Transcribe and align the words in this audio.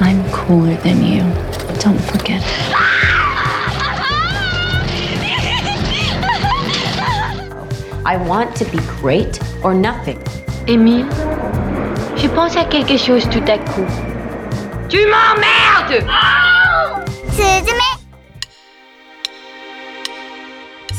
I'm 0.00 0.22
cooler 0.30 0.76
than 0.76 1.04
you. 1.04 1.22
Don't 1.80 1.98
forget. 1.98 2.42
I 8.06 8.16
want 8.16 8.54
to 8.56 8.64
be 8.66 8.78
great 9.00 9.40
or 9.64 9.74
nothing. 9.74 10.18
Émile, 10.66 11.06
je 12.16 12.28
pense 12.28 12.56
à 12.56 12.64
quelque 12.64 12.96
chose 12.96 13.28
tout 13.28 13.44
à 13.48 13.58
coup. 13.58 13.86
Tu 14.88 14.98
m'emmerdes 14.98 16.06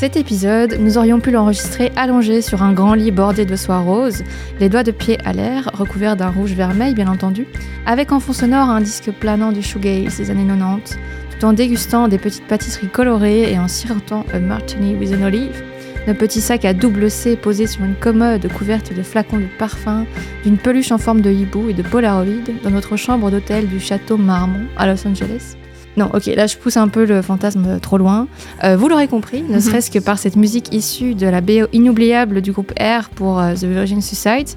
Cet 0.00 0.16
épisode, 0.16 0.78
nous 0.80 0.96
aurions 0.96 1.20
pu 1.20 1.30
l'enregistrer 1.30 1.92
allongé 1.94 2.40
sur 2.40 2.62
un 2.62 2.72
grand 2.72 2.94
lit 2.94 3.10
bordé 3.10 3.44
de 3.44 3.54
soie 3.54 3.80
rose, 3.80 4.22
les 4.58 4.70
doigts 4.70 4.82
de 4.82 4.92
pied 4.92 5.18
à 5.26 5.34
l'air, 5.34 5.68
recouverts 5.74 6.16
d'un 6.16 6.30
rouge 6.30 6.54
vermeil 6.54 6.94
bien 6.94 7.06
entendu, 7.06 7.46
avec 7.84 8.10
en 8.10 8.18
fond 8.18 8.32
sonore 8.32 8.70
un 8.70 8.80
disque 8.80 9.10
planant 9.10 9.52
du 9.52 9.60
shoegaze 9.60 10.16
des 10.16 10.30
années 10.30 10.46
90, 10.46 10.96
tout 11.38 11.44
en 11.44 11.52
dégustant 11.52 12.08
des 12.08 12.16
petites 12.16 12.46
pâtisseries 12.46 12.88
colorées 12.88 13.52
et 13.52 13.58
en 13.58 13.68
sirotant 13.68 14.24
un 14.32 14.38
martini 14.38 14.94
with 14.94 15.12
an 15.12 15.22
olive, 15.22 15.62
nos 16.08 16.14
petits 16.14 16.40
sacs 16.40 16.64
à 16.64 16.72
double 16.72 17.10
C 17.10 17.36
posés 17.36 17.66
sur 17.66 17.84
une 17.84 17.94
commode 17.94 18.50
couverte 18.54 18.96
de 18.96 19.02
flacons 19.02 19.36
de 19.36 19.48
parfum, 19.58 20.06
d'une 20.44 20.56
peluche 20.56 20.92
en 20.92 20.98
forme 20.98 21.20
de 21.20 21.30
hibou 21.30 21.68
et 21.68 21.74
de 21.74 21.82
polaroid 21.82 22.24
dans 22.64 22.70
notre 22.70 22.96
chambre 22.96 23.30
d'hôtel 23.30 23.68
du 23.68 23.78
château 23.78 24.16
Marmont 24.16 24.64
à 24.78 24.86
Los 24.86 25.06
Angeles. 25.06 25.59
Non, 25.96 26.10
ok, 26.14 26.26
là 26.26 26.46
je 26.46 26.56
pousse 26.56 26.76
un 26.76 26.88
peu 26.88 27.04
le 27.04 27.20
fantasme 27.22 27.80
trop 27.80 27.98
loin. 27.98 28.28
Euh, 28.64 28.76
vous 28.76 28.88
l'aurez 28.88 29.08
compris, 29.08 29.42
ne 29.42 29.58
serait-ce 29.60 29.90
que 29.90 29.98
par 29.98 30.18
cette 30.18 30.36
musique 30.36 30.72
issue 30.72 31.14
de 31.14 31.26
la 31.26 31.40
BO 31.40 31.66
inoubliable 31.72 32.40
du 32.40 32.52
groupe 32.52 32.72
R 32.80 33.10
pour 33.10 33.40
euh, 33.40 33.54
The 33.54 33.64
Virgin 33.64 34.00
Suicide, 34.00 34.48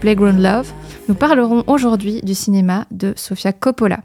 Playground 0.00 0.40
Love, 0.40 0.70
nous 1.08 1.14
parlerons 1.14 1.64
aujourd'hui 1.66 2.20
du 2.22 2.34
cinéma 2.34 2.86
de 2.90 3.12
Sofia 3.16 3.52
Coppola. 3.52 4.00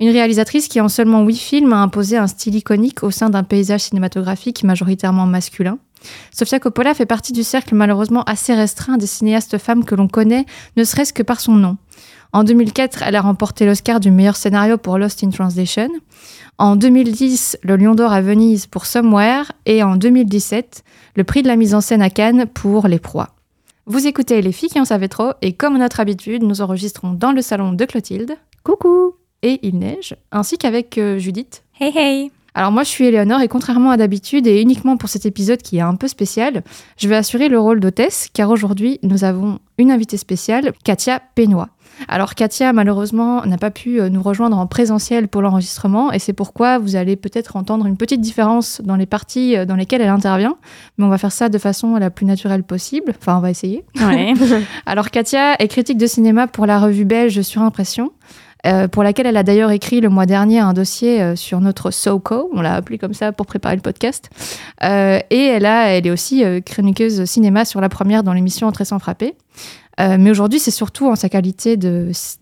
Une 0.00 0.10
réalisatrice 0.10 0.68
qui 0.68 0.80
en 0.80 0.88
seulement 0.88 1.24
huit 1.24 1.36
films 1.36 1.72
a 1.72 1.78
imposé 1.78 2.16
un 2.16 2.26
style 2.26 2.54
iconique 2.54 3.02
au 3.02 3.10
sein 3.10 3.30
d'un 3.30 3.42
paysage 3.42 3.82
cinématographique 3.82 4.62
majoritairement 4.62 5.26
masculin. 5.26 5.78
Sofia 6.32 6.60
Coppola 6.60 6.94
fait 6.94 7.06
partie 7.06 7.32
du 7.32 7.42
cercle 7.42 7.74
malheureusement 7.74 8.22
assez 8.24 8.54
restreint 8.54 8.96
des 8.96 9.06
cinéastes 9.06 9.58
femmes 9.58 9.84
que 9.84 9.94
l'on 9.94 10.08
connaît, 10.08 10.46
ne 10.76 10.84
serait-ce 10.84 11.12
que 11.12 11.22
par 11.22 11.40
son 11.40 11.54
nom. 11.54 11.76
En 12.32 12.44
2004, 12.44 13.02
elle 13.02 13.16
a 13.16 13.20
remporté 13.20 13.66
l'Oscar 13.66 14.00
du 14.00 14.10
meilleur 14.10 14.36
scénario 14.36 14.76
pour 14.78 14.98
Lost 14.98 15.22
in 15.24 15.30
Translation. 15.30 15.88
En 16.58 16.76
2010, 16.76 17.58
le 17.62 17.76
Lion 17.76 17.94
d'Or 17.94 18.12
à 18.12 18.20
Venise 18.20 18.66
pour 18.66 18.86
Somewhere. 18.86 19.52
Et 19.66 19.82
en 19.82 19.96
2017, 19.96 20.84
le 21.14 21.24
prix 21.24 21.42
de 21.42 21.48
la 21.48 21.56
mise 21.56 21.74
en 21.74 21.80
scène 21.80 22.02
à 22.02 22.10
Cannes 22.10 22.46
pour 22.46 22.88
Les 22.88 22.98
Proies. 22.98 23.30
Vous 23.88 24.06
écoutez 24.06 24.42
Les 24.42 24.50
filles 24.50 24.68
qui 24.68 24.80
en 24.80 24.84
savaient 24.84 25.06
trop 25.06 25.32
et 25.42 25.52
comme 25.52 25.78
notre 25.78 26.00
habitude, 26.00 26.42
nous 26.42 26.60
enregistrons 26.60 27.12
dans 27.12 27.30
le 27.30 27.40
salon 27.40 27.72
de 27.72 27.84
Clotilde. 27.84 28.36
Coucou 28.64 29.14
Et 29.42 29.60
il 29.62 29.78
neige, 29.78 30.16
ainsi 30.32 30.58
qu'avec 30.58 30.98
euh, 30.98 31.18
Judith. 31.18 31.62
Hey 31.78 31.96
hey 31.96 32.32
Alors 32.54 32.72
moi 32.72 32.82
je 32.82 32.88
suis 32.88 33.04
Éléonore 33.04 33.42
et 33.42 33.48
contrairement 33.48 33.92
à 33.92 33.96
d'habitude 33.96 34.48
et 34.48 34.60
uniquement 34.60 34.96
pour 34.96 35.08
cet 35.08 35.24
épisode 35.24 35.62
qui 35.62 35.76
est 35.76 35.82
un 35.82 35.94
peu 35.94 36.08
spécial, 36.08 36.64
je 36.96 37.06
vais 37.06 37.14
assurer 37.14 37.48
le 37.48 37.60
rôle 37.60 37.78
d'hôtesse 37.78 38.28
car 38.32 38.50
aujourd'hui 38.50 38.98
nous 39.04 39.22
avons 39.22 39.60
une 39.78 39.92
invitée 39.92 40.16
spéciale, 40.16 40.72
Katia 40.82 41.22
Pénois. 41.36 41.68
Alors 42.08 42.34
Katia, 42.34 42.72
malheureusement, 42.72 43.44
n'a 43.46 43.58
pas 43.58 43.70
pu 43.70 44.00
euh, 44.00 44.08
nous 44.08 44.22
rejoindre 44.22 44.58
en 44.58 44.66
présentiel 44.66 45.28
pour 45.28 45.42
l'enregistrement 45.42 46.12
et 46.12 46.18
c'est 46.18 46.32
pourquoi 46.32 46.78
vous 46.78 46.96
allez 46.96 47.16
peut-être 47.16 47.56
entendre 47.56 47.86
une 47.86 47.96
petite 47.96 48.20
différence 48.20 48.80
dans 48.84 48.96
les 48.96 49.06
parties 49.06 49.56
euh, 49.56 49.64
dans 49.64 49.76
lesquelles 49.76 50.02
elle 50.02 50.08
intervient, 50.08 50.56
mais 50.98 51.04
on 51.04 51.08
va 51.08 51.18
faire 51.18 51.32
ça 51.32 51.48
de 51.48 51.58
façon 51.58 51.96
la 51.96 52.10
plus 52.10 52.26
naturelle 52.26 52.62
possible. 52.62 53.14
Enfin, 53.18 53.36
on 53.38 53.40
va 53.40 53.50
essayer. 53.50 53.84
Ouais. 54.00 54.34
Alors 54.86 55.10
Katia 55.10 55.54
est 55.58 55.68
critique 55.68 55.98
de 55.98 56.06
cinéma 56.06 56.46
pour 56.46 56.66
la 56.66 56.78
revue 56.78 57.04
belge 57.04 57.40
Surimpression. 57.42 58.12
euh, 58.66 58.88
pour 58.88 59.02
laquelle 59.02 59.26
elle 59.26 59.36
a 59.36 59.42
d'ailleurs 59.42 59.70
écrit 59.70 60.00
le 60.00 60.08
mois 60.08 60.26
dernier 60.26 60.58
un 60.58 60.72
dossier 60.72 61.22
euh, 61.22 61.36
sur 61.36 61.60
notre 61.60 61.90
SoCo, 61.90 62.50
on 62.52 62.60
l'a 62.62 62.74
appelé 62.74 62.98
comme 62.98 63.14
ça 63.14 63.30
pour 63.32 63.46
préparer 63.46 63.76
le 63.76 63.82
podcast. 63.82 64.28
Euh, 64.82 65.20
et 65.30 65.44
elle, 65.46 65.66
a, 65.66 65.88
elle 65.90 66.06
est 66.06 66.10
aussi 66.10 66.42
chroniqueuse 66.64 67.24
cinéma 67.24 67.64
sur 67.64 67.80
la 67.80 67.88
première 67.88 68.22
dans 68.22 68.32
l'émission 68.32 68.66
Entrer 68.66 68.84
sans 68.84 68.98
frapper. 68.98 69.34
Euh, 69.98 70.16
mais 70.18 70.30
aujourd'hui, 70.30 70.58
c'est 70.58 70.70
surtout 70.70 71.06
en 71.06 71.16
sa 71.16 71.28
qualité 71.28 71.78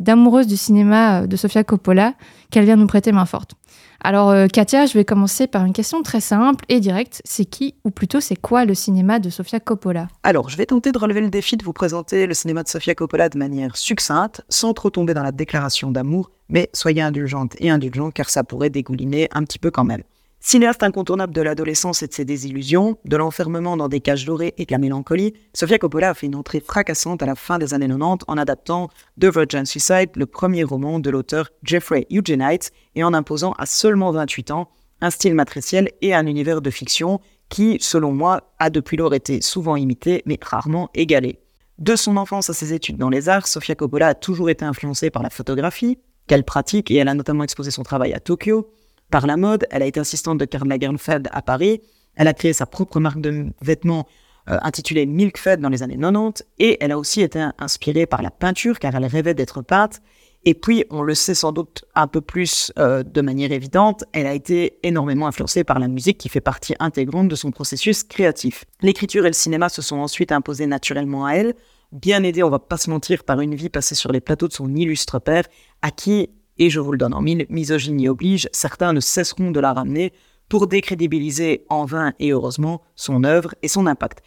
d'amoureuse 0.01 0.47
du 0.47 0.57
cinéma 0.57 1.23
euh, 1.23 1.27
de 1.27 1.37
Sofia 1.37 1.63
Coppola 1.63 2.15
qu'elle 2.51 2.65
vient 2.65 2.77
nous 2.77 2.87
prêter 2.87 3.13
main 3.13 3.27
forte. 3.27 3.53
Alors, 4.01 4.31
euh, 4.31 4.49
Katia, 4.49 4.87
je 4.87 4.95
vais 4.95 5.05
commencer 5.05 5.47
par 5.47 5.65
une 5.65 5.73
question 5.73 6.03
très 6.03 6.21
simple 6.21 6.65
et 6.69 6.81
directe. 6.81 7.23
C'est 7.25 7.45
qui, 7.45 7.75
ou 7.85 7.91
plutôt 7.91 8.21
c'est 8.21 8.37
quoi 8.37 8.65
le 8.65 8.75
cinéma 8.75 9.19
de 9.19 9.31
Sofia 9.31 9.61
Coppola? 9.61 10.09
Alors, 10.25 10.51
je 10.51 10.57
vais 10.57 10.67
tenter 10.67 10.93
de 10.93 10.99
relever 10.99 11.21
le 11.21 11.31
défi 11.31 11.57
de 11.57 11.65
vous 11.65 11.73
présenter 11.73 12.27
le 12.27 12.35
cinéma 12.35 12.63
de 12.63 12.69
Sofia 12.69 12.95
Coppola 12.95 13.29
de 13.29 13.39
manière 13.39 13.77
succincte, 13.77 14.43
sans 14.49 14.75
trop 14.75 14.91
tomber 14.91 15.15
dans 15.15 15.23
la 15.23 15.33
déclaration 15.33 15.91
d'amour, 15.91 16.31
mais 16.49 16.69
soyez 16.75 17.03
indulgente 17.03 17.55
et 17.61 17.71
indulgent 17.71 18.11
car 18.11 18.29
ça 18.29 18.45
pourrait 18.45 18.71
dégouliner 18.71 19.29
un 19.33 19.45
petit 19.45 19.59
peu 19.59 19.71
quand 19.71 19.85
même. 19.85 20.03
Cinéaste 20.47 20.83
incontournable 20.83 21.33
de 21.33 21.41
l'adolescence 21.41 22.03
et 22.03 22.07
de 22.07 22.13
ses 22.13 22.27
désillusions, 22.27 22.99
de 23.07 23.17
l'enfermement 23.17 23.79
dans 23.79 23.89
des 23.89 24.01
cages 24.01 24.27
dorées 24.27 24.53
et 24.59 24.67
de 24.67 24.73
la 24.73 24.77
mélancolie, 24.79 25.33
Sofia 25.55 25.79
Coppola 25.79 26.11
a 26.11 26.15
fait 26.15 26.27
une 26.27 26.35
entrée 26.35 26.61
fracassante 26.61 27.23
à 27.23 27.27
la 27.27 27.35
fin 27.35 27.57
des 27.57 27.73
années 27.73 27.89
90 27.89 28.27
en 28.29 28.37
adaptant 28.37 28.91
The 29.19 29.25
Virgin 29.35 29.65
Suicide, 29.65 30.11
le 30.15 30.27
premier 30.27 30.63
roman 30.63 30.99
de 30.99 31.09
l'auteur 31.09 31.49
Jeffrey 31.63 32.07
Eugenides, 32.13 32.65
et 32.95 33.03
en 33.03 33.15
imposant 33.15 33.53
à 33.53 33.65
seulement 33.65 34.13
28 34.13 34.51
ans 34.51 34.69
un 35.01 35.09
style 35.09 35.35
matriciel 35.35 35.89
et 36.03 36.15
un 36.15 36.27
univers 36.27 36.61
de 36.61 36.69
fiction 36.69 37.23
qui, 37.49 37.79
selon 37.81 38.13
moi, 38.13 38.53
a 38.59 38.69
depuis 38.69 38.99
lors 38.99 39.15
été 39.15 39.41
souvent 39.41 39.77
imité, 39.77 40.23
mais 40.27 40.39
rarement 40.43 40.91
égalé. 40.93 41.39
De 41.79 41.97
son 41.97 42.19
enfance 42.19 42.51
à 42.51 42.53
ses 42.53 42.75
études 42.75 42.99
dans 42.99 43.09
les 43.09 43.31
arts, 43.31 43.47
Sofia 43.47 43.77
Coppola 43.77 44.09
a 44.09 44.15
toujours 44.15 44.51
été 44.51 44.67
influencée 44.67 45.09
par 45.09 45.23
la 45.23 45.31
photographie, 45.31 45.97
qu'elle 46.27 46.45
pratique, 46.45 46.91
et 46.91 46.97
elle 46.97 47.09
a 47.09 47.15
notamment 47.15 47.45
exposé 47.45 47.71
son 47.71 47.83
travail 47.83 48.13
à 48.13 48.21
Tokyo. 48.21 48.71
Par 49.11 49.27
la 49.27 49.37
mode, 49.37 49.67
elle 49.71 49.83
a 49.83 49.87
été 49.87 50.01
assistante 50.01 50.39
de 50.39 50.45
Karl 50.45 50.69
Lagerfeld 50.69 51.29
à 51.33 51.43
Paris, 51.43 51.83
elle 52.17 52.29
a 52.29 52.35
créé 52.35 52.53
sa 52.53 52.67
propre 52.67 53.01
marque 53.01 53.21
de 53.21 53.47
vêtements 53.61 54.07
euh, 54.49 54.59
intitulée 54.63 55.07
Milk 55.07 55.39
Fed 55.39 55.61
dans 55.61 55.69
les 55.69 55.83
années 55.83 55.97
90, 55.97 56.45
et 56.59 56.77
elle 56.81 56.93
a 56.93 56.99
aussi 56.99 57.23
été 57.23 57.47
inspirée 57.59 58.07
par 58.07 58.23
la 58.23 58.31
peinture, 58.31 58.79
car 58.79 58.95
elle 58.95 59.07
rêvait 59.07 59.35
d'être 59.35 59.63
peintre, 59.63 60.01
et 60.47 60.55
puis, 60.55 60.85
on 60.91 61.03
le 61.03 61.15
sait 61.15 61.35
sans 61.35 61.53
doute 61.53 61.85
un 61.95 62.07
peu 62.07 62.21
plus 62.21 62.71
euh, 62.79 63.03
de 63.03 63.21
manière 63.23 63.51
évidente, 63.51 64.05
elle 64.13 64.27
a 64.27 64.35
été 64.35 64.79
énormément 64.83 65.27
influencée 65.27 65.65
par 65.65 65.79
la 65.79 65.89
musique 65.89 66.19
qui 66.19 66.29
fait 66.29 66.43
partie 66.43 66.75
intégrante 66.81 67.29
de 67.29 67.35
son 67.35 67.51
processus 67.51 68.05
créatif. 68.05 68.67
L'écriture 68.83 69.25
et 69.25 69.31
le 69.31 69.35
cinéma 69.35 69.71
se 69.71 69.81
sont 69.81 69.97
ensuite 69.97 70.33
imposés 70.33 70.67
naturellement 70.67 71.25
à 71.25 71.33
elle, 71.33 71.55
bien 71.93 72.23
aidée, 72.25 72.43
on 72.43 72.51
va 72.51 72.59
pas 72.59 72.77
se 72.77 72.91
mentir, 72.91 73.25
par 73.25 73.41
une 73.41 73.55
vie 73.55 73.71
passée 73.71 73.95
sur 73.95 74.13
les 74.13 74.21
plateaux 74.21 74.49
de 74.49 74.53
son 74.53 74.75
illustre 74.75 75.19
père, 75.19 75.45
à 75.81 75.91
qui, 75.91 76.29
et 76.59 76.71
je 76.71 76.81
vous 76.81 76.93
le 76.93 76.99
donne 76.99 77.15
en 77.15 77.21
mille, 77.21 77.47
misogynie 77.49 78.09
oblige, 78.09 78.49
certains 78.53 78.93
ne 78.93 79.01
cesseront 79.01 79.51
de 79.51 79.61
la 79.61 79.73
ramener 79.73 80.13
pour 80.49 80.67
décrédibiliser 80.67 81.65
en 81.69 81.85
vain 81.85 82.13
et 82.19 82.31
heureusement 82.31 82.83
son 82.97 83.25
œuvre 83.25 83.55
et 83.63 83.69
son 83.69 83.87
impact. 83.87 84.23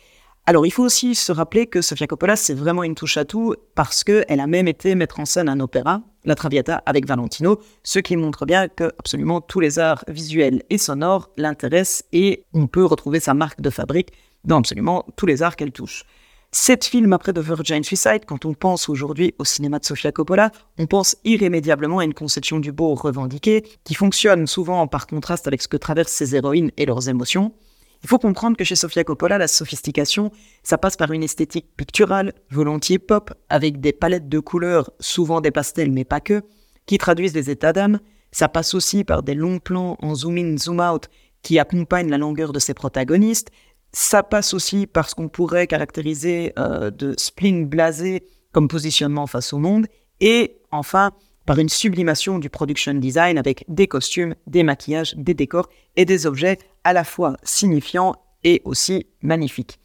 Alors, 0.50 0.66
il 0.66 0.72
faut 0.72 0.86
aussi 0.86 1.14
se 1.14 1.34
rappeler 1.34 1.68
que 1.68 1.82
Sofia 1.82 2.08
Coppola, 2.08 2.38
c'est 2.38 2.54
vraiment 2.54 2.84
une 2.84 2.96
touche 2.96 3.18
à 3.18 3.26
tout 3.26 3.54
parce 3.76 4.06
qu'elle 4.06 4.40
a 4.40 4.48
même 4.48 4.70
été 4.70 4.96
mettre 4.96 5.20
en 5.20 5.26
scène 5.26 5.50
un 5.50 5.60
opéra, 5.60 6.04
La 6.24 6.36
Traviata, 6.36 6.82
avec 6.86 7.06
Valentino, 7.06 7.60
ce 7.84 8.00
qui 8.00 8.16
montre 8.16 8.46
bien 8.46 8.70
que 8.70 8.86
absolument 8.98 9.42
tous 9.42 9.60
les 9.60 9.78
arts 9.78 10.06
visuels 10.08 10.64
et 10.70 10.78
sonores 10.78 11.30
l'intéressent 11.36 12.06
et 12.14 12.46
on 12.54 12.68
peut 12.68 12.86
retrouver 12.86 13.20
sa 13.20 13.34
marque 13.34 13.60
de 13.60 13.70
fabrique 13.70 14.14
dans 14.46 14.60
absolument 14.60 15.06
tous 15.18 15.26
les 15.26 15.44
arts 15.44 15.58
qu'elle 15.58 15.74
touche. 15.74 16.06
Sept 16.54 16.86
films 16.86 17.12
après 17.12 17.34
The 17.34 17.40
Virgin 17.40 17.84
Suicide, 17.84 18.22
quand 18.26 18.46
on 18.46 18.54
pense 18.54 18.88
aujourd'hui 18.88 19.36
au 19.38 19.44
cinéma 19.44 19.80
de 19.80 19.86
Sofia 19.86 20.14
Coppola, 20.14 20.52
on 20.78 20.88
pense 20.88 21.18
irrémédiablement 21.26 22.00
à 22.00 22.06
une 22.06 22.14
conception 22.14 22.60
du 22.60 22.72
beau 22.72 22.96
revendiquée 22.96 23.64
qui 23.84 23.96
fonctionne 23.96 24.48
souvent 24.48 24.88
par 24.88 25.08
contraste 25.08 25.48
avec 25.48 25.62
ce 25.62 25.68
que 25.68 25.76
traversent 25.76 26.14
ses 26.14 26.36
héroïnes 26.36 26.72
et 26.78 26.86
leurs 26.86 27.10
émotions. 27.10 27.54
Il 28.02 28.08
faut 28.08 28.18
comprendre 28.18 28.56
que 28.56 28.64
chez 28.64 28.76
Sofia 28.76 29.04
Coppola, 29.04 29.38
la 29.38 29.50
sophistication, 29.50 30.32
ça 30.64 30.78
passe 30.78 30.96
par 30.96 31.12
une 31.12 31.24
esthétique 31.24 31.68
picturale, 31.76 32.34
volontiers 32.50 33.00
pop, 33.00 33.34
avec 33.50 33.82
des 33.82 33.92
palettes 33.92 34.30
de 34.30 34.40
couleurs, 34.40 34.92
souvent 35.02 35.42
des 35.42 35.52
pastels 35.52 35.92
mais 35.92 36.06
pas 36.06 36.22
que, 36.22 36.44
qui 36.86 36.98
traduisent 36.98 37.34
des 37.34 37.50
états 37.50 37.74
d'âme. 37.74 38.00
Ça 38.32 38.48
passe 38.48 38.74
aussi 38.74 39.04
par 39.04 39.22
des 39.22 39.34
longs 39.34 39.60
plans 39.60 39.98
en 40.02 40.16
zoom 40.16 40.38
in, 40.38 40.58
zoom 40.58 40.80
out, 40.80 41.10
qui 41.42 41.60
accompagnent 41.60 42.10
la 42.10 42.18
longueur 42.18 42.54
de 42.54 42.60
ses 42.60 42.74
protagonistes. 42.74 43.52
Ça 43.94 44.24
passe 44.24 44.54
aussi 44.54 44.88
par 44.88 45.10
ce 45.10 45.16
qu'on 45.16 45.30
pourrait 45.30 45.68
caractériser 45.68 46.54
euh, 46.60 46.92
de 46.92 47.16
spleen 47.18 47.66
blasé 47.66 48.24
comme 48.52 48.68
positionnement 48.68 49.28
face 49.28 49.54
au 49.54 49.58
monde. 49.58 49.88
Et 50.20 50.58
enfin, 50.72 51.12
par 51.46 51.60
une 51.60 51.70
sublimation 51.70 52.40
du 52.40 52.50
production 52.50 52.94
design 52.94 53.38
avec 53.38 53.64
des 53.68 53.88
costumes, 53.88 54.36
des 54.48 54.64
maquillages, 54.64 55.16
des 55.16 55.34
décors 55.34 55.70
et 55.96 56.06
des 56.06 56.26
objets 56.28 56.58
à 56.84 56.94
la 56.94 57.04
fois 57.04 57.38
signifiants 57.44 58.16
et 58.44 58.62
aussi 58.66 59.08
magnifiques. 59.22 59.80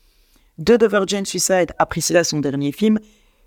De 0.58 0.87
Virgin 0.87 1.25
Suicide 1.25 1.72
à 1.78 1.87
Priscilla, 1.87 2.25
son 2.25 2.40
dernier 2.40 2.72
film, 2.72 2.98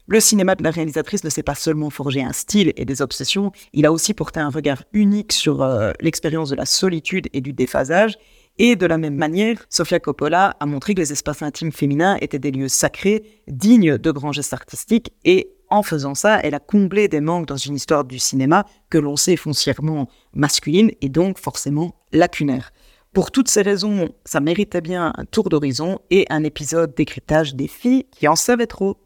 le 0.08 0.20
cinéma 0.20 0.56
de 0.56 0.64
la 0.64 0.72
réalisatrice 0.72 1.24
ne 1.24 1.30
s'est 1.30 1.44
pas 1.44 1.56
seulement 1.56 1.90
forgé 1.90 2.22
un 2.24 2.32
style 2.32 2.74
et 2.76 2.86
des 2.86 3.02
obsessions, 3.02 3.52
il 3.74 3.86
a 3.86 3.92
aussi 3.92 4.14
porté 4.14 4.40
un 4.40 4.50
regard 4.50 4.84
unique 4.94 5.34
sur 5.34 5.64
euh, 5.64 5.92
l'expérience 6.00 6.50
de 6.50 6.56
la 6.56 6.66
solitude 6.66 7.28
et 7.34 7.42
du 7.42 7.54
déphasage. 7.54 8.18
Et 8.58 8.76
de 8.78 8.86
la 8.86 8.98
même 8.98 9.16
manière, 9.16 9.66
Sofia 9.70 10.00
Coppola 10.00 10.56
a 10.60 10.66
montré 10.66 10.94
que 10.94 11.02
les 11.02 11.12
espaces 11.12 11.42
intimes 11.42 11.74
féminins 11.74 12.18
étaient 12.22 12.40
des 12.40 12.52
lieux 12.52 12.70
sacrés, 12.70 13.42
dignes 13.48 13.98
de 13.98 14.12
grands 14.12 14.32
gestes 14.32 14.54
artistiques, 14.54 15.12
et 15.26 15.50
en 15.70 15.84
faisant 15.84 16.16
ça, 16.16 16.40
elle 16.42 16.56
a 16.56 16.60
comblé 16.60 17.08
des 17.08 17.20
manques 17.20 17.48
dans 17.48 17.58
une 17.58 17.76
histoire 17.76 18.06
du 18.06 18.20
cinéma 18.20 18.66
que 18.90 18.98
l'on 18.98 19.18
sait 19.18 19.36
foncièrement 19.36 20.08
masculine 20.34 20.92
et 21.02 21.10
donc 21.10 21.38
forcément 21.38 21.96
lacunaire. 22.14 22.72
Pour 23.14 23.32
toutes 23.32 23.50
ces 23.50 23.62
raisons, 23.62 24.10
ça 24.26 24.40
méritait 24.40 24.82
bien 24.82 25.14
un 25.18 25.26
tour 25.26 25.50
d'horizon 25.50 26.00
et 26.10 26.26
un 26.30 26.44
épisode 26.44 26.94
d'écritage 26.96 27.56
des 27.56 27.68
filles 27.68 28.06
qui 28.12 28.28
en 28.28 28.36
savaient 28.36 28.68
trop. 28.68 28.98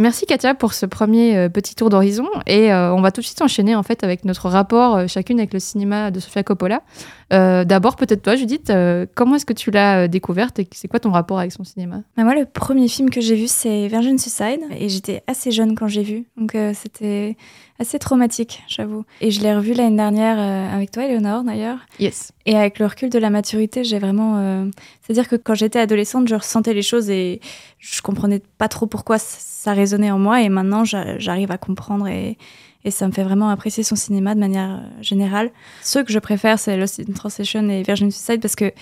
Merci 0.00 0.26
Katia 0.26 0.54
pour 0.54 0.74
ce 0.74 0.86
premier 0.86 1.36
euh, 1.36 1.48
petit 1.48 1.74
tour 1.74 1.90
d'horizon. 1.90 2.28
Et 2.46 2.72
euh, 2.72 2.94
on 2.94 3.00
va 3.00 3.10
tout 3.10 3.20
de 3.20 3.26
suite 3.26 3.42
enchaîner 3.42 3.74
en 3.74 3.82
fait 3.82 4.04
avec 4.04 4.24
notre 4.24 4.48
rapport 4.48 4.96
euh, 4.96 5.06
chacune 5.08 5.40
avec 5.40 5.52
le 5.52 5.58
cinéma 5.58 6.12
de 6.12 6.20
Sofia 6.20 6.44
Coppola. 6.44 6.82
D'abord 7.30 7.96
peut-être 7.96 8.22
toi 8.22 8.36
Judith, 8.36 8.72
comment 9.14 9.34
est-ce 9.34 9.44
que 9.44 9.52
tu 9.52 9.70
l'as 9.70 10.08
découverte 10.08 10.60
et 10.60 10.68
c'est 10.72 10.88
quoi 10.88 10.98
ton 10.98 11.10
rapport 11.10 11.38
avec 11.38 11.52
son 11.52 11.62
cinéma? 11.62 12.02
Bah, 12.16 12.24
Moi 12.24 12.34
le 12.34 12.46
premier 12.46 12.88
film 12.88 13.10
que 13.10 13.20
j'ai 13.20 13.34
vu 13.34 13.48
c'est 13.48 13.88
Virgin 13.88 14.16
Suicide. 14.18 14.60
Et 14.78 14.88
j'étais 14.88 15.22
assez 15.26 15.50
jeune 15.50 15.74
quand 15.74 15.88
j'ai 15.88 16.04
vu. 16.04 16.24
Donc 16.38 16.56
c'était 16.72 17.36
assez 17.78 17.98
traumatique, 17.98 18.62
j'avoue. 18.68 19.04
Et 19.20 19.30
je 19.30 19.40
l'ai 19.40 19.54
revu 19.54 19.72
l'année 19.72 19.96
dernière 19.96 20.36
euh, 20.38 20.74
avec 20.74 20.90
toi, 20.90 21.04
Eleonore, 21.04 21.44
d'ailleurs. 21.44 21.78
Yes. 22.00 22.32
Et 22.44 22.56
avec 22.56 22.78
le 22.78 22.86
recul 22.86 23.08
de 23.08 23.18
la 23.18 23.30
maturité, 23.30 23.84
j'ai 23.84 23.98
vraiment. 23.98 24.38
Euh, 24.38 24.66
c'est-à-dire 25.02 25.28
que 25.28 25.36
quand 25.36 25.54
j'étais 25.54 25.78
adolescente, 25.78 26.28
je 26.28 26.34
ressentais 26.34 26.74
les 26.74 26.82
choses 26.82 27.08
et 27.10 27.40
je 27.78 28.02
comprenais 28.02 28.42
pas 28.58 28.68
trop 28.68 28.86
pourquoi 28.86 29.18
ça 29.18 29.72
résonnait 29.72 30.10
en 30.10 30.18
moi. 30.18 30.42
Et 30.42 30.48
maintenant, 30.48 30.84
j'arrive 30.84 31.52
à 31.52 31.58
comprendre 31.58 32.08
et, 32.08 32.36
et 32.84 32.90
ça 32.90 33.06
me 33.06 33.12
fait 33.12 33.22
vraiment 33.24 33.48
apprécier 33.48 33.84
son 33.84 33.96
cinéma 33.96 34.34
de 34.34 34.40
manière 34.40 34.80
euh, 34.82 35.02
générale. 35.02 35.50
Ceux 35.82 36.02
que 36.02 36.12
je 36.12 36.18
préfère, 36.18 36.58
c'est 36.58 36.76
Lost 36.76 37.00
in 37.00 37.12
Translation 37.12 37.68
et 37.68 37.82
Virgin 37.82 38.10
Suicide 38.10 38.40
parce 38.40 38.56
que 38.56 38.72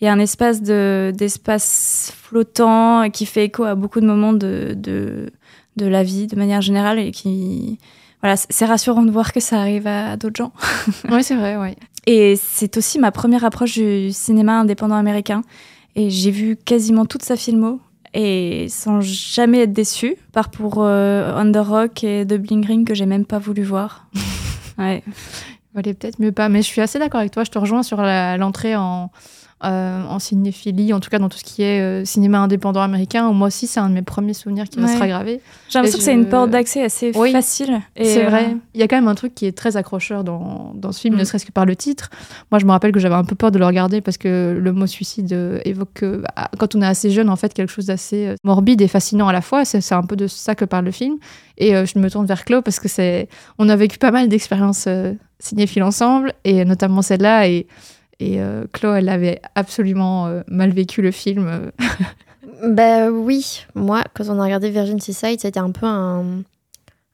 il 0.00 0.06
y 0.06 0.08
a 0.08 0.12
un 0.12 0.18
espace 0.18 0.62
de 0.62 1.12
d'espace 1.14 2.10
flottant 2.16 3.10
qui 3.10 3.26
fait 3.26 3.44
écho 3.44 3.64
à 3.64 3.74
beaucoup 3.74 4.00
de 4.00 4.06
moments 4.06 4.32
de, 4.32 4.72
de, 4.74 5.30
de 5.76 5.86
la 5.86 6.02
vie 6.02 6.26
de 6.26 6.36
manière 6.36 6.62
générale 6.62 6.98
et 6.98 7.10
qui 7.10 7.78
voilà, 8.22 8.36
c'est 8.36 8.66
rassurant 8.66 9.02
de 9.02 9.10
voir 9.10 9.32
que 9.32 9.40
ça 9.40 9.60
arrive 9.60 9.86
à, 9.86 10.16
d'autres 10.16 10.36
gens. 10.36 10.52
oui, 11.10 11.22
c'est 11.22 11.36
vrai, 11.36 11.56
oui. 11.56 11.76
Et 12.06 12.36
c'est 12.36 12.76
aussi 12.76 12.98
ma 12.98 13.12
première 13.12 13.44
approche 13.44 13.74
du 13.74 14.12
cinéma 14.12 14.60
indépendant 14.60 14.96
américain. 14.96 15.42
Et 15.96 16.10
j'ai 16.10 16.30
vu 16.30 16.56
quasiment 16.56 17.06
toute 17.06 17.22
sa 17.22 17.36
filmo 17.36 17.80
et 18.12 18.66
sans 18.68 19.00
jamais 19.00 19.60
être 19.60 19.72
déçue, 19.72 20.16
par 20.32 20.50
pour 20.50 20.78
euh, 20.78 21.34
Under 21.34 21.66
Rock 21.66 22.04
et 22.04 22.26
The 22.26 22.34
Bling 22.34 22.66
Ring 22.66 22.86
que 22.86 22.94
j'ai 22.94 23.06
même 23.06 23.24
pas 23.24 23.38
voulu 23.38 23.62
voir. 23.62 24.06
ouais. 24.78 25.02
Valait 25.74 25.94
peut-être 25.94 26.18
mieux 26.18 26.32
pas, 26.32 26.48
mais 26.48 26.62
je 26.62 26.66
suis 26.66 26.80
assez 26.80 26.98
d'accord 26.98 27.20
avec 27.20 27.32
toi. 27.32 27.44
Je 27.44 27.50
te 27.50 27.58
rejoins 27.58 27.84
sur 27.84 27.98
l'entrée 28.02 28.74
en 28.74 29.10
euh, 29.62 30.02
en 30.08 30.18
cinéphilie, 30.18 30.94
en 30.94 31.00
tout 31.00 31.10
cas 31.10 31.18
dans 31.18 31.28
tout 31.28 31.36
ce 31.36 31.44
qui 31.44 31.62
est 31.62 31.82
euh, 31.82 32.04
cinéma 32.06 32.38
indépendant 32.38 32.80
américain. 32.80 33.30
moi 33.32 33.48
aussi, 33.48 33.66
c'est 33.66 33.78
un 33.78 33.90
de 33.90 33.94
mes 33.94 34.00
premiers 34.00 34.32
souvenirs 34.32 34.66
qui 34.70 34.80
va 34.80 34.88
se 34.88 34.96
gravé. 34.96 35.42
J'ai 35.68 35.78
l'impression 35.78 35.98
que 35.98 36.04
c'est 36.04 36.14
une 36.14 36.30
porte 36.30 36.48
d'accès 36.48 36.82
assez 36.82 37.12
facile. 37.12 37.82
C'est 37.94 38.22
vrai. 38.22 38.52
Euh, 38.52 38.56
Il 38.72 38.80
y 38.80 38.82
a 38.82 38.88
quand 38.88 38.96
même 38.96 39.08
un 39.08 39.14
truc 39.14 39.34
qui 39.34 39.44
est 39.44 39.52
très 39.52 39.76
accrocheur 39.76 40.24
dans, 40.24 40.72
dans 40.74 40.92
ce 40.92 41.00
film, 41.00 41.14
ne 41.14 41.20
mm. 41.20 41.24
serait-ce 41.26 41.44
que 41.44 41.52
par 41.52 41.66
le 41.66 41.76
titre. 41.76 42.08
Moi, 42.50 42.58
je 42.58 42.64
me 42.64 42.70
rappelle 42.70 42.90
que 42.90 43.00
j'avais 43.00 43.16
un 43.16 43.24
peu 43.24 43.34
peur 43.34 43.50
de 43.50 43.58
le 43.58 43.66
regarder 43.66 44.00
parce 44.00 44.16
que 44.16 44.58
le 44.58 44.72
mot 44.72 44.86
suicide 44.86 45.60
évoque, 45.66 46.04
quand 46.58 46.74
on 46.74 46.80
est 46.80 46.86
assez 46.86 47.10
jeune, 47.10 47.28
en 47.28 47.36
fait, 47.36 47.52
quelque 47.52 47.70
chose 47.70 47.86
d'assez 47.86 48.34
morbide 48.44 48.80
et 48.80 48.88
fascinant 48.88 49.28
à 49.28 49.32
la 49.34 49.42
fois. 49.42 49.66
C'est 49.66 49.92
un 49.92 50.04
peu 50.04 50.16
de 50.16 50.26
ça 50.26 50.54
que 50.54 50.64
parle 50.64 50.86
le 50.86 50.90
film. 50.90 51.18
Et 51.58 51.72
je 51.72 51.98
me 51.98 52.08
tourne 52.08 52.24
vers 52.24 52.46
Claude 52.46 52.64
parce 52.64 52.80
que 52.80 52.88
c'est, 52.88 53.28
on 53.58 53.68
a 53.68 53.76
vécu 53.76 53.98
pas 53.98 54.10
mal 54.10 54.28
d'expériences 54.28 54.88
cinéphiles 55.38 55.82
ensemble, 55.82 56.32
et 56.44 56.64
notamment 56.64 57.02
celle-là. 57.02 57.46
Et 57.48 57.66
et 58.20 58.40
euh, 58.40 58.66
Chloé, 58.72 58.98
elle 58.98 59.08
avait 59.08 59.40
absolument 59.54 60.26
euh, 60.26 60.42
mal 60.46 60.70
vécu 60.70 61.02
le 61.02 61.10
film. 61.10 61.72
Ben 62.62 63.08
oui, 63.08 63.64
moi, 63.74 64.04
quand 64.12 64.28
on 64.28 64.38
a 64.38 64.44
regardé 64.44 64.68
Virgin 64.68 65.00
Seaside, 65.00 65.40
c'était 65.40 65.60
un 65.60 65.70
peu 65.70 65.86
un, 65.86 66.42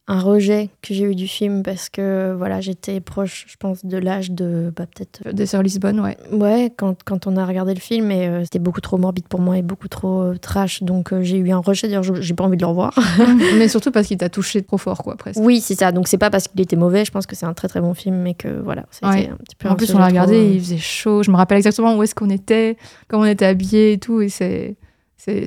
un 0.08 0.20
rejet 0.20 0.70
que 0.82 0.94
j'ai 0.94 1.04
eu 1.04 1.14
du 1.16 1.26
film 1.26 1.64
parce 1.64 1.88
que 1.88 2.32
voilà, 2.38 2.60
j'étais 2.60 3.00
proche, 3.00 3.44
je 3.48 3.56
pense, 3.56 3.84
de 3.84 3.98
l'âge 3.98 4.30
de 4.30 4.72
bah, 4.76 4.86
peut-être. 4.86 5.20
Euh, 5.26 5.32
Des 5.32 5.46
Sœurs 5.46 5.64
Lisbonne, 5.64 5.98
ouais. 5.98 6.16
Ouais, 6.30 6.72
quand, 6.76 7.02
quand, 7.04 7.26
on 7.26 7.36
a 7.36 7.44
regardé 7.44 7.74
le 7.74 7.80
film, 7.80 8.12
et 8.12 8.28
euh, 8.28 8.44
c'était 8.44 8.60
beaucoup 8.60 8.80
trop 8.80 8.98
morbide 8.98 9.26
pour 9.26 9.40
moi 9.40 9.58
et 9.58 9.62
beaucoup 9.62 9.88
trop 9.88 10.22
euh, 10.22 10.36
trash, 10.36 10.84
donc 10.84 11.12
j'ai 11.22 11.38
eu 11.38 11.50
un 11.50 11.58
rejet. 11.58 11.88
D'ailleurs, 11.88 12.04
j'ai 12.04 12.34
pas 12.34 12.44
envie 12.44 12.56
de 12.56 12.62
le 12.62 12.68
revoir. 12.68 12.96
mais 13.58 13.66
surtout 13.66 13.90
parce 13.90 14.06
qu'il 14.06 14.18
t'a 14.18 14.28
touché 14.28 14.62
trop 14.62 14.78
fort, 14.78 15.02
quoi, 15.02 15.16
presque. 15.16 15.40
Oui, 15.40 15.60
c'est 15.60 15.74
ça. 15.74 15.90
Donc 15.90 16.06
c'est 16.06 16.18
pas 16.18 16.30
parce 16.30 16.46
qu'il 16.46 16.60
était 16.60 16.76
mauvais. 16.76 17.04
Je 17.04 17.10
pense 17.10 17.26
que 17.26 17.34
c'est 17.34 17.46
un 17.46 17.54
très 17.54 17.66
très 17.66 17.80
bon 17.80 17.94
film, 17.94 18.16
mais 18.16 18.34
que 18.34 18.48
voilà, 18.48 18.84
c'était 18.90 19.28
un 19.28 19.36
petit 19.36 19.56
peu. 19.58 19.68
En 19.68 19.74
plus, 19.74 19.92
on 19.92 19.98
l'a 19.98 20.06
regardé, 20.06 20.52
il 20.54 20.60
faisait 20.60 20.78
chaud. 20.78 21.24
Je 21.24 21.32
me 21.32 21.36
rappelle 21.36 21.58
exactement 21.58 21.96
où 21.96 22.02
est-ce 22.04 22.14
qu'on 22.14 22.30
était, 22.30 22.76
comment 23.08 23.24
on 23.24 23.26
était 23.26 23.46
habillés 23.46 23.94
et 23.94 23.98
tout, 23.98 24.20
et 24.20 24.28
c'est, 24.28 24.76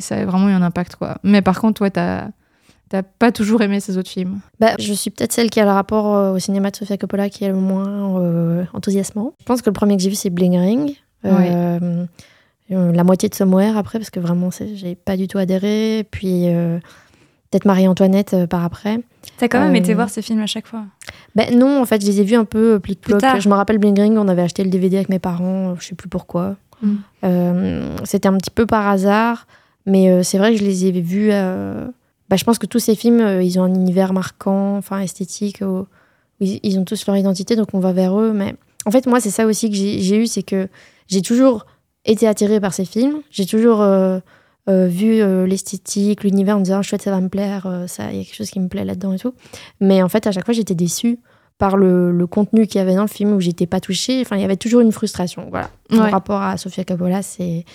ça 0.01 0.17
a 0.17 0.25
vraiment 0.25 0.49
eu 0.49 0.53
un 0.53 0.61
impact, 0.61 0.97
quoi. 0.97 1.17
Mais 1.23 1.41
par 1.41 1.61
contre, 1.61 1.75
toi, 1.75 1.89
t'as 1.89 2.27
T'as 2.89 3.03
pas 3.03 3.31
toujours 3.31 3.61
aimé 3.61 3.79
ces 3.79 3.97
autres 3.99 4.09
films? 4.09 4.39
Bah, 4.59 4.73
Je 4.79 4.93
suis 4.93 5.11
peut-être 5.11 5.31
celle 5.31 5.51
qui 5.51 5.59
a 5.59 5.63
le 5.63 5.69
rapport 5.69 6.15
euh, 6.15 6.33
au 6.33 6.39
cinéma 6.39 6.71
de 6.71 6.75
Sofia 6.75 6.97
Coppola 6.97 7.29
qui 7.29 7.43
est 7.43 7.49
le 7.49 7.53
moins 7.53 8.19
euh, 8.19 8.65
enthousiasmant. 8.73 9.33
Je 9.39 9.45
pense 9.45 9.61
que 9.61 9.69
le 9.69 9.73
premier 9.73 9.95
que 9.95 10.01
j'ai 10.01 10.09
vu, 10.09 10.15
c'est 10.15 10.31
Bling 10.31 10.57
Ring. 10.57 10.95
Euh, 11.25 12.05
la 12.69 13.03
moitié 13.03 13.29
de 13.29 13.35
Somewhere 13.35 13.77
après, 13.77 13.99
parce 13.99 14.09
que 14.09 14.19
vraiment, 14.19 14.49
j'ai 14.51 14.95
pas 14.95 15.17
du 15.17 15.27
tout 15.27 15.37
adhéré. 15.37 16.07
Puis 16.09 16.47
peut-être 17.51 17.65
Marie-Antoinette 17.65 18.45
par 18.47 18.63
après. 18.63 18.99
T'as 19.37 19.47
quand 19.47 19.59
même 19.59 19.75
été 19.75 19.93
voir 19.93 20.09
ces 20.09 20.23
films 20.23 20.41
à 20.41 20.47
chaque 20.47 20.67
fois? 20.67 20.83
Ben 21.35 21.57
Non, 21.57 21.81
en 21.81 21.85
fait, 21.85 22.01
je 22.01 22.07
les 22.07 22.21
ai 22.21 22.23
vus 22.23 22.35
un 22.35 22.45
peu 22.45 22.79
plus 22.79 22.95
tard. 22.95 23.39
Je 23.39 23.49
me 23.49 23.53
rappelle 23.53 23.77
Bling 23.77 23.99
Ring, 23.99 24.17
on 24.17 24.27
avait 24.27 24.41
acheté 24.41 24.63
le 24.63 24.69
DVD 24.71 24.97
avec 24.97 25.09
mes 25.09 25.19
parents, 25.19 25.75
je 25.79 25.85
sais 25.85 25.95
plus 25.95 26.09
pourquoi. 26.09 26.55
Mm. 26.81 27.95
C'était 28.03 28.27
un 28.27 28.37
petit 28.37 28.51
peu 28.51 28.65
par 28.65 28.87
hasard, 28.87 29.45
mais 29.85 30.23
c'est 30.23 30.39
vrai 30.39 30.53
que 30.53 30.59
je 30.59 30.63
les 30.63 30.85
ai 30.85 30.91
vus 30.91 31.31
bah, 32.29 32.35
je 32.35 32.43
pense 32.43 32.59
que 32.59 32.67
tous 32.67 32.79
ces 32.79 32.95
films, 32.95 33.21
euh, 33.21 33.43
ils 33.43 33.59
ont 33.59 33.63
un 33.63 33.73
univers 33.73 34.13
marquant, 34.13 34.77
enfin 34.77 34.99
esthétique, 34.99 35.63
ils, 36.39 36.79
ont 36.79 36.85
tous 36.85 37.05
leur 37.07 37.17
identité, 37.17 37.55
donc 37.55 37.69
on 37.73 37.79
va 37.79 37.91
vers 37.91 38.19
eux. 38.19 38.31
Mais 38.33 38.55
en 38.85 38.91
fait, 38.91 39.07
moi, 39.07 39.19
c'est 39.19 39.31
ça 39.31 39.45
aussi 39.45 39.69
que 39.69 39.75
j'ai 39.75 40.15
eu, 40.15 40.27
c'est 40.27 40.43
que 40.43 40.67
j'ai 41.07 41.21
toujours 41.21 41.65
été 42.05 42.27
attirée 42.27 42.59
par 42.59 42.73
ces 42.73 42.85
films. 42.85 43.21
J'ai 43.31 43.45
toujours 43.45 43.81
euh, 43.81 44.19
euh, 44.69 44.87
vu 44.87 45.21
l'esthétique, 45.47 46.23
l'univers 46.23 46.57
en 46.57 46.61
disant 46.61 46.81
chouette, 46.83 47.01
ça 47.01 47.11
va 47.11 47.19
me 47.19 47.29
plaire, 47.29 47.85
ça, 47.87 48.11
il 48.11 48.19
y 48.19 48.21
a 48.21 48.23
quelque 48.23 48.35
chose 48.35 48.51
qui 48.51 48.59
me 48.59 48.67
plaît 48.67 48.85
là-dedans 48.85 49.13
et 49.13 49.19
tout. 49.19 49.33
Mais 49.81 50.03
en 50.03 50.09
fait, 50.09 50.27
à 50.27 50.31
chaque 50.31 50.45
fois, 50.45 50.53
j'étais 50.53 50.75
déçue 50.75 51.19
par 51.57 51.75
le, 51.75 52.11
le 52.11 52.27
contenu 52.27 52.67
qu'il 52.67 52.77
y 52.77 52.81
avait 52.81 52.95
dans 52.95 53.01
le 53.01 53.09
film 53.09 53.33
où 53.33 53.41
j'étais 53.41 53.65
pas 53.65 53.81
touchée. 53.81 54.21
Enfin, 54.21 54.37
il 54.37 54.41
y 54.41 54.45
avait 54.45 54.55
toujours 54.55 54.81
une 54.81 54.93
frustration. 54.93 55.47
Voilà. 55.49 55.69
Mon 55.89 56.09
rapport 56.09 56.41
à 56.41 56.55
Sofia 56.57 56.85
Coppola, 56.85 57.21
c'est 57.21 57.65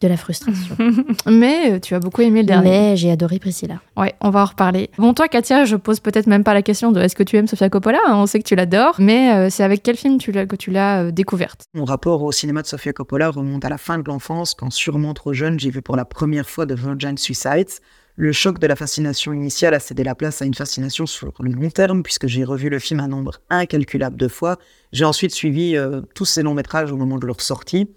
de 0.00 0.08
la 0.08 0.16
frustration. 0.16 0.76
Mais 1.26 1.72
euh, 1.72 1.80
tu 1.80 1.94
as 1.94 2.00
beaucoup 2.00 2.20
aimé 2.20 2.40
le 2.40 2.46
dernier. 2.46 2.70
Mais 2.70 2.96
j'ai 2.96 3.10
adoré 3.10 3.38
Priscilla. 3.38 3.80
Ouais, 3.96 4.14
on 4.20 4.30
va 4.30 4.42
en 4.42 4.44
reparler. 4.44 4.90
Bon, 4.98 5.14
toi, 5.14 5.26
Katia, 5.28 5.64
je 5.64 5.76
pose 5.76 6.00
peut-être 6.00 6.26
même 6.26 6.44
pas 6.44 6.52
la 6.52 6.62
question 6.62 6.92
de 6.92 7.00
est-ce 7.00 7.16
que 7.16 7.22
tu 7.22 7.36
aimes 7.36 7.46
Sofia 7.46 7.70
Coppola 7.70 7.98
hein, 8.06 8.14
On 8.16 8.26
sait 8.26 8.38
que 8.38 8.46
tu 8.46 8.54
l'adores, 8.54 8.96
mais 8.98 9.34
euh, 9.34 9.50
c'est 9.50 9.62
avec 9.62 9.82
quel 9.82 9.96
film 9.96 10.18
tu 10.18 10.32
que 10.32 10.56
tu 10.56 10.70
l'as 10.70 11.04
euh, 11.04 11.10
découverte? 11.10 11.64
Mon 11.74 11.84
rapport 11.84 12.22
au 12.22 12.30
cinéma 12.30 12.60
de 12.60 12.66
Sofia 12.66 12.92
Coppola 12.92 13.30
remonte 13.30 13.64
à 13.64 13.70
la 13.70 13.78
fin 13.78 13.98
de 13.98 14.04
l'enfance, 14.06 14.54
quand 14.54 14.70
sûrement 14.70 15.14
trop 15.14 15.32
jeune, 15.32 15.58
j'ai 15.58 15.70
vu 15.70 15.80
pour 15.80 15.96
la 15.96 16.04
première 16.04 16.48
fois 16.48 16.66
The 16.66 16.72
Virgin 16.72 17.16
Suicides. 17.16 17.80
Le 18.16 18.32
choc 18.32 18.58
de 18.58 18.66
la 18.66 18.76
fascination 18.76 19.32
initiale 19.32 19.74
a 19.74 19.80
cédé 19.80 20.02
la 20.02 20.14
place 20.14 20.40
à 20.40 20.46
une 20.46 20.54
fascination 20.54 21.06
sur 21.06 21.32
le 21.40 21.52
long 21.52 21.68
terme, 21.70 22.02
puisque 22.02 22.26
j'ai 22.26 22.44
revu 22.44 22.70
le 22.70 22.78
film 22.78 23.00
un 23.00 23.08
nombre 23.08 23.40
incalculable 23.50 24.16
de 24.16 24.28
fois. 24.28 24.56
J'ai 24.92 25.04
ensuite 25.04 25.32
suivi 25.32 25.76
tous 26.14 26.24
ces 26.24 26.42
longs 26.42 26.54
métrages 26.54 26.90
au 26.90 26.96
moment 26.96 27.18
de 27.18 27.26
leur 27.26 27.42
sortie 27.42 27.88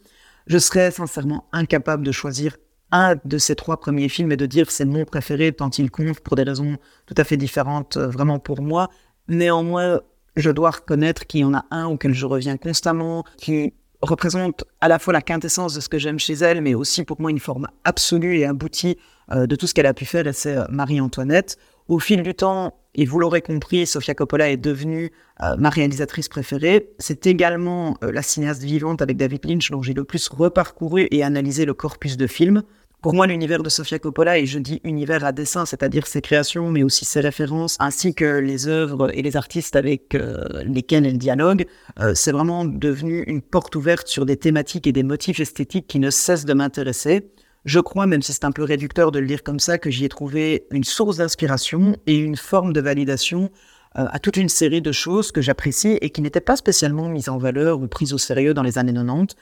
je 0.49 0.57
serais 0.57 0.91
sincèrement 0.91 1.45
incapable 1.53 2.03
de 2.03 2.11
choisir 2.11 2.57
un 2.91 3.15
de 3.23 3.37
ces 3.37 3.55
trois 3.55 3.77
premiers 3.77 4.09
films 4.09 4.31
et 4.31 4.37
de 4.37 4.47
dire 4.47 4.71
c'est 4.71 4.83
mon 4.83 5.05
préféré 5.05 5.51
tant 5.53 5.69
il 5.69 5.91
compte 5.91 6.19
pour 6.21 6.35
des 6.35 6.43
raisons 6.43 6.77
tout 7.05 7.13
à 7.17 7.23
fait 7.23 7.37
différentes 7.37 7.97
euh, 7.97 8.07
vraiment 8.07 8.39
pour 8.39 8.63
moi. 8.63 8.89
Néanmoins, 9.27 10.01
je 10.35 10.49
dois 10.49 10.71
reconnaître 10.71 11.27
qu'il 11.27 11.41
y 11.41 11.43
en 11.43 11.53
a 11.53 11.65
un 11.69 11.85
auquel 11.85 12.13
je 12.13 12.25
reviens 12.25 12.57
constamment, 12.57 13.23
qui 13.37 13.73
représente 14.01 14.63
à 14.81 14.87
la 14.87 14.97
fois 14.97 15.13
la 15.13 15.21
quintessence 15.21 15.75
de 15.75 15.81
ce 15.81 15.89
que 15.89 15.99
j'aime 15.99 16.17
chez 16.17 16.33
elle, 16.33 16.61
mais 16.61 16.73
aussi 16.73 17.03
pour 17.03 17.21
moi 17.21 17.29
une 17.29 17.39
forme 17.39 17.67
absolue 17.83 18.39
et 18.39 18.45
aboutie 18.45 18.97
euh, 19.31 19.45
de 19.45 19.55
tout 19.55 19.67
ce 19.67 19.75
qu'elle 19.75 19.85
a 19.85 19.93
pu 19.93 20.05
faire, 20.05 20.25
et 20.25 20.33
c'est 20.33 20.57
euh, 20.57 20.65
Marie-Antoinette. 20.69 21.57
Au 21.87 21.99
fil 21.99 22.23
du 22.23 22.33
temps, 22.33 22.78
et 22.95 23.05
vous 23.05 23.19
l'aurez 23.19 23.41
compris, 23.41 23.85
Sofia 23.85 24.15
Coppola 24.15 24.49
est 24.49 24.57
devenue 24.57 25.11
euh, 25.41 25.55
ma 25.57 25.69
réalisatrice 25.69 26.27
préférée. 26.27 26.89
C'est 26.97 27.27
également 27.27 27.97
euh, 28.03 28.11
la 28.11 28.21
cinéaste 28.21 28.63
vivante 28.63 29.01
avec 29.01 29.17
David 29.17 29.45
Lynch 29.45 29.69
dont 29.69 29.81
j'ai 29.81 29.93
le 29.93 30.03
plus 30.03 30.27
reparcouru 30.27 31.07
et 31.11 31.23
analysé 31.23 31.65
le 31.65 31.73
corpus 31.73 32.17
de 32.17 32.27
films. 32.27 32.63
Pour 33.01 33.13
moi, 33.13 33.27
l'univers 33.27 33.63
de 33.63 33.69
Sofia 33.69 33.97
Coppola, 33.97 34.39
et 34.39 34.45
je 34.45 34.59
dis 34.59 34.81
univers 34.83 35.23
à 35.23 35.31
dessin, 35.31 35.65
c'est-à-dire 35.65 36.05
ses 36.05 36.19
créations, 36.19 36.69
mais 36.69 36.83
aussi 36.83 37.05
ses 37.05 37.21
références, 37.21 37.77
ainsi 37.79 38.13
que 38.13 38.39
les 38.39 38.67
œuvres 38.67 39.15
et 39.17 39.21
les 39.21 39.37
artistes 39.37 39.77
avec 39.77 40.15
euh, 40.15 40.43
lesquels 40.65 41.05
elle 41.05 41.17
dialogue, 41.17 41.65
c'est 42.13 42.33
vraiment 42.33 42.65
devenu 42.65 43.23
une 43.27 43.41
porte 43.41 43.75
ouverte 43.77 44.09
sur 44.09 44.25
des 44.25 44.35
thématiques 44.35 44.87
et 44.87 44.91
des 44.91 45.03
motifs 45.03 45.39
esthétiques 45.39 45.87
qui 45.87 45.99
ne 45.99 46.09
cessent 46.09 46.43
de 46.43 46.53
m'intéresser. 46.53 47.29
Je 47.65 47.79
crois, 47.79 48.07
même 48.07 48.21
si 48.21 48.33
c'est 48.33 48.45
un 48.45 48.51
peu 48.51 48.63
réducteur 48.63 49.11
de 49.11 49.19
le 49.19 49.27
dire 49.27 49.43
comme 49.43 49.59
ça, 49.59 49.77
que 49.77 49.89
j'y 49.89 50.05
ai 50.05 50.09
trouvé 50.09 50.65
une 50.71 50.83
source 50.83 51.17
d'inspiration 51.17 51.97
et 52.07 52.17
une 52.17 52.37
forme 52.37 52.73
de 52.73 52.81
validation 52.81 53.51
euh, 53.97 54.05
à 54.11 54.19
toute 54.19 54.37
une 54.37 54.49
série 54.49 54.81
de 54.81 54.91
choses 54.91 55.31
que 55.31 55.41
j'apprécie 55.41 55.97
et 56.01 56.09
qui 56.09 56.21
n'étaient 56.21 56.41
pas 56.41 56.55
spécialement 56.55 57.09
mises 57.09 57.27
en 57.27 57.37
valeur 57.37 57.81
ou 57.81 57.87
prises 57.87 58.13
au 58.13 58.17
sérieux 58.17 58.53
dans 58.53 58.63
les 58.63 58.77
années 58.77 58.93
90. 58.93 59.35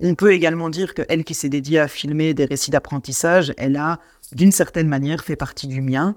On 0.00 0.14
peut 0.14 0.32
également 0.32 0.68
dire 0.68 0.92
qu'elle 0.92 1.24
qui 1.24 1.32
s'est 1.34 1.48
dédiée 1.48 1.80
à 1.80 1.88
filmer 1.88 2.34
des 2.34 2.44
récits 2.44 2.70
d'apprentissage, 2.70 3.54
elle 3.56 3.76
a 3.76 3.98
d'une 4.32 4.52
certaine 4.52 4.88
manière 4.88 5.24
fait 5.24 5.36
partie 5.36 5.66
du 5.66 5.80
mien. 5.80 6.14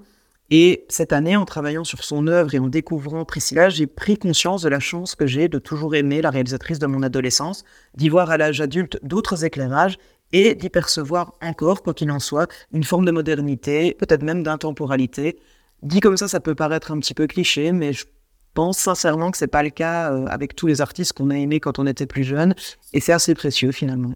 Et 0.50 0.84
cette 0.88 1.12
année, 1.12 1.36
en 1.36 1.44
travaillant 1.44 1.84
sur 1.84 2.04
son 2.04 2.26
œuvre 2.26 2.54
et 2.54 2.58
en 2.58 2.68
découvrant 2.68 3.24
Priscilla, 3.24 3.68
j'ai 3.68 3.86
pris 3.86 4.18
conscience 4.18 4.62
de 4.62 4.68
la 4.68 4.80
chance 4.80 5.14
que 5.14 5.26
j'ai 5.26 5.48
de 5.48 5.58
toujours 5.58 5.94
aimer 5.94 6.20
la 6.20 6.30
réalisatrice 6.30 6.80
de 6.80 6.86
mon 6.86 7.02
adolescence, 7.02 7.64
d'y 7.96 8.08
voir 8.08 8.30
à 8.30 8.36
l'âge 8.36 8.60
adulte 8.60 8.98
d'autres 9.02 9.44
éclairages 9.44 9.96
et 10.32 10.54
d'y 10.54 10.68
percevoir 10.68 11.34
encore, 11.42 11.82
quoi 11.82 11.94
qu'il 11.94 12.10
en 12.10 12.20
soit, 12.20 12.50
une 12.72 12.84
forme 12.84 13.04
de 13.04 13.10
modernité, 13.10 13.96
peut-être 13.98 14.22
même 14.22 14.42
d'intemporalité. 14.42 15.38
Dit 15.82 16.00
comme 16.00 16.16
ça, 16.16 16.28
ça 16.28 16.40
peut 16.40 16.54
paraître 16.54 16.92
un 16.92 16.98
petit 16.98 17.14
peu 17.14 17.26
cliché, 17.26 17.72
mais 17.72 17.92
je 17.92 18.04
pense 18.54 18.78
sincèrement 18.78 19.30
que 19.30 19.38
c'est 19.38 19.46
pas 19.46 19.62
le 19.62 19.70
cas 19.70 20.12
euh, 20.12 20.26
avec 20.26 20.54
tous 20.54 20.66
les 20.66 20.80
artistes 20.80 21.12
qu'on 21.12 21.30
a 21.30 21.36
aimés 21.36 21.60
quand 21.60 21.78
on 21.78 21.86
était 21.86 22.06
plus 22.06 22.24
jeune, 22.24 22.54
et 22.92 23.00
c'est 23.00 23.12
assez 23.12 23.34
précieux 23.34 23.72
finalement. 23.72 24.14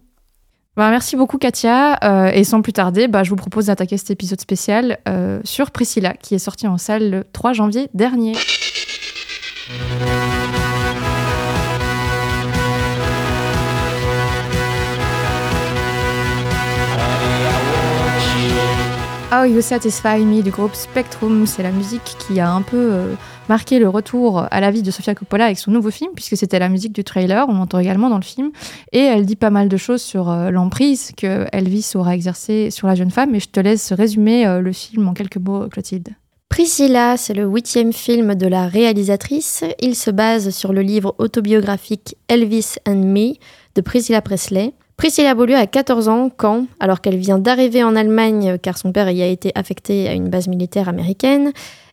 Bah, 0.75 0.89
merci 0.89 1.15
beaucoup 1.15 1.37
Katia. 1.37 1.97
Euh, 2.03 2.31
et 2.33 2.43
sans 2.43 2.61
plus 2.61 2.73
tarder, 2.73 3.07
bah, 3.07 3.23
je 3.23 3.29
vous 3.29 3.37
propose 3.37 3.67
d'attaquer 3.67 3.97
cet 3.97 4.11
épisode 4.11 4.41
spécial 4.41 4.99
euh, 5.07 5.39
sur 5.43 5.71
Priscilla, 5.71 6.13
qui 6.13 6.35
est 6.35 6.39
sorti 6.39 6.67
en 6.67 6.77
salle 6.77 7.09
le 7.09 7.23
3 7.31 7.53
janvier 7.53 7.89
dernier. 7.93 8.33
Oh 19.37 19.43
You 19.43 19.61
Satisfy 19.61 20.19
Me 20.19 20.41
du 20.41 20.51
groupe 20.51 20.75
Spectrum, 20.75 21.45
c'est 21.45 21.63
la 21.63 21.71
musique 21.71 22.15
qui 22.19 22.39
a 22.39 22.49
un 22.51 22.61
peu 22.61 22.77
euh, 22.93 23.15
marqué 23.49 23.79
le 23.79 23.89
retour 23.89 24.45
à 24.49 24.61
la 24.61 24.71
vie 24.71 24.81
de 24.81 24.91
Sofia 24.91 25.13
Coppola 25.13 25.45
avec 25.45 25.57
son 25.57 25.71
nouveau 25.71 25.91
film, 25.91 26.11
puisque 26.15 26.37
c'était 26.37 26.59
la 26.59 26.69
musique 26.69 26.93
du 26.93 27.03
trailer, 27.03 27.45
on 27.49 27.53
l'entend 27.53 27.79
également 27.79 28.09
dans 28.09 28.17
le 28.17 28.23
film, 28.23 28.51
et 28.93 28.99
elle 28.99 29.25
dit 29.25 29.35
pas 29.35 29.49
mal 29.49 29.67
de 29.67 29.77
choses 29.77 30.01
sur 30.01 30.29
euh, 30.29 30.51
l'emprise 30.51 31.11
que 31.17 31.47
Elvis 31.51 31.93
aura 31.95 32.15
exercée 32.15 32.69
sur 32.71 32.87
la 32.87 32.95
jeune 32.95 33.11
femme, 33.11 33.35
et 33.35 33.39
je 33.41 33.49
te 33.49 33.59
laisse 33.59 33.91
résumer 33.91 34.47
euh, 34.47 34.61
le 34.61 34.71
film 34.71 35.07
en 35.07 35.13
quelques 35.13 35.37
mots, 35.37 35.67
Clotilde. 35.67 36.09
Priscilla, 36.47 37.17
c'est 37.17 37.33
le 37.33 37.43
huitième 37.43 37.91
film 37.91 38.35
de 38.35 38.47
la 38.47 38.67
réalisatrice. 38.67 39.65
Il 39.81 39.95
se 39.95 40.11
base 40.11 40.51
sur 40.51 40.71
le 40.71 40.81
livre 40.81 41.13
autobiographique 41.17 42.15
Elvis 42.29 42.75
and 42.87 43.03
Me 43.03 43.33
de 43.75 43.81
Priscilla 43.81 44.21
Presley. 44.21 44.73
Priscilla 44.97 45.35
Beaulieu 45.35 45.55
a 45.55 45.67
14 45.67 46.07
ans 46.07 46.29
quand, 46.35 46.67
alors 46.79 47.01
qu'elle 47.01 47.17
vient 47.17 47.37
d'arriver 47.37 47.83
en 47.83 47.95
Allemagne 47.97 48.57
car 48.61 48.77
son 48.77 48.93
père 48.93 49.11
y 49.11 49.21
a 49.21 49.27
été 49.27 49.51
affecté 49.53 50.07
à 50.07 50.13
une 50.13 50.29
base 50.29 50.47
militaire 50.47 50.87
américaine, 50.87 51.51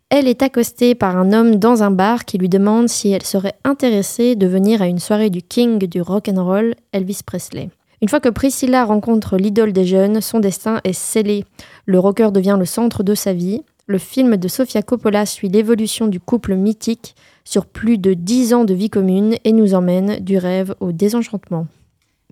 elle 0.09 0.29
est 0.29 0.43
accostée 0.43 0.95
par 0.95 1.17
un 1.17 1.33
homme 1.33 1.57
dans 1.57 1.83
un 1.83 1.91
bar 1.91 2.25
qui 2.25 2.39
lui 2.39 2.49
demande 2.49 2.89
si 2.89 3.11
elle 3.11 3.25
serait 3.25 3.55
intéressée 3.65 4.37
de 4.37 4.47
venir 4.47 4.83
à 4.83 4.87
une 4.87 5.01
soirée 5.01 5.31
du 5.31 5.43
king 5.43 5.79
du 5.79 6.01
rock 6.01 6.29
roll, 6.37 6.75
Elvis 6.93 7.21
Presley. 7.27 7.71
Une 8.03 8.09
fois 8.09 8.21
que 8.21 8.29
Priscilla 8.29 8.85
rencontre 8.85 9.37
l'idole 9.37 9.73
des 9.73 9.85
jeunes, 9.85 10.21
son 10.21 10.39
destin 10.39 10.81
est 10.85 10.93
scellé. 10.93 11.45
Le 11.87 11.99
rocker 11.99 12.31
devient 12.31 12.57
le 12.59 12.67
centre 12.67 13.03
de 13.03 13.15
sa 13.15 13.33
vie. 13.33 13.63
Le 13.87 13.99
film 13.99 14.37
de 14.37 14.49
Sofia 14.49 14.83
Coppola 14.83 15.27
suit 15.27 15.49
l'évolution 15.49 16.07
du 16.07 16.21
couple 16.21 16.55
mythique 16.55 17.15
sur 17.45 17.67
plus 17.67 17.99
de 17.99 18.15
10 18.15 18.55
ans 18.55 18.65
de 18.65 18.75
vie 18.75 18.91
commune 18.91 19.37
et 19.45 19.53
nous 19.53 19.75
emmène 19.75 20.19
du 20.21 20.39
rêve 20.39 20.75
au 20.81 20.93
désenchantement. 20.93 21.67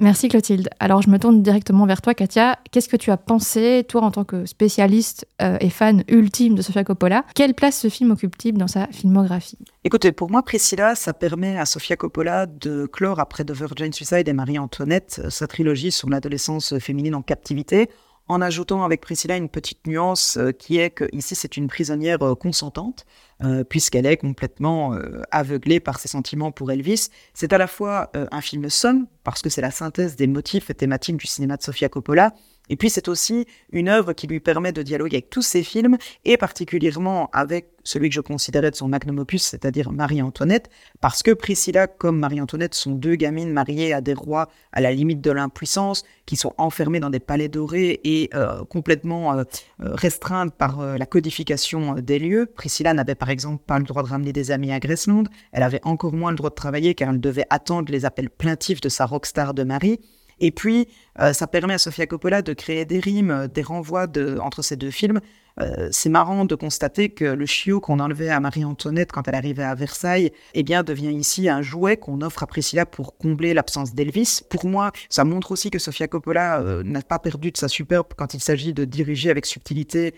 Merci 0.00 0.28
Clotilde. 0.28 0.70
Alors 0.80 1.02
je 1.02 1.10
me 1.10 1.18
tourne 1.18 1.42
directement 1.42 1.84
vers 1.84 2.00
toi 2.00 2.14
Katia. 2.14 2.58
Qu'est-ce 2.70 2.88
que 2.88 2.96
tu 2.96 3.10
as 3.10 3.18
pensé, 3.18 3.84
toi 3.86 4.00
en 4.00 4.10
tant 4.10 4.24
que 4.24 4.46
spécialiste 4.46 5.26
euh, 5.42 5.58
et 5.60 5.68
fan 5.68 6.04
ultime 6.08 6.54
de 6.54 6.62
Sofia 6.62 6.84
Coppola? 6.84 7.26
Quelle 7.34 7.52
place 7.52 7.78
ce 7.78 7.88
film 7.88 8.10
occupe-t-il 8.10 8.56
dans 8.56 8.66
sa 8.66 8.86
filmographie? 8.86 9.58
Écoutez, 9.84 10.12
pour 10.12 10.30
moi 10.30 10.42
Priscilla, 10.42 10.94
ça 10.94 11.12
permet 11.12 11.58
à 11.58 11.66
Sofia 11.66 11.96
Coppola 11.96 12.46
de 12.46 12.86
clore 12.86 13.20
après 13.20 13.44
The 13.44 13.52
Virgin 13.52 13.92
Suicide 13.92 14.26
et 14.26 14.32
Marie-Antoinette 14.32 15.20
sa 15.28 15.46
trilogie 15.46 15.92
sur 15.92 16.08
l'adolescence 16.08 16.78
féminine 16.78 17.14
en 17.14 17.22
captivité 17.22 17.90
en 18.30 18.40
ajoutant 18.40 18.84
avec 18.84 19.00
Priscilla 19.00 19.36
une 19.36 19.48
petite 19.48 19.88
nuance 19.88 20.36
euh, 20.36 20.52
qui 20.52 20.78
est 20.78 20.90
que 20.90 21.04
ici 21.12 21.34
c'est 21.34 21.56
une 21.56 21.66
prisonnière 21.66 22.22
euh, 22.22 22.36
consentante 22.36 23.04
euh, 23.42 23.64
puisqu'elle 23.64 24.06
est 24.06 24.18
complètement 24.18 24.94
aveuglée 25.30 25.80
par 25.80 25.98
ses 25.98 26.08
sentiments 26.08 26.52
pour 26.52 26.70
Elvis. 26.70 27.08
C'est 27.34 27.52
à 27.52 27.58
la 27.58 27.66
fois 27.66 28.10
un 28.14 28.40
film 28.40 28.68
somme 28.68 29.06
parce 29.24 29.40
que 29.40 29.48
c'est 29.48 29.62
la 29.62 29.70
synthèse 29.70 30.14
des 30.14 30.26
motifs 30.26 30.74
thématiques 30.76 31.16
du 31.16 31.26
cinéma 31.26 31.56
de 31.56 31.62
Sofia 31.62 31.88
Coppola 31.88 32.34
et 32.68 32.76
puis 32.76 32.88
c'est 32.88 33.08
aussi 33.08 33.46
une 33.72 33.88
œuvre 33.88 34.12
qui 34.12 34.26
lui 34.26 34.40
permet 34.40 34.72
de 34.72 34.82
dialoguer 34.82 35.16
avec 35.16 35.30
tous 35.30 35.42
ses 35.42 35.62
films, 35.62 35.98
et 36.24 36.36
particulièrement 36.36 37.28
avec 37.32 37.68
celui 37.82 38.08
que 38.10 38.14
je 38.14 38.20
considérais 38.20 38.70
de 38.70 38.76
son 38.76 38.88
magnum 38.88 39.18
opus, 39.18 39.42
c'est-à-dire 39.42 39.90
Marie-Antoinette, 39.90 40.70
parce 41.00 41.22
que 41.22 41.32
Priscilla 41.32 41.86
comme 41.86 42.18
Marie-Antoinette 42.18 42.74
sont 42.74 42.92
deux 42.92 43.16
gamines 43.16 43.52
mariées 43.52 43.92
à 43.92 44.00
des 44.00 44.14
rois 44.14 44.48
à 44.72 44.80
la 44.80 44.92
limite 44.92 45.20
de 45.20 45.30
l'impuissance, 45.30 46.04
qui 46.26 46.36
sont 46.36 46.54
enfermées 46.58 47.00
dans 47.00 47.10
des 47.10 47.18
palais 47.18 47.48
dorés 47.48 48.00
et 48.04 48.30
euh, 48.34 48.64
complètement 48.64 49.32
euh, 49.32 49.44
euh, 49.82 49.94
restreintes 49.94 50.54
par 50.54 50.80
la 50.80 51.06
codification 51.06 51.94
des 51.94 52.20
lieux. 52.20 52.46
Priscilla 52.46 52.94
n'avait 52.94 53.16
par 53.16 53.30
exemple 53.30 53.64
pas 53.66 53.78
le 53.78 53.84
droit 53.84 54.02
de 54.02 54.08
ramener 54.08 54.32
des 54.32 54.52
amis 54.52 54.72
à 54.72 54.78
Graceland, 54.78 55.24
elle 55.52 55.64
avait 55.64 55.80
encore 55.82 56.12
moins 56.12 56.30
le 56.30 56.36
droit 56.36 56.50
de 56.50 56.54
travailler 56.54 56.94
car 56.94 57.10
elle 57.10 57.20
devait 57.20 57.46
attendre 57.50 57.90
les 57.90 58.04
appels 58.04 58.30
plaintifs 58.30 58.80
de 58.80 58.88
sa 58.88 59.06
rockstar 59.06 59.54
de 59.54 59.64
Marie. 59.64 59.98
Et 60.40 60.50
puis, 60.50 60.88
euh, 61.20 61.32
ça 61.32 61.46
permet 61.46 61.74
à 61.74 61.78
Sofia 61.78 62.06
Coppola 62.06 62.42
de 62.42 62.52
créer 62.52 62.84
des 62.84 62.98
rimes, 62.98 63.30
euh, 63.30 63.46
des 63.46 63.62
renvois 63.62 64.06
entre 64.40 64.62
ces 64.62 64.76
deux 64.76 64.90
films. 64.90 65.20
Euh, 65.60 65.88
c'est 65.90 66.08
marrant 66.08 66.46
de 66.46 66.54
constater 66.54 67.10
que 67.10 67.24
le 67.24 67.44
chiot 67.44 67.80
qu'on 67.80 68.00
enlevait 68.00 68.30
à 68.30 68.40
Marie-Antoinette 68.40 69.12
quand 69.12 69.28
elle 69.28 69.34
arrivait 69.34 69.64
à 69.64 69.74
Versailles, 69.74 70.32
eh 70.54 70.62
bien, 70.62 70.82
devient 70.82 71.12
ici 71.12 71.48
un 71.48 71.60
jouet 71.60 71.98
qu'on 71.98 72.22
offre 72.22 72.42
à 72.42 72.46
Priscilla 72.46 72.86
pour 72.86 73.18
combler 73.18 73.52
l'absence 73.52 73.94
d'Elvis. 73.94 74.40
Pour 74.48 74.64
moi, 74.64 74.92
ça 75.10 75.24
montre 75.24 75.52
aussi 75.52 75.70
que 75.70 75.78
Sofia 75.78 76.08
Coppola 76.08 76.62
n'a 76.84 77.02
pas 77.02 77.18
perdu 77.18 77.50
de 77.50 77.58
sa 77.58 77.68
superbe 77.68 78.06
quand 78.16 78.32
il 78.32 78.40
s'agit 78.40 78.72
de 78.72 78.84
diriger 78.84 79.28
avec 79.28 79.44
subtilité 79.44 80.14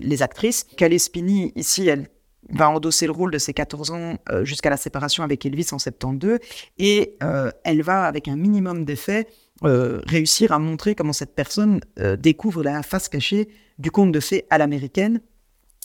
les 0.00 0.22
actrices. 0.22 0.64
Calespini, 0.76 1.52
ici, 1.56 1.88
elle 1.88 2.08
va 2.50 2.70
endosser 2.70 3.06
le 3.06 3.12
rôle 3.12 3.32
de 3.32 3.38
ses 3.38 3.54
14 3.54 3.90
ans 3.90 4.16
jusqu'à 4.42 4.70
la 4.70 4.76
séparation 4.76 5.24
avec 5.24 5.44
Elvis 5.44 5.68
en 5.72 5.78
72 5.78 6.38
et 6.78 7.16
elle 7.64 7.82
va, 7.82 8.04
avec 8.04 8.28
un 8.28 8.36
minimum 8.36 8.84
d'effet, 8.84 9.26
euh, 9.64 10.00
réussir 10.06 10.52
à 10.52 10.60
montrer 10.60 10.94
comment 10.94 11.12
cette 11.12 11.34
personne 11.34 11.80
euh, 11.98 12.16
découvre 12.16 12.62
la 12.62 12.84
face 12.84 13.08
cachée 13.08 13.48
du 13.78 13.90
conte 13.90 14.12
de 14.12 14.20
fées 14.20 14.46
à 14.50 14.58
l'américaine. 14.58 15.20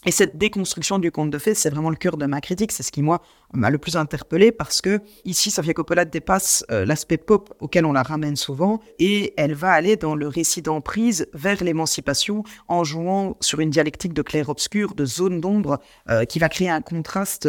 Et 0.06 0.12
cette 0.12 0.38
déconstruction 0.38 1.00
du 1.00 1.12
conte 1.12 1.32
de 1.32 1.38
fées, 1.40 1.56
c'est 1.56 1.72
vraiment 1.72 1.90
le 1.90 1.96
cœur 1.96 2.18
de 2.18 2.28
ma 2.28 2.40
critique. 2.40 2.72
C'est 2.72 2.84
ce 2.84 2.92
qui, 2.92 3.02
moi, 3.02 3.22
m'a 3.52 3.72
le 3.72 3.80
plus 3.80 3.96
interpellé 3.96 4.52
parce 4.52 4.80
que 4.80 5.00
ici, 5.26 5.50
Sofia 5.50 5.74
Coppola 5.74 6.06
dépasse 6.06 6.64
euh, 6.70 6.86
l'aspect 6.86 7.18
pop 7.18 7.56
auquel 7.62 7.86
on 7.86 7.94
la 7.94 8.04
ramène 8.04 8.36
souvent 8.36 8.80
et 9.00 9.34
elle 9.38 9.56
va 9.56 9.72
aller 9.72 9.96
dans 9.96 10.14
le 10.14 10.28
récit 10.28 10.62
d'emprise 10.62 11.28
vers 11.34 11.64
l'émancipation 11.64 12.44
en 12.68 12.84
jouant 12.84 13.38
sur 13.40 13.60
une 13.60 13.72
dialectique 13.72 14.14
de 14.14 14.22
clair-obscur, 14.22 14.94
de 14.94 15.06
zone 15.06 15.42
d'ombre 15.42 15.80
qui 16.30 16.38
va 16.38 16.50
créer 16.50 16.70
un 16.70 16.82
contraste 16.82 17.48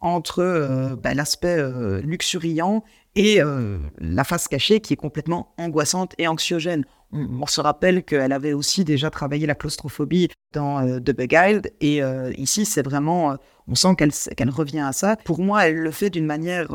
entre 0.00 0.96
ben, 1.02 1.14
l'aspect 1.14 1.62
luxuriant 2.02 2.84
et 3.16 3.42
euh, 3.42 3.78
la 3.98 4.24
face 4.24 4.48
cachée 4.48 4.80
qui 4.80 4.92
est 4.92 4.96
complètement 4.96 5.54
angoissante 5.58 6.14
et 6.18 6.28
anxiogène. 6.28 6.84
On, 7.12 7.44
se 7.46 7.60
rappelle 7.60 8.04
qu'elle 8.04 8.30
avait 8.30 8.52
aussi 8.52 8.84
déjà 8.84 9.10
travaillé 9.10 9.44
la 9.44 9.56
claustrophobie 9.56 10.28
dans 10.52 10.86
euh, 10.86 11.00
The 11.00 11.10
Beguiled, 11.10 11.72
et 11.80 12.04
euh, 12.04 12.32
ici 12.38 12.64
c'est 12.64 12.82
vraiment, 12.82 13.36
on 13.66 13.74
sent 13.74 13.96
qu'elle 13.96 14.50
revient 14.50 14.78
à 14.78 14.92
ça. 14.92 15.16
Pour 15.16 15.40
moi, 15.40 15.66
elle 15.66 15.78
le 15.78 15.90
fait 15.90 16.08
d'une 16.10 16.26
manière 16.26 16.68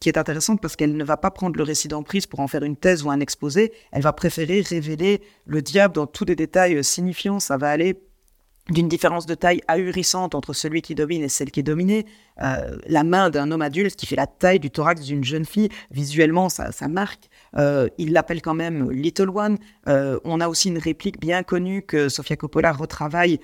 qui 0.00 0.08
est 0.08 0.16
intéressante 0.16 0.62
parce 0.62 0.76
qu'elle 0.76 0.96
ne 0.96 1.04
va 1.04 1.18
pas 1.18 1.30
prendre 1.30 1.56
le 1.56 1.62
récit 1.62 1.88
d'emprise 1.88 2.26
pour 2.26 2.40
en 2.40 2.48
faire 2.48 2.62
une 2.62 2.76
thèse 2.76 3.04
ou 3.04 3.10
un 3.10 3.20
exposé, 3.20 3.70
elle 3.92 4.00
va 4.00 4.14
préférer 4.14 4.62
révéler 4.62 5.20
le 5.44 5.60
diable 5.60 5.94
dans 5.94 6.06
tous 6.06 6.24
les 6.24 6.36
détails 6.36 6.82
signifiants. 6.82 7.38
Ça 7.38 7.58
va 7.58 7.68
aller 7.68 8.00
d'une 8.68 8.88
différence 8.88 9.26
de 9.26 9.34
taille 9.34 9.60
ahurissante 9.68 10.34
entre 10.34 10.52
celui 10.52 10.82
qui 10.82 10.94
domine 10.94 11.22
et 11.22 11.28
celle 11.28 11.50
qui 11.50 11.60
est 11.60 11.64
dominée. 11.64 12.04
Euh, 12.42 12.76
la 12.86 13.04
main 13.04 13.30
d'un 13.30 13.50
homme 13.50 13.62
adulte 13.62 13.96
qui 13.96 14.06
fait 14.06 14.16
la 14.16 14.26
taille 14.26 14.58
du 14.58 14.70
thorax 14.70 15.02
d'une 15.02 15.24
jeune 15.24 15.44
fille, 15.44 15.68
visuellement, 15.90 16.48
ça, 16.48 16.70
marque. 16.88 17.30
Euh, 17.56 17.88
il 17.96 18.12
l'appelle 18.12 18.42
quand 18.42 18.54
même 18.54 18.90
Little 18.90 19.30
One. 19.30 19.58
Euh, 19.88 20.18
on 20.24 20.40
a 20.40 20.48
aussi 20.48 20.68
une 20.68 20.78
réplique 20.78 21.20
bien 21.20 21.42
connue 21.42 21.82
que 21.82 22.08
Sofia 22.08 22.36
Coppola 22.36 22.72
retravaille. 22.72 23.40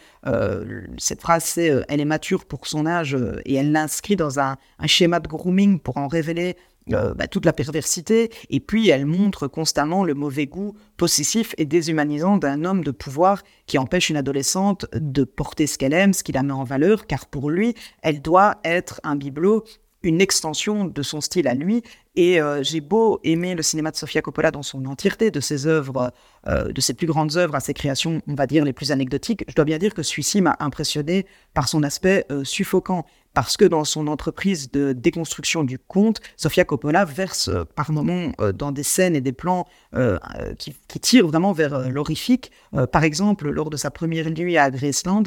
cette 0.99 1.21
phrase, 1.21 1.45
c'est 1.45 1.85
Elle 1.89 2.01
est 2.01 2.05
mature 2.05 2.45
pour 2.45 2.67
son 2.67 2.87
âge 2.87 3.17
et 3.45 3.55
elle 3.55 3.73
l'inscrit 3.73 4.17
dans 4.17 4.41
un, 4.41 4.57
schéma 4.87 5.21
de 5.21 5.29
grooming 5.29 5.79
pour 5.79 5.97
en 5.99 6.09
révéler 6.09 6.57
euh, 6.93 7.15
bah, 7.15 7.29
toute 7.29 7.45
la 7.45 7.53
perversité, 7.53 8.31
et 8.51 8.61
puis 8.61 8.89
elle 8.89 9.07
montre 9.07 9.47
constamment 9.47 10.05
le 10.05 10.15
mauvais 10.15 10.47
goût 10.47 10.75
possessif 10.97 11.55
et 11.59 11.65
déshumanisant 11.65 12.39
d'un 12.39 12.65
homme 12.65 12.83
de 12.83 12.91
pouvoir 12.91 13.43
qui 13.67 13.79
empêche 13.79 14.11
une 14.11 14.17
adolescente 14.17 14.87
de 14.93 15.25
porter 15.25 15.67
ce 15.67 15.79
qu'elle 15.79 15.93
aime, 15.93 16.13
ce 16.13 16.25
qui 16.25 16.33
la 16.33 16.43
met 16.43 16.53
en 16.53 16.65
valeur, 16.65 17.07
car 17.07 17.27
pour 17.27 17.51
lui, 17.51 17.75
elle 18.03 18.21
doit 18.21 18.61
être 18.65 19.01
un 19.05 19.17
bibelot 19.17 19.65
une 20.03 20.21
extension 20.21 20.85
de 20.85 21.03
son 21.03 21.21
style 21.21 21.49
à 21.49 21.55
lui. 21.55 21.83
Et 22.15 22.41
euh, 22.41 22.63
j'ai 22.63 22.81
beau 22.81 23.21
aimer 23.25 23.55
le 23.55 23.63
cinéma 23.63 23.91
de 23.91 23.97
Sofia 23.97 24.21
Coppola 24.21 24.51
dans 24.51 24.63
son 24.63 24.85
entièreté, 24.85 25.31
de 25.31 25.41
ses 25.41 25.67
œuvres, 25.67 26.13
euh, 26.47 26.71
de 26.73 26.81
ses 26.81 26.95
plus 26.95 27.07
grandes 27.07 27.37
œuvres 27.37 27.55
à 27.55 27.61
ses 27.61 27.73
créations, 27.73 28.21
on 28.27 28.35
va 28.35 28.47
dire 28.47 28.65
les 28.65 28.73
plus 28.73 28.93
anecdotiques, 28.93 29.45
je 29.49 29.55
dois 29.55 29.65
bien 29.65 29.79
dire 29.79 29.95
que 29.95 30.03
celui-ci 30.03 30.43
m'a 30.43 30.57
impressionné 30.61 31.27
par 31.55 31.69
son 31.69 31.83
aspect 31.83 32.27
suffocant 32.45 33.07
parce 33.35 33.57
que 33.57 33.65
dans 33.65 33.85
son 33.85 34.07
entreprise 34.07 34.71
de 34.71 34.93
déconstruction 34.93 35.65
du 35.65 35.79
conte, 35.79 36.21
Sofia 36.37 36.65
Coppola 36.65 37.05
verse 37.05 37.49
euh, 37.49 37.65
par 37.65 37.91
moments 37.93 38.33
euh, 38.41 38.53
dans 38.53 38.73
des 38.73 38.83
scènes 38.83 39.17
et 39.17 39.21
des 39.21 39.33
plans 39.33 39.67
euh, 39.95 40.19
qui, 40.59 40.75
tirent 41.01 41.27
vraiment 41.27 41.53
vers 41.53 41.91
l'horrifique. 41.91 42.53
par 42.93 43.03
exemple, 43.03 43.51
lors 43.51 43.71
de 43.71 43.77
sa 43.77 43.91
première 43.91 44.31
nuit 44.31 44.57
à 44.57 44.71
Graceland, 44.71 45.25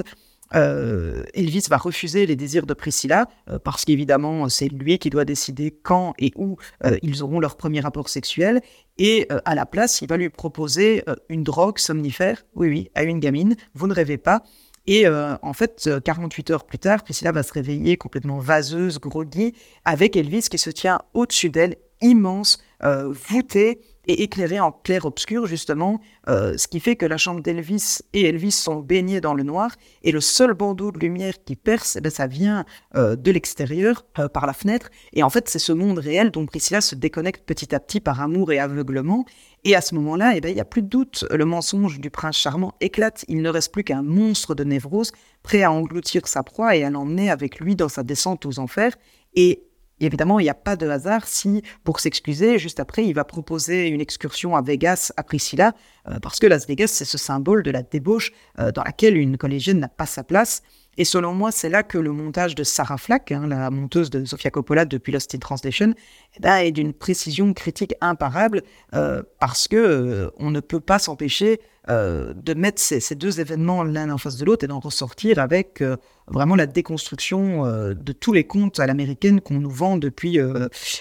euh, 0.56 1.24
Elvis 1.34 1.66
va 1.70 1.78
refuser 1.78 2.26
les 2.26 2.36
désirs 2.36 2.66
de 2.66 2.74
Priscilla 2.74 3.28
euh, 3.50 3.60
parce 3.60 3.86
qu'évidemment 3.86 4.50
c'est 4.50 4.68
lui 4.68 4.98
qui 5.00 5.10
doit 5.10 5.26
décider 5.26 5.72
quand 5.72 6.14
et 6.18 6.32
où 6.36 6.58
euh, 6.84 6.98
ils 7.02 7.24
auront 7.24 7.40
leur 7.40 7.58
premier 7.58 7.80
rapport 7.82 8.10
sexuel 8.10 8.62
et 8.98 9.28
à 9.44 9.56
la 9.56 9.66
place 9.66 10.02
il 10.02 10.08
va 10.08 10.18
lui 10.18 10.30
proposer 10.30 11.04
une 11.28 11.44
drogue 11.44 11.80
somnifère, 11.80 12.46
oui 12.56 12.70
oui, 12.70 12.92
à 12.96 13.04
une 13.04 13.20
gamine, 13.20 13.56
vous 13.74 13.88
ne 13.88 13.94
rêvez 13.94 14.18
pas. 14.18 14.44
Et 14.88 15.06
en 15.08 15.54
fait, 15.54 15.90
48 16.06 16.52
heures 16.52 16.64
plus 16.64 16.78
tard, 16.80 17.04
Priscilla 17.04 17.34
va 17.34 17.44
se 17.44 17.52
réveiller 17.52 17.98
complètement 17.98 18.38
vaseuse, 18.38 19.00
groggy, 19.00 19.54
avec 19.84 20.16
Elvis 20.16 20.44
qui 20.50 20.58
se 20.58 20.70
tient 20.70 21.00
au-dessus 21.14 21.50
d'elle, 21.50 21.76
immense, 22.06 22.60
voûté, 22.82 23.80
et 24.08 24.24
éclairé 24.24 24.60
en 24.60 24.72
clair-obscur, 24.72 25.46
justement, 25.48 26.00
euh, 26.30 26.58
ce 26.58 26.68
qui 26.68 26.80
fait 26.80 26.96
que 26.96 27.06
la 27.06 27.18
chambre 27.18 27.42
d'Elvis 27.42 28.00
et 28.14 28.26
Elvis 28.26 28.52
sont 28.52 28.78
baignés 28.78 29.22
dans 29.22 29.34
le 29.34 29.44
noir, 29.44 29.72
et 30.04 30.12
le 30.12 30.22
seul 30.22 30.54
bandeau 30.54 30.92
de 30.92 31.00
lumière 31.00 31.34
qui 31.44 31.56
perce, 31.56 31.96
eh 31.96 32.02
ben, 32.02 32.10
ça 32.10 32.28
vient 32.28 32.66
euh, 32.96 33.16
de 33.16 33.32
l'extérieur, 33.32 34.06
euh, 34.20 34.28
par 34.28 34.46
la 34.46 34.54
fenêtre, 34.54 34.90
et 35.14 35.24
en 35.24 35.30
fait, 35.30 35.50
c'est 35.50 35.60
ce 35.60 35.74
monde 35.74 36.00
réel 36.00 36.32
dont 36.32 36.46
Priscilla 36.46 36.82
se 36.82 36.96
déconnecte 36.96 37.46
petit 37.46 37.74
à 37.74 37.80
petit 37.80 38.00
par 38.00 38.22
amour 38.22 38.52
et 38.52 38.60
aveuglement, 38.60 39.26
et 39.64 39.76
à 39.76 39.82
ce 39.82 39.96
moment-là, 39.96 40.34
eh 40.36 40.42
ben, 40.42 40.50
il 40.50 40.56
n'y 40.56 40.62
a 40.62 40.66
plus 40.66 40.84
de 40.84 40.88
doute, 40.88 41.26
le 41.32 41.46
mensonge 41.46 42.00
du 42.00 42.10
prince 42.10 42.38
charmant 42.38 42.76
éclate, 42.82 43.26
il 43.28 43.42
ne 43.42 43.50
reste 43.50 43.74
plus 43.74 43.84
qu'un 43.84 44.04
monstre 44.04 44.54
de 44.56 44.64
névrose, 44.64 45.12
prêt 45.44 45.64
à 45.64 45.72
engloutir 45.72 46.28
sa 46.28 46.44
proie 46.44 46.76
et 46.76 46.84
à 46.84 46.90
l'emmener 46.90 47.30
avec 47.30 47.60
lui 47.60 47.76
dans 47.76 47.90
sa 47.90 48.04
descente 48.04 48.46
aux 48.46 48.60
enfers, 48.60 48.96
et 49.36 49.64
évidemment, 50.00 50.40
il 50.40 50.44
n'y 50.44 50.50
a 50.50 50.54
pas 50.56 50.76
de 50.76 50.88
hasard 50.88 51.28
si, 51.28 51.62
pour 51.84 52.00
s'excuser, 52.00 52.60
juste 52.60 52.80
après, 52.80 53.06
il 53.06 53.14
va 53.14 53.24
proposer 53.24 53.88
une 53.88 54.02
excursion 54.02 54.56
à 54.56 54.62
Vegas 54.62 55.12
à 55.18 55.24
Priscilla, 55.24 55.74
euh, 56.08 56.20
parce 56.22 56.40
que 56.40 56.48
Las 56.48 56.68
Vegas, 56.68 56.88
c'est 56.88 57.06
ce 57.06 57.18
symbole 57.18 57.64
de 57.64 57.72
la 57.72 57.82
débauche 57.82 58.32
euh, 58.60 58.72
dans 58.72 58.84
laquelle 58.84 59.18
une 59.18 59.38
collégienne 59.38 59.80
n'a 59.80 59.88
pas 59.88 60.06
sa 60.06 60.24
place. 60.24 60.62
Et 60.98 61.06
selon 61.06 61.34
moi, 61.34 61.52
c'est 61.52 61.70
là 61.70 61.84
que 61.84 61.98
le 61.98 62.12
montage 62.12 62.56
de 62.56 62.64
Sarah 62.64 62.98
Flack, 62.98 63.32
hein, 63.32 63.48
la 63.48 63.70
monteuse 63.70 64.10
de 64.10 64.24
Sofia 64.24 64.50
Coppola 64.50 64.86
depuis 64.86 65.12
Lost 65.12 65.36
in 65.36 65.40
Translation, 65.40 65.94
eh 66.38 66.40
ben, 66.40 66.58
est 66.58 66.72
d'une 66.72 66.94
précision 66.94 67.54
critique 67.54 67.94
imparable 68.00 68.64
euh, 68.94 69.22
parce 69.40 69.68
que 69.68 69.76
euh, 69.76 70.30
on 70.38 70.52
ne 70.52 70.62
peut 70.62 70.80
pas 70.80 71.00
s'empêcher 71.00 71.60
euh, 71.90 72.34
de 72.34 72.54
mettre 72.54 72.82
ces, 72.82 73.16
deux 73.16 73.42
événements 73.42 73.84
l'un 73.84 74.10
en 74.10 74.18
face 74.18 74.38
de 74.38 74.46
l'autre 74.46 74.64
et 74.64 74.68
d'en 74.68 74.80
ressortir 74.80 75.38
avec 75.38 75.84
vraiment 76.28 76.56
la 76.56 76.66
déconstruction 76.66 77.64
de 77.66 78.12
tous 78.12 78.34
les 78.34 78.46
contes 78.46 78.80
à 78.80 78.88
l'américaine 78.88 79.42
qu'on 79.42 79.60
nous 79.60 79.70
vend 79.70 79.98
depuis 79.98 80.40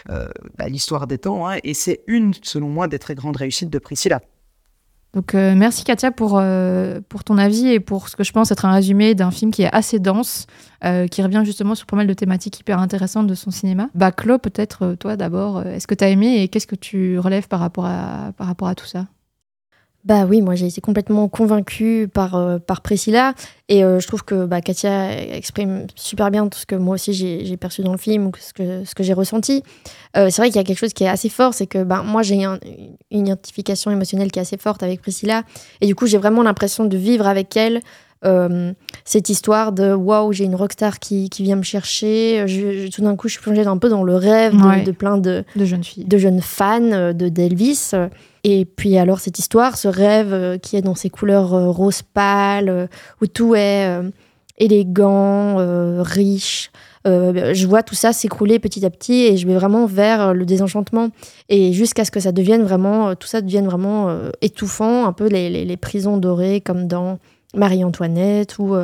bah, 0.07 0.69
l'histoire 0.69 1.07
des 1.07 1.19
temps. 1.19 1.49
Hein. 1.49 1.59
et 1.65 1.73
c'est 1.73 2.03
une, 2.07 2.33
selon 2.43 2.69
moi, 2.69 2.89
des 2.89 2.99
très 2.99 3.15
grandes 3.15 3.37
réussites 3.37 3.71
de 3.71 3.79
Priscilla. 3.79 4.21
Donc 5.15 5.35
euh, 5.35 5.55
merci 5.55 5.85
Katia 5.85 6.11
pour, 6.11 6.39
euh, 6.41 7.01
pour 7.09 7.23
ton 7.23 7.39
avis 7.39 7.69
et 7.69 7.79
pour 7.79 8.09
ce 8.09 8.17
que 8.17 8.25
je 8.25 8.33
pense 8.33 8.51
être 8.51 8.65
un 8.65 8.73
résumé 8.73 9.15
d'un 9.15 9.31
film 9.31 9.53
qui 9.53 9.63
est 9.63 9.73
assez 9.73 10.01
dense, 10.01 10.47
euh, 10.85 11.07
qui 11.07 11.23
revient 11.23 11.43
justement 11.45 11.77
sur 11.77 11.87
pas 11.87 11.97
mal 11.97 12.09
de 12.09 12.15
thématiques 12.15 12.59
hyper 12.59 12.81
intéressantes 12.81 13.29
de 13.29 13.35
son 13.35 13.53
cinéma. 13.53 13.89
Bah 13.95 14.11
Claude, 14.11 14.41
peut-être 14.41 14.97
toi 14.99 15.17
d'abord, 15.17 15.63
est-ce 15.63 15.87
que 15.87 15.95
tu 15.95 16.03
as 16.03 16.09
aimé 16.09 16.43
et 16.43 16.49
qu'est-ce 16.49 16.67
que 16.67 16.75
tu 16.75 17.19
relèves 17.19 17.47
par 17.47 17.61
rapport 17.61 17.87
à 17.87 18.75
tout 18.75 18.87
ça? 18.87 19.07
Bah 20.05 20.27
oui, 20.29 20.43
moi 20.43 20.55
j'ai 20.55 20.67
été 20.67 20.83
complètement 20.83 21.29
convaincue 21.29 22.09
par, 22.13 22.35
euh, 22.35 22.59
par 22.59 22.83
Priscilla 22.83 23.33
et 23.71 23.83
euh, 23.83 24.01
je 24.01 24.07
trouve 24.07 24.23
que 24.23 24.45
bah, 24.45 24.61
Katia 24.61 25.19
exprime 25.35 25.87
super 25.95 26.31
bien 26.31 26.47
tout 26.49 26.59
ce 26.59 26.67
que 26.67 26.75
moi 26.75 26.97
aussi 26.97 27.15
j'ai 27.15 27.57
perçu 27.57 27.83
dans 27.83 27.93
le 27.93 27.99
film 27.99 28.27
ou 28.27 28.33
ce 28.39 28.53
que, 28.53 28.85
ce 28.85 28.95
que 28.95 29.03
j'ai 29.03 29.15
ressenti. 29.15 29.63
Euh, 30.19 30.29
c'est 30.29 30.43
vrai 30.43 30.49
qu'il 30.49 30.57
y 30.57 30.61
a 30.61 30.65
quelque 30.65 30.79
chose 30.79 30.93
qui 30.93 31.05
est 31.05 31.09
assez 31.09 31.31
fort, 31.31 31.55
c'est 31.55 31.67
que 31.67 31.83
bah, 31.83 32.03
moi 32.05 32.23
j'ai 32.23 32.45
une 32.45 32.59
identification 33.11 33.91
émotionnelle 33.91 34.31
qui 34.31 34.39
est 34.39 34.43
assez 34.43 34.59
forte 34.59 34.83
avec 34.83 35.01
Priscilla 35.01 35.43
et 35.81 35.87
du 35.87 35.95
coup 35.95 36.07
j'ai 36.07 36.19
vraiment 36.19 36.43
l'impression 36.43 36.85
de 36.85 36.97
vivre 36.99 37.27
avec 37.27 37.57
elle 37.57 37.81
cette 39.05 39.29
histoire 39.29 39.73
de 39.73 39.93
waouh, 39.93 40.33
j'ai 40.33 40.45
une 40.45 40.55
rockstar 40.55 40.99
qui, 40.99 41.29
qui 41.29 41.43
vient 41.43 41.57
me 41.57 41.63
chercher. 41.63 42.45
Je, 42.47 42.89
tout 42.91 43.03
d'un 43.03 43.17
coup, 43.17 43.29
je 43.29 43.35
suis 43.35 43.43
plongée 43.43 43.67
un 43.67 43.79
peu 43.79 43.89
dans 43.89 44.03
le 44.03 44.17
rêve 44.17 44.55
de, 44.85 44.91
plein 44.93 45.19
de, 45.19 45.45
de 45.57 45.65
jeunes 45.65 45.85
filles, 45.85 46.05
de 46.05 46.19
jeunes 46.19 46.41
fans 46.41 46.81
de 46.81 47.29
d'Elvis. 47.29 47.93
Et 48.45 48.67
puis 48.67 48.99
alors 48.99 49.21
cette 49.21 49.39
histoire, 49.39 49.77
ce 49.77 49.89
rêve 49.89 50.33
euh, 50.33 50.59
qui 50.59 50.77
est 50.77 50.83
dans 50.83 50.95
ses 50.95 51.09
couleurs 51.09 51.55
euh, 51.55 51.71
rose 51.71 52.03
pâle, 52.03 52.69
euh, 52.69 52.87
où 53.23 53.27
tout 53.27 53.55
est 53.55 54.01
élégant, 54.59 55.57
riche. 56.03 56.71
je 57.05 57.67
vois 57.67 57.83
tout 57.83 57.97
ça 57.97 58.13
s'écrouler 58.13 58.61
petit 58.61 58.87
à 58.87 58.91
petit 58.91 59.25
et 59.25 59.37
je 59.37 59.49
vais 59.49 59.55
vraiment 59.55 59.87
vers 59.87 60.33
le 60.33 60.47
désenchantement 60.47 61.09
et 61.49 61.73
jusqu'à 61.73 62.05
ce 62.05 62.13
que 62.13 62.21
ça 62.21 62.31
devienne 62.31 62.63
vraiment, 62.63 63.17
tout 63.17 63.27
ça 63.27 63.41
devienne 63.41 63.67
vraiment 63.67 64.17
étouffant, 64.43 65.07
un 65.07 65.13
peu 65.13 65.27
les, 65.27 65.77
prisons 65.77 66.19
dorées 66.19 66.61
comme 66.61 66.87
dans 66.87 67.19
Marie-Antoinette 67.55 68.59
ou, 68.59 68.77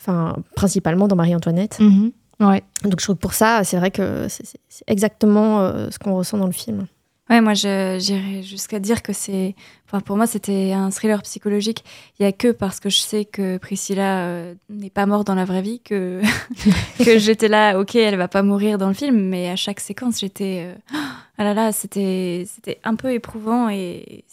enfin, 0.00 0.36
principalement 0.54 1.08
dans 1.08 1.16
Marie-Antoinette. 1.16 1.78
Mhm. 1.80 2.12
ouais. 2.40 2.62
Donc 2.82 3.00
je 3.00 3.04
trouve 3.04 3.16
que 3.16 3.20
pour 3.20 3.34
ça, 3.34 3.64
c'est 3.64 3.76
vrai 3.76 3.90
que 3.90 4.26
c'est 4.28 4.58
exactement 4.86 5.90
ce 5.90 5.98
qu'on 5.98 6.14
ressent 6.14 6.38
dans 6.38 6.46
le 6.46 6.52
film. 6.52 6.86
Ouais, 7.28 7.40
moi, 7.40 7.54
j'irais 7.54 8.42
jusqu'à 8.44 8.78
dire 8.78 9.02
que 9.02 9.12
c'est. 9.12 9.56
Enfin, 9.86 10.00
pour 10.00 10.16
moi, 10.16 10.28
c'était 10.28 10.72
un 10.72 10.90
thriller 10.90 11.22
psychologique. 11.22 11.84
Il 12.18 12.22
y 12.22 12.26
a 12.26 12.30
que 12.30 12.52
parce 12.52 12.78
que 12.78 12.88
je 12.88 12.98
sais 12.98 13.24
que 13.24 13.58
Priscilla 13.58 14.26
euh, 14.26 14.54
n'est 14.68 14.90
pas 14.90 15.06
morte 15.06 15.26
dans 15.26 15.34
la 15.34 15.44
vraie 15.44 15.62
vie 15.62 15.80
que, 15.80 16.22
que 17.04 17.18
j'étais 17.18 17.48
là, 17.48 17.80
ok, 17.80 17.96
elle 17.96 18.16
va 18.16 18.28
pas 18.28 18.42
mourir 18.42 18.78
dans 18.78 18.88
le 18.88 18.94
film, 18.94 19.16
mais 19.28 19.50
à 19.50 19.56
chaque 19.56 19.80
séquence, 19.80 20.20
j'étais. 20.20 20.66
Euh, 20.68 20.74
ah 21.38 21.44
là 21.44 21.52
là, 21.52 21.72
c'était 21.72 22.46
un 22.84 22.94
peu 22.94 23.12
éprouvant 23.12 23.68
et 23.70 24.24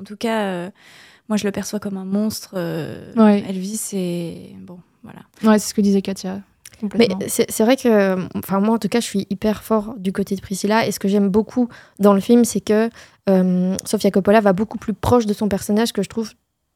en 0.00 0.02
tout 0.02 0.16
cas, 0.16 0.42
euh, 0.46 0.70
moi, 1.28 1.36
je 1.36 1.44
le 1.44 1.52
perçois 1.52 1.80
comme 1.80 1.96
un 1.96 2.04
monstre. 2.04 2.54
Ouais. 3.16 3.44
Elvis, 3.48 3.90
et 3.92 4.56
bon, 4.60 4.78
voilà. 5.02 5.20
Ouais, 5.42 5.58
c'est 5.58 5.70
ce 5.70 5.74
que 5.74 5.80
disait 5.80 6.02
Katia. 6.02 6.40
Mais 6.98 7.08
c'est 7.28 7.64
vrai 7.64 7.76
que, 7.76 8.16
enfin 8.36 8.60
moi 8.60 8.74
en 8.74 8.78
tout 8.78 8.88
cas, 8.88 9.00
je 9.00 9.06
suis 9.06 9.26
hyper 9.30 9.62
fort 9.62 9.94
du 9.96 10.12
côté 10.12 10.36
de 10.36 10.40
Priscilla. 10.40 10.86
Et 10.86 10.92
ce 10.92 10.98
que 10.98 11.08
j'aime 11.08 11.28
beaucoup 11.28 11.68
dans 11.98 12.12
le 12.12 12.20
film, 12.20 12.44
c'est 12.44 12.60
que 12.60 12.90
euh, 13.28 13.76
Sofia 13.84 14.10
Coppola 14.10 14.40
va 14.40 14.52
beaucoup 14.52 14.78
plus 14.78 14.92
proche 14.92 15.26
de 15.26 15.32
son 15.32 15.48
personnage 15.48 15.92
que 15.92 16.02
je 16.02 16.08
trouve 16.08 16.32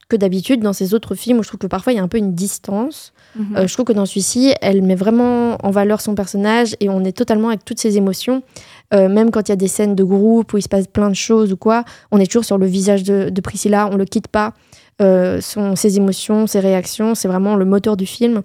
que 0.09 0.17
d'habitude 0.17 0.61
dans 0.61 0.73
ses 0.73 0.93
autres 0.93 1.15
films 1.15 1.39
où 1.39 1.43
je 1.43 1.49
trouve 1.49 1.61
que 1.61 1.69
parfois 1.69 1.93
il 1.93 1.97
y 1.97 1.99
a 1.99 2.03
un 2.03 2.09
peu 2.09 2.19
une 2.19 2.35
distance. 2.35 3.13
Mhm. 3.37 3.57
Euh, 3.57 3.67
je 3.67 3.73
trouve 3.73 3.85
que 3.85 3.93
dans 3.93 4.07
celui-ci, 4.07 4.55
elle 4.61 4.83
met 4.83 4.97
vraiment 4.97 5.57
en 5.65 5.71
valeur 5.71 6.01
son 6.01 6.15
personnage 6.15 6.75
et 6.81 6.89
on 6.89 7.05
est 7.05 7.17
totalement 7.17 7.49
avec 7.49 7.65
toutes 7.65 7.79
ses 7.79 7.97
émotions. 7.97 8.43
Euh, 8.93 9.09
même 9.09 9.31
quand 9.31 9.49
il 9.49 9.51
y 9.51 9.53
a 9.53 9.57
des 9.57 9.69
scènes 9.69 9.95
de 9.95 10.05
groupe 10.05 10.53
où 10.53 10.59
il 10.59 10.63
se 10.63 10.69
passe 10.69 10.87
plein 10.87 11.09
de 11.09 11.15
choses 11.15 11.53
ou 11.53 11.57
quoi, 11.57 11.85
on 12.11 12.19
est 12.19 12.27
toujours 12.27 12.45
sur 12.45 12.59
le 12.59 12.67
visage 12.67 13.03
de, 13.05 13.29
de 13.31 13.41
Priscilla, 13.41 13.89
on 13.91 13.97
le 13.97 14.05
quitte 14.05 14.29
pas. 14.29 14.53
son, 14.99 15.77
ses 15.77 15.97
émotions, 15.97 16.47
ses 16.47 16.61
réactions, 16.61 17.15
c'est 17.15 17.29
vraiment 17.29 17.57
le 17.57 17.65
moteur 17.65 17.97
du 17.97 18.07
film. 18.07 18.43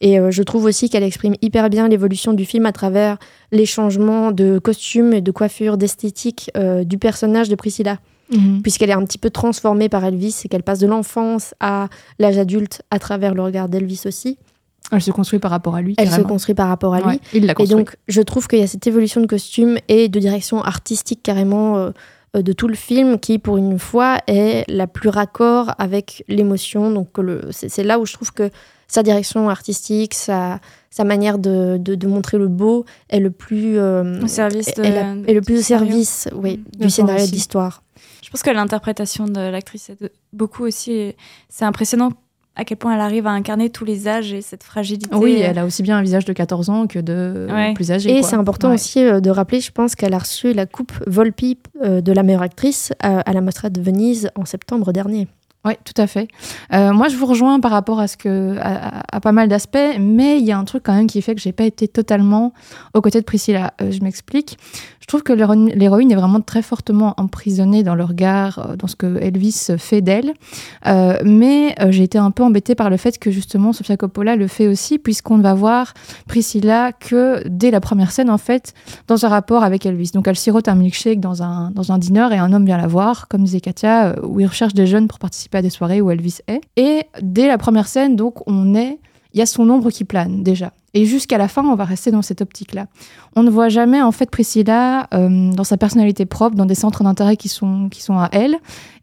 Et 0.00 0.18
euh, 0.18 0.30
je 0.30 0.42
trouve 0.42 0.64
aussi 0.64 0.88
qu'elle 0.88 1.02
exprime 1.02 1.34
hyper 1.42 1.70
bien 1.70 1.88
l'évolution 1.88 2.32
du 2.32 2.44
film 2.44 2.66
à 2.66 2.72
travers 2.72 3.18
les 3.50 3.66
changements 3.66 4.30
de 4.30 4.58
costume 4.58 5.12
et 5.12 5.20
de 5.20 5.30
coiffure, 5.30 5.76
d'esthétique 5.76 6.50
euh, 6.56 6.84
du 6.84 6.98
personnage 6.98 7.48
de 7.48 7.56
Priscilla. 7.56 7.98
Mhm. 8.30 8.60
Puisqu'elle 8.62 8.90
est 8.90 8.94
un 8.94 9.04
petit 9.04 9.18
peu 9.18 9.30
transformée 9.30 9.88
par 9.88 10.04
Elvis 10.04 10.42
et 10.44 10.48
qu'elle 10.48 10.62
passe 10.62 10.78
de 10.78 10.86
l'enfance 10.86 11.54
à 11.60 11.88
l'âge 12.18 12.38
adulte 12.38 12.82
à 12.90 12.98
travers 12.98 13.34
le 13.34 13.42
regard 13.42 13.68
d'Elvis 13.68 14.02
aussi. 14.04 14.38
Elle 14.90 15.02
se 15.02 15.10
construit 15.10 15.38
par 15.38 15.50
rapport 15.50 15.74
à 15.74 15.82
lui. 15.82 15.94
Elle 15.98 16.10
se 16.10 16.20
construit 16.22 16.54
par 16.54 16.68
rapport 16.68 16.94
à 16.94 17.00
lui. 17.00 17.20
il 17.32 17.44
et 17.58 17.66
donc, 17.66 17.96
je 18.08 18.22
trouve 18.22 18.48
qu'il 18.48 18.58
y 18.58 18.62
a 18.62 18.66
cette 18.66 18.86
évolution 18.86 19.20
de 19.20 19.26
costume 19.26 19.78
et 19.88 20.08
de 20.08 20.18
direction 20.18 20.62
artistique 20.62 21.20
carrément 21.22 21.76
euh, 21.76 21.90
de 22.34 22.52
tout 22.52 22.68
le 22.68 22.74
film 22.74 23.18
qui, 23.18 23.38
pour 23.38 23.56
une 23.56 23.78
fois, 23.78 24.18
est 24.26 24.64
la 24.68 24.86
plus 24.86 25.08
raccord 25.08 25.74
avec 25.78 26.24
l'émotion. 26.28 26.90
Donc, 26.90 27.08
c'est 27.50 27.84
là 27.84 27.98
où 27.98 28.06
je 28.06 28.12
trouve 28.12 28.32
que 28.32 28.50
sa 28.86 29.02
direction 29.02 29.50
artistique, 29.50 30.14
sa, 30.14 30.60
sa 30.90 31.04
manière 31.04 31.38
de, 31.38 31.76
de, 31.76 32.06
montrer 32.06 32.38
le 32.38 32.48
beau 32.48 32.86
est 33.10 33.20
le 33.20 33.30
plus 33.30 33.78
euh, 33.78 34.20
au 34.22 34.26
service 34.26 34.68
est, 34.78 35.34
le 35.34 35.40
plus 35.42 35.58
au 35.58 35.62
service 35.62 36.28
oui, 36.34 36.62
du 36.78 36.88
scénario 36.88 37.26
de 37.26 37.30
l'histoire. 37.30 37.82
Je 38.22 38.30
pense 38.30 38.42
que 38.42 38.50
l'interprétation 38.50 39.26
de 39.26 39.40
l'actrice 39.40 39.90
est 39.90 40.12
beaucoup 40.32 40.64
aussi. 40.64 41.14
C'est 41.48 41.64
impressionnant 41.64 42.12
à 42.58 42.64
quel 42.64 42.76
point 42.76 42.92
elle 42.92 43.00
arrive 43.00 43.26
à 43.26 43.30
incarner 43.30 43.70
tous 43.70 43.84
les 43.84 44.08
âges 44.08 44.32
et 44.32 44.42
cette 44.42 44.64
fragilité. 44.64 45.14
Oui, 45.14 45.38
elle 45.40 45.58
a 45.58 45.64
aussi 45.64 45.82
bien 45.82 45.96
un 45.96 46.02
visage 46.02 46.24
de 46.24 46.32
14 46.32 46.70
ans 46.70 46.86
que 46.88 46.98
de 46.98 47.46
plus 47.74 47.92
âgé. 47.92 48.18
Et 48.18 48.22
c'est 48.22 48.36
important 48.36 48.74
aussi 48.74 49.02
euh, 49.02 49.20
de 49.20 49.30
rappeler, 49.30 49.60
je 49.60 49.70
pense, 49.70 49.94
qu'elle 49.94 50.12
a 50.12 50.18
reçu 50.18 50.52
la 50.52 50.66
coupe 50.66 50.92
Volpi 51.06 51.56
euh, 51.82 52.00
de 52.00 52.12
la 52.12 52.24
meilleure 52.24 52.42
actrice 52.42 52.92
à 53.00 53.32
la 53.32 53.40
Mostra 53.40 53.70
de 53.70 53.80
Venise 53.80 54.30
en 54.34 54.44
septembre 54.44 54.92
dernier. 54.92 55.28
Oui, 55.64 55.74
tout 55.84 56.00
à 56.00 56.06
fait. 56.06 56.28
Euh, 56.72 56.92
moi, 56.92 57.08
je 57.08 57.16
vous 57.16 57.26
rejoins 57.26 57.58
par 57.58 57.72
rapport 57.72 57.98
à 57.98 58.06
ce 58.06 58.16
que 58.16 58.56
à, 58.60 59.20
pas 59.20 59.32
mal 59.32 59.48
d'aspects, 59.48 59.76
mais 59.98 60.38
il 60.38 60.44
y 60.44 60.52
a 60.52 60.58
un 60.58 60.64
truc 60.64 60.84
quand 60.84 60.94
même 60.94 61.08
qui 61.08 61.20
fait 61.20 61.34
que 61.34 61.40
j'ai 61.40 61.52
pas 61.52 61.64
été 61.64 61.88
totalement 61.88 62.52
aux 62.94 63.00
côtés 63.00 63.20
de 63.20 63.24
Priscilla. 63.24 63.74
Euh, 63.82 63.90
je 63.90 64.00
m'explique. 64.00 64.56
Je 65.08 65.12
trouve 65.12 65.22
que 65.22 65.32
l'héroïne 65.32 66.12
est 66.12 66.14
vraiment 66.14 66.42
très 66.42 66.60
fortement 66.60 67.14
emprisonnée 67.16 67.82
dans 67.82 67.94
le 67.94 68.04
regard, 68.04 68.58
euh, 68.58 68.76
dans 68.76 68.86
ce 68.86 68.94
que 68.94 69.18
Elvis 69.22 69.70
fait 69.78 70.02
d'elle. 70.02 70.34
mais 71.24 71.74
j'ai 71.88 72.02
été 72.02 72.18
un 72.18 72.30
peu 72.30 72.42
embêtée 72.42 72.74
par 72.74 72.90
le 72.90 72.98
fait 72.98 73.18
que 73.18 73.30
justement 73.30 73.72
Sofia 73.72 73.96
Coppola 73.96 74.36
le 74.36 74.46
fait 74.48 74.68
aussi, 74.68 74.98
puisqu'on 74.98 75.38
ne 75.38 75.42
va 75.42 75.54
voir 75.54 75.94
Priscilla 76.26 76.92
que 76.92 77.42
dès 77.48 77.70
la 77.70 77.80
première 77.80 78.12
scène 78.12 78.28
en 78.28 78.36
fait, 78.36 78.74
dans 79.06 79.24
un 79.24 79.28
rapport 79.28 79.64
avec 79.64 79.86
Elvis. 79.86 80.10
Donc 80.12 80.28
elle 80.28 80.36
sirote 80.36 80.68
un 80.68 80.74
milkshake 80.74 81.20
dans 81.20 81.42
un 81.42 81.70
dans 81.70 81.90
un 81.90 81.96
dîner 81.96 82.28
et 82.32 82.36
un 82.36 82.52
homme 82.52 82.66
vient 82.66 82.76
la 82.76 82.86
voir, 82.86 83.28
comme 83.28 83.44
disait 83.44 83.60
Katia, 83.60 84.16
où 84.22 84.40
il 84.40 84.46
recherche 84.46 84.74
des 84.74 84.86
jeunes 84.86 85.08
pour 85.08 85.18
participer 85.18 85.56
à 85.56 85.62
des 85.62 85.70
soirées 85.70 86.02
où 86.02 86.10
Elvis 86.10 86.40
est. 86.48 86.60
Et 86.76 87.04
dès 87.22 87.46
la 87.46 87.56
première 87.56 87.88
scène, 87.88 88.14
donc, 88.14 88.46
on 88.46 88.74
est 88.74 88.98
il 89.34 89.38
y 89.38 89.42
a 89.42 89.46
son 89.46 89.68
ombre 89.68 89.90
qui 89.90 90.04
plane 90.04 90.42
déjà. 90.42 90.72
Et 90.98 91.04
jusqu'à 91.04 91.38
la 91.38 91.46
fin, 91.46 91.64
on 91.64 91.76
va 91.76 91.84
rester 91.84 92.10
dans 92.10 92.22
cette 92.22 92.40
optique-là. 92.40 92.86
On 93.36 93.44
ne 93.44 93.50
voit 93.50 93.68
jamais 93.68 94.02
en 94.02 94.10
fait 94.10 94.28
Priscilla 94.32 95.06
euh, 95.14 95.52
dans 95.52 95.62
sa 95.62 95.76
personnalité 95.76 96.26
propre, 96.26 96.56
dans 96.56 96.66
des 96.66 96.74
centres 96.74 97.04
d'intérêt 97.04 97.36
qui 97.36 97.48
sont, 97.48 97.88
qui 97.88 98.02
sont 98.02 98.18
à 98.18 98.28
elle. 98.32 98.56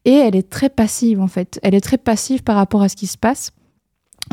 Et 0.04 0.12
elle 0.12 0.36
est 0.36 0.50
très 0.50 0.68
passive 0.68 1.22
en 1.22 1.28
fait. 1.28 1.58
Elle 1.64 1.74
est 1.74 1.80
très 1.80 1.98
passive 1.98 2.44
par 2.44 2.58
rapport 2.58 2.82
à 2.82 2.90
ce 2.90 2.98
qui 2.98 3.08
se 3.08 3.18
passe 3.18 3.52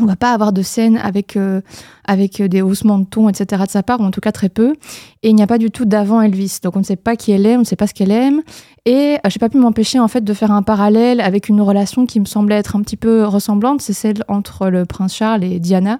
on 0.01 0.05
va 0.05 0.15
pas 0.15 0.33
avoir 0.33 0.53
de 0.53 0.63
scène 0.63 0.97
avec, 0.97 1.37
euh, 1.37 1.61
avec 2.03 2.41
des 2.41 2.63
haussements 2.63 2.97
de 2.97 3.05
ton, 3.05 3.29
etc. 3.29 3.61
de 3.65 3.69
sa 3.69 3.83
part, 3.83 3.99
ou 3.99 4.03
en 4.03 4.09
tout 4.09 4.21
cas 4.21 4.31
très 4.31 4.49
peu. 4.49 4.75
Et 5.23 5.29
il 5.29 5.35
n'y 5.35 5.41
a 5.41 5.47
pas 5.47 5.57
du 5.57 5.71
tout 5.71 5.85
d'avant 5.85 6.21
Elvis. 6.21 6.59
Donc 6.61 6.75
on 6.75 6.79
ne 6.79 6.83
sait 6.83 6.97
pas 6.97 7.15
qui 7.15 7.31
elle 7.31 7.45
est, 7.45 7.55
on 7.55 7.61
ne 7.61 7.65
sait 7.65 7.77
pas 7.77 7.87
ce 7.87 7.93
qu'elle 7.93 8.11
aime. 8.11 8.41
Et 8.85 9.15
euh, 9.15 9.29
j'ai 9.29 9.39
pas 9.39 9.47
pu 9.47 9.57
m'empêcher 9.57 9.97
en 9.99 10.09
fait 10.09 10.21
de 10.21 10.33
faire 10.33 10.51
un 10.51 10.61
parallèle 10.61 11.21
avec 11.21 11.47
une 11.47 11.61
relation 11.61 12.05
qui 12.05 12.19
me 12.19 12.25
semblait 12.25 12.55
être 12.55 12.75
un 12.75 12.81
petit 12.81 12.97
peu 12.97 13.23
ressemblante, 13.23 13.81
c'est 13.81 13.93
celle 13.93 14.25
entre 14.27 14.67
le 14.67 14.85
prince 14.85 15.15
Charles 15.15 15.45
et 15.45 15.59
Diana 15.59 15.99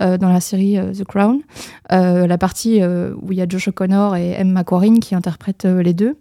euh, 0.00 0.18
dans 0.18 0.28
la 0.28 0.40
série 0.40 0.76
The 0.92 1.04
Crown, 1.04 1.40
la 1.90 2.38
partie 2.38 2.82
où 2.82 3.30
il 3.30 3.38
y 3.38 3.40
a 3.40 3.46
Josh 3.48 3.68
O'Connor 3.68 4.16
et 4.16 4.32
Emma 4.32 4.64
Corrin 4.64 4.98
qui 4.98 5.14
interprètent 5.14 5.64
les 5.64 5.94
deux, 5.94 6.16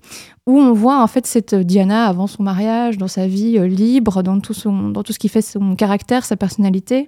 où 0.46 0.60
on 0.60 0.74
voit 0.74 1.02
en 1.02 1.08
fait 1.08 1.26
cette 1.26 1.56
Diana 1.56 2.08
avant 2.08 2.28
son 2.28 2.44
mariage, 2.44 2.98
dans 2.98 3.08
sa 3.08 3.28
vie 3.28 3.58
euh, 3.58 3.68
libre, 3.68 4.24
dans 4.24 4.40
tout, 4.40 4.54
son, 4.54 4.90
dans 4.90 5.04
tout 5.04 5.14
ce 5.14 5.20
qui 5.20 5.30
fait 5.30 5.42
son 5.42 5.76
caractère, 5.76 6.26
sa 6.26 6.36
personnalité. 6.36 7.08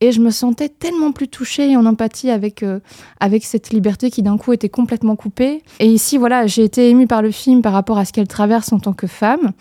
Et 0.00 0.12
je 0.12 0.20
me 0.20 0.30
sentais 0.30 0.68
tellement 0.68 1.10
plus 1.10 1.26
touchée 1.26 1.70
et 1.70 1.76
en 1.76 1.86
empathie 1.86 2.30
avec, 2.30 2.62
euh, 2.62 2.80
avec 3.18 3.44
cette 3.44 3.70
liberté 3.70 4.10
qui 4.10 4.22
d'un 4.22 4.36
coup 4.36 4.52
était 4.52 4.68
complètement 4.68 4.85
coupée. 5.16 5.62
Et 5.80 5.86
ici, 5.86 6.18
voilà, 6.18 6.46
j'ai 6.46 6.64
été 6.64 6.90
émue 6.90 7.06
par 7.06 7.22
le 7.22 7.30
film 7.30 7.62
par 7.62 7.72
rapport 7.72 7.98
à 7.98 8.04
ce 8.04 8.12
qu'elle 8.12 8.28
traverse 8.28 8.72
en 8.72 8.78
tant 8.78 8.92
que 8.92 9.06
femme, 9.06 9.52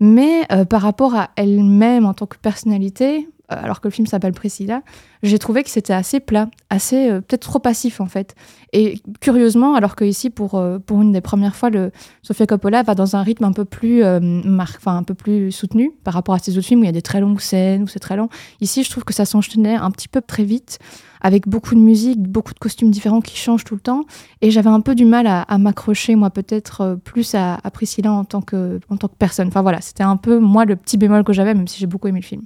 mais 0.00 0.42
euh, 0.52 0.64
par 0.64 0.82
rapport 0.82 1.14
à 1.14 1.30
elle-même 1.36 2.06
en 2.06 2.14
tant 2.14 2.26
que 2.26 2.36
personnalité, 2.38 3.28
euh, 3.52 3.56
alors 3.62 3.80
que 3.80 3.88
le 3.88 3.92
film 3.92 4.06
s'appelle 4.06 4.32
Priscilla, 4.32 4.82
j'ai 5.22 5.38
trouvé 5.38 5.62
que 5.62 5.70
c'était 5.70 5.92
assez 5.92 6.20
plat, 6.20 6.48
assez 6.70 7.10
euh, 7.10 7.20
peut-être 7.20 7.42
trop 7.42 7.58
passif 7.58 8.00
en 8.00 8.06
fait. 8.06 8.34
Et 8.72 9.00
curieusement, 9.20 9.74
alors 9.74 9.94
que 9.96 10.04
ici 10.04 10.30
pour 10.30 10.60
pour 10.84 11.02
une 11.02 11.12
des 11.12 11.20
premières 11.20 11.54
fois, 11.54 11.70
le 11.70 11.92
Sofia 12.22 12.46
Coppola 12.46 12.82
va 12.82 12.94
dans 12.94 13.14
un 13.14 13.22
rythme 13.22 13.44
un 13.44 13.52
peu 13.52 13.64
plus 13.64 14.02
enfin 14.04 14.96
un 14.96 15.04
peu 15.04 15.14
plus 15.14 15.52
soutenu 15.52 15.92
par 16.02 16.14
rapport 16.14 16.34
à 16.34 16.38
ses 16.38 16.58
autres 16.58 16.66
films 16.66 16.80
où 16.80 16.82
il 16.82 16.86
y 16.86 16.88
a 16.88 16.92
des 16.92 17.02
très 17.02 17.20
longues 17.20 17.40
scènes 17.40 17.84
où 17.84 17.86
c'est 17.86 18.00
très 18.00 18.16
long. 18.16 18.28
Ici, 18.60 18.82
je 18.82 18.90
trouve 18.90 19.04
que 19.04 19.14
ça 19.14 19.26
s'enchaînait 19.26 19.76
un 19.76 19.90
petit 19.92 20.08
peu 20.08 20.20
très 20.20 20.42
vite 20.42 20.80
avec 21.24 21.48
beaucoup 21.48 21.74
de 21.74 21.80
musique, 21.80 22.20
beaucoup 22.22 22.52
de 22.52 22.58
costumes 22.58 22.90
différents 22.90 23.22
qui 23.22 23.36
changent 23.36 23.64
tout 23.64 23.74
le 23.74 23.80
temps. 23.80 24.04
Et 24.42 24.50
j'avais 24.50 24.68
un 24.68 24.82
peu 24.82 24.94
du 24.94 25.06
mal 25.06 25.26
à, 25.26 25.58
m'accrocher, 25.58 26.16
moi, 26.16 26.28
peut-être 26.28 26.98
plus 27.02 27.34
à, 27.34 27.58
à, 27.64 27.70
Priscilla 27.70 28.12
en 28.12 28.24
tant, 28.24 28.42
que, 28.42 28.78
en 28.90 28.98
tant 28.98 29.08
que 29.08 29.16
personne. 29.18 29.48
Enfin 29.48 29.62
voilà, 29.62 29.80
c'était 29.80 30.02
un 30.02 30.18
peu, 30.18 30.38
moi, 30.38 30.66
le 30.66 30.76
petit 30.76 30.98
bémol 30.98 31.24
que 31.24 31.32
j'avais, 31.32 31.54
même 31.54 31.66
si 31.66 31.80
j'ai 31.80 31.86
beaucoup 31.86 32.08
aimé 32.08 32.20
le 32.20 32.26
film. 32.26 32.42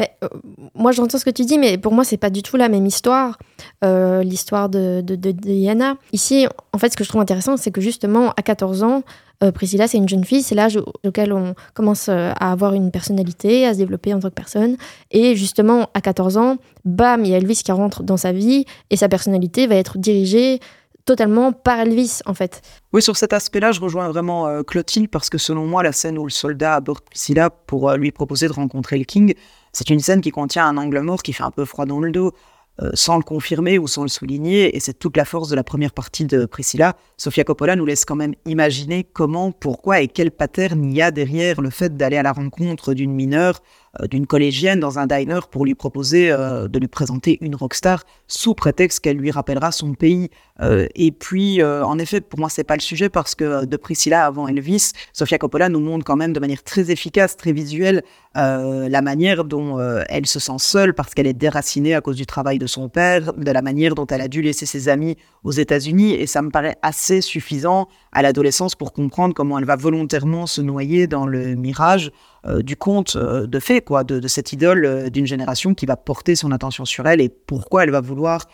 Euh, 0.00 0.28
moi, 0.74 0.92
j'entends 0.92 1.18
ce 1.18 1.24
que 1.24 1.30
tu 1.30 1.44
dis, 1.44 1.58
mais 1.58 1.78
pour 1.78 1.92
moi, 1.92 2.04
c'est 2.04 2.16
pas 2.16 2.30
du 2.30 2.42
tout 2.42 2.56
la 2.56 2.68
même 2.68 2.86
histoire, 2.86 3.38
euh, 3.84 4.22
l'histoire 4.22 4.68
de, 4.68 5.00
de, 5.00 5.30
Diana. 5.32 5.96
Ici, 6.12 6.46
en 6.72 6.78
fait, 6.78 6.90
ce 6.90 6.96
que 6.96 7.04
je 7.04 7.08
trouve 7.08 7.20
intéressant, 7.20 7.56
c'est 7.56 7.70
que 7.70 7.80
justement, 7.80 8.32
à 8.36 8.42
14 8.42 8.82
ans, 8.82 9.02
euh, 9.42 9.52
Priscilla, 9.52 9.86
c'est 9.86 9.98
une 9.98 10.08
jeune 10.08 10.24
fille, 10.24 10.42
c'est 10.42 10.54
l'âge 10.54 10.80
auquel 11.04 11.32
on 11.32 11.54
commence 11.74 12.08
à 12.08 12.32
avoir 12.32 12.74
une 12.74 12.90
personnalité, 12.90 13.66
à 13.66 13.72
se 13.72 13.78
développer 13.78 14.14
en 14.14 14.20
tant 14.20 14.28
que 14.28 14.34
personne. 14.34 14.76
Et 15.10 15.36
justement, 15.36 15.88
à 15.94 16.00
14 16.00 16.36
ans, 16.36 16.56
bam, 16.84 17.24
il 17.24 17.30
y 17.30 17.34
a 17.34 17.38
Elvis 17.38 17.62
qui 17.64 17.72
rentre 17.72 18.02
dans 18.02 18.16
sa 18.16 18.32
vie 18.32 18.64
et 18.90 18.96
sa 18.96 19.08
personnalité 19.08 19.66
va 19.66 19.76
être 19.76 19.98
dirigée 19.98 20.60
totalement 21.04 21.52
par 21.52 21.80
Elvis, 21.80 22.20
en 22.26 22.34
fait. 22.34 22.60
Oui, 22.92 23.00
sur 23.00 23.16
cet 23.16 23.32
aspect-là, 23.32 23.72
je 23.72 23.80
rejoins 23.80 24.08
vraiment 24.08 24.62
Clotilde 24.62 25.08
parce 25.08 25.30
que 25.30 25.38
selon 25.38 25.66
moi, 25.66 25.82
la 25.82 25.92
scène 25.92 26.18
où 26.18 26.24
le 26.24 26.30
soldat 26.30 26.74
aborde 26.74 27.00
Priscilla 27.00 27.48
pour 27.48 27.92
lui 27.92 28.10
proposer 28.10 28.46
de 28.46 28.52
rencontrer 28.52 28.98
le 28.98 29.04
King, 29.04 29.34
c'est 29.72 29.90
une 29.90 30.00
scène 30.00 30.20
qui 30.20 30.30
contient 30.30 30.66
un 30.66 30.76
angle 30.76 31.00
mort 31.00 31.22
qui 31.22 31.32
fait 31.32 31.44
un 31.44 31.50
peu 31.50 31.64
froid 31.64 31.86
dans 31.86 32.00
le 32.00 32.10
dos, 32.10 32.32
euh, 32.80 32.90
sans 32.94 33.16
le 33.16 33.24
confirmer 33.24 33.76
ou 33.76 33.88
sans 33.88 34.02
le 34.02 34.08
souligner, 34.08 34.76
et 34.76 34.80
c'est 34.80 34.96
toute 34.96 35.16
la 35.16 35.24
force 35.24 35.48
de 35.48 35.56
la 35.56 35.64
première 35.64 35.92
partie 35.92 36.26
de 36.26 36.46
Priscilla. 36.46 36.94
Sofia 37.16 37.42
Coppola 37.42 37.74
nous 37.74 37.84
laisse 37.84 38.04
quand 38.04 38.14
même 38.14 38.34
imaginer 38.46 39.02
comment, 39.02 39.50
pourquoi 39.50 40.00
et 40.00 40.06
quel 40.06 40.30
pattern 40.30 40.84
il 40.84 40.94
y 40.94 41.02
a 41.02 41.10
derrière 41.10 41.60
le 41.60 41.70
fait 41.70 41.96
d'aller 41.96 42.16
à 42.16 42.22
la 42.22 42.32
rencontre 42.32 42.94
d'une 42.94 43.12
mineure 43.12 43.62
d'une 44.10 44.26
collégienne 44.26 44.80
dans 44.80 44.98
un 44.98 45.06
diner 45.06 45.40
pour 45.50 45.64
lui 45.64 45.74
proposer 45.74 46.30
euh, 46.30 46.68
de 46.68 46.78
lui 46.78 46.88
présenter 46.88 47.38
une 47.40 47.54
rockstar 47.54 48.04
sous 48.26 48.54
prétexte 48.54 49.00
qu'elle 49.00 49.16
lui 49.16 49.30
rappellera 49.30 49.72
son 49.72 49.94
pays. 49.94 50.30
Euh, 50.60 50.86
et 50.94 51.12
puis, 51.12 51.62
en 51.62 51.98
effet, 51.98 52.20
pour 52.20 52.38
moi, 52.38 52.48
c'est 52.48 52.64
pas 52.64 52.74
le 52.74 52.80
sujet 52.80 53.08
parce 53.08 53.34
que 53.34 53.64
de 53.64 53.76
Priscilla 53.76 54.26
avant 54.26 54.48
Elvis, 54.48 54.92
Sofia 55.12 55.38
Coppola 55.38 55.68
nous 55.68 55.80
montre 55.80 56.04
quand 56.04 56.16
même 56.16 56.32
de 56.32 56.40
manière 56.40 56.62
très 56.62 56.90
efficace, 56.90 57.36
très 57.36 57.52
visuelle, 57.52 58.02
la 58.34 59.02
manière 59.02 59.44
dont 59.44 59.80
elle 60.08 60.26
se 60.26 60.38
sent 60.38 60.58
seule 60.58 60.94
parce 60.94 61.14
qu'elle 61.14 61.26
est 61.26 61.32
déracinée 61.32 61.94
à 61.94 62.00
cause 62.00 62.16
du 62.16 62.26
travail 62.26 62.58
de 62.58 62.66
son 62.66 62.88
père, 62.88 63.32
de 63.32 63.50
la 63.50 63.62
manière 63.62 63.94
dont 63.94 64.06
elle 64.06 64.20
a 64.20 64.28
dû 64.28 64.42
laisser 64.42 64.66
ses 64.66 64.88
amis 64.88 65.16
aux 65.42 65.50
États-Unis. 65.50 66.12
Et 66.14 66.26
ça 66.26 66.42
me 66.42 66.50
paraît 66.50 66.76
assez 66.82 67.20
suffisant 67.20 67.88
à 68.12 68.22
l'adolescence 68.22 68.74
pour 68.74 68.92
comprendre 68.92 69.34
comment 69.34 69.58
elle 69.58 69.64
va 69.64 69.76
volontairement 69.76 70.46
se 70.46 70.60
noyer 70.60 71.06
dans 71.06 71.26
le 71.26 71.54
mirage 71.54 72.12
euh, 72.46 72.62
du 72.62 72.76
conte 72.76 73.16
euh, 73.16 73.48
de 73.48 73.58
fait, 73.58 73.80
quoi, 73.80 74.04
de, 74.04 74.26
cette 74.28 74.52
idole 74.52 74.84
euh, 74.84 75.10
d'une 75.10 75.26
génération 75.26 75.74
qui 75.74 75.86
va 75.86 75.96
porter 75.96 76.36
son 76.36 76.52
attention 76.52 76.84
sur 76.84 77.06
elle 77.08 77.20
et 77.20 77.28
pourquoi 77.28 77.82
elle 77.82 77.90
va 77.90 78.00
vouloir 78.00 78.46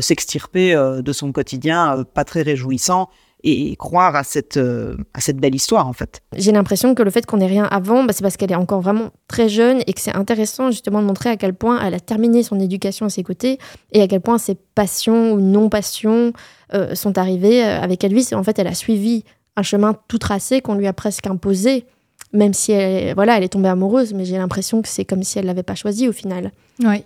s'extirper 0.00 0.74
de 0.74 1.12
son 1.12 1.32
quotidien 1.32 2.04
pas 2.12 2.24
très 2.24 2.42
réjouissant 2.42 3.08
et 3.42 3.76
croire 3.76 4.14
à 4.14 4.24
cette, 4.24 4.58
à 4.58 5.20
cette 5.22 5.38
belle 5.38 5.54
histoire 5.54 5.88
en 5.88 5.94
fait. 5.94 6.20
J'ai 6.36 6.52
l'impression 6.52 6.94
que 6.94 7.02
le 7.02 7.10
fait 7.10 7.24
qu'on 7.24 7.38
n'ait 7.38 7.46
rien 7.46 7.64
avant, 7.64 8.04
bah, 8.04 8.12
c'est 8.12 8.20
parce 8.22 8.36
qu'elle 8.36 8.52
est 8.52 8.56
encore 8.56 8.82
vraiment 8.82 9.08
très 9.26 9.48
jeune 9.48 9.80
et 9.86 9.94
que 9.94 10.00
c'est 10.02 10.14
intéressant 10.14 10.70
justement 10.70 11.00
de 11.00 11.06
montrer 11.06 11.30
à 11.30 11.38
quel 11.38 11.54
point 11.54 11.80
elle 11.82 11.94
a 11.94 12.00
terminé 12.00 12.42
son 12.42 12.60
éducation 12.60 13.06
à 13.06 13.08
ses 13.08 13.22
côtés 13.22 13.58
et 13.92 14.02
à 14.02 14.06
quel 14.06 14.20
point 14.20 14.36
ses 14.36 14.54
passions 14.54 15.32
ou 15.32 15.40
non-passions 15.40 16.34
sont 16.92 17.16
arrivées 17.16 17.62
avec 17.62 18.04
Elvis. 18.04 18.34
En 18.34 18.42
fait, 18.42 18.58
elle 18.58 18.66
a 18.66 18.74
suivi 18.74 19.24
un 19.56 19.62
chemin 19.62 19.96
tout 20.08 20.18
tracé 20.18 20.60
qu'on 20.60 20.74
lui 20.74 20.86
a 20.86 20.92
presque 20.92 21.26
imposé 21.26 21.86
même 22.32 22.54
si 22.54 22.72
elle, 22.72 23.14
voilà, 23.14 23.36
elle 23.36 23.44
est 23.44 23.48
tombée 23.48 23.68
amoureuse, 23.68 24.14
mais 24.14 24.24
j'ai 24.24 24.38
l'impression 24.38 24.82
que 24.82 24.88
c'est 24.88 25.04
comme 25.04 25.22
si 25.22 25.38
elle 25.38 25.46
l'avait 25.46 25.62
pas 25.62 25.74
choisi 25.74 26.08
au 26.08 26.12
final. 26.12 26.52
Oui. 26.80 27.02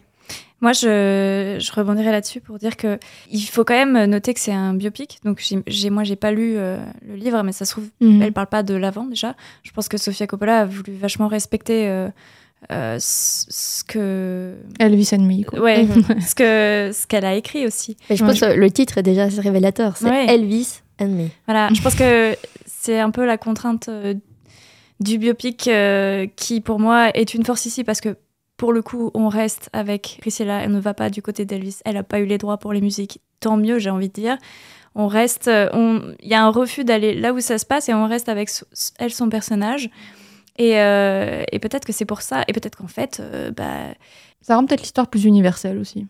Moi, 0.61 0.73
je, 0.73 1.59
je 1.61 1.73
rebondirai 1.73 2.11
là-dessus 2.11 2.41
pour 2.41 2.59
dire 2.59 2.79
que 2.79 2.99
il 3.31 3.43
faut 3.43 3.65
quand 3.65 3.75
même 3.75 4.09
noter 4.09 4.33
que 4.33 4.41
c'est 4.41 4.53
un 4.53 4.73
biopic. 4.73 5.19
Donc, 5.23 5.45
j'ai, 5.67 5.91
moi, 5.91 6.05
j'ai 6.05 6.17
pas 6.17 6.31
lu 6.31 6.55
euh, 6.57 6.79
le 7.07 7.17
livre, 7.17 7.43
mais 7.43 7.53
ça 7.53 7.67
se 7.67 7.73
trouve, 7.73 7.89
mhm. 8.01 8.23
elle 8.23 8.33
parle 8.33 8.47
pas 8.47 8.63
de 8.63 8.75
l'avant 8.75 9.05
déjà. 9.05 9.35
Je 9.63 9.73
pense 9.73 9.89
que 9.89 9.99
Sofia 9.99 10.27
Coppola 10.27 10.61
a 10.61 10.65
voulu 10.65 10.95
vachement 10.95 11.29
respecter 11.29 11.89
euh, 11.89 12.09
euh, 12.73 12.97
ce 12.99 13.85
que 13.85 14.55
Elvis 14.79 15.11
and 15.13 15.27
Me. 15.27 15.45
Quoi. 15.45 15.61
Ouais, 15.65 15.87
ce 16.27 16.35
que 16.35 16.93
ce 16.95 17.07
qu'elle 17.07 17.27
a 17.27 17.35
écrit 17.35 17.67
aussi. 17.67 17.99
Et 18.09 18.17
je 18.17 18.25
pense 18.25 18.41
que 18.41 18.55
le 18.55 18.71
titre 18.71 18.97
est 18.97 19.03
déjà 19.03 19.27
révélateur. 19.27 19.99
C'est 19.99 20.27
Elvis 20.29 20.81
and 20.99 21.09
Me. 21.09 21.29
Voilà, 21.47 21.69
je 21.75 21.83
pense 21.83 21.95
que 21.95 22.35
c'est 22.65 23.01
un 23.01 23.11
peu 23.11 23.27
la 23.27 23.37
contrainte 23.37 23.91
du 25.01 25.19
biopic 25.19 25.69
euh, 25.69 26.27
qui, 26.37 26.61
pour 26.61 26.79
moi, 26.79 27.11
est 27.15 27.35
une 27.35 27.45
force 27.45 27.67
ici 27.67 27.85
parce 27.85 28.01
que, 28.01 28.17
pour 28.57 28.73
le 28.73 28.83
coup, 28.83 29.11
on 29.15 29.29
reste 29.29 29.69
avec 29.73 30.19
Priscilla. 30.21 30.63
Elle 30.63 30.73
ne 30.73 30.81
va 30.81 30.95
pas 30.95 31.11
du 31.11 31.23
côté 31.23 31.45
d'Elvis. 31.45 31.79
Elle 31.85 31.95
n'a 31.95 32.03
pas 32.03 32.21
eu 32.21 32.27
les 32.27 32.39
droits 32.39 32.59
pour 32.59 32.73
les 32.73 32.81
musiques. 32.81 33.21
Tant 33.41 33.57
mieux, 33.57 33.79
j'ai 33.79 33.91
envie 33.91 34.09
de 34.09 34.13
dire. 34.13 34.39
On 34.95 35.09
reste. 35.09 35.49
Euh, 35.49 36.15
il 36.23 36.29
y 36.29 36.35
a 36.35 36.45
un 36.45 36.51
refus 36.51 36.85
d'aller 36.85 37.15
là 37.15 37.33
où 37.33 37.41
ça 37.41 37.59
se 37.59 37.67
passe 37.67 37.89
et 37.89 37.95
on 37.95 38.07
reste 38.07 38.29
avec 38.29 38.49
elle, 38.99 39.13
son 39.13 39.29
personnage. 39.29 39.91
Et, 40.57 40.79
euh, 40.79 41.43
et 41.51 41.59
peut-être 41.59 41.85
que 41.85 41.93
c'est 41.93 42.05
pour 42.05 42.23
ça. 42.23 42.45
Et 42.47 42.53
peut-être 42.53 42.77
qu'en 42.79 42.87
fait, 42.87 43.21
bah, 43.57 43.89
ça 44.41 44.57
rend 44.57 44.65
peut-être 44.65 44.83
l'histoire 44.83 45.09
plus 45.09 45.25
universelle 45.25 45.79
aussi. 45.79 46.07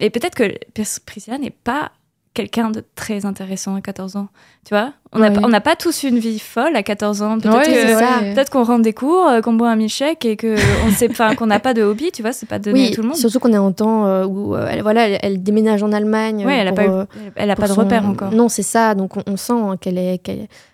Et 0.00 0.10
peut-être 0.10 0.34
que 0.34 0.58
Priscilla 1.06 1.38
n'est 1.38 1.50
pas 1.50 1.92
quelqu'un 2.36 2.70
de 2.70 2.84
très 2.94 3.24
intéressant 3.24 3.76
à 3.76 3.80
14 3.80 4.16
ans. 4.16 4.28
Tu 4.66 4.74
vois? 4.74 4.92
On 5.12 5.48
n'a 5.48 5.60
pas 5.62 5.74
tous 5.74 6.02
une 6.02 6.18
vie 6.18 6.38
folle 6.38 6.76
à 6.76 6.82
14 6.82 7.22
ans. 7.22 7.38
Peut-être 7.38 8.50
qu'on 8.50 8.62
rentre 8.62 8.82
des 8.82 8.92
cours, 8.92 9.26
euh, 9.26 9.40
qu'on 9.40 9.54
boit 9.54 9.70
un 9.70 9.76
milkshake 9.76 10.24
et 10.26 10.36
qu'on 11.38 11.46
n'a 11.46 11.60
pas 11.60 11.72
de 11.72 11.82
hobby, 11.82 12.12
tu 12.12 12.20
vois, 12.20 12.32
c'est 12.32 12.46
pas 12.46 12.58
donné 12.58 12.88
à 12.88 12.90
tout 12.90 13.00
le 13.00 13.08
monde. 13.08 13.16
Surtout 13.16 13.38
qu'on 13.38 13.54
est 13.54 13.58
en 13.58 13.72
temps 13.72 14.06
euh, 14.06 14.26
où 14.26 14.54
euh, 14.54 14.68
elle, 14.70 14.82
voilà, 14.82 15.08
elle, 15.08 15.42
déménage 15.42 15.82
en 15.82 15.92
Allemagne. 15.92 16.44
Oui, 16.46 16.52
elle 16.52 16.66
n'a 16.66 16.72
pas, 16.72 17.06
elle 17.36 17.50
a 17.50 17.56
pas 17.56 17.68
de 17.68 17.72
repère 17.72 18.06
encore. 18.06 18.32
Non, 18.32 18.50
c'est 18.50 18.62
ça. 18.62 18.94
Donc 18.94 19.14
on, 19.26 19.36
sent 19.38 19.54
qu'elle 19.80 19.96
est. 19.96 20.20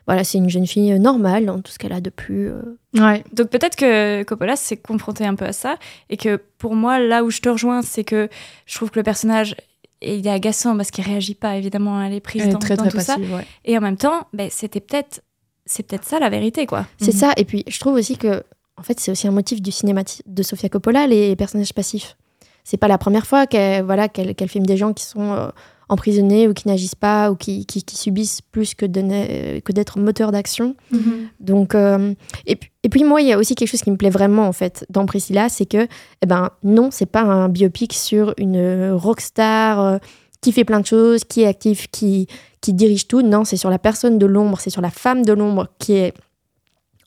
voilà, 0.07 0.25
c'est 0.25 0.39
une 0.39 0.51
jeune 0.51 0.67
fille 0.67 0.99
normale 0.99 1.47
dans 1.47 1.61
tout 1.61 1.71
ce 1.71 1.79
qu'elle 1.79 1.93
a 1.93 2.01
de 2.01 2.11
plus. 2.11 2.51
Ouais. 2.99 3.23
Donc 3.33 3.49
peut-être 3.51 3.77
que 3.77 4.25
Coppola 4.25 4.57
s'est 4.57 4.77
confronté 4.77 5.25
un 5.25 5.37
peu 5.37 5.45
à 5.45 5.53
ça 5.53 5.77
et 6.11 6.17
que 6.17 6.41
pour 6.59 6.75
moi, 6.75 6.99
là 6.99 7.23
où 7.23 7.31
je 7.31 7.41
te 7.41 7.49
rejoins, 7.49 7.83
c'est 7.83 8.05
que 8.05 8.29
je 8.67 8.75
trouve 8.75 8.91
que 8.91 8.99
le 8.99 9.05
personnage 9.05 9.55
et 10.03 10.17
il 10.17 10.27
est 10.27 10.31
agaçant 10.31 10.77
parce 10.77 10.91
qu'il 10.91 11.05
réagit 11.05 11.35
pas 11.35 11.57
évidemment 11.57 11.99
à 11.99 12.09
les 12.09 12.21
prises 12.21 12.49
dans, 12.49 12.59
très, 12.59 12.77
tout 12.77 13.01
ça. 13.01 13.17
Et 13.65 13.79
en 13.79 13.81
même 13.81 13.97
temps, 13.97 14.27
ben, 14.33 14.49
c'était 14.51 14.81
peut-être 14.81 15.23
c'est 15.65 15.85
peut-être 15.85 16.05
ça 16.05 16.19
la 16.19 16.29
vérité 16.29 16.67
quoi. 16.67 16.87
C'est 16.99 17.15
mhm. 17.15 17.21
ça. 17.21 17.33
Et 17.37 17.45
puis 17.45 17.65
je 17.69 17.79
trouve 17.79 17.95
aussi 17.95 18.17
que 18.17 18.43
en 18.77 18.83
fait 18.83 18.99
c'est 19.01 19.11
aussi 19.11 19.29
un 19.29 19.33
motif 19.33 19.63
du 19.63 19.71
cinéma 19.71 20.03
de 20.27 20.43
Sofia 20.43 20.69
Coppola 20.69 21.07
les 21.07 21.37
personnages 21.37 21.73
passifs. 21.73 22.17
C'est 22.65 22.77
pas 22.77 22.89
la 22.89 22.99
première 22.99 23.27
fois 23.27 23.47
qu'elle 23.47 23.85
voilà 23.85 24.09
qu'elle 24.09 24.49
filme 24.49 24.67
des 24.67 24.77
gens 24.77 24.93
qui 24.93 25.05
sont 25.05 25.33
euh, 25.33 25.49
emprisonnés 25.93 26.49
ou 26.49 26.55
qui 26.55 26.69
n'agissent 26.69 26.95
pas 26.95 27.31
ou 27.31 27.37
qui, 27.37 27.67
qui, 27.67 27.85
subissent 27.97 28.41
plus 28.41 28.75
que, 28.75 28.87
que 28.87 29.73
d'être 29.73 29.99
moteur 29.99 30.33
d'action. 30.33 30.75
Mm-hmm. 30.93 30.99
Donc, 31.41 31.75
et, 32.47 32.59
et, 32.83 32.89
puis 32.89 33.05
moi, 33.05 33.21
il 33.21 33.29
y 33.29 33.33
a 33.33 33.39
aussi 33.39 33.55
quelque 33.55 33.69
chose 33.69 33.83
qui 33.83 33.91
me 33.91 33.97
plaît 33.97 34.11
vraiment 34.11 34.47
en 34.49 34.53
fait 34.53 34.87
dans 34.91 35.07
Priscilla, 35.07 35.49
c'est 35.49 35.67
que, 35.67 35.87
eh 36.23 36.27
ben, 36.27 36.51
non, 36.63 36.91
c'est 36.91 37.07
pas 37.07 37.23
un 37.23 37.49
biopic 37.49 37.93
sur 37.93 38.35
une 38.39 38.91
rockstar 38.93 40.01
qui 40.43 40.53
fait 40.53 40.65
plein 40.65 40.81
de 40.81 40.87
choses, 40.87 41.25
qui 41.25 41.43
est 41.43 41.47
actif, 41.47 41.87
qui, 41.91 42.27
qui 42.61 42.75
dirige 42.75 43.09
tout. 43.09 43.23
Non, 43.23 43.45
c'est 43.45 43.57
sur 43.57 43.71
la 43.71 43.79
personne 43.79 44.19
de 44.19 44.27
l'ombre, 44.27 44.59
c'est 44.61 44.71
sur 44.71 44.83
la 44.83 44.91
femme 44.91 45.25
de 45.25 45.33
l'ombre 45.33 45.69
qui 45.79 45.95
est 45.95 46.13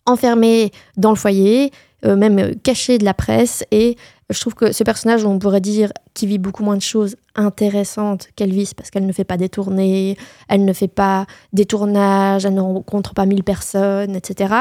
enfermée 0.06 0.71
dans 0.98 1.10
le 1.10 1.15
foyer, 1.15 1.71
euh, 2.06 2.15
même 2.15 2.39
euh, 2.39 2.54
cachée 2.63 2.98
de 2.98 3.06
la 3.06 3.13
presse. 3.13 3.63
Et 3.72 3.96
je 4.30 4.39
trouve 4.39 4.56
que 4.56 4.72
ce 4.72 4.84
personnage, 4.84 5.26
on 5.26 5.39
pourrait 5.39 5.62
dire, 5.62 5.91
qui 6.13 6.28
vit 6.28 6.38
beaucoup 6.38 6.63
moins 6.63 6.78
de 6.78 6.82
choses 6.82 7.15
intéressantes 7.36 8.28
qu'Elvis, 8.36 8.72
parce 8.76 8.89
qu'elle 8.89 9.06
ne 9.06 9.12
fait 9.12 9.24
pas 9.24 9.38
des 9.38 9.50
tournées, 9.50 10.18
elle 10.48 10.65
ne 10.65 10.74
fait 10.74 10.88
pas 10.88 11.26
des 11.54 11.65
tournages, 11.65 12.46
elle 12.46 12.54
ne 12.54 12.62
rencontre 12.62 13.13
pas 13.13 13.26
mille 13.26 13.44
personnes, 13.44 14.15
etc. 14.15 14.54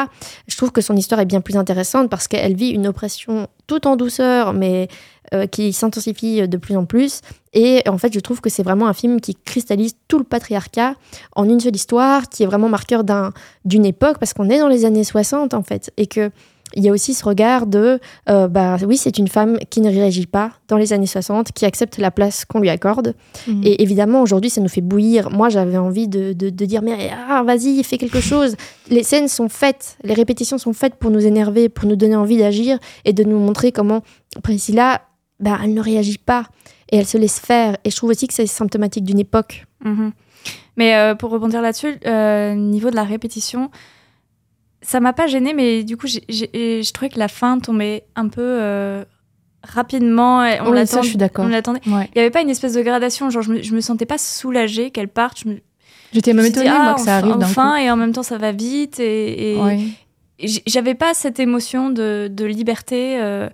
Je 0.48 0.56
trouve 0.56 0.72
que 0.72 0.80
son 0.80 0.96
histoire 0.96 1.20
est 1.20 1.26
bien 1.26 1.40
plus 1.40 1.56
intéressante 1.56 2.10
parce 2.10 2.28
qu'elle 2.28 2.56
vit 2.56 2.70
une 2.70 2.86
oppression 2.86 3.46
tout 3.66 3.86
en 3.86 3.96
douceur, 3.96 4.52
mais 4.52 4.88
euh, 5.32 5.46
qui 5.46 5.72
s'intensifie 5.72 6.46
de 6.46 6.56
plus 6.58 6.76
en 6.76 6.84
plus. 6.84 7.20
Et 7.54 7.82
en 7.88 7.96
fait, 7.96 8.12
je 8.12 8.20
trouve 8.20 8.40
que 8.40 8.50
c'est 8.50 8.62
vraiment 8.62 8.86
un 8.88 8.92
film 8.92 9.20
qui 9.20 9.34
cristallise 9.34 9.94
tout 10.08 10.18
le 10.18 10.24
patriarcat 10.24 10.94
en 11.34 11.48
une 11.48 11.60
seule 11.60 11.76
histoire, 11.76 12.28
qui 12.28 12.42
est 12.42 12.46
vraiment 12.46 12.68
marqueur 12.68 13.04
d'une 13.64 13.86
époque, 13.86 14.18
parce 14.18 14.34
qu'on 14.34 14.50
est 14.50 14.58
dans 14.58 14.68
les 14.68 14.84
années 14.84 15.04
60, 15.04 15.54
en 15.54 15.62
fait, 15.62 15.90
et 15.96 16.06
que 16.06 16.30
il 16.76 16.84
y 16.84 16.88
a 16.88 16.92
aussi 16.92 17.14
ce 17.14 17.24
regard 17.24 17.66
de, 17.66 18.00
euh, 18.28 18.48
bah 18.48 18.76
oui, 18.86 18.96
c'est 18.96 19.18
une 19.18 19.28
femme 19.28 19.58
qui 19.70 19.80
ne 19.80 19.88
réagit 19.88 20.26
pas 20.26 20.52
dans 20.68 20.76
les 20.76 20.92
années 20.92 21.06
60, 21.06 21.52
qui 21.52 21.64
accepte 21.64 21.98
la 21.98 22.10
place 22.10 22.44
qu'on 22.44 22.60
lui 22.60 22.68
accorde. 22.68 23.14
Mhm. 23.46 23.62
Et 23.64 23.82
évidemment, 23.82 24.22
aujourd'hui, 24.22 24.50
ça 24.50 24.60
nous 24.60 24.68
fait 24.68 24.80
bouillir. 24.80 25.30
Moi, 25.30 25.48
j'avais 25.48 25.76
envie 25.76 26.08
de, 26.08 26.32
de, 26.32 26.64
dire, 26.64 26.82
mais 26.82 27.10
ah, 27.28 27.42
vas-y, 27.42 27.82
fais 27.82 27.98
quelque 27.98 28.20
chose. 28.32 28.56
Les 28.90 29.02
scènes 29.02 29.28
sont 29.28 29.48
faites, 29.48 29.96
les 30.04 30.14
répétitions 30.14 30.58
sont 30.58 30.72
faites 30.72 30.96
pour 30.96 31.10
nous 31.10 31.24
énerver, 31.24 31.68
pour 31.68 31.88
nous 31.88 31.96
donner 31.96 32.16
envie 32.16 32.38
d'agir 32.38 32.78
et 33.04 33.12
de 33.12 33.24
nous 33.24 33.38
montrer 33.38 33.72
comment 33.72 34.02
Priscilla, 34.42 35.02
bah, 35.40 35.58
elle 35.62 35.74
ne 35.74 35.80
réagit 35.80 36.18
pas 36.18 36.46
et 36.90 36.96
elle 36.96 37.06
se 37.06 37.18
laisse 37.18 37.38
faire. 37.38 37.76
Et 37.84 37.90
je 37.90 37.96
trouve 37.96 38.10
aussi 38.10 38.26
que 38.26 38.34
c'est 38.34 38.46
symptomatique 38.46 39.04
d'une 39.04 39.18
époque. 39.20 39.66
Mhm. 39.84 40.12
Mais 40.76 40.96
euh, 40.96 41.14
pour 41.14 41.30
rebondir 41.30 41.62
là-dessus, 41.62 41.98
euh, 42.06 42.54
niveau 42.54 42.90
de 42.90 42.96
la 42.96 43.04
répétition, 43.04 43.70
ça 44.84 45.00
m'a 45.00 45.12
pas 45.12 45.26
gêné, 45.26 45.54
mais 45.54 45.82
du 45.82 45.96
coup, 45.96 46.06
je 46.06 46.92
trouvais 46.92 47.08
que 47.08 47.18
la 47.18 47.28
fin 47.28 47.58
tombait 47.58 48.04
un 48.16 48.28
peu 48.28 48.42
euh, 48.42 49.04
rapidement. 49.62 50.40
On 50.40 50.72
oui, 50.72 50.80
je 50.86 51.08
suis 51.08 51.16
d'accord. 51.16 51.46
On 51.46 51.48
l'attendait. 51.48 51.80
Il 51.86 51.92
n'y 51.92 52.20
avait 52.20 52.30
pas 52.30 52.42
une 52.42 52.50
espèce 52.50 52.74
de 52.74 52.82
gradation. 52.82 53.30
Genre, 53.30 53.42
je 53.42 53.52
me, 53.52 53.76
me 53.76 53.80
sentais 53.80 54.06
pas 54.06 54.18
soulagée 54.18 54.90
qu'elle 54.90 55.08
parte. 55.08 55.44
J'étais 56.12 56.34
même 56.34 56.44
étonnée 56.44 56.70
moi, 56.70 56.94
que 56.94 57.00
ça 57.00 57.16
arrive 57.16 57.34
enfin, 57.36 57.76
et 57.76 57.90
en 57.90 57.96
même 57.96 58.12
temps, 58.12 58.22
ça 58.22 58.38
va 58.38 58.52
vite. 58.52 59.00
Et, 59.00 59.54
et, 59.56 59.58
j'avais 60.66 60.94
pas 60.94 61.14
cette 61.14 61.40
émotion 61.40 61.90
de, 61.90 62.28
de 62.30 62.44
liberté. 62.44 63.18
Euh, 63.20 63.48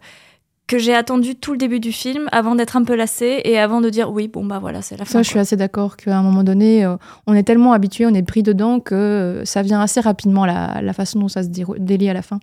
que 0.71 0.79
j'ai 0.79 0.95
attendu 0.95 1.35
tout 1.35 1.51
le 1.51 1.59
début 1.59 1.81
du 1.81 1.91
film 1.91 2.29
avant 2.31 2.55
d'être 2.55 2.77
un 2.77 2.85
peu 2.85 2.95
lassée 2.95 3.41
et 3.43 3.59
avant 3.59 3.81
de 3.81 3.91
dire 3.91 4.13
oui, 4.13 4.29
bon 4.29 4.45
bah 4.45 4.61
voilà, 4.61 4.83
c'est 4.83 4.97
la 4.97 5.05
fin. 5.05 5.15
Ça, 5.15 5.23
je 5.25 5.29
suis 5.29 5.41
assez 5.41 5.57
d'accord 5.57 5.97
qu'à 5.97 6.17
un 6.17 6.23
moment 6.23 6.45
donné, 6.45 6.85
euh, 6.85 6.95
on 7.27 7.35
est 7.35 7.43
tellement 7.43 7.73
habitué, 7.73 8.07
on 8.07 8.15
est 8.15 8.23
pris 8.23 8.45
dedans 8.45 8.79
que 8.79 8.95
euh, 8.95 9.45
ça 9.45 9.63
vient 9.63 9.81
assez 9.81 9.99
rapidement 9.99 10.47
la, 10.47 10.81
la 10.81 10.93
façon 10.93 11.19
dont 11.19 11.27
ça 11.27 11.43
se 11.43 11.49
délie 11.49 12.09
à 12.09 12.13
la 12.13 12.23
fin. 12.23 12.39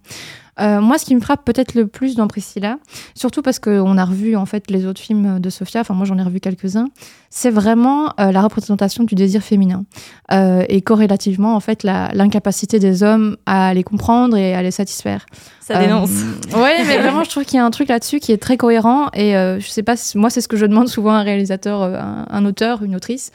Euh, 0.59 0.81
moi, 0.81 0.97
ce 0.97 1.05
qui 1.05 1.15
me 1.15 1.21
frappe 1.21 1.45
peut-être 1.45 1.75
le 1.75 1.87
plus 1.87 2.15
dans 2.15 2.27
Priscilla, 2.27 2.77
surtout 3.13 3.41
parce 3.41 3.59
qu'on 3.59 3.97
a 3.97 4.05
revu 4.05 4.35
en 4.35 4.45
fait 4.45 4.69
les 4.69 4.85
autres 4.85 5.01
films 5.01 5.39
de 5.39 5.49
Sofia, 5.49 5.81
enfin 5.81 5.93
moi 5.93 6.05
j'en 6.05 6.17
ai 6.17 6.23
revu 6.23 6.39
quelques-uns, 6.39 6.87
c'est 7.29 7.49
vraiment 7.51 8.13
euh, 8.19 8.31
la 8.31 8.41
représentation 8.41 9.03
du 9.03 9.15
désir 9.15 9.41
féminin 9.41 9.85
euh, 10.31 10.63
et 10.69 10.81
corrélativement 10.81 11.55
en 11.55 11.59
fait 11.59 11.83
l'incapacité 11.83 12.79
des 12.79 13.03
hommes 13.03 13.37
à 13.45 13.73
les 13.73 13.83
comprendre 13.83 14.35
et 14.37 14.55
à 14.55 14.61
les 14.61 14.71
satisfaire. 14.71 15.25
Ça 15.59 15.79
dénonce. 15.79 16.09
oui, 16.55 16.69
mais 16.87 16.97
vraiment 16.97 17.23
je 17.23 17.29
trouve 17.29 17.43
qu'il 17.43 17.57
y 17.57 17.59
a 17.59 17.65
un 17.65 17.71
truc 17.71 17.89
là-dessus 17.89 18.19
qui 18.19 18.31
est 18.31 18.41
très 18.41 18.57
cohérent 18.57 19.07
et 19.13 19.33
je 19.33 19.67
sais 19.67 19.83
pas, 19.83 19.95
moi 20.15 20.29
c'est 20.29 20.41
ce 20.41 20.47
que 20.47 20.57
je 20.57 20.65
demande 20.65 20.87
souvent 20.87 21.11
à 21.11 21.17
un 21.17 21.23
réalisateur, 21.23 21.81
un 21.83 22.45
auteur, 22.45 22.83
une 22.83 22.95
autrice 22.95 23.31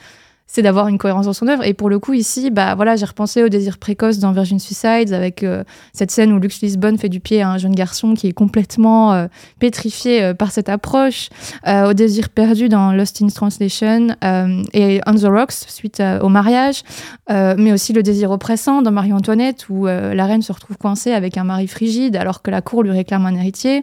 c'est 0.53 0.61
d'avoir 0.61 0.87
une 0.87 0.99
cohérence 0.99 1.25
dans 1.25 1.33
son 1.33 1.47
œuvre. 1.47 1.63
Et 1.63 1.73
pour 1.73 1.89
le 1.89 1.97
coup, 1.97 2.13
ici, 2.13 2.51
bah 2.51 2.75
voilà, 2.75 2.95
j'ai 2.95 3.05
repensé 3.05 3.41
au 3.41 3.49
désir 3.49 3.79
précoce 3.79 4.19
dans 4.19 4.31
Virgin 4.33 4.59
Suicides 4.59 5.11
avec 5.11 5.41
euh, 5.41 5.63
cette 5.93 6.11
scène 6.11 6.31
où 6.31 6.37
Lux 6.37 6.61
Lisbonne 6.61 6.99
fait 6.99 7.09
du 7.09 7.19
pied 7.19 7.41
à 7.41 7.49
un 7.49 7.57
jeune 7.57 7.73
garçon 7.73 8.13
qui 8.13 8.27
est 8.27 8.33
complètement 8.33 9.13
euh, 9.13 9.25
pétrifié 9.57 10.21
euh, 10.21 10.33
par 10.35 10.51
cette 10.51 10.69
approche, 10.69 11.29
au 11.65 11.93
désir 11.93 12.29
perdu 12.29 12.69
dans 12.69 12.91
Lost 12.91 13.21
in 13.23 13.27
Translation 13.27 14.09
et 14.73 15.01
On 15.07 15.15
the 15.15 15.25
Rocks 15.25 15.53
suite 15.53 16.03
au 16.21 16.29
mariage, 16.29 16.83
mais 17.29 17.71
aussi 17.71 17.93
le 17.93 18.03
désir 18.03 18.29
oppressant 18.31 18.81
dans 18.81 18.91
Marie-Antoinette 18.91 19.69
où 19.69 19.85
la 19.85 20.25
reine 20.25 20.41
se 20.41 20.51
retrouve 20.51 20.77
coincée 20.77 21.13
avec 21.13 21.37
un 21.37 21.43
mari 21.43 21.67
frigide 21.67 22.15
alors 22.15 22.41
que 22.41 22.51
la 22.51 22.61
cour 22.61 22.83
lui 22.83 22.91
réclame 22.91 23.25
un 23.25 23.35
héritier, 23.35 23.81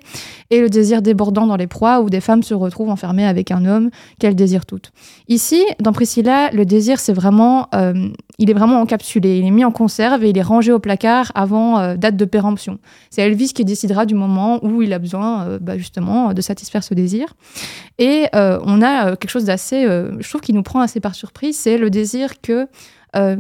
et 0.50 0.61
le 0.61 0.68
désir 0.68 1.02
débordant 1.02 1.46
dans 1.46 1.56
les 1.56 1.66
proies 1.66 2.00
où 2.00 2.11
des 2.11 2.20
femmes 2.20 2.42
se 2.42 2.54
retrouvent 2.54 2.90
enfermées 2.90 3.26
avec 3.26 3.50
un 3.50 3.64
homme 3.64 3.90
qu'elles 4.18 4.37
désirent 4.37 4.66
toutes. 4.66 4.92
Ici, 5.28 5.64
dans 5.80 5.92
Priscilla, 5.92 6.50
le 6.61 6.66
désir, 6.66 7.01
c'est 7.01 7.14
vraiment, 7.14 7.68
euh, 7.75 8.11
il 8.38 8.51
est 8.51 8.53
vraiment 8.53 8.83
encapsulé, 8.83 9.38
il 9.38 9.46
est 9.46 9.51
mis 9.51 9.64
en 9.64 9.70
conserve 9.70 10.23
et 10.25 10.29
il 10.29 10.37
est 10.37 10.42
rangé 10.42 10.73
au 10.73 10.79
placard 10.79 11.33
avant 11.35 11.79
euh, 11.79 11.96
date 11.96 12.16
de 12.16 12.25
péremption. 12.27 12.79
C'est 13.09 13.23
Elvis 13.23 13.55
qui 13.55 13.64
décidera 13.64 14.05
du 14.05 14.14
moment 14.14 14.62
où 14.62 14.83
il 14.83 14.92
a 14.92 14.99
besoin, 14.99 15.46
euh, 15.46 15.59
bah, 15.59 15.79
justement, 15.79 16.35
de 16.35 16.40
satisfaire 16.42 16.85
ce 16.85 16.92
désir. 16.92 17.35
Et 17.99 18.27
on 18.33 18.83
a 18.83 19.16
quelque 19.16 19.31
chose 19.31 19.44
d'assez, 19.44 19.85
je 19.85 20.29
trouve, 20.29 20.40
qui 20.40 20.53
nous 20.53 20.62
prend 20.62 20.81
assez 20.81 21.01
par 21.01 21.14
surprise, 21.14 21.57
c'est 21.57 21.79
le 21.79 21.90
désir 21.90 22.40
que 22.40 22.66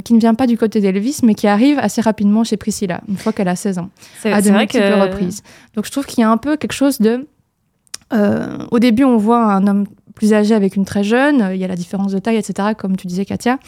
qui 0.04 0.14
ne 0.14 0.20
vient 0.20 0.34
pas 0.34 0.46
du 0.46 0.58
côté 0.58 0.80
d'Elvis, 0.80 1.20
mais 1.22 1.34
qui 1.34 1.46
arrive 1.46 1.78
assez 1.78 2.00
rapidement 2.00 2.44
chez 2.44 2.56
Priscilla, 2.56 3.00
une 3.08 3.16
fois 3.16 3.32
qu'elle 3.32 3.48
a 3.48 3.56
16 3.56 3.78
ans, 3.78 3.90
à 4.24 4.42
de 4.42 4.50
multiples 4.50 4.82
que... 4.82 5.00
reprises. 5.00 5.42
Donc 5.74 5.86
je 5.86 5.90
trouve 5.90 6.06
qu'il 6.06 6.20
y 6.20 6.24
a 6.24 6.30
un 6.30 6.36
peu 6.36 6.56
quelque 6.56 6.72
chose 6.72 7.00
de... 7.00 7.26
au 8.70 8.78
début, 8.78 9.04
on 9.04 9.16
voit 9.16 9.44
un 9.44 9.66
homme 9.66 9.86
plus 10.20 10.34
âgé 10.34 10.54
avec 10.54 10.76
une 10.76 10.84
très 10.84 11.02
jeune, 11.02 11.48
il 11.54 11.56
y 11.56 11.64
a 11.64 11.66
la 11.66 11.76
différence 11.76 12.12
de 12.12 12.18
taille, 12.18 12.36
etc., 12.36 12.68
comme 12.76 12.94
tu 12.94 13.06
disais, 13.06 13.24
Katia. 13.24 13.58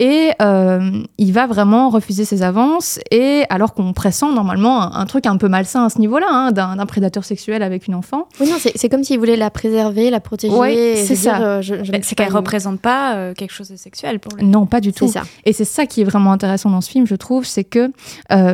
Et 0.00 0.32
euh, 0.42 1.02
il 1.16 1.32
va 1.32 1.46
vraiment 1.46 1.88
refuser 1.88 2.26
ses 2.26 2.42
avances, 2.42 3.00
et 3.10 3.44
alors 3.48 3.72
qu'on 3.72 3.94
pressent 3.94 4.30
normalement 4.34 4.94
un, 4.94 5.06
truc 5.06 5.24
un 5.24 5.38
peu 5.38 5.48
malsain 5.48 5.86
à 5.86 5.88
ce 5.88 5.98
niveau-là, 5.98 6.26
hein, 6.28 6.52
d'un 6.52 6.84
prédateur 6.84 7.24
sexuel 7.24 7.62
avec 7.62 7.86
une 7.86 7.94
enfant. 7.94 8.28
Oui, 8.38 8.50
non, 8.50 8.56
c'est 8.58 8.88
comme 8.90 9.02
s'il 9.02 9.18
voulait 9.18 9.36
la 9.36 9.48
préserver, 9.48 10.10
la 10.10 10.20
protéger. 10.20 10.54
Oui, 10.54 10.76
c'est 10.96 11.16
ça. 11.16 11.40
Euh, 11.40 11.62
c'est 12.02 12.14
qu'elle 12.14 12.28
ne 12.28 12.34
représente 12.34 12.80
pas 12.80 13.14
euh, 13.14 13.32
quelque 13.32 13.54
chose 13.54 13.70
de 13.70 13.76
sexuel 13.76 14.20
pour 14.20 14.36
lui. 14.36 14.44
Non, 14.44 14.66
pas 14.66 14.82
du 14.82 14.92
tout. 14.92 15.08
Ça. 15.08 15.22
Et 15.46 15.54
c'est 15.54 15.64
ça 15.64 15.86
qui 15.86 16.02
est 16.02 16.04
vraiment 16.04 16.32
intéressant 16.32 16.68
dans 16.68 16.82
ce 16.82 16.90
film, 16.90 17.06
je 17.06 17.14
trouve, 17.14 17.46
c'est 17.46 17.64
que 17.64 17.90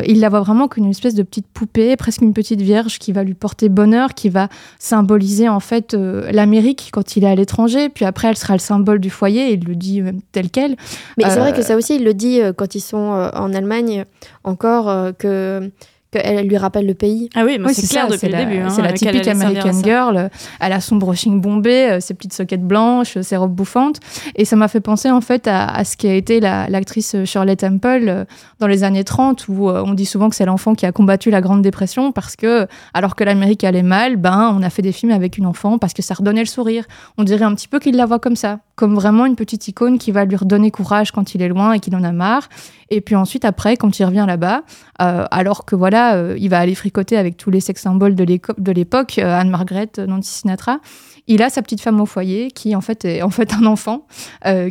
il 0.06 0.20
la 0.20 0.28
voit 0.28 0.40
vraiment 0.40 0.68
comme 0.68 0.84
une 0.84 0.90
espèce 0.90 1.14
de 1.14 1.24
petite 1.24 1.48
poupée, 1.48 1.96
presque 1.96 2.22
une 2.22 2.32
petite 2.32 2.60
vierge 2.60 3.00
qui 3.00 3.10
va 3.10 3.24
lui 3.24 3.34
porter 3.34 3.68
bonheur, 3.68 4.14
qui 4.14 4.28
va 4.28 4.48
symboliser 4.78 5.48
en 5.48 5.58
fait 5.58 5.94
l'Amérique 5.94 6.90
quand 6.92 7.16
il 7.16 7.24
est 7.24 7.28
à 7.28 7.34
l'étranger, 7.40 7.88
puis 7.88 8.04
après 8.04 8.28
elle 8.28 8.36
sera 8.36 8.54
le 8.54 8.60
symbole 8.60 9.00
du 9.00 9.10
foyer, 9.10 9.52
il 9.52 9.64
le 9.64 9.74
dit 9.74 10.02
même 10.02 10.20
tel 10.32 10.50
quel. 10.50 10.76
Mais 11.18 11.24
c'est 11.24 11.38
vrai 11.38 11.52
que 11.52 11.62
ça 11.62 11.76
aussi, 11.76 11.96
il 11.96 12.04
le 12.04 12.14
dit 12.14 12.40
euh, 12.40 12.52
quand 12.52 12.74
ils 12.74 12.80
sont 12.80 13.12
euh, 13.14 13.30
en 13.34 13.52
Allemagne 13.52 14.04
encore, 14.44 14.88
euh, 14.88 15.12
que 15.12 15.70
qu'elle 16.10 16.46
lui 16.46 16.56
rappelle 16.56 16.86
le 16.86 16.94
pays. 16.94 17.28
Ah 17.34 17.44
oui, 17.44 17.58
c'est 17.72 17.88
clair 17.88 18.08
depuis 18.08 18.28
le 18.28 18.36
début. 18.36 18.58
Hein, 18.58 18.70
c'est 18.70 18.82
la 18.82 18.92
typique 18.92 19.26
American 19.28 19.82
Girl. 19.82 20.30
Elle 20.60 20.72
a 20.72 20.80
son 20.80 20.96
brushing 20.96 21.40
bombé, 21.40 21.98
ses 22.00 22.14
petites 22.14 22.32
soquettes 22.32 22.64
blanches, 22.64 23.20
ses 23.20 23.36
robes 23.36 23.54
bouffantes. 23.54 24.00
Et 24.34 24.44
ça 24.44 24.56
m'a 24.56 24.68
fait 24.68 24.80
penser 24.80 25.10
en 25.10 25.20
fait 25.20 25.46
à, 25.46 25.84
ce 25.84 25.96
qui 25.96 26.08
a 26.08 26.14
été 26.14 26.40
l'actrice 26.40 27.16
Shirley 27.24 27.56
Temple 27.56 28.26
dans 28.58 28.66
les 28.66 28.84
années 28.84 29.04
30, 29.04 29.48
où 29.48 29.68
on 29.68 29.94
dit 29.94 30.06
souvent 30.06 30.28
que 30.28 30.36
c'est 30.36 30.46
l'enfant 30.46 30.74
qui 30.74 30.86
a 30.86 30.92
combattu 30.92 31.30
la 31.30 31.40
Grande 31.40 31.62
Dépression 31.62 32.12
parce 32.12 32.36
que, 32.36 32.66
alors 32.94 33.14
que 33.14 33.24
l'Amérique 33.24 33.64
allait 33.64 33.82
mal, 33.82 34.16
ben, 34.16 34.54
on 34.56 34.62
a 34.62 34.70
fait 34.70 34.82
des 34.82 34.92
films 34.92 35.12
avec 35.12 35.38
une 35.38 35.46
enfant 35.46 35.78
parce 35.78 35.92
que 35.92 36.02
ça 36.02 36.14
redonnait 36.14 36.40
le 36.40 36.46
sourire. 36.46 36.84
On 37.18 37.24
dirait 37.24 37.44
un 37.44 37.54
petit 37.54 37.68
peu 37.68 37.78
qu'il 37.78 37.96
la 37.96 38.06
voit 38.06 38.18
comme 38.18 38.36
ça 38.36 38.60
comme 38.80 38.94
vraiment 38.94 39.26
une 39.26 39.36
petite 39.36 39.68
icône 39.68 39.98
qui 39.98 40.10
va 40.10 40.24
lui 40.24 40.36
redonner 40.36 40.70
courage 40.70 41.12
quand 41.12 41.34
il 41.34 41.42
est 41.42 41.48
loin 41.48 41.74
et 41.74 41.80
qu'il 41.80 41.94
en 41.94 42.02
a 42.02 42.12
marre. 42.12 42.48
Et 42.88 43.02
puis 43.02 43.14
ensuite, 43.14 43.44
après, 43.44 43.76
quand 43.76 43.98
il 43.98 44.04
revient 44.06 44.24
là-bas, 44.26 44.62
euh, 45.02 45.26
alors 45.30 45.66
que 45.66 45.76
voilà, 45.76 46.14
euh, 46.14 46.34
il 46.38 46.48
va 46.48 46.60
aller 46.60 46.74
fricoter 46.74 47.18
avec 47.18 47.36
tous 47.36 47.50
les 47.50 47.60
sex 47.60 47.82
symboles 47.82 48.14
de 48.14 48.72
l'époque, 48.72 49.18
euh, 49.18 49.38
Anne-Margaret, 49.38 49.90
Nancy 50.08 50.32
Sinatra, 50.32 50.78
il 51.26 51.42
a 51.42 51.50
sa 51.50 51.60
petite 51.60 51.82
femme 51.82 52.00
au 52.00 52.06
foyer 52.06 52.50
qui 52.50 52.74
en 52.74 52.80
fait 52.80 53.04
est 53.04 53.20
en 53.20 53.28
fait 53.28 53.52
un 53.52 53.66
enfant 53.66 54.06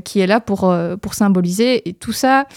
qui 0.03 0.21
est 0.21 0.27
là 0.27 0.39
pour, 0.39 0.75
pour 0.99 1.13
symboliser. 1.13 1.87
Et 1.87 1.93
tout 1.93 2.11
ça, 2.11 2.47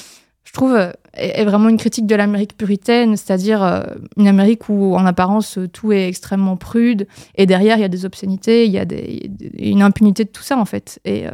je 0.53 0.59
trouve, 0.59 0.75
euh, 0.75 0.93
est 1.15 1.47
vraiment 1.47 1.71
une 1.71 1.79
critique 1.79 2.07
de 2.07 2.15
l'Amérique 2.15 2.59
puritaine, 2.59 3.17
c'est-à-dire 3.17 3.63
euh, 3.63 3.85
une 4.19 4.29
Amérique 4.29 4.69
où, 4.69 4.95
en 4.95 5.07
apparence, 5.07 5.59
tout 5.73 5.93
est 5.93 6.07
extrêmement 6.07 6.59
prude, 6.59 7.07
et 7.37 7.47
derrière, 7.47 7.79
il 7.79 7.81
y 7.81 7.85
a 7.85 7.89
des 7.89 8.05
obscénités, 8.05 8.67
il 8.67 8.73
y 8.73 8.79
a 8.79 8.85
des, 8.85 9.31
une 9.59 9.81
impunité 9.81 10.25
de 10.25 10.29
tout 10.29 10.43
ça, 10.43 10.59
en 10.59 10.67
fait, 10.67 11.01
et, 11.07 11.27
euh, 11.27 11.31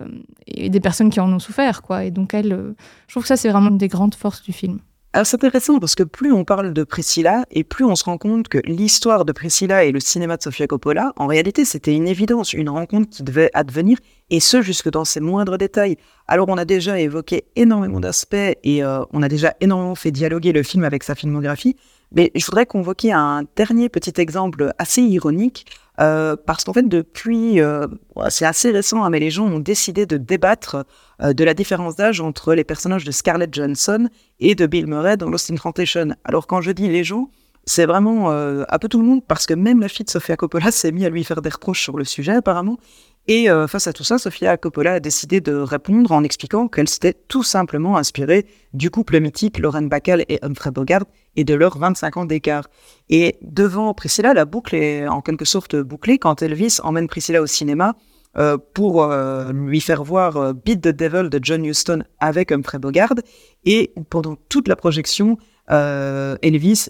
et, 0.47 0.71
des 0.71 0.79
personnes 0.79 1.11
qui 1.11 1.19
en 1.19 1.33
ont 1.33 1.41
souffert, 1.41 1.83
quoi. 1.83 2.05
Et 2.05 2.13
donc, 2.13 2.33
elle, 2.33 2.75
je 3.09 3.13
trouve 3.13 3.25
que 3.25 3.29
ça, 3.29 3.37
c'est 3.37 3.49
vraiment 3.49 3.71
une 3.71 3.79
des 3.79 3.89
grandes 3.89 4.15
forces 4.15 4.43
du 4.43 4.53
film. 4.53 4.79
Alors 5.15 5.27
c'est 5.27 5.37
intéressant 5.37 5.79
parce 5.79 5.95
que 5.95 6.03
plus 6.03 6.33
on 6.33 6.45
parle 6.45 6.75
de 6.75 6.85
Priscilla 6.85 7.47
et 7.51 7.65
plus 7.65 7.87
on 7.87 7.97
se 7.97 8.05
rend 8.05 8.19
compte 8.19 8.49
que 8.49 8.59
l'histoire 8.67 9.25
de 9.25 9.33
Priscilla 9.33 9.85
et 9.85 9.91
le 9.91 10.01
cinéma 10.01 10.37
de 10.37 10.43
Sofia 10.43 10.67
Coppola, 10.67 11.15
en 11.17 11.27
réalité 11.27 11.65
c'était 11.65 11.95
une 11.95 12.07
évidence, 12.07 12.53
une 12.53 12.69
rencontre 12.69 13.09
qui 13.09 13.23
devait 13.23 13.51
advenir 13.55 13.97
et 14.29 14.39
ce 14.39 14.61
jusque 14.61 14.91
dans 14.91 15.07
ses 15.07 15.21
moindres 15.21 15.57
détails. 15.57 15.97
Alors 16.27 16.51
on 16.51 16.59
a 16.59 16.67
déjà 16.67 17.01
évoqué 17.01 17.47
énormément 17.57 18.01
d'aspects 18.01 18.35
et 18.35 18.85
euh, 18.85 19.03
on 19.15 19.23
a 19.23 19.29
déjà 19.29 19.55
énormément 19.63 19.95
fait 19.95 20.11
dialoguer 20.11 20.53
le 20.53 20.63
film 20.63 20.85
avec 20.85 21.03
sa 21.03 21.15
filmographie, 21.15 21.75
mais 22.13 22.31
je 22.35 22.45
voudrais 22.45 22.67
convoquer 22.67 23.11
un 23.13 23.45
dernier 23.57 23.89
petit 23.89 24.21
exemple 24.21 24.75
assez 24.77 25.01
ironique 25.01 25.65
euh, 26.01 26.37
parce 26.37 26.65
qu'en 26.65 26.73
fait, 26.73 26.89
depuis, 26.89 27.61
euh, 27.61 27.87
c'est 28.29 28.45
assez 28.45 28.71
récent, 28.71 29.03
hein, 29.03 29.11
mais 29.11 29.19
les 29.19 29.31
gens 29.31 29.47
ont 29.47 29.59
décidé 29.59 30.07
de 30.07 30.17
débattre 30.17 30.85
euh, 31.23 31.33
de 31.33 31.45
la 31.45 31.55
différence 31.55 31.97
d'âge 31.97 32.21
entre 32.21 32.55
les 32.55 32.65
personnages 32.65 33.05
de 33.05 33.11
Scarlett 33.11 33.53
Johansson 33.53 34.09
et 34.39 34.55
de 34.55 34.67
Bill 34.67 34.87
Murray 34.87 35.17
dans 35.17 35.29
Lost 35.29 35.51
in 35.51 35.57
Translation. 35.57 36.11
Alors 36.25 36.47
quand 36.47 36.61
je 36.61 36.71
dis 36.71 36.89
les 36.89 37.03
gens, 37.03 37.31
c'est 37.65 37.85
vraiment 37.85 38.31
un 38.31 38.79
peu 38.79 38.89
tout 38.89 38.99
le 38.99 39.05
monde, 39.05 39.23
parce 39.27 39.45
que 39.45 39.53
même 39.53 39.81
la 39.81 39.89
fille 39.89 40.07
de 40.07 40.11
Sofia 40.11 40.37
Coppola 40.37 40.71
s'est 40.71 40.91
mise 40.91 41.05
à 41.05 41.11
lui 41.11 41.23
faire 41.23 41.43
des 41.43 41.51
reproches 41.51 41.83
sur 41.83 41.99
le 41.99 42.05
sujet, 42.05 42.33
apparemment. 42.33 42.79
Et 43.27 43.49
face 43.69 43.87
à 43.87 43.93
tout 43.93 44.05
ça, 44.05 44.17
Sofia 44.17 44.57
Coppola 44.57 44.95
a 44.95 45.01
décidé 45.01 45.43
de 45.43 45.53
répondre 45.53 46.13
en 46.13 46.25
expliquant 46.25 46.67
qu'elle 46.69 46.89
s'était 46.89 47.13
tout 47.13 47.43
simplement 47.43 47.99
inspirée 47.99 48.47
du 48.73 48.91
couple 48.91 49.21
mythique 49.21 49.59
Lauren 49.59 49.83
Bacall 49.83 50.25
et 50.31 50.39
Humphrey 50.41 50.71
Bogart 50.71 51.05
et 51.37 51.45
de 51.45 51.55
leurs 51.55 51.79
25 51.79 52.17
ans 52.17 52.25
d'écart. 52.25 52.69
Et 53.09 53.37
devant 53.43 53.95
Priscilla, 53.95 54.35
la 54.35 54.45
boucle 54.45 54.75
est 54.75 55.07
en 55.07 55.21
quelque 55.21 55.45
sorte 55.45 55.77
bouclée 55.77 56.19
quand 56.19 56.43
Elvis 56.43 56.79
emmène 56.83 57.09
Priscilla 57.09 57.43
au 57.43 57.47
cinéma 57.47 57.95
euh, 58.37 58.59
pour 58.75 59.03
euh, 59.03 59.53
lui 59.53 59.81
faire 59.81 60.05
voir 60.05 60.37
euh, 60.37 60.53
Beat 60.53 60.83
the 60.83 60.89
Devil 60.89 61.31
de 61.31 61.41
John 61.43 61.65
Huston 61.65 62.05
avec 62.21 62.53
Humphrey 62.53 62.79
Bogart. 62.79 63.15
Et 63.65 63.93
pendant 64.11 64.37
toute 64.49 64.69
la 64.69 64.77
projection, 64.77 65.39
Elvis 65.69 66.89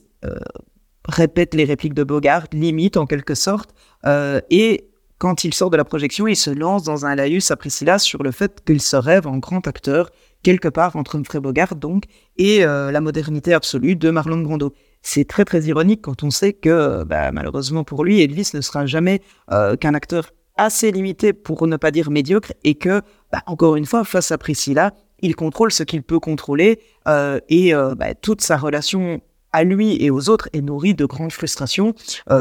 répète 1.09 1.55
les 1.55 1.65
répliques 1.65 1.95
de 1.95 2.05
Bogart, 2.05 2.45
limite 2.53 2.97
en 2.97 3.07
quelque 3.07 3.35
sorte. 3.35 3.75
et 4.07 4.89
quand 5.19 5.43
il 5.43 5.53
sort 5.53 5.71
de 5.71 5.77
la 5.77 5.85
projection, 5.85 6.29
il 6.29 6.37
se 6.37 6.51
lance 6.51 6.85
dans 6.85 7.05
un 7.05 7.17
laïus 7.17 7.51
à 7.51 7.57
Priscilla 7.57 7.99
sur 7.99 8.23
le 8.23 8.31
fait 8.31 8.63
qu'il 8.65 8.81
se 8.81 8.95
rêve 8.95 9.27
en 9.27 9.39
grand 9.39 9.67
acteur 9.67 10.11
quelque 10.43 10.69
part 10.69 10.97
entre 10.97 11.17
Humphrey 11.17 11.41
Bogart 11.41 11.77
donc 11.77 12.05
et 12.37 12.65
euh, 12.65 12.91
la 12.91 13.01
modernité 13.01 13.53
absolue 13.53 13.97
de 13.97 14.11
Marlon 14.11 14.39
Brando. 14.39 14.73
C'est 15.03 15.27
très 15.27 15.45
très 15.45 15.63
ironique 15.63 16.03
quand 16.03 16.23
on 16.23 16.31
sait 16.31 16.53
que 16.53 17.05
bah, 17.05 17.33
malheureusement 17.33 17.85
pour 17.85 18.05
lui, 18.05 18.21
Elvis 18.21 18.51
ne 18.55 18.61
sera 18.61 18.87
jamais 18.87 19.21
euh, 19.53 19.77
qu'un 19.77 19.95
acteur 19.95 20.31
assez 20.57 20.91
limité 20.91 21.33
pour 21.33 21.67
ne 21.67 21.77
pas 21.77 21.91
dire 21.91 22.11
médiocre 22.11 22.53
et 22.65 22.75
que 22.75 23.03
bah, 23.33 23.43
encore 23.47 23.77
une 23.77 23.87
fois 23.87 24.05
face 24.05 24.33
à 24.33 24.39
Priscilla, 24.39 24.93
il 25.21 25.37
contrôle 25.37 25.73
ce 25.73 25.83
qu'il 25.83 26.03
peut 26.03 26.21
contrôler 26.21 26.81
euh, 27.07 27.41
et 27.49 27.73
bah, 27.97 28.15
toute 28.15 28.41
sa 28.41 28.57
relation 28.57 29.21
à 29.53 29.65
lui 29.65 30.03
et 30.03 30.11
aux 30.11 30.29
autres 30.29 30.49
est 30.53 30.61
nourrie 30.61 30.95
de 30.95 31.07
grandes 31.07 31.33
frustrations, 31.33 31.95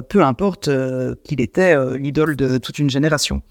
peu 0.10 0.21
importe 0.23 0.69
qu'il 1.23 1.39
était 1.41 1.97
l'idole 1.97 2.36
de 2.36 2.57
toute 2.57 2.79
une 2.79 2.89
génération. 2.89 3.41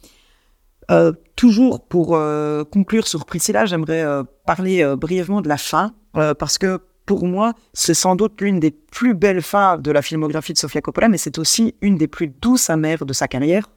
Euh, 0.90 1.12
toujours 1.34 1.84
pour 1.84 2.14
euh, 2.14 2.64
conclure 2.64 3.06
sur 3.06 3.24
Priscilla, 3.24 3.66
j'aimerais 3.66 4.02
euh, 4.02 4.22
parler 4.46 4.84
brièvement 4.96 5.40
de 5.40 5.48
la 5.48 5.56
fin, 5.56 5.92
parce 6.38 6.56
que 6.56 6.80
pour 7.04 7.26
moi, 7.26 7.52
c'est 7.74 7.94
sans 7.94 8.16
doute 8.16 8.40
l'une 8.40 8.58
des 8.58 8.70
plus 8.70 9.14
belles 9.14 9.42
fins 9.42 9.76
de 9.76 9.90
la 9.90 10.00
filmographie 10.00 10.54
de 10.54 10.58
Sofia 10.58 10.80
Coppola, 10.80 11.08
mais 11.08 11.18
c'est 11.18 11.38
aussi 11.38 11.74
une 11.82 11.98
des 11.98 12.08
plus 12.08 12.28
douces 12.28 12.70
amères 12.70 13.04
de 13.04 13.12
sa 13.12 13.28
carrière, 13.28 13.68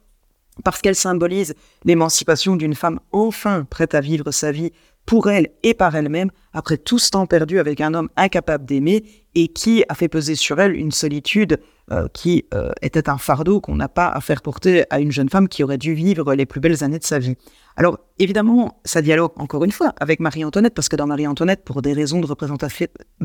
parce 0.64 0.80
qu'elle 0.80 0.96
symbolise 0.96 1.54
l'émancipation 1.84 2.56
d'une 2.56 2.74
femme 2.74 2.98
enfin 3.12 3.64
prête 3.64 3.94
à 3.94 4.00
vivre 4.00 4.30
sa 4.30 4.52
vie 4.52 4.72
pour 5.04 5.30
elle 5.30 5.48
et 5.62 5.74
par 5.74 5.94
elle-même, 5.94 6.30
après 6.52 6.78
tout 6.78 6.98
ce 6.98 7.10
temps 7.10 7.26
perdu 7.26 7.58
avec 7.58 7.80
un 7.80 7.92
homme 7.94 8.08
incapable 8.16 8.64
d'aimer 8.64 9.04
et 9.34 9.48
qui 9.48 9.84
a 9.88 9.94
fait 9.94 10.08
peser 10.08 10.34
sur 10.34 10.60
elle 10.60 10.74
une 10.74 10.92
solitude 10.92 11.60
euh, 11.92 12.06
qui 12.12 12.44
euh, 12.54 12.70
était 12.82 13.08
un 13.08 13.18
fardeau 13.18 13.60
qu'on 13.60 13.74
n'a 13.74 13.88
pas 13.88 14.08
à 14.08 14.20
faire 14.20 14.42
porter 14.42 14.84
à 14.90 15.00
une 15.00 15.10
jeune 15.10 15.28
femme 15.28 15.48
qui 15.48 15.64
aurait 15.64 15.78
dû 15.78 15.92
vivre 15.94 16.34
les 16.34 16.46
plus 16.46 16.60
belles 16.60 16.84
années 16.84 16.98
de 17.00 17.04
sa 17.04 17.18
vie. 17.18 17.34
Alors 17.76 17.98
évidemment, 18.18 18.80
ça 18.84 19.02
dialogue 19.02 19.32
encore 19.36 19.64
une 19.64 19.72
fois 19.72 19.92
avec 19.98 20.20
Marie-Antoinette, 20.20 20.74
parce 20.74 20.88
que 20.88 20.96
dans 20.96 21.06
Marie-Antoinette, 21.06 21.64
pour 21.64 21.82
des 21.82 21.92
raisons 21.92 22.20
de, 22.20 22.26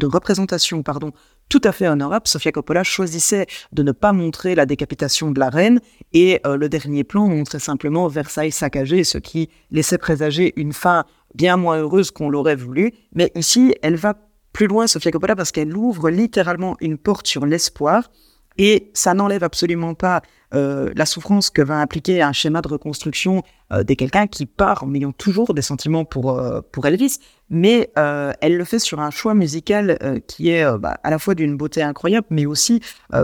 représentation 0.07 0.81
pardon, 0.81 1.11
tout 1.49 1.61
à 1.63 1.71
fait 1.71 1.87
honorables, 1.87 2.27
Sofia 2.27 2.51
Coppola 2.51 2.83
choisissait 2.83 3.45
de 3.71 3.83
ne 3.83 3.91
pas 3.91 4.13
montrer 4.13 4.55
la 4.55 4.65
décapitation 4.65 5.29
de 5.29 5.39
la 5.39 5.49
reine, 5.49 5.79
et 6.13 6.39
euh, 6.47 6.57
le 6.57 6.69
dernier 6.69 7.03
plan 7.03 7.27
montrait 7.27 7.59
simplement 7.59 8.07
Versailles 8.07 8.51
saccagé, 8.51 9.03
ce 9.03 9.17
qui 9.17 9.49
laissait 9.69 9.99
présager 9.99 10.53
une 10.55 10.73
fin 10.73 11.05
bien 11.35 11.57
moins 11.57 11.77
heureuse 11.77 12.11
qu'on 12.11 12.29
l'aurait 12.29 12.55
voulu. 12.55 12.93
Mais 13.13 13.31
ici, 13.35 13.75
elle 13.81 13.95
va 13.95 14.15
plus 14.55 14.67
loin, 14.67 14.87
Sofia 14.87 15.11
Coppola, 15.11 15.35
parce 15.35 15.51
qu'elle 15.51 15.75
ouvre 15.75 16.09
littéralement 16.09 16.77
une 16.79 16.97
porte 16.97 17.27
sur 17.27 17.45
l'espoir. 17.45 18.09
Et 18.57 18.89
ça 18.93 19.13
n'enlève 19.13 19.43
absolument 19.43 19.95
pas 19.95 20.21
euh, 20.53 20.93
la 20.95 21.05
souffrance 21.05 21.49
que 21.49 21.61
va 21.61 21.75
impliquer 21.81 22.21
un 22.21 22.31
schéma 22.31 22.61
de 22.61 22.69
reconstruction 22.69 23.43
euh, 23.73 23.83
de 23.83 23.93
quelqu'un 23.95 24.27
qui 24.27 24.45
part 24.45 24.85
en 24.85 24.93
ayant 24.93 25.11
toujours 25.11 25.53
des 25.53 25.61
sentiments 25.61 26.05
pour, 26.05 26.39
euh, 26.39 26.61
pour 26.71 26.85
Elvis, 26.85 27.17
mais 27.49 27.91
elle 27.95 28.55
le 28.55 28.63
fait 28.63 28.79
sur 28.79 29.01
un 29.01 29.11
choix 29.11 29.33
musical 29.33 30.21
qui 30.25 30.49
est 30.49 30.65
bah, 30.79 30.97
à 31.03 31.09
la 31.09 31.19
fois 31.19 31.35
d'une 31.35 31.57
beauté 31.57 31.83
incroyable, 31.83 32.25
mais 32.31 32.47
aussi 32.47 32.81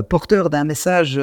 porteur 0.09 0.51
d'un 0.51 0.63
message 0.63 1.19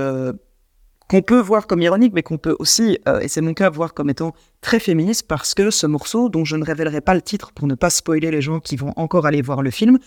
qu'on 1.09 1.23
peut 1.23 1.41
voir 1.41 1.67
comme 1.67 1.81
ironique, 1.81 2.13
mais 2.15 2.23
qu'on 2.23 2.39
peut 2.39 2.55
aussi, 2.59 2.99
euh, 3.09 3.21
et 3.21 3.29
c'est 3.29 3.41
mon 3.41 3.55
cas, 3.55 3.71
voir 3.71 3.95
comme 3.95 4.11
étant 4.11 4.35
très 4.61 4.79
féministe, 4.79 5.27
parce 5.27 5.55
que 5.55 5.71
ce 5.71 5.87
morceau, 5.87 6.29
dont 6.29 6.45
je 6.45 6.57
ne 6.57 6.65
révélerai 6.65 7.01
pas 7.01 7.15
le 7.15 7.23
titre 7.23 7.53
pour 7.53 7.67
ne 7.67 7.75
pas 7.75 7.91
spoiler 7.91 8.31
les 8.31 8.43
gens 8.43 8.61
qui 8.61 8.77
vont 8.77 8.93
encore 8.97 9.27
aller 9.27 9.41
voir 9.41 9.63
le 9.63 9.71
film, 9.71 9.99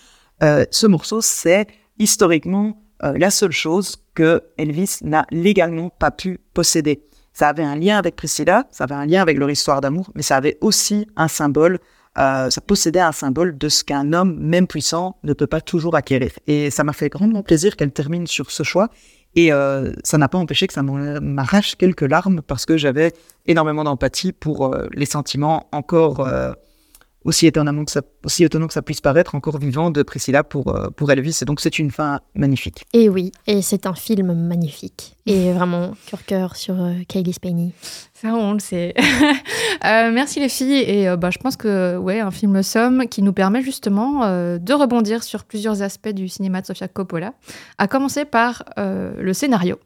euh, 0.42 0.64
ce 0.70 0.86
morceau, 0.86 1.20
c'est 1.20 1.66
historiquement 1.98 2.80
euh, 3.02 3.18
la 3.18 3.30
seule 3.30 3.52
chose 3.52 3.96
que 4.14 4.42
Elvis 4.58 4.98
n'a 5.02 5.26
légalement 5.30 5.90
pas 5.90 6.12
pu 6.12 6.38
posséder. 6.54 7.04
Ça 7.32 7.48
avait 7.48 7.64
un 7.64 7.76
lien 7.76 7.98
avec 7.98 8.14
Priscilla, 8.14 8.66
ça 8.70 8.84
avait 8.84 8.94
un 8.94 9.06
lien 9.06 9.22
avec 9.22 9.38
leur 9.38 9.50
histoire 9.50 9.80
d'amour, 9.80 10.10
mais 10.14 10.22
ça 10.22 10.36
avait 10.36 10.58
aussi 10.60 11.06
un 11.16 11.28
symbole, 11.28 11.78
ça 12.14 12.50
possédait 12.66 13.00
un 13.00 13.12
symbole 13.12 13.56
de 13.56 13.70
ce 13.70 13.82
qu'un 13.82 14.12
homme, 14.12 14.38
même 14.38 14.66
puissant, 14.66 15.16
ne 15.22 15.32
peut 15.32 15.46
pas 15.46 15.62
toujours 15.62 15.96
acquérir. 15.96 16.32
Et 16.46 16.68
ça 16.68 16.84
m'a 16.84 16.92
fait 16.92 17.08
grandement 17.08 17.42
plaisir 17.42 17.74
qu'elle 17.74 17.90
termine 17.90 18.26
sur 18.26 18.50
ce 18.50 18.62
choix. 18.62 18.90
Et 19.34 19.52
euh, 19.52 19.92
ça 20.04 20.18
n'a 20.18 20.28
pas 20.28 20.38
empêché 20.38 20.66
que 20.66 20.74
ça 20.74 20.82
m'arrache 20.82 21.76
quelques 21.76 22.02
larmes 22.02 22.42
parce 22.42 22.66
que 22.66 22.76
j'avais 22.76 23.12
énormément 23.46 23.84
d'empathie 23.84 24.32
pour 24.32 24.66
euh, 24.74 24.88
les 24.92 25.06
sentiments 25.06 25.68
encore 25.72 26.20
euh, 26.20 26.52
aussi 27.24 27.46
étonnamment 27.46 27.84
que 27.84 27.92
ça, 27.92 28.02
aussi 28.24 28.44
étonnant 28.44 28.66
que 28.66 28.74
ça 28.74 28.82
puisse 28.82 29.00
paraître, 29.00 29.34
encore 29.34 29.58
vivant 29.58 29.90
de 29.90 30.02
Priscilla 30.02 30.44
pour, 30.44 30.76
pour 30.96 31.10
Elvis. 31.10 31.38
Et 31.42 31.44
donc 31.44 31.60
c'est 31.60 31.78
une 31.78 31.90
fin 31.90 32.20
magnifique. 32.34 32.84
Et 32.92 33.08
oui, 33.08 33.32
et 33.46 33.62
c'est 33.62 33.86
un 33.86 33.94
film 33.94 34.32
magnifique. 34.32 35.16
Et 35.26 35.52
vraiment, 35.52 35.92
cœur-cœur 36.06 36.56
sur 36.56 36.76
Kaylee 37.08 37.32
Spaney. 37.32 37.72
Ça, 38.14 38.34
on 38.34 38.52
le 38.52 38.60
sait. 38.60 38.94
Euh, 39.84 40.12
merci 40.12 40.38
les 40.38 40.48
filles. 40.48 40.78
Et 40.86 41.08
euh, 41.08 41.16
bah, 41.16 41.30
je 41.30 41.38
pense 41.38 41.56
que 41.56 41.96
ouais, 41.96 42.20
un 42.20 42.30
film 42.30 42.62
somme 42.62 43.08
qui 43.08 43.20
nous 43.20 43.32
permet 43.32 43.62
justement 43.62 44.22
euh, 44.22 44.58
de 44.58 44.72
rebondir 44.72 45.24
sur 45.24 45.42
plusieurs 45.42 45.82
aspects 45.82 46.10
du 46.10 46.28
cinéma 46.28 46.60
de 46.60 46.66
Sofia 46.66 46.86
Coppola, 46.86 47.34
à 47.78 47.88
commencer 47.88 48.24
par 48.24 48.64
le 48.76 49.32
scénario. 49.32 49.80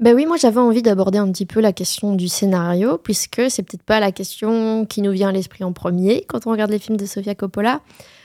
Ben 0.00 0.14
oui, 0.14 0.24
moi 0.24 0.38
j'avais 0.38 0.60
envie 0.60 0.80
d'aborder 0.80 1.18
un 1.18 1.30
petit 1.30 1.44
peu 1.44 1.60
la 1.60 1.74
question 1.74 2.14
du 2.14 2.26
scénario, 2.26 2.96
puisque 2.96 3.42
c'est 3.50 3.62
peut-être 3.62 3.82
pas 3.82 4.00
la 4.00 4.12
question 4.12 4.86
qui 4.86 5.02
nous 5.02 5.12
vient 5.12 5.28
à 5.28 5.32
l'esprit 5.32 5.62
en 5.62 5.72
premier 5.72 6.24
quand 6.26 6.46
on 6.46 6.50
regarde 6.50 6.70
les 6.70 6.78
films 6.78 6.96
de 6.96 7.04
Sofia 7.04 7.34
Coppola. 7.34 7.80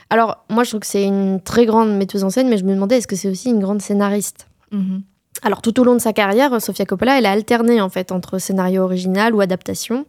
Alors, 0.08 0.44
moi 0.48 0.64
je 0.64 0.70
trouve 0.70 0.80
que 0.80 0.86
c'est 0.86 1.04
une 1.04 1.38
très 1.38 1.66
grande 1.66 1.94
metteuse 1.94 2.24
en 2.24 2.30
scène, 2.30 2.48
mais 2.48 2.56
je 2.56 2.64
me 2.64 2.72
demandais 2.72 2.96
est-ce 2.96 3.06
que 3.06 3.16
c'est 3.16 3.28
aussi 3.28 3.50
une 3.50 3.60
grande 3.60 3.82
scénariste? 3.82 4.48
Mhm. 4.72 5.02
Alors 5.42 5.60
tout 5.60 5.78
au 5.78 5.84
long 5.84 5.92
de 5.92 6.00
sa 6.00 6.14
carrière, 6.14 6.62
Sofia 6.62 6.86
Coppola, 6.86 7.18
elle 7.18 7.26
a 7.26 7.32
alterné 7.32 7.82
en 7.82 7.90
fait 7.90 8.10
entre 8.10 8.38
scénario 8.38 8.82
original 8.82 9.34
ou 9.34 9.42
adaptation. 9.42 10.06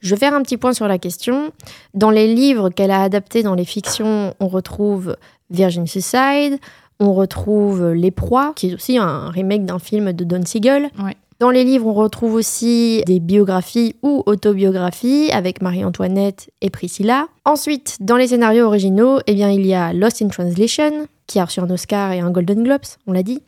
Je 0.00 0.10
vais 0.10 0.18
faire 0.18 0.34
un 0.34 0.42
petit 0.42 0.56
point 0.56 0.72
sur 0.72 0.88
la 0.88 0.98
question. 0.98 1.52
Dans 1.94 2.10
les 2.10 2.34
livres 2.34 2.68
qu'elle 2.70 2.90
a 2.90 3.02
adaptés 3.02 3.44
dans 3.44 3.54
les 3.54 3.64
fictions, 3.64 4.34
on 4.40 4.48
retrouve 4.48 5.16
Virgin 5.50 5.86
Suicide, 5.86 6.58
on 7.00 7.12
retrouve 7.12 7.92
Les 7.92 8.10
Proies, 8.10 8.52
qui 8.56 8.70
est 8.70 8.74
aussi 8.74 8.98
un 8.98 9.30
remake 9.30 9.64
d'un 9.64 9.78
film 9.78 10.12
de 10.12 10.24
Don 10.24 10.44
Siegel. 10.44 10.90
Dans 11.38 11.50
les 11.50 11.64
livres, 11.64 11.86
on 11.86 11.92
retrouve 11.92 12.34
aussi 12.34 13.02
des 13.06 13.20
biographies 13.20 13.94
ou 14.02 14.22
autobiographies 14.24 15.30
avec 15.32 15.60
Marie-Antoinette 15.60 16.50
et 16.62 16.70
Priscilla. 16.70 17.28
Ensuite, 17.44 17.98
dans 18.00 18.16
les 18.16 18.28
scénarios 18.28 18.64
originaux, 18.64 19.18
eh 19.26 19.34
bien, 19.34 19.50
il 19.50 19.66
y 19.66 19.74
a 19.74 19.92
Lost 19.92 20.22
in 20.22 20.28
Translation, 20.28 21.06
qui 21.26 21.38
a 21.38 21.44
reçu 21.44 21.60
un 21.60 21.68
Oscar 21.68 22.12
et 22.12 22.20
un 22.20 22.30
Golden 22.30 22.62
Globes, 22.62 22.86
on 23.06 23.12
l'a 23.12 23.22
dit. 23.22 23.42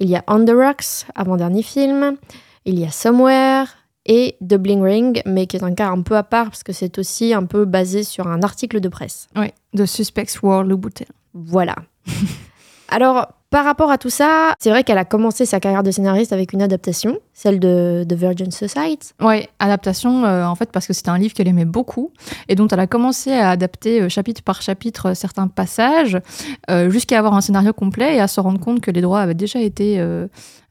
Il 0.00 0.08
y 0.08 0.16
a 0.16 0.24
On 0.26 0.42
the 0.44 0.50
Rocks, 0.50 1.06
avant-dernier 1.14 1.62
film. 1.62 2.16
Il 2.64 2.78
y 2.78 2.84
a 2.84 2.90
Somewhere 2.90 3.66
et 4.06 4.36
The 4.40 4.54
Bling 4.54 4.82
Ring, 4.82 5.22
mais 5.26 5.46
qui 5.46 5.56
est 5.56 5.62
un 5.62 5.74
cas 5.74 5.90
un 5.90 6.00
peu 6.00 6.16
à 6.16 6.22
part 6.22 6.46
parce 6.46 6.62
que 6.62 6.72
c'est 6.72 6.98
aussi 6.98 7.34
un 7.34 7.44
peu 7.44 7.66
basé 7.66 8.04
sur 8.04 8.26
un 8.26 8.42
article 8.42 8.80
de 8.80 8.88
presse. 8.88 9.28
Oui, 9.36 9.48
de 9.74 9.84
Suspects 9.84 10.42
War 10.42 10.64
Louboutin. 10.64 11.04
Voilà. 11.34 11.76
Alors, 12.88 13.28
par 13.54 13.64
rapport 13.64 13.92
à 13.92 13.98
tout 13.98 14.10
ça, 14.10 14.56
c'est 14.58 14.68
vrai 14.68 14.82
qu'elle 14.82 14.98
a 14.98 15.04
commencé 15.04 15.46
sa 15.46 15.60
carrière 15.60 15.84
de 15.84 15.92
scénariste 15.92 16.32
avec 16.32 16.52
une 16.52 16.60
adaptation, 16.60 17.20
celle 17.32 17.60
de, 17.60 18.04
The 18.08 18.14
Virgin 18.14 18.50
Society. 18.50 19.12
Oui, 19.20 19.46
adaptation, 19.60 20.24
euh, 20.24 20.44
en 20.44 20.56
fait, 20.56 20.72
parce 20.72 20.88
que 20.88 20.92
c'était 20.92 21.10
un 21.10 21.18
livre 21.18 21.34
qu'elle 21.34 21.46
aimait 21.46 21.64
beaucoup 21.64 22.10
et 22.48 22.56
dont 22.56 22.66
elle 22.66 22.80
a 22.80 22.88
commencé 22.88 23.30
à 23.30 23.50
adapter 23.50 24.02
euh, 24.02 24.08
chapitre 24.08 24.42
par 24.42 24.60
chapitre 24.60 25.10
euh, 25.10 25.14
certains 25.14 25.46
passages, 25.46 26.18
jusqu'à 26.88 27.16
avoir 27.16 27.34
un 27.34 27.40
scénario 27.40 27.72
complet 27.72 28.16
et 28.16 28.20
à 28.20 28.26
se 28.26 28.40
rendre 28.40 28.58
compte 28.58 28.80
que 28.80 28.90
les 28.90 29.00
droits 29.00 29.20
avaient 29.20 29.34
déjà 29.34 29.60
été. 29.60 30.04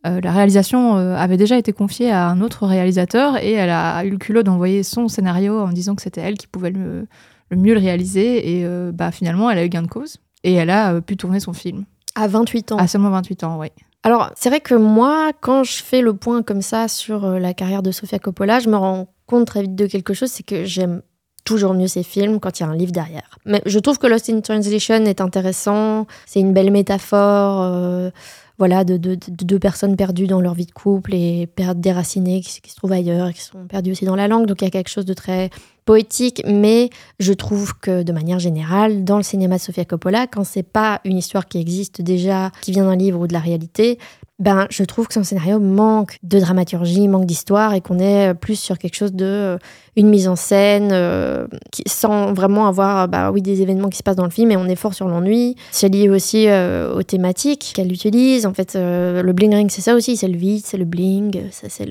la 0.03 0.31
réalisation 0.33 0.95
avait 0.95 1.37
déjà 1.37 1.57
été 1.57 1.71
confiée 1.71 2.11
à 2.11 2.27
un 2.27 2.41
autre 2.41 2.67
réalisateur 2.67 3.37
et 3.37 3.53
elle 3.53 3.69
a 3.69 4.03
eu 4.03 4.09
le 4.09 4.17
culot 4.17 4.43
d'envoyer 4.43 4.83
son 4.83 5.07
scénario 5.07 5.57
en 5.61 5.69
disant 5.69 5.95
que 5.95 6.01
c'était 6.01 6.19
elle 6.19 6.37
qui 6.37 6.47
pouvait 6.47 6.71
le, 6.71 7.07
mieux 7.55 7.73
le 7.73 7.79
réaliser 7.79 8.59
et 8.59 8.67
bah, 8.91 9.11
finalement 9.11 9.49
elle 9.49 9.59
a 9.59 9.65
eu 9.65 9.69
gain 9.69 9.83
de 9.83 9.87
cause 9.87 10.17
et 10.43 10.53
elle 10.53 10.69
a 10.69 10.99
pu 10.99 11.15
tourner 11.15 11.39
son 11.39 11.53
film. 11.53 11.85
À 12.15 12.27
28 12.27 12.73
ans. 12.73 12.77
À 12.77 12.87
seulement 12.87 13.09
28 13.09 13.43
ans, 13.43 13.57
oui. 13.59 13.67
Alors, 14.03 14.31
c'est 14.35 14.49
vrai 14.49 14.59
que 14.59 14.75
moi, 14.75 15.31
quand 15.39 15.63
je 15.63 15.81
fais 15.81 16.01
le 16.01 16.13
point 16.13 16.43
comme 16.43 16.61
ça 16.61 16.87
sur 16.87 17.23
euh, 17.25 17.39
la 17.39 17.53
carrière 17.53 17.81
de 17.81 17.91
Sofia 17.91 18.19
Coppola, 18.19 18.59
je 18.59 18.69
me 18.69 18.75
rends 18.75 19.07
compte 19.27 19.47
très 19.47 19.61
vite 19.61 19.75
de 19.75 19.87
quelque 19.87 20.13
chose, 20.13 20.29
c'est 20.29 20.43
que 20.43 20.65
j'aime 20.65 21.01
toujours 21.45 21.73
mieux 21.73 21.87
ces 21.87 22.03
films 22.03 22.39
quand 22.39 22.59
il 22.59 22.63
y 22.63 22.65
a 22.65 22.69
un 22.69 22.75
livre 22.75 22.91
derrière. 22.91 23.37
Mais 23.45 23.61
je 23.65 23.79
trouve 23.79 23.97
que 23.97 24.07
Lost 24.07 24.29
in 24.29 24.41
Translation 24.41 25.05
est 25.05 25.21
intéressant, 25.21 26.07
c'est 26.25 26.39
une 26.39 26.53
belle 26.53 26.71
métaphore. 26.71 27.61
Euh, 27.63 28.11
voilà, 28.59 28.83
de, 28.83 28.97
deux 28.97 29.59
personnes 29.59 29.95
perdues 29.95 30.27
dans 30.27 30.39
leur 30.39 30.53
vie 30.53 30.65
de 30.65 30.71
couple 30.71 31.13
et 31.15 31.49
déracinées 31.75 32.41
qui, 32.41 32.51
se 32.69 32.75
trouvent 32.75 32.91
ailleurs 32.91 33.33
qui 33.33 33.41
sont 33.41 33.65
perdues 33.67 33.91
aussi 33.91 34.05
dans 34.05 34.15
la 34.15 34.27
langue. 34.27 34.45
Donc 34.45 34.61
il 34.61 34.65
y 34.65 34.67
a 34.67 34.71
quelque 34.71 34.89
chose 34.89 35.05
de 35.05 35.13
très 35.13 35.49
poétique, 35.85 36.41
mais 36.45 36.89
je 37.19 37.33
trouve 37.33 37.77
que 37.79 38.03
de 38.03 38.13
manière 38.13 38.39
générale, 38.39 39.03
dans 39.03 39.17
le 39.17 39.23
cinéma 39.23 39.57
de 39.57 39.61
Sofia 39.61 39.85
Coppola, 39.85 40.27
quand 40.27 40.43
c'est 40.43 40.63
pas 40.63 41.01
une 41.03 41.17
histoire 41.17 41.47
qui 41.47 41.57
existe 41.57 42.01
déjà, 42.01 42.51
qui 42.61 42.71
vient 42.71 42.85
d'un 42.85 42.95
livre 42.95 43.19
ou 43.19 43.27
de 43.27 43.33
la 43.33 43.39
réalité, 43.39 43.97
ben 44.43 44.67
je 44.69 44.83
trouve 44.83 45.07
que 45.07 45.13
son 45.13 45.23
scénario 45.23 45.59
manque 45.59 46.17
de 46.21 46.39
dramaturgie, 46.39 47.07
manque 47.07 47.25
d'histoire 47.25 47.73
et 47.73 47.81
qu'on 47.81 47.97
est 47.97 48.33
plus 48.33 48.59
sur 48.59 48.77
quelque 48.77 48.95
chose 48.95 49.13
de 49.13 49.25
euh, 49.25 49.57
une 49.95 50.09
mise 50.09 50.27
en 50.27 50.35
scène 50.35 50.89
euh, 50.91 51.47
sans 51.87 52.33
vraiment 52.33 52.67
avoir 52.67 53.07
bah 53.07 53.31
oui 53.31 53.41
des 53.41 53.61
événements 53.61 53.89
qui 53.89 53.97
se 53.97 54.03
passent 54.03 54.15
dans 54.15 54.25
le 54.25 54.29
film 54.29 54.51
et 54.51 54.57
on 54.57 54.65
est 54.65 54.75
fort 54.75 54.93
sur 54.93 55.07
l'ennui. 55.07 55.55
C'est 55.71 55.89
lié 55.89 56.09
aussi 56.09 56.47
euh, 56.47 56.93
aux 56.93 57.03
thématiques 57.03 57.71
qu'elle 57.73 57.91
utilise. 57.91 58.45
En 58.45 58.53
fait, 58.53 58.75
le 58.75 59.31
bling 59.31 59.55
ring 59.55 59.71
c'est 59.71 59.81
ça 59.81 59.95
aussi, 59.95 60.17
c'est 60.17 60.27
le 60.27 60.37
vide, 60.37 60.63
c'est 60.65 60.77
le 60.77 60.85
bling, 60.85 61.43
c'est 61.51 61.87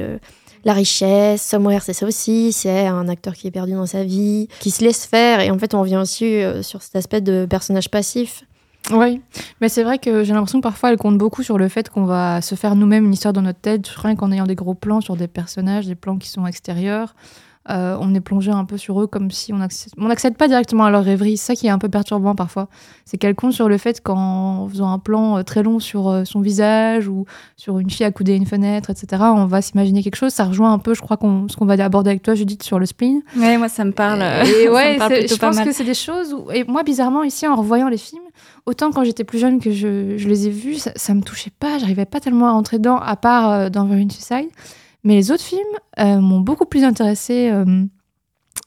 la 0.65 0.73
richesse, 0.73 1.43
Somewhere, 1.43 1.81
c'est 1.83 1.93
ça 1.93 2.07
aussi, 2.07 2.53
c'est 2.53 2.87
un 2.87 3.09
acteur 3.09 3.35
qui 3.35 3.49
est 3.49 3.51
perdu 3.51 3.73
dans 3.73 3.87
sa 3.87 4.05
vie, 4.05 4.49
qui 4.61 4.71
se 4.71 4.85
laisse 4.85 5.05
faire, 5.05 5.41
et 5.41 5.51
en 5.51 5.59
fait, 5.59 5.75
on 5.75 5.81
revient 5.81 5.97
aussi 5.97 6.25
euh, 6.25 6.63
sur 6.63 6.83
cet 6.83 6.97
aspect 6.97 7.21
de 7.21 7.47
personnage 7.47 7.91
passif. 7.91 8.45
Oui, 8.93 9.21
mais 9.61 9.69
c'est 9.69 9.85
vrai 9.85 9.99
que 9.99 10.23
j'ai 10.23 10.35
l'impression 10.35 10.61
que 10.61 10.65
parfois 10.65 10.91
elle 10.91 10.99
compte 10.99 11.17
beaucoup 11.17 11.43
sur 11.43 11.57
le 11.57 11.69
fait 11.69 11.89
qu'on 11.89 12.05
va 12.05 12.41
se 12.41 12.55
faire 12.55 12.75
nous-mêmes 12.77 13.07
une 13.07 13.13
histoire 13.15 13.33
dans 13.33 13.43
notre 13.43 13.61
tête, 13.61 13.87
rien 13.89 14.17
qu'en 14.17 14.31
ayant 14.33 14.47
des 14.47 14.55
gros 14.55 14.75
plans 14.75 15.01
sur 15.01 15.17
des 15.17 15.29
personnages, 15.29 15.87
des 15.87 15.95
plans 15.95 16.19
qui 16.19 16.29
sont 16.29 16.47
extérieurs. 16.47 17.15
Euh, 17.71 17.97
on 18.01 18.13
est 18.13 18.21
plongé 18.21 18.51
un 18.51 18.65
peu 18.65 18.77
sur 18.77 19.01
eux 19.01 19.07
comme 19.07 19.31
si 19.31 19.53
on 19.53 19.59
n'accède 19.59 20.37
pas 20.37 20.49
directement 20.49 20.85
à 20.85 20.91
leur 20.91 21.05
rêverie. 21.05 21.37
C'est 21.37 21.53
ça 21.53 21.55
qui 21.55 21.69
est 21.69 21.71
un 21.71 21.79
peu 21.79 21.89
perturbant 21.89 22.35
parfois. 22.35 22.69
C'est 23.05 23.19
qu'elle 23.19 23.37
compte 23.37 23.53
sur 23.53 23.69
le 23.69 23.79
fait 23.79 24.01
qu'en 24.01 24.69
faisant 24.69 24.93
un 24.93 24.99
plan 24.99 25.39
euh, 25.39 25.43
très 25.43 25.63
long 25.63 25.79
sur 25.79 26.09
euh, 26.09 26.25
son 26.25 26.41
visage 26.41 27.07
ou 27.07 27.25
sur 27.57 27.79
une 27.79 27.89
fille 27.89 28.05
accoudée 28.05 28.33
à 28.33 28.37
une 28.37 28.47
fenêtre, 28.47 28.91
etc., 28.91 29.23
on 29.27 29.47
va 29.47 29.63
s'imaginer 29.63 30.03
quelque 30.03 30.17
chose. 30.17 30.33
Ça 30.33 30.45
rejoint 30.45 30.73
un 30.73 30.79
peu, 30.79 30.95
je 30.95 31.03
crois, 31.03 31.17
ce 31.21 31.57
qu'on 31.57 31.65
va 31.65 31.75
aborder 31.85 32.11
avec 32.11 32.23
toi, 32.23 32.35
Judith, 32.35 32.65
sur 32.65 32.81
le 32.81 32.87
spleen. 32.87 33.23
Oui, 33.37 33.57
moi, 33.57 33.69
ça 33.69 33.85
me 33.85 33.93
parle. 33.93 34.23
Et 34.23 34.69
ouais, 34.69 34.99
je 34.99 35.37
pense 35.37 35.61
que 35.61 35.73
c'est 35.73 35.85
des 35.85 35.95
choses 35.95 36.35
où... 36.35 36.51
Et 36.51 36.65
moi, 36.65 36.83
bizarrement, 36.83 37.23
ici, 37.23 37.47
en 37.47 37.55
revoyant 37.55 37.89
les 37.89 37.97
films, 37.97 38.23
autant 38.67 38.91
quand 38.91 39.05
j'étais 39.05 39.25
plus 39.25 39.39
jeune 39.39 39.61
que 39.61 39.71
je, 39.71 40.17
les 40.17 40.47
ai 40.49 40.51
vus, 40.51 40.77
ça, 40.77 40.91
ça 40.97 41.15
me 41.15 41.23
touchait 41.23 41.53
pas. 41.57 41.79
J'arrivais 41.79 42.07
pas 42.07 42.19
tellement 42.19 42.49
à 42.49 42.53
entrer 42.53 42.79
dedans, 42.79 42.99
à 42.99 43.15
part 43.15 43.71
dans 43.71 43.85
Very 43.85 44.11
Suicide. 44.11 44.49
Mais 45.05 45.15
les 45.15 45.31
autres 45.31 45.43
films 45.43 45.61
euh, 45.99 46.21
m'ont 46.21 46.41
beaucoup 46.41 46.67
plus 46.67 46.85
intéressée. 46.85 47.51
Euh, 47.51 47.85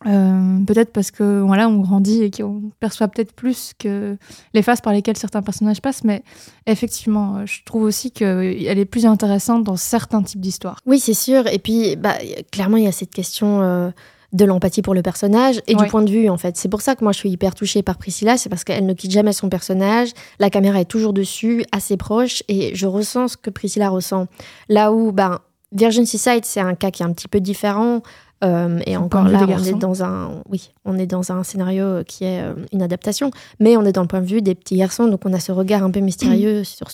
euh, 0.06 0.60
peut-être 0.66 0.92
parce 0.92 1.10
que 1.12 1.42
voilà, 1.42 1.70
on 1.70 1.80
grandit 1.80 2.24
et 2.24 2.32
qu'on 2.32 2.72
perçoit 2.80 3.08
peut-être 3.08 3.34
plus 3.34 3.74
que 3.80 4.18
les 4.54 4.62
phases 4.62 4.82
par 4.82 4.94
lesquelles 4.94 5.18
certains 5.18 5.42
personnages 5.42 5.82
passent, 5.82 6.04
mais 6.04 6.24
effectivement, 6.68 7.46
je 7.46 7.64
trouve 7.64 7.84
aussi 7.84 8.12
qu'elle 8.12 8.78
est 8.78 8.86
plus 8.86 9.06
intéressante 9.06 9.64
dans 9.64 9.78
certains 9.78 10.22
types 10.22 10.42
d'histoires. 10.42 10.80
Oui, 10.86 11.00
c'est 11.00 11.14
sûr. 11.14 11.48
Et 11.48 11.60
puis, 11.60 11.96
bah, 11.96 12.16
clairement, 12.52 12.78
il 12.78 12.84
y 12.84 12.88
a 12.88 12.92
cette 12.92 13.14
question 13.14 13.94
de 14.36 14.46
l'empathie 14.46 14.82
pour 14.82 14.94
le 14.94 15.02
personnage 15.02 15.62
et 15.66 15.76
du 15.76 15.86
point 15.86 16.02
de 16.02 16.12
vue, 16.12 16.30
en 16.30 16.38
fait. 16.38 16.58
C'est 16.58 16.68
pour 16.68 16.82
ça 16.82 16.96
que 16.96 17.04
moi, 17.04 17.14
je 17.14 17.20
suis 17.20 17.30
hyper 17.30 17.56
touchée 17.56 17.82
par 17.82 17.98
Priscilla, 17.98 18.38
c'est 18.38 18.50
parce 18.50 18.64
qu'elle 18.64 18.86
ne 18.86 18.94
quitte 18.94 19.12
jamais 19.12 19.34
son 19.34 19.50
personnage, 19.50 20.10
la 20.40 20.50
caméra 20.50 20.82
est 20.82 20.86
toujours 20.86 21.14
dessus, 21.14 21.64
assez 21.72 21.96
proche, 21.96 22.44
et 22.50 22.76
je 22.76 22.86
ressens 22.86 23.30
ce 23.30 23.38
que 23.38 23.50
Priscilla 23.50 23.90
ressent. 23.90 24.28
Là 24.68 24.92
où, 24.92 25.14
ben, 25.14 25.40
Virgin 25.76 26.06
Seaside, 26.06 26.46
c'est 26.46 26.62
un 26.62 26.74
cas 26.74 26.90
qui 26.90 27.04
est 27.04 27.06
un 27.06 27.14
petit 27.14 27.28
peu 27.28 27.40
différent. 27.40 28.02
Euh, 28.44 28.80
et 28.86 28.98
encore 28.98 29.28
là, 29.28 29.46
on 29.48 29.64
est 29.64 29.74
dans 29.74 30.04
un, 30.04 30.42
oui, 30.50 30.72
on 30.84 30.98
est 30.98 31.06
dans 31.06 31.32
un 31.32 31.44
scénario 31.44 32.04
qui 32.06 32.26
est 32.26 32.42
euh, 32.42 32.54
une 32.74 32.82
adaptation, 32.82 33.32
mais 33.60 33.78
on 33.78 33.84
est 33.86 33.94
dans 33.94 34.02
le 34.02 34.08
point 34.08 34.20
de 34.20 34.26
vue 34.26 34.42
des 34.42 34.56
petits 34.56 34.76
garçons, 34.76 35.08
donc 35.08 35.22
on 35.26 35.32
a 35.32 35.40
ce 35.40 35.54
regard 35.54 35.84
un 35.84 35.92
peu 35.92 36.02
mystérieux 36.02 36.64
sur 36.66 36.88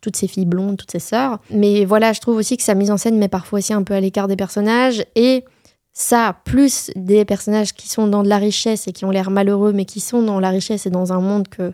toutes 0.00 0.16
ces 0.16 0.26
filles 0.26 0.44
blondes, 0.44 0.76
toutes 0.76 0.90
ces 0.90 0.98
sœurs. 0.98 1.38
Mais 1.50 1.84
voilà, 1.84 2.12
je 2.12 2.20
trouve 2.20 2.36
aussi 2.36 2.56
que 2.56 2.64
sa 2.64 2.74
mise 2.74 2.90
en 2.90 2.96
scène 2.96 3.16
met 3.16 3.28
parfois 3.28 3.60
aussi 3.60 3.72
un 3.72 3.84
peu 3.84 3.94
à 3.94 4.00
l'écart 4.00 4.26
des 4.26 4.36
personnages 4.36 5.04
et 5.14 5.44
ça, 5.92 6.36
plus 6.44 6.90
des 6.94 7.24
personnages 7.24 7.72
qui 7.72 7.88
sont 7.88 8.06
dans 8.06 8.22
de 8.22 8.28
la 8.28 8.38
richesse 8.38 8.86
et 8.86 8.92
qui 8.92 9.04
ont 9.04 9.10
l'air 9.10 9.30
malheureux, 9.30 9.72
mais 9.72 9.84
qui 9.84 10.00
sont 10.00 10.22
dans 10.22 10.38
la 10.38 10.50
richesse 10.50 10.86
et 10.86 10.90
dans 10.90 11.12
un 11.12 11.20
monde 11.20 11.48
que 11.48 11.72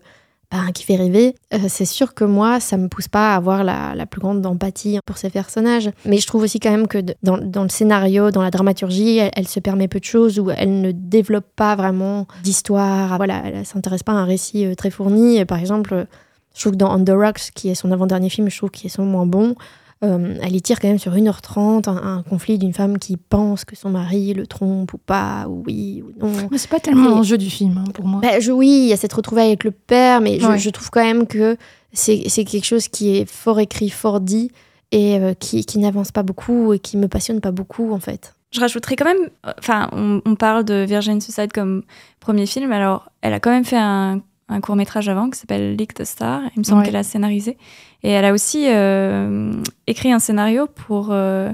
qui 0.75 0.85
fait 0.85 0.97
rêver, 0.97 1.35
euh, 1.53 1.59
c'est 1.69 1.85
sûr 1.85 2.15
que 2.15 2.25
moi, 2.25 2.61
ça 2.61 2.77
me 2.77 2.89
pousse 2.89 3.09
pas 3.09 3.33
à 3.33 3.37
avoir 3.37 3.65
la, 3.65 4.07
plus 4.07 4.21
grande 4.21 4.45
empathie 4.45 4.99
pour 5.07 5.17
ces 5.17 5.31
personnages. 5.31 5.91
Mais 6.05 6.19
je 6.19 6.27
trouve 6.27 6.43
aussi 6.43 6.61
quand 6.61 6.71
même 6.71 6.87
que 6.87 6.99
dans, 7.23 7.63
le 7.63 7.69
scénario, 7.69 8.31
dans 8.31 8.43
la 8.43 8.51
dramaturgie, 8.51 9.19
elle, 9.19 9.49
se 9.49 9.61
permet 9.61 9.89
peu 9.89 9.99
de 9.99 10.05
choses 10.05 10.39
où 10.39 10.51
elle 10.51 10.81
ne 10.81 10.93
développe 10.93 11.47
pas 11.57 11.75
vraiment 11.75 12.27
d'histoire. 12.43 13.17
Voilà, 13.17 13.43
elle 13.45 13.67
s'intéresse 13.67 14.03
pas 14.03 14.13
à 14.13 14.17
un 14.17 14.25
récit 14.25 14.67
euh, 14.67 14.75
très 14.75 14.91
fourni. 14.91 15.45
Par 15.45 15.59
exemple, 15.59 16.07
je 16.55 16.61
trouve 16.61 16.73
que 16.73 16.79
dans 16.79 16.95
On 16.95 17.05
the 17.05 17.11
Rocks, 17.11 17.51
qui 17.55 17.69
est 17.71 17.75
son 17.75 17.91
avant-dernier 17.93 18.29
film, 18.29 18.49
je 18.49 18.57
trouve 18.57 18.71
qu'il 18.71 18.87
est 18.87 18.95
son 18.95 19.05
moins 19.05 19.27
bon. 19.27 19.55
Euh, 20.03 20.37
elle 20.43 20.55
y 20.55 20.61
tire 20.61 20.81
quand 20.81 20.89
même 20.89 20.99
sur 20.99 21.13
1h30 21.15 21.89
un, 21.89 22.23
conflit 22.23 22.59
d'une 22.59 22.75
femme 22.75 22.99
qui 22.99 23.17
pense 23.17 23.65
que 23.65 23.77
son 23.77 23.91
mari 23.91 24.35
le 24.35 24.47
trompe 24.47 24.93
ou 24.93 24.99
pas, 24.99 25.47
ou 25.49 25.63
oui 25.67 26.03
ou 26.03 26.13
non. 26.19 26.33
Mais 26.51 26.59
c'est 26.59 26.71
pas 26.71 26.81
tellement 26.81 27.09
l'enjeu 27.09 27.39
du 27.39 27.49
film 27.49 27.79
hein, 27.79 27.91
pour 27.95 28.07
moi. 28.07 28.21
Bah, 28.21 28.41
je, 28.41 28.53
oui, 28.53 28.69
il 28.69 28.89
y 28.89 28.93
a 28.93 28.97
cette 28.97 29.13
retrouvaille 29.13 29.47
avec 29.47 29.65
le 29.65 29.71
père, 29.71 30.21
mais 30.21 30.39
je, 30.41 30.71
trouve 30.71 30.91
quand 30.91 31.05
même 31.05 31.27
que 31.27 31.57
c'est 31.93 32.45
quelque 32.45 32.65
chose 32.65 32.89
qui 32.89 33.17
est 33.17 33.31
fort 33.31 33.61
écrit, 33.61 33.89
fort 33.89 34.21
dit, 34.21 34.51
et 34.91 35.19
euh, 35.19 35.33
qui, 35.35 35.65
qui 35.65 35.79
n'avance 35.79 36.13
pas 36.13 36.23
beaucoup 36.23 36.73
et 36.73 36.79
qui 36.79 36.97
me 36.97 37.09
passionne 37.09 37.41
pas 37.41 37.53
beaucoup 37.53 37.93
en 37.93 38.01
fait. 38.01 38.35
Je 38.53 38.61
rajouterais 38.61 38.95
quand 38.95 39.07
même, 39.07 39.31
enfin, 39.59 39.89
on, 39.93 40.21
on, 40.25 40.37
parle 40.37 40.65
de 40.65 40.85
Virgin 40.85 41.21
Suicide 41.21 41.53
comme 41.53 41.83
premier 42.21 42.47
film, 42.47 42.71
alors 42.71 43.11
elle 43.21 43.33
a 43.33 43.41
quand 43.41 43.51
même 43.51 43.65
fait 43.65 43.79
un 43.79 44.21
un 44.49 44.61
court 44.61 44.77
métrage 44.77 45.09
avant 45.09 45.31
qui 45.31 45.39
s'appelle 45.39 45.77
Leak 45.77 45.95
the 45.95 46.05
Star. 46.05 46.43
Il 46.55 46.61
me 46.61 46.65
semble 46.65 46.83
qu'elle 46.83 46.97
a 46.97 47.03
scénarisé. 47.03 47.57
Et 48.03 48.11
elle 48.11 48.25
a 48.25 48.33
aussi 48.33 48.67
euh, 48.69 49.53
écrit 49.87 50.13
un 50.13 50.19
scénario 50.19 50.67
pour. 50.67 51.09
Euh, 51.11 51.51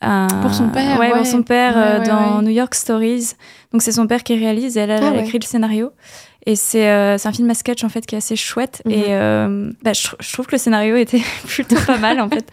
un... 0.00 0.26
Pour 0.40 0.54
son 0.54 0.68
père. 0.70 0.98
Ouais, 0.98 1.10
pour 1.10 1.26
son 1.26 1.42
père 1.42 1.74
euh, 1.76 2.04
dans 2.04 2.42
New 2.42 2.50
York 2.50 2.74
Stories. 2.74 3.34
Donc 3.72 3.82
c'est 3.82 3.92
son 3.92 4.06
père 4.06 4.24
qui 4.24 4.34
réalise 4.34 4.76
et 4.76 4.80
elle, 4.80 4.90
elle 4.90 5.04
a 5.04 5.12
ah 5.14 5.20
écrit 5.20 5.38
le 5.38 5.44
scénario. 5.44 5.90
Et 6.44 6.54
euh, 6.74 7.18
c'est 7.18 7.28
un 7.28 7.32
film 7.32 7.48
à 7.50 7.54
sketch 7.54 7.84
en 7.84 7.88
fait 7.88 8.04
qui 8.04 8.16
est 8.16 8.18
assez 8.18 8.34
chouette. 8.34 8.82
Et 8.88 8.96
mhm. 8.96 9.04
euh, 9.08 9.70
bah, 9.82 9.92
je, 9.92 10.32
trouve 10.32 10.46
que 10.46 10.52
le 10.52 10.58
scénario 10.58 10.96
était 10.96 11.20
plutôt 11.46 11.76
pas 11.86 11.98
mal 11.98 12.20
en 12.20 12.28
fait. 12.28 12.44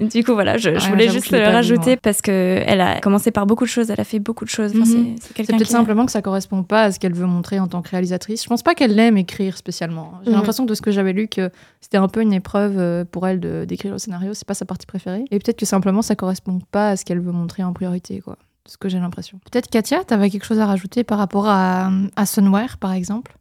du 0.00 0.24
coup 0.24 0.32
voilà, 0.32 0.56
je, 0.56 0.70
voulais 0.88 1.08
juste 1.08 1.30
le 1.30 1.44
rajouter 1.44 1.96
parce 1.96 2.22
que 2.22 2.62
elle 2.66 2.80
a 2.80 3.00
commencé 3.00 3.30
par 3.30 3.46
beaucoup 3.46 3.64
de 3.64 3.70
choses, 3.70 3.90
elle 3.90 4.00
a 4.00 4.04
fait 4.04 4.18
beaucoup 4.18 4.44
de 4.44 4.50
choses. 4.50 4.74
Mhm. 4.74 5.16
C'est 5.20 5.46
peut-être 5.46 5.66
simplement 5.66 6.06
que 6.06 6.12
ça 6.12 6.22
correspond 6.22 6.64
pas 6.64 6.84
à 6.84 6.92
ce 6.92 6.98
qu'elle 6.98 7.14
veut 7.14 7.26
montrer 7.26 7.60
en 7.60 7.68
tant 7.68 7.82
que 7.82 7.90
réalisatrice. 7.90 8.42
Je 8.42 8.48
pense 8.48 8.62
pas 8.62 8.74
qu'elle 8.74 8.96
l'aime 8.96 9.16
écrire 9.16 9.56
spécialement. 9.56 10.14
J'ai 10.24 10.30
mhm. 10.30 10.36
l'impression 10.36 10.64
de 10.64 10.74
ce 10.74 10.82
que 10.82 10.90
j'avais 10.90 11.12
lu 11.12 11.28
que 11.28 11.50
c'était 11.80 11.98
un 11.98 12.08
peu 12.08 12.22
une 12.22 12.32
épreuve 12.32 12.78
euh, 12.78 13.04
pour 13.04 13.28
elle 13.28 13.40
d'écrire 13.66 13.92
le 13.92 13.98
scénario. 13.98 14.34
C'est 14.34 14.46
pas 14.46 14.54
sa 14.54 14.64
partie 14.64 14.86
préférée. 14.86 15.24
Et 15.30 15.38
peut-être 15.38 15.58
que 15.58 15.66
simplement 15.66 16.02
ça 16.02 16.16
correspond 16.16 16.58
pas 16.72 16.90
à 16.90 16.96
ce 16.96 17.04
qu'elle 17.04 17.20
veut 17.20 17.32
montrer 17.32 17.62
en 17.62 17.72
priorité 17.72 18.20
quoi 18.20 18.36
ce 18.66 18.76
que 18.76 18.88
j'ai 18.88 18.98
l'impression. 18.98 19.40
Peut-être 19.50 19.68
Katia, 19.68 20.04
tu 20.04 20.14
avais 20.14 20.30
quelque 20.30 20.44
chose 20.44 20.60
à 20.60 20.66
rajouter 20.66 21.04
par 21.04 21.18
rapport 21.18 21.46
à, 21.48 21.90
à 22.16 22.26
Sunware, 22.26 22.78
par 22.78 22.92
exemple? 22.92 23.36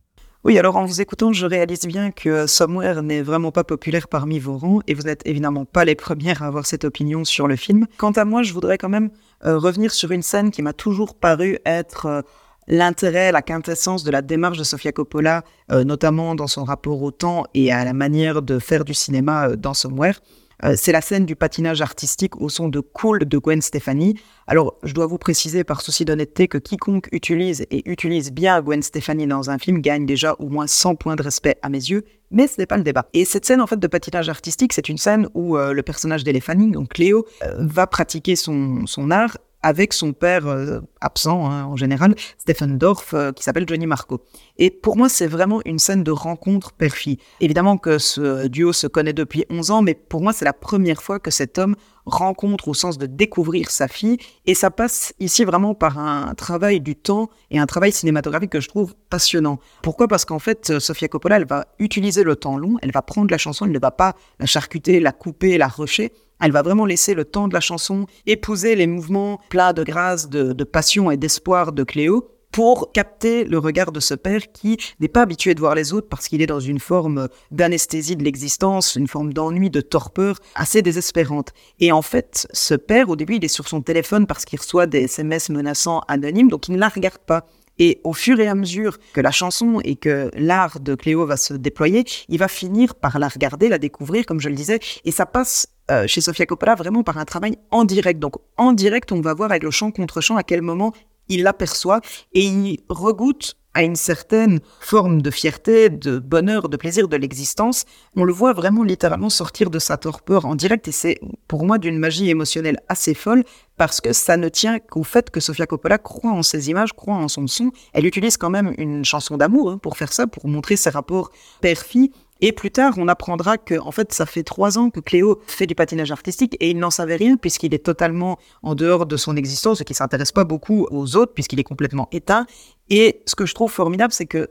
Oui, 0.45 0.57
alors 0.57 0.77
en 0.77 0.85
vous 0.85 1.01
écoutant, 1.01 1.33
je 1.33 1.45
réalise 1.45 1.85
bien 1.85 2.11
que 2.11 2.47
Somewhere 2.47 3.01
n'est 3.01 3.21
vraiment 3.21 3.51
pas 3.51 3.65
populaire 3.65 4.07
parmi 4.07 4.39
vos 4.39 4.57
rangs 4.57 4.79
et 4.87 4.93
vous 4.93 5.01
n'êtes 5.01 5.21
évidemment 5.25 5.65
pas 5.65 5.83
les 5.83 5.95
premières 5.95 6.41
à 6.41 6.45
avoir 6.45 6.65
cette 6.65 6.85
opinion 6.85 7.25
sur 7.25 7.45
le 7.45 7.57
film. 7.57 7.87
Quant 7.97 8.11
à 8.11 8.23
moi, 8.23 8.41
je 8.41 8.53
voudrais 8.53 8.77
quand 8.77 8.87
même 8.87 9.09
euh, 9.45 9.57
revenir 9.57 9.91
sur 9.91 10.11
une 10.11 10.21
scène 10.21 10.49
qui 10.49 10.61
m'a 10.61 10.71
toujours 10.71 11.15
paru 11.15 11.59
être 11.65 12.05
euh, 12.05 12.21
l'intérêt, 12.69 13.33
la 13.33 13.41
quintessence 13.41 14.05
de 14.05 14.11
la 14.11 14.21
démarche 14.21 14.57
de 14.57 14.63
Sofia 14.63 14.93
Coppola, 14.93 15.43
euh, 15.73 15.83
notamment 15.83 16.35
dans 16.35 16.47
son 16.47 16.63
rapport 16.63 17.01
au 17.01 17.11
temps 17.11 17.43
et 17.53 17.73
à 17.73 17.83
la 17.83 17.91
manière 17.91 18.41
de 18.41 18.59
faire 18.59 18.85
du 18.85 18.93
cinéma 18.93 19.57
dans 19.57 19.73
Somewhere. 19.73 20.19
Euh, 20.63 20.73
c'est 20.75 20.91
la 20.91 21.01
scène 21.01 21.25
du 21.25 21.35
patinage 21.35 21.81
artistique 21.81 22.39
au 22.41 22.49
son 22.49 22.67
de 22.67 22.79
Cool 22.79 23.25
de 23.25 23.37
Gwen 23.37 23.61
Stefani. 23.61 24.15
Alors, 24.47 24.75
je 24.83 24.93
dois 24.93 25.05
vous 25.05 25.17
préciser 25.17 25.63
par 25.63 25.81
souci 25.81 26.05
d'honnêteté 26.05 26.47
que 26.47 26.57
quiconque 26.57 27.07
utilise 27.11 27.65
et 27.71 27.89
utilise 27.89 28.31
bien 28.31 28.61
Gwen 28.61 28.81
Stefani 28.81 29.27
dans 29.27 29.49
un 29.49 29.57
film 29.57 29.79
gagne 29.79 30.05
déjà 30.05 30.35
au 30.39 30.49
moins 30.49 30.67
100 30.67 30.95
points 30.95 31.15
de 31.15 31.23
respect 31.23 31.57
à 31.61 31.69
mes 31.69 31.77
yeux, 31.77 32.03
mais 32.31 32.47
ce 32.47 32.55
n'est 32.57 32.65
pas 32.65 32.77
le 32.77 32.83
débat. 32.83 33.07
Et 33.13 33.25
cette 33.25 33.45
scène 33.45 33.61
en 33.61 33.67
fait 33.67 33.79
de 33.79 33.87
patinage 33.87 34.29
artistique, 34.29 34.73
c'est 34.73 34.89
une 34.89 34.97
scène 34.97 35.29
où 35.33 35.57
euh, 35.57 35.73
le 35.73 35.83
personnage 35.83 36.23
d'Elephanie, 36.23 36.71
donc 36.71 36.89
Cléo, 36.89 37.25
euh, 37.43 37.55
va 37.59 37.87
pratiquer 37.87 38.35
son 38.35 38.85
art 39.11 39.37
avec 39.61 39.93
son 39.93 40.13
père 40.13 40.47
euh, 40.47 40.79
absent 41.01 41.49
hein, 41.49 41.65
en 41.65 41.75
général, 41.75 42.15
Stephen 42.37 42.77
Dorff, 42.77 43.13
euh, 43.13 43.31
qui 43.31 43.43
s'appelle 43.43 43.65
Johnny 43.67 43.87
Marco. 43.87 44.21
Et 44.57 44.69
pour 44.69 44.95
moi, 44.95 45.09
c'est 45.09 45.27
vraiment 45.27 45.61
une 45.65 45.79
scène 45.79 46.03
de 46.03 46.11
rencontre 46.11 46.71
père-fille. 46.71 47.17
Évidemment 47.41 47.77
que 47.77 47.97
ce 47.97 48.47
duo 48.47 48.73
se 48.73 48.87
connaît 48.87 49.13
depuis 49.13 49.45
11 49.49 49.71
ans, 49.71 49.81
mais 49.81 49.95
pour 49.95 50.21
moi, 50.21 50.33
c'est 50.33 50.45
la 50.45 50.53
première 50.53 51.01
fois 51.01 51.19
que 51.19 51.31
cet 51.31 51.57
homme 51.57 51.75
rencontre 52.05 52.69
au 52.69 52.73
sens 52.73 52.97
de 52.97 53.05
découvrir 53.05 53.69
sa 53.69 53.87
fille. 53.87 54.17
Et 54.45 54.55
ça 54.55 54.71
passe 54.71 55.13
ici 55.19 55.43
vraiment 55.43 55.75
par 55.75 55.99
un 55.99 56.33
travail 56.35 56.79
du 56.79 56.95
temps 56.95 57.29
et 57.51 57.59
un 57.59 57.65
travail 57.65 57.91
cinématographique 57.91 58.51
que 58.51 58.61
je 58.61 58.67
trouve 58.67 58.95
passionnant. 59.09 59.59
Pourquoi? 59.83 60.07
Parce 60.07 60.25
qu'en 60.25 60.39
fait, 60.39 60.79
Sofia 60.79 61.07
Coppola, 61.07 61.37
elle 61.37 61.47
va 61.47 61.67
utiliser 61.77 62.23
le 62.23 62.35
temps 62.35 62.57
long, 62.57 62.77
elle 62.81 62.91
va 62.91 63.01
prendre 63.01 63.29
la 63.29 63.37
chanson, 63.37 63.65
elle 63.65 63.71
ne 63.71 63.79
va 63.79 63.91
pas 63.91 64.15
la 64.39 64.45
charcuter, 64.45 64.99
la 64.99 65.11
couper, 65.11 65.57
la 65.57 65.67
rusher. 65.67 66.11
Elle 66.41 66.51
va 66.51 66.61
vraiment 66.61 66.85
laisser 66.85 67.13
le 67.13 67.25
temps 67.25 67.47
de 67.47 67.53
la 67.53 67.59
chanson 67.59 68.05
épouser 68.25 68.75
les 68.75 68.87
mouvements 68.87 69.39
plats 69.49 69.73
de 69.73 69.83
grâce, 69.83 70.29
de, 70.29 70.63
passion 70.63 71.11
et 71.11 71.17
d'espoir 71.17 71.71
de 71.71 71.83
Cléo 71.83 72.29
pour 72.51 72.91
capter 72.91 73.43
le 73.43 73.59
regard 73.59 73.91
de 73.91 73.99
ce 73.99 74.15
père 74.15 74.51
qui 74.51 74.77
n'est 74.99 75.07
pas 75.07 75.21
habitué 75.21 75.53
de 75.53 75.59
voir 75.59 75.75
les 75.75 75.93
autres 75.93 76.09
parce 76.09 76.27
qu'il 76.27 76.41
est 76.41 76.47
dans 76.47 76.59
une 76.59 76.79
forme 76.79 77.27
d'anesthésie 77.51 78.15
de 78.15 78.23
l'existence, 78.23 78.95
une 78.95 79.07
forme 79.07 79.33
d'ennui, 79.33 79.69
de 79.69 79.81
torpeur 79.81 80.39
assez 80.55 80.81
désespérante. 80.81 81.51
Et 81.79 81.91
en 81.91 82.01
fait, 82.01 82.47
ce 82.51 82.73
père, 82.73 83.09
au 83.09 83.15
début, 83.15 83.35
il 83.35 83.45
est 83.45 83.49
sur 83.49 83.67
son 83.67 83.81
téléphone 83.81 84.25
parce 84.25 84.45
qu'il 84.45 84.59
reçoit 84.59 84.87
des 84.87 85.01
SMS 85.01 85.49
menaçants 85.49 86.01
anonymes, 86.07 86.49
donc 86.49 86.67
il 86.67 86.73
ne 86.73 86.79
la 86.79 86.89
regarde 86.89 87.19
pas. 87.19 87.45
Et 87.79 88.01
au 88.03 88.13
fur 88.13 88.39
et 88.39 88.47
à 88.47 88.55
mesure 88.55 88.97
que 89.13 89.21
la 89.21 89.31
chanson 89.31 89.79
et 89.83 89.95
que 89.95 90.29
l'art 90.35 90.79
de 90.79 90.95
Cléo 90.95 91.25
va 91.25 91.37
se 91.37 91.53
déployer, 91.53 92.03
il 92.27 92.37
va 92.37 92.47
finir 92.47 92.95
par 92.95 93.17
la 93.17 93.29
regarder, 93.29 93.69
la 93.69 93.77
découvrir, 93.77 94.25
comme 94.25 94.39
je 94.39 94.49
le 94.49 94.55
disais, 94.55 94.79
et 95.05 95.11
ça 95.11 95.25
passe 95.25 95.67
euh, 95.89 96.05
chez 96.05 96.21
Sofia 96.21 96.45
Coppola 96.45 96.75
vraiment 96.75 97.03
par 97.03 97.17
un 97.17 97.25
travail 97.25 97.57
en 97.71 97.85
direct. 97.85 98.19
Donc 98.19 98.35
en 98.57 98.73
direct, 98.73 99.11
on 99.11 99.21
va 99.21 99.33
voir 99.33 99.49
avec 99.49 99.63
le 99.63 99.71
chant 99.71 99.91
contre 99.91 100.21
chant 100.21 100.35
à 100.35 100.43
quel 100.43 100.61
moment 100.61 100.93
il 101.29 101.43
l'aperçoit 101.43 102.01
et 102.33 102.43
il 102.43 102.79
regoute 102.89 103.55
à 103.73 103.83
une 103.83 103.95
certaine 103.95 104.59
forme 104.79 105.21
de 105.21 105.31
fierté, 105.31 105.89
de 105.89 106.19
bonheur, 106.19 106.69
de 106.69 106.77
plaisir 106.77 107.07
de 107.07 107.15
l'existence. 107.15 107.85
On 108.15 108.23
le 108.23 108.33
voit 108.33 108.53
vraiment 108.53 108.83
littéralement 108.83 109.29
sortir 109.29 109.69
de 109.69 109.79
sa 109.79 109.97
torpeur 109.97 110.45
en 110.45 110.55
direct 110.55 110.87
et 110.87 110.91
c'est 110.91 111.19
pour 111.47 111.65
moi 111.65 111.77
d'une 111.77 111.97
magie 111.97 112.29
émotionnelle 112.29 112.79
assez 112.89 113.13
folle 113.13 113.43
parce 113.77 114.01
que 114.01 114.11
ça 114.11 114.37
ne 114.37 114.49
tient 114.49 114.79
qu'au 114.79 115.03
fait 115.03 115.29
que 115.29 115.39
Sofia 115.39 115.65
Coppola 115.65 115.97
croit 115.97 116.31
en 116.31 116.43
ses 116.43 116.69
images, 116.69 116.93
croit 116.93 117.15
en 117.15 117.27
son 117.27 117.47
son. 117.47 117.71
Elle 117.93 118.05
utilise 118.05 118.37
quand 118.37 118.49
même 118.49 118.73
une 118.77 119.05
chanson 119.05 119.37
d'amour 119.37 119.71
hein, 119.71 119.77
pour 119.77 119.97
faire 119.97 120.11
ça, 120.11 120.27
pour 120.27 120.47
montrer 120.47 120.75
ses 120.75 120.89
rapports 120.89 121.31
père-fille 121.61 122.11
et 122.41 122.53
plus 122.53 122.71
tard, 122.71 122.93
on 122.97 123.07
apprendra 123.07 123.57
que, 123.57 123.77
en 123.79 123.91
fait, 123.91 124.13
ça 124.13 124.25
fait 124.25 124.43
trois 124.43 124.77
ans 124.77 124.89
que 124.89 125.01
Cléo 125.01 125.41
fait 125.45 125.67
du 125.67 125.75
patinage 125.75 126.11
artistique 126.11 126.55
et 126.59 126.69
il 126.69 126.77
n'en 126.79 126.89
savait 126.89 127.17
rien 127.17 127.35
puisqu'il 127.35 127.73
est 127.73 127.83
totalement 127.83 128.39
en 128.63 128.75
dehors 128.75 129.05
de 129.05 129.17
son 129.17 129.35
existence 129.35 129.81
et 129.81 129.83
qu'il 129.83 129.95
s'intéresse 129.95 130.31
pas 130.31 130.45
beaucoup 130.45 130.87
aux 130.89 131.17
autres 131.17 131.33
puisqu'il 131.33 131.59
est 131.59 131.65
complètement 131.65 132.07
éteint. 132.11 132.45
Et 132.89 133.21
ce 133.25 133.35
que 133.35 133.45
je 133.45 133.53
trouve 133.53 133.71
formidable, 133.71 134.13
c'est 134.13 134.25
que 134.25 134.49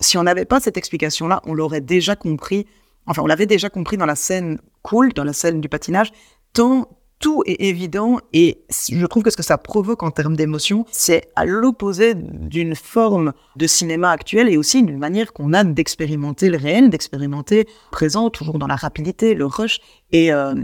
si 0.00 0.18
on 0.18 0.24
n'avait 0.24 0.44
pas 0.44 0.58
cette 0.58 0.76
explication-là, 0.76 1.40
on 1.44 1.54
l'aurait 1.54 1.80
déjà 1.80 2.16
compris. 2.16 2.66
Enfin, 3.06 3.22
on 3.22 3.26
l'avait 3.26 3.46
déjà 3.46 3.70
compris 3.70 3.96
dans 3.96 4.06
la 4.06 4.16
scène 4.16 4.58
cool, 4.82 5.12
dans 5.12 5.24
la 5.24 5.32
scène 5.32 5.60
du 5.60 5.68
patinage, 5.68 6.10
tant 6.52 6.88
tout 7.20 7.42
est 7.46 7.60
évident 7.60 8.18
et 8.32 8.64
je 8.90 9.04
trouve 9.06 9.22
que 9.22 9.30
ce 9.30 9.36
que 9.36 9.42
ça 9.42 9.58
provoque 9.58 10.02
en 10.02 10.10
termes 10.10 10.36
d'émotion, 10.36 10.84
c'est 10.90 11.30
à 11.36 11.44
l'opposé 11.44 12.14
d'une 12.14 12.74
forme 12.74 13.32
de 13.56 13.66
cinéma 13.66 14.10
actuel 14.10 14.48
et 14.48 14.56
aussi 14.56 14.82
d'une 14.82 14.98
manière 14.98 15.32
qu'on 15.32 15.52
a 15.52 15.64
d'expérimenter 15.64 16.48
le 16.48 16.58
réel, 16.58 16.90
d'expérimenter 16.90 17.66
présent, 17.90 18.30
toujours 18.30 18.58
dans 18.58 18.66
la 18.66 18.76
rapidité, 18.76 19.34
le 19.34 19.46
rush. 19.46 19.80
Et 20.12 20.32
euh, 20.32 20.54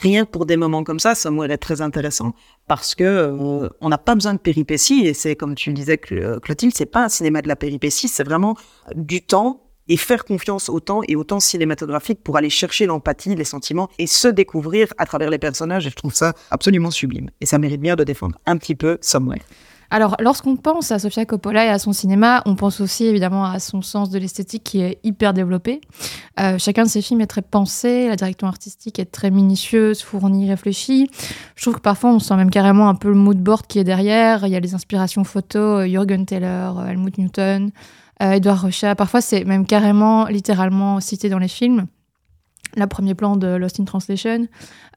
rien 0.00 0.24
que 0.24 0.30
pour 0.30 0.46
des 0.46 0.56
moments 0.56 0.84
comme 0.84 1.00
ça, 1.00 1.14
ça 1.14 1.30
m'aurait 1.30 1.58
très 1.58 1.80
intéressant 1.80 2.34
parce 2.68 2.94
que 2.94 3.04
euh, 3.04 3.68
on 3.80 3.88
n'a 3.88 3.98
pas 3.98 4.14
besoin 4.14 4.34
de 4.34 4.38
péripéties 4.38 5.06
et 5.06 5.14
c'est 5.14 5.34
comme 5.34 5.54
tu 5.54 5.70
le 5.70 5.74
disais 5.74 5.98
Clotilde, 5.98 6.72
c'est 6.74 6.86
pas 6.86 7.04
un 7.04 7.08
cinéma 7.08 7.42
de 7.42 7.48
la 7.48 7.56
péripétie, 7.56 8.08
c'est 8.08 8.24
vraiment 8.24 8.56
du 8.94 9.22
temps 9.22 9.69
et 9.90 9.98
faire 9.98 10.24
confiance 10.24 10.70
au 10.70 10.80
temps 10.80 11.02
et 11.06 11.16
au 11.16 11.24
temps 11.24 11.40
cinématographique 11.40 12.20
pour 12.24 12.38
aller 12.38 12.48
chercher 12.48 12.86
l'empathie, 12.86 13.34
les 13.34 13.44
sentiments 13.44 13.90
et 13.98 14.06
se 14.06 14.28
découvrir 14.28 14.86
à 14.96 15.04
travers 15.04 15.28
les 15.28 15.38
personnages. 15.38 15.86
Et 15.86 15.90
je 15.90 15.96
trouve 15.96 16.14
ça 16.14 16.32
absolument 16.50 16.90
sublime. 16.90 17.28
Et 17.42 17.46
ça 17.46 17.58
mérite 17.58 17.80
bien 17.80 17.96
de 17.96 18.04
défendre 18.04 18.38
un 18.46 18.56
petit 18.56 18.76
peu 18.76 18.96
Somewhere. 19.02 19.42
Alors, 19.92 20.14
lorsqu'on 20.20 20.54
pense 20.54 20.92
à 20.92 21.00
Sofia 21.00 21.24
Coppola 21.26 21.64
et 21.66 21.68
à 21.68 21.80
son 21.80 21.92
cinéma, 21.92 22.42
on 22.46 22.54
pense 22.54 22.80
aussi 22.80 23.06
évidemment 23.06 23.44
à 23.44 23.58
son 23.58 23.82
sens 23.82 24.08
de 24.08 24.20
l'esthétique 24.20 24.62
qui 24.62 24.80
est 24.80 25.00
hyper 25.02 25.34
développé. 25.34 25.80
Euh, 26.38 26.58
chacun 26.58 26.84
de 26.84 26.88
ses 26.88 27.02
films 27.02 27.20
est 27.22 27.26
très 27.26 27.42
pensé, 27.42 28.06
la 28.06 28.14
direction 28.14 28.46
artistique 28.46 29.00
est 29.00 29.10
très 29.10 29.32
minutieuse, 29.32 30.00
fournie, 30.00 30.48
réfléchie. 30.48 31.10
Je 31.56 31.62
trouve 31.62 31.74
que 31.74 31.80
parfois 31.80 32.10
on 32.10 32.20
sent 32.20 32.36
même 32.36 32.50
carrément 32.50 32.88
un 32.88 32.94
peu 32.94 33.08
le 33.08 33.16
mood 33.16 33.38
board 33.38 33.66
qui 33.66 33.80
est 33.80 33.84
derrière. 33.84 34.46
Il 34.46 34.52
y 34.52 34.56
a 34.56 34.60
les 34.60 34.74
inspirations 34.74 35.24
photos, 35.24 35.80
euh, 35.80 35.88
Jürgen 35.88 36.24
Teller, 36.24 36.70
euh, 36.76 36.86
Helmut 36.86 37.18
Newton, 37.18 37.72
euh, 38.20 38.32
Edouard 38.32 38.62
Rocha. 38.62 38.94
Parfois, 38.94 39.20
c'est 39.20 39.44
même 39.44 39.66
carrément, 39.66 40.26
littéralement 40.26 41.00
cité 41.00 41.28
dans 41.28 41.38
les 41.38 41.48
films. 41.48 41.86
Le 42.76 42.86
premier 42.86 43.16
plan 43.16 43.36
de 43.36 43.48
Lost 43.48 43.80
in 43.80 43.84
Translation, 43.84 44.46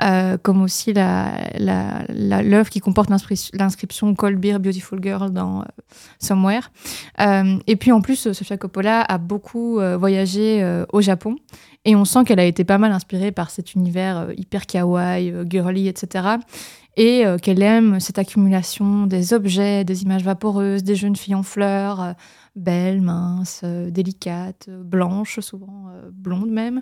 euh, 0.04 0.38
comme 0.38 0.62
aussi 0.62 0.94
l'œuvre 0.94 2.70
qui 2.70 2.80
comporte 2.80 3.10
l'inscription 3.10 4.14
Cold 4.14 4.40
Beer 4.40 4.60
Beautiful 4.60 5.00
Girl 5.02 5.32
dans 5.32 5.62
euh, 5.62 5.66
Somewhere. 6.20 6.70
et 7.20 7.76
puis 7.76 7.92
en 7.92 8.02
plus, 8.02 8.32
Sofia 8.32 8.58
Coppola 8.58 9.02
a 9.02 9.18
beaucoup 9.18 9.80
voyagé 9.98 10.84
au 10.94 11.02
Japon 11.02 11.38
et 11.84 11.96
on 11.96 12.06
sent 12.06 12.26
qu'elle 12.26 12.40
a 12.40 12.46
été 12.46 12.64
pas 12.64 12.78
mal 12.78 12.92
inspirée 12.92 13.32
par 13.32 13.50
cet 13.50 13.74
univers 13.74 14.28
hyper 14.38 14.68
kawaii, 14.68 15.34
girly, 15.50 15.88
etc 15.88 16.36
et 16.96 17.24
qu'elle 17.42 17.64
aime 17.64 18.00
cette 18.00 18.20
accumulation 18.20 19.08
des 19.08 19.34
objets, 19.34 19.84
des 19.84 20.04
images 20.04 20.24
vaporeuses, 20.24 20.84
des 20.84 20.94
jeunes 20.94 21.16
filles 21.16 21.34
en 21.34 21.42
fleurs, 21.42 22.14
belle, 22.56 23.02
mince, 23.02 23.62
euh, 23.64 23.90
délicate, 23.90 24.70
blanche, 24.70 25.40
souvent 25.40 25.88
euh, 25.90 26.10
blonde 26.12 26.52
même. 26.52 26.82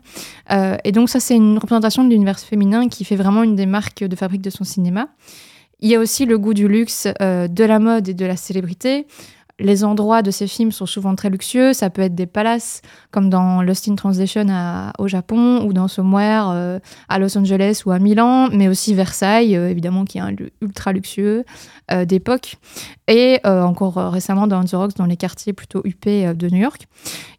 Euh, 0.51 0.78
et 0.84 0.91
donc 0.91 1.09
ça, 1.09 1.19
c'est 1.19 1.36
une 1.36 1.57
représentation 1.57 2.03
de 2.03 2.09
l'univers 2.09 2.39
féminin 2.39 2.89
qui 2.89 3.05
fait 3.05 3.15
vraiment 3.15 3.43
une 3.43 3.55
des 3.55 3.65
marques 3.65 4.03
de 4.03 4.15
fabrique 4.15 4.41
de 4.41 4.49
son 4.49 4.63
cinéma. 4.63 5.09
Il 5.80 5.89
y 5.89 5.95
a 5.95 5.99
aussi 5.99 6.26
le 6.26 6.38
goût 6.38 6.53
du 6.53 6.67
luxe, 6.67 7.07
de 7.19 7.63
la 7.63 7.80
mode 7.80 8.07
et 8.07 8.13
de 8.13 8.26
la 8.28 8.36
célébrité. 8.36 9.07
Les 9.59 9.83
endroits 9.83 10.21
de 10.21 10.31
ces 10.31 10.47
films 10.47 10.71
sont 10.71 10.85
souvent 10.85 11.15
très 11.15 11.29
luxueux. 11.29 11.73
Ça 11.73 11.89
peut 11.89 12.01
être 12.01 12.15
des 12.15 12.25
palaces, 12.25 12.81
comme 13.11 13.29
dans 13.29 13.61
Lost 13.61 13.87
in 13.87 13.95
Translation 13.95 14.45
au 14.97 15.07
Japon, 15.07 15.63
ou 15.65 15.73
dans 15.73 15.87
Somewhere 15.87 16.49
euh, 16.49 16.79
à 17.09 17.19
Los 17.19 17.37
Angeles 17.37 17.83
ou 17.85 17.91
à 17.91 17.99
Milan, 17.99 18.49
mais 18.51 18.67
aussi 18.67 18.93
Versailles, 18.93 19.55
euh, 19.55 19.69
évidemment, 19.69 20.05
qui 20.05 20.17
est 20.17 20.21
un 20.21 20.31
lieu 20.31 20.51
ultra 20.61 20.93
luxueux 20.93 21.45
euh, 21.91 22.05
d'époque. 22.05 22.55
Et 23.07 23.39
encore 23.43 23.95
récemment 23.95 24.47
dans 24.47 24.63
The 24.63 24.71
Rocks, 24.71 24.95
dans 24.95 25.05
les 25.05 25.17
quartiers 25.17 25.51
plutôt 25.51 25.81
huppés 25.83 26.33
de 26.33 26.49
New 26.49 26.59
York. 26.61 26.87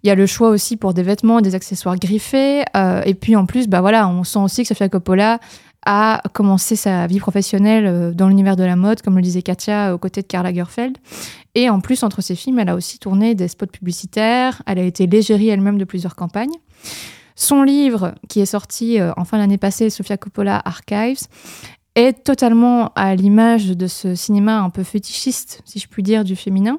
Il 0.03 0.09
y 0.09 0.11
a 0.11 0.15
le 0.15 0.27
choix 0.27 0.51
aussi 0.51 0.77
pour 0.77 0.93
des 0.93 1.03
vêtements 1.03 1.39
et 1.39 1.43
des 1.43 1.55
accessoires 1.55 1.97
griffés. 1.97 2.63
et 3.07 3.15
puis 3.15 3.37
en 3.37 3.47
plus, 3.47 3.69
bah 3.69 3.81
voilà, 3.81 4.07
on 4.07 4.23
sent 4.23 4.41
aussi 4.41 4.63
que 4.63 4.69
Sofia 4.69 4.91
Coppola 4.91 5.39
a 5.85 6.23
commencé 6.33 6.77
sa 6.77 7.07
vie 7.07 7.19
professionnelle 7.19 7.87
euh, 7.87 8.13
dans 8.13 8.29
l'univers 8.29 8.57
de 8.57 8.65
la 8.65 8.77
mode, 8.77 9.03
comme 9.03 9.17
le 9.17 9.23
disait 9.23 9.43
Katia, 9.43 9.95
aux 9.95 9.99
côtés 9.99 10.23
de 10.23 10.27
Karl 10.27 10.45
Lagerfeld. 10.45 10.99
Et 11.55 11.69
en 11.69 11.81
plus, 11.81 12.03
entre 12.03 12.21
ses 12.21 12.35
films, 12.35 12.59
elle 12.59 12.69
a 12.69 12.75
aussi 12.75 12.99
tourné 12.99 13.35
des 13.35 13.49
spots 13.49 13.67
publicitaires, 13.67 14.63
elle 14.67 14.79
a 14.79 14.85
été 14.85 15.07
légérie 15.07 15.49
elle-même 15.49 15.79
de 15.79 15.85
plusieurs 15.85 16.15
campagnes. 16.15 16.55
Son 17.35 17.63
livre, 17.63 18.15
qui 18.29 18.41
est 18.41 18.47
sorti 18.47 19.01
euh, 19.01 19.13
en 19.17 19.25
fin 19.25 19.39
d'année 19.39 19.59
passée, 19.59 19.91
Sofia 19.91 20.17
Coppola 20.17 20.61
Archives, 20.65 21.27
est 21.95 22.25
totalement 22.25 22.91
à 22.95 23.15
l'image 23.15 23.69
de 23.69 23.87
ce 23.87 24.15
cinéma 24.15 24.61
un 24.61 24.71
peu 24.71 24.83
fétichiste, 24.83 25.61
si 25.65 25.79
je 25.79 25.89
puis 25.89 26.03
dire, 26.03 26.25
du 26.25 26.37
féminin, 26.37 26.79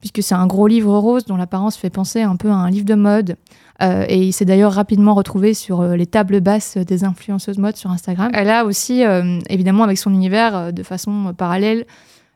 puisque 0.00 0.22
c'est 0.22 0.34
un 0.34 0.46
gros 0.46 0.66
livre 0.66 0.96
rose 0.98 1.24
dont 1.24 1.36
l'apparence 1.36 1.76
fait 1.76 1.90
penser 1.90 2.22
un 2.22 2.36
peu 2.36 2.50
à 2.50 2.54
un 2.54 2.70
livre 2.70 2.84
de 2.84 2.94
mode, 2.94 3.36
euh, 3.82 4.04
et 4.08 4.18
il 4.18 4.32
s'est 4.32 4.44
d'ailleurs 4.44 4.72
rapidement 4.72 5.14
retrouvé 5.14 5.54
sur 5.54 5.80
euh, 5.80 5.96
les 5.96 6.06
tables 6.06 6.40
basses 6.40 6.76
des 6.76 7.04
influenceuses 7.04 7.58
mode 7.58 7.76
sur 7.76 7.90
Instagram. 7.90 8.30
Elle 8.34 8.50
a 8.50 8.64
aussi, 8.64 9.04
euh, 9.04 9.38
évidemment, 9.48 9.84
avec 9.84 9.98
son 9.98 10.12
univers, 10.12 10.72
de 10.72 10.82
façon 10.82 11.32
parallèle, 11.36 11.86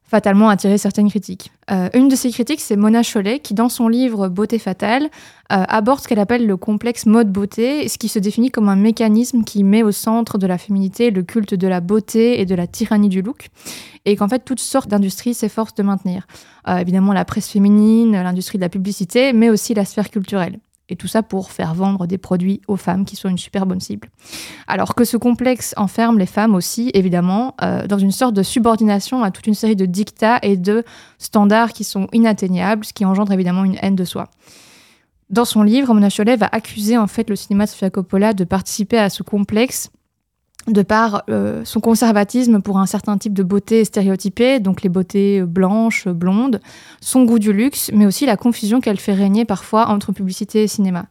fatalement 0.04 0.48
attiré 0.48 0.78
certaines 0.78 1.08
critiques. 1.08 1.50
une 1.94 2.08
de 2.08 2.14
ces 2.14 2.30
critiques, 2.30 2.60
c'est 2.60 2.76
Mona 2.76 3.02
Chollet, 3.02 3.40
qui, 3.40 3.54
dans 3.54 3.68
son 3.68 3.88
livre 3.88 4.28
Beauté 4.28 4.58
fatale, 4.58 5.08
aborde 5.48 6.00
ce 6.00 6.08
qu'elle 6.08 6.20
appelle 6.20 6.46
le 6.46 6.56
complexe 6.56 7.06
mode 7.06 7.32
beauté, 7.32 7.88
ce 7.88 7.98
qui 7.98 8.08
se 8.08 8.18
définit 8.18 8.50
comme 8.50 8.68
un 8.68 8.76
mécanisme 8.76 9.42
qui 9.42 9.64
met 9.64 9.82
au 9.82 9.90
centre 9.90 10.38
de 10.38 10.46
la 10.46 10.58
féminité 10.58 11.10
le 11.10 11.22
culte 11.22 11.54
de 11.54 11.66
la 11.66 11.80
beauté 11.80 12.40
et 12.40 12.44
de 12.44 12.54
la 12.54 12.66
tyrannie 12.66 13.08
du 13.08 13.22
look, 13.22 13.48
et 14.04 14.14
qu'en 14.14 14.28
fait 14.28 14.44
toutes 14.44 14.60
sortes 14.60 14.88
d'industries 14.88 15.34
s'efforcent 15.34 15.74
de 15.74 15.82
maintenir. 15.82 16.26
évidemment 16.68 17.12
la 17.12 17.24
presse 17.24 17.48
féminine, 17.48 18.12
l'industrie 18.12 18.58
de 18.58 18.62
la 18.62 18.68
publicité, 18.68 19.32
mais 19.32 19.48
aussi 19.48 19.74
la 19.74 19.86
sphère 19.86 20.10
culturelle. 20.10 20.58
Et 20.88 20.96
tout 20.96 21.08
ça 21.08 21.22
pour 21.22 21.50
faire 21.50 21.74
vendre 21.74 22.06
des 22.06 22.18
produits 22.18 22.60
aux 22.68 22.76
femmes 22.76 23.04
qui 23.06 23.16
sont 23.16 23.28
une 23.28 23.38
super 23.38 23.64
bonne 23.64 23.80
cible. 23.80 24.10
Alors 24.66 24.94
que 24.94 25.04
ce 25.04 25.16
complexe 25.16 25.74
enferme 25.78 26.18
les 26.18 26.26
femmes 26.26 26.54
aussi, 26.54 26.90
évidemment, 26.92 27.54
euh, 27.62 27.86
dans 27.86 27.98
une 27.98 28.10
sorte 28.10 28.34
de 28.34 28.42
subordination 28.42 29.22
à 29.22 29.30
toute 29.30 29.46
une 29.46 29.54
série 29.54 29.76
de 29.76 29.86
dictats 29.86 30.38
et 30.42 30.56
de 30.58 30.84
standards 31.18 31.72
qui 31.72 31.84
sont 31.84 32.08
inatteignables, 32.12 32.84
ce 32.84 32.92
qui 32.92 33.04
engendre 33.04 33.32
évidemment 33.32 33.64
une 33.64 33.78
haine 33.80 33.96
de 33.96 34.04
soi. 34.04 34.28
Dans 35.30 35.46
son 35.46 35.62
livre, 35.62 35.94
Mona 35.94 36.10
Chollet 36.10 36.36
va 36.36 36.48
accuser 36.52 36.98
en 36.98 37.06
fait 37.06 37.30
le 37.30 37.36
cinéma 37.36 37.64
de 37.64 37.70
Sofia 37.70 37.88
Coppola 37.88 38.34
de 38.34 38.44
participer 38.44 38.98
à 38.98 39.08
ce 39.08 39.22
complexe 39.22 39.90
de 40.68 40.82
par 40.82 41.24
euh, 41.28 41.62
son 41.64 41.80
conservatisme 41.80 42.62
pour 42.62 42.78
un 42.78 42.86
certain 42.86 43.18
type 43.18 43.34
de 43.34 43.42
beauté 43.42 43.84
stéréotypée, 43.84 44.60
donc 44.60 44.82
les 44.82 44.88
beautés 44.88 45.42
blanches, 45.42 46.08
blondes, 46.08 46.60
son 47.00 47.24
goût 47.24 47.38
du 47.38 47.52
luxe, 47.52 47.90
mais 47.92 48.06
aussi 48.06 48.24
la 48.24 48.36
confusion 48.36 48.80
qu'elle 48.80 48.98
fait 48.98 49.12
régner 49.12 49.44
parfois 49.44 49.88
entre 49.88 50.12
publicité 50.12 50.62
et 50.62 50.68
cinéma. 50.68 51.06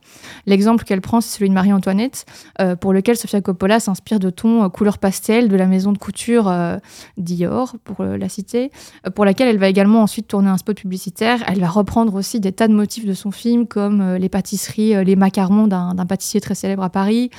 L'exemple 0.48 0.84
qu'elle 0.86 1.02
prend, 1.02 1.22
c'est 1.22 1.38
celui 1.38 1.50
de 1.50 1.54
Marie-Antoinette, 1.54 2.26
euh, 2.62 2.76
pour 2.76 2.94
lequel 2.94 3.16
Sofia 3.16 3.42
Coppola 3.42 3.80
s'inspire 3.80 4.20
de 4.20 4.32
tons 4.32 4.64
euh, 4.64 4.70
couleur 4.70 4.98
pastel 4.98 5.50
de 5.50 5.56
la 5.56 5.68
maison 5.68 5.92
de 5.92 6.00
couture 6.00 6.52
Dior, 7.18 7.76
pour 7.84 8.04
la 8.04 8.30
citer, 8.30 8.72
pour 9.16 9.26
laquelle 9.26 9.48
elle 9.48 9.58
va 9.58 9.68
également 9.68 10.02
ensuite 10.02 10.28
tourner 10.28 10.50
un 10.50 10.58
spot 10.58 10.78
publicitaire. 10.78 11.44
Elle 11.48 11.60
va 11.60 11.70
reprendre 11.70 12.16
aussi 12.16 12.40
des 12.40 12.52
tas 12.52 12.68
de 12.68 12.74
motifs 12.74 13.06
de 13.06 13.14
son 13.14 13.32
film, 13.32 13.68
comme 13.68 14.16
les 14.16 14.30
pâtisseries, 14.30 15.04
les 15.06 15.16
macarons 15.16 15.68
d'un 15.68 16.06
pâtissier 16.08 16.42
très 16.42 16.56
célèbre 16.56 16.84
à 16.84 16.90
Paris, 16.90 17.30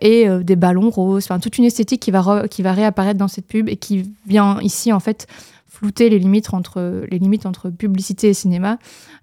et 0.00 0.26
des 0.42 0.56
ballons 0.56 0.90
roses 0.90 1.21
toute 1.40 1.58
une 1.58 1.64
esthétique 1.64 2.00
qui 2.00 2.10
va, 2.10 2.48
qui 2.48 2.62
va 2.62 2.72
réapparaître 2.72 3.18
dans 3.18 3.28
cette 3.28 3.46
pub 3.46 3.68
et 3.68 3.76
qui 3.76 4.12
vient 4.26 4.60
ici 4.60 4.92
en 4.92 5.00
fait 5.00 5.26
flouter 5.66 6.10
les 6.10 6.18
limites 6.18 6.52
entre 6.52 7.70
publicité 7.70 8.28
et 8.28 8.34
cinéma. 8.34 8.78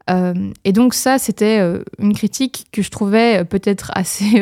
Euh, 0.09 0.33
et 0.63 0.73
donc 0.73 0.93
ça, 0.93 1.17
c'était 1.19 1.59
euh, 1.59 1.83
une 1.99 2.13
critique 2.13 2.67
que 2.71 2.81
je 2.81 2.89
trouvais 2.89 3.39
euh, 3.39 3.43
peut-être 3.43 3.91
assez 3.93 4.41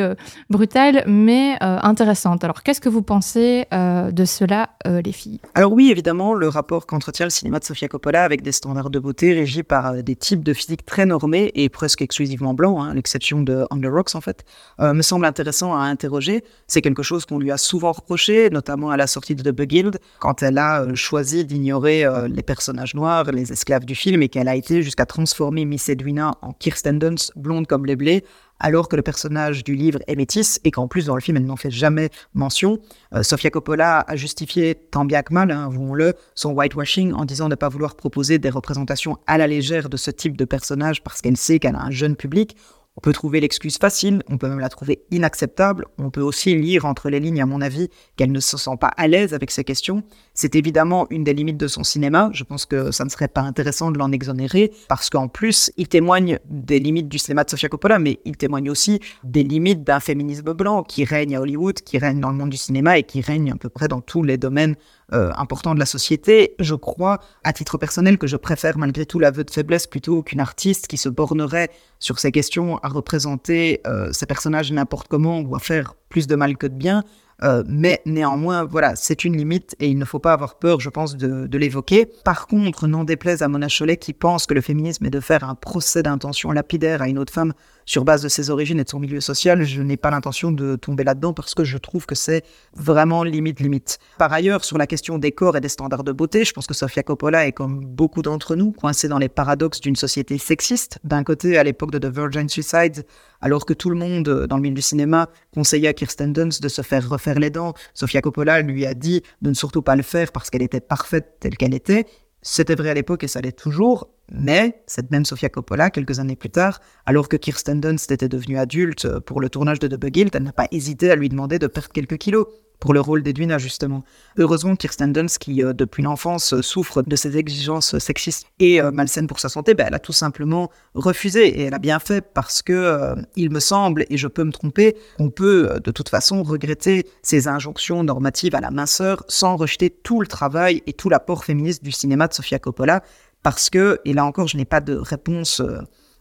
brutale, 0.50 1.04
mais 1.08 1.58
intéressante. 1.60 2.44
Alors 2.44 2.64
qu'est-ce 2.64 2.82
que 2.82 2.90
vous 2.90 3.02
pensez 3.02 3.66
de 3.72 4.26
cela, 4.26 4.70
les 4.86 5.12
filles? 5.12 5.40
Alors 5.56 5.72
oui, 5.74 5.92
évidemment, 5.92 6.34
le 6.34 6.48
rapport 6.48 6.86
qu'entretient 6.86 7.26
le 7.26 7.30
cinéma 7.30 7.60
de 7.60 7.64
Sofia 7.64 7.88
Coppola 7.88 8.24
avec 8.24 8.42
des 8.42 8.52
standards 8.52 8.90
de 8.90 9.00
beauté 9.00 9.34
régis 9.34 9.64
par 9.64 10.04
des 10.04 10.16
types 10.16 10.44
de 10.44 10.54
physique 10.54 10.86
très 10.86 11.06
normés 11.06 11.52
et 11.56 11.70
presque 11.70 12.02
exclusivement 12.02 12.54
blancs, 12.54 12.80
hein, 12.82 12.94
l'exception 12.94 13.42
de 13.42 13.66
Under 13.72 13.92
Rocks 13.92 14.16
en 14.16 14.22
fait, 14.22 14.46
me 14.80 15.02
semble 15.02 15.26
intéressant 15.26 15.76
à 15.76 15.82
interroger. 15.82 16.44
C'est 16.68 16.82
quelque 16.82 17.04
chose 17.04 17.26
qu'on 17.26 17.40
lui 17.40 17.52
a 17.52 17.58
souvent 17.58 17.92
reproché, 17.92 18.50
notamment 18.50 18.90
à 18.90 18.98
la 18.98 19.08
sortie 19.08 19.36
de 19.36 19.50
The 19.50 19.62
Guild, 19.62 20.00
quand 20.20 20.44
elle 20.44 20.58
a 20.58 20.86
choisi 20.96 21.46
d'ignorer 21.46 22.06
les 22.30 22.44
personnages 22.44 22.96
noirs, 22.96 23.26
les 23.32 23.52
esclaves 23.52 23.86
du 23.86 23.96
film, 23.96 24.22
et 24.22 24.30
qu'elle 24.30 24.48
a 24.48 24.56
été 24.56 24.82
jusqu'à 24.84 25.06
transformer 25.06 25.47
Miss 25.52 25.90
Edwina 25.90 26.34
en 26.42 26.54
Kirsten 26.54 27.00
Dunst, 27.00 27.32
blonde 27.36 27.68
comme 27.68 27.86
les 27.86 27.96
blés, 27.96 28.24
alors 28.60 28.90
que 28.90 28.96
le 28.96 29.02
personnage 29.02 29.64
du 29.64 29.76
livre 29.76 30.00
est 30.08 30.16
métisse 30.16 30.60
et 30.64 30.72
qu'en 30.72 30.88
plus 30.88 31.06
dans 31.06 31.16
le 31.16 31.22
film 31.22 31.38
elle 31.38 31.46
n'en 31.46 31.56
fait 31.56 31.72
jamais 31.72 32.10
mention. 32.34 32.80
Euh, 33.14 33.24
Sofia 33.24 33.50
Coppola 33.50 34.00
a 34.08 34.16
justifié 34.16 34.76
tant 34.76 35.06
bien 35.06 35.22
que 35.22 35.34
mal, 35.34 35.52
hein, 35.52 35.70
le 35.94 36.14
son 36.36 36.52
whitewashing 36.54 37.14
en 37.14 37.26
disant 37.26 37.50
ne 37.50 37.56
pas 37.56 37.70
vouloir 37.70 37.96
proposer 37.96 38.40
des 38.40 38.50
représentations 38.50 39.18
à 39.28 39.38
la 39.38 39.48
légère 39.48 39.90
de 39.90 39.98
ce 39.98 40.12
type 40.12 40.38
de 40.38 40.46
personnage 40.46 41.04
parce 41.04 41.22
qu'elle 41.22 41.38
sait 41.38 41.60
qu'elle 41.60 41.76
a 41.76 41.82
un 41.82 41.92
jeune 41.92 42.16
public. 42.16 42.56
On 42.98 43.00
peut 43.00 43.14
trouver 43.14 43.40
l'excuse 43.40 43.78
facile, 43.78 44.24
on 44.28 44.40
peut 44.40 44.50
même 44.50 44.60
la 44.60 44.70
trouver 44.70 45.04
inacceptable, 45.12 45.86
on 46.00 46.10
peut 46.10 46.22
aussi 46.22 46.56
lire 46.56 46.86
entre 46.86 47.12
les 47.12 47.20
lignes, 47.20 47.40
à 47.40 47.46
mon 47.46 47.62
avis, 47.62 47.90
qu'elle 48.16 48.32
ne 48.32 48.40
se 48.40 48.58
sent 48.58 48.76
pas 48.82 48.88
à 48.98 49.08
l'aise 49.08 49.36
avec 49.36 49.52
ces 49.52 49.64
questions. 49.64 50.02
C'est 50.34 50.56
évidemment 50.56 51.06
une 51.12 51.24
des 51.24 51.36
limites 51.36 51.58
de 51.58 51.68
son 51.68 51.84
cinéma, 51.84 52.32
je 52.34 52.44
pense 52.44 52.66
que 52.66 52.90
ça 52.90 53.06
ne 53.06 53.10
serait 53.10 53.28
pas 53.28 53.42
intéressant 53.42 53.92
de 53.92 54.00
l'en 54.00 54.12
exonérer, 54.12 54.72
parce 54.90 55.12
qu'en 55.12 55.28
plus, 55.28 55.72
il 55.78 55.88
témoigne 55.88 56.40
des 56.50 56.80
limites 56.80 57.08
du 57.08 57.20
cinéma 57.20 57.44
de 57.44 57.52
Sofia 57.52 57.70
Coppola, 57.70 58.00
mais 58.00 58.20
il 58.26 58.36
témoigne 58.36 58.72
aussi 58.72 59.00
des 59.24 59.44
limites 59.44 59.84
d'un 59.84 60.00
féminisme 60.00 60.54
blanc 60.54 60.82
qui 60.82 61.06
règne 61.06 61.36
à 61.36 61.42
Hollywood, 61.42 61.80
qui 61.82 62.00
règne 62.00 62.20
dans 62.20 62.32
le 62.32 62.38
monde 62.38 62.50
du 62.50 62.58
cinéma 62.58 62.98
et 62.98 63.04
qui 63.04 63.22
règne 63.22 63.52
à 63.52 63.58
peu 63.58 63.70
près 63.70 63.88
dans 63.88 64.02
tous 64.02 64.24
les 64.24 64.38
domaines 64.38 64.76
euh, 65.14 65.32
important 65.38 65.74
de 65.74 65.80
la 65.80 65.86
société. 65.86 66.56
Je 66.60 66.76
crois, 66.76 67.20
à 67.44 67.54
titre 67.54 67.78
personnel, 67.78 68.18
que 68.18 68.28
je 68.28 68.36
préfère 68.36 68.78
malgré 68.78 69.06
tout 69.06 69.20
l'aveu 69.20 69.44
de 69.44 69.52
faiblesse 69.52 69.88
plutôt 69.88 70.22
qu'une 70.22 70.42
artiste 70.42 70.88
qui 70.88 70.98
se 70.98 71.08
bornerait 71.08 71.70
sur 72.00 72.20
ces 72.20 72.32
questions 72.32 72.78
à 72.80 72.90
représenter 72.90 73.82
euh, 73.88 74.12
ces 74.12 74.26
personnages 74.26 74.72
n'importe 74.72 75.08
comment 75.08 75.40
ou 75.40 75.56
à 75.56 75.60
faire 75.60 75.94
plus 76.10 76.28
de 76.28 76.36
mal 76.36 76.58
que 76.58 76.68
de 76.68 76.76
bien. 76.76 77.04
Euh, 77.44 77.64
mais 77.68 78.02
néanmoins, 78.06 78.64
voilà, 78.64 78.96
c'est 78.96 79.24
une 79.24 79.38
limite 79.38 79.76
et 79.80 79.90
il 79.90 79.98
ne 79.98 80.06
faut 80.06 80.20
pas 80.20 80.34
avoir 80.34 80.58
peur, 80.58 80.80
je 80.80 80.90
pense, 80.90 81.16
de, 81.16 81.46
de 81.46 81.58
l'évoquer. 81.58 82.08
Par 82.24 82.48
contre, 82.48 82.88
n'en 82.88 83.04
déplaise 83.04 83.42
à 83.42 83.48
Mona 83.48 83.68
Chollet 83.68 83.98
qui 83.98 84.14
pense 84.14 84.46
que 84.48 84.54
le 84.54 84.62
féminisme 84.62 85.06
est 85.06 85.12
de 85.12 85.20
faire 85.20 85.44
un 85.44 85.56
procès 85.56 86.02
d'intention 86.04 86.52
lapidaire 86.52 87.02
à 87.02 87.08
une 87.08 87.20
autre 87.20 87.34
femme 87.34 87.54
sur 87.88 88.04
base 88.04 88.22
de 88.22 88.28
ses 88.28 88.50
origines 88.50 88.80
et 88.80 88.84
de 88.84 88.90
son 88.90 89.00
milieu 89.00 89.22
social, 89.22 89.64
je 89.64 89.82
n'ai 89.82 89.96
pas 89.96 90.12
l'intention 90.12 90.52
de 90.52 90.76
tomber 90.76 91.06
là-dedans 91.06 91.34
parce 91.34 91.56
que 91.56 91.64
je 91.64 91.78
trouve 91.78 92.06
que 92.06 92.16
c'est 92.16 92.44
vraiment 92.76 93.24
limite 93.24 93.62
limite. 93.62 93.98
Par 94.18 94.32
ailleurs, 94.34 94.66
sur 94.66 94.78
la 94.78 94.86
question 94.86 95.18
des 95.18 95.32
corps 95.32 95.56
et 95.56 95.62
des 95.62 95.70
standards 95.70 96.04
de 96.04 96.12
beauté, 96.12 96.44
je 96.44 96.52
pense 96.52 96.68
que 96.68 96.74
Sofia 96.74 97.02
Coppola 97.02 97.48
est 97.48 97.54
comme 97.54 97.86
beaucoup 97.86 98.22
d'entre 98.22 98.58
nous 98.58 98.74
coincée 98.74 99.08
dans 99.08 99.20
les 99.20 99.30
paradoxes 99.30 99.80
d'une 99.80 99.96
société 99.96 100.38
sexiste. 100.38 101.00
D'un 101.06 101.24
côté, 101.24 101.58
à 101.58 101.64
l'époque 101.64 101.92
de 101.92 101.98
The 101.98 102.14
Virgin 102.14 102.50
Suicide, 102.50 103.06
alors 103.42 103.66
que 103.66 103.74
tout 103.74 103.90
le 103.90 103.96
monde 103.96 104.48
dans 104.48 104.56
le 104.56 104.62
milieu 104.62 104.76
du 104.76 104.82
cinéma 104.82 105.30
conseillait 105.54 105.88
à 105.88 105.94
Kirsten 105.94 106.34
Dunst 106.34 106.62
de 106.62 106.68
se 106.68 106.82
faire 106.82 107.08
refaire 107.08 107.40
les 107.40 107.50
dents, 107.50 107.74
Sofia 107.94 108.22
Coppola 108.22 108.62
lui 108.62 108.86
a 108.86 108.94
dit 108.94 109.22
de 109.42 109.50
ne 109.50 109.56
surtout 109.56 109.82
pas 109.82 109.96
le 109.96 110.04
faire 110.04 110.32
parce 110.32 110.50
qu'elle 110.50 110.62
était 110.62 110.82
parfaite 110.82 111.38
telle 111.40 111.58
qu'elle 111.58 111.74
était. 111.74 112.06
C'était 112.42 112.76
vrai 112.76 112.92
à 112.92 112.94
l'époque 112.94 113.24
et 113.24 113.28
ça 113.28 113.42
l'est 113.42 113.58
toujours, 113.58 114.10
mais 114.32 114.82
cette 114.86 115.12
même 115.12 115.26
Sofia 115.26 115.50
Coppola, 115.50 115.90
quelques 115.90 116.20
années 116.20 116.36
plus 116.36 116.50
tard, 116.50 116.80
alors 117.06 117.30
que 117.30 117.36
Kirsten 117.36 117.82
Dunst 117.82 118.12
était 118.12 118.30
devenue 118.30 118.58
adulte 118.58 119.20
pour 119.20 119.42
le 119.42 119.50
tournage 119.50 119.80
de 119.80 119.88
The 119.88 120.06
Guild, 120.06 120.36
elle 120.36 120.44
n'a 120.44 120.54
pas 120.54 120.68
hésité 120.72 121.12
à 121.12 121.16
lui 121.16 121.30
demander 121.30 121.60
de 121.60 121.68
perdre 121.68 121.90
quelques 121.90 122.18
kilos 122.18 122.46
pour 122.80 122.94
le 122.94 123.02
rôle 123.02 123.24
d'Edwina, 123.24 123.58
justement. 123.58 124.04
Heureusement, 124.38 124.76
Kirsten 124.76 125.12
Dunst, 125.14 125.40
qui 125.40 125.64
euh, 125.64 125.74
depuis 125.74 126.04
l'enfance 126.04 126.54
euh, 126.54 126.62
souffre 126.62 127.02
de 127.02 127.16
ces 127.16 127.38
exigences 127.38 127.98
sexistes 127.98 128.46
et 128.60 128.82
euh, 128.82 128.92
malsaines 128.92 129.28
pour 129.28 129.40
sa 129.40 129.50
santé, 129.50 129.74
ben, 129.74 129.88
elle 129.88 129.96
a 129.96 130.00
tout 130.00 130.14
simplement 130.14 130.70
refusé 130.94 131.48
et 131.48 131.64
elle 131.64 131.74
a 131.74 131.80
bien 131.80 132.00
fait 132.00 132.22
parce 132.22 132.62
que 132.62 133.16
il 133.36 133.50
me 133.50 133.60
semble, 133.60 134.06
et 134.10 134.18
je 134.18 134.28
peux 134.28 134.44
me 134.44 134.52
tromper, 134.52 134.96
qu'on 135.18 135.30
peut 135.30 135.80
de 135.84 135.92
toute 135.92 136.10
façon 136.10 136.44
regretter 136.44 137.08
ces 137.22 137.48
injonctions 137.48 138.04
normatives 138.04 138.56
à 138.56 138.62
la 138.62 138.72
minceur 138.72 139.24
sans 139.28 139.56
rejeter 139.56 139.90
tout 139.90 140.22
le 140.22 140.28
travail 140.28 140.84
et 140.86 140.94
tout 140.94 141.10
l'apport 141.10 141.46
féministe 141.46 141.84
du 141.84 141.92
cinéma 141.92 142.28
de 142.28 142.34
Sofia 142.34 142.60
Coppola 142.60 143.04
parce 143.44 143.70
que, 143.70 144.00
et 144.06 144.14
là 144.14 144.26
encore, 144.26 144.48
je 144.48 144.58
n'ai 144.58 144.66
pas 144.66 144.82
de 144.82 144.96
réponse 144.96 145.62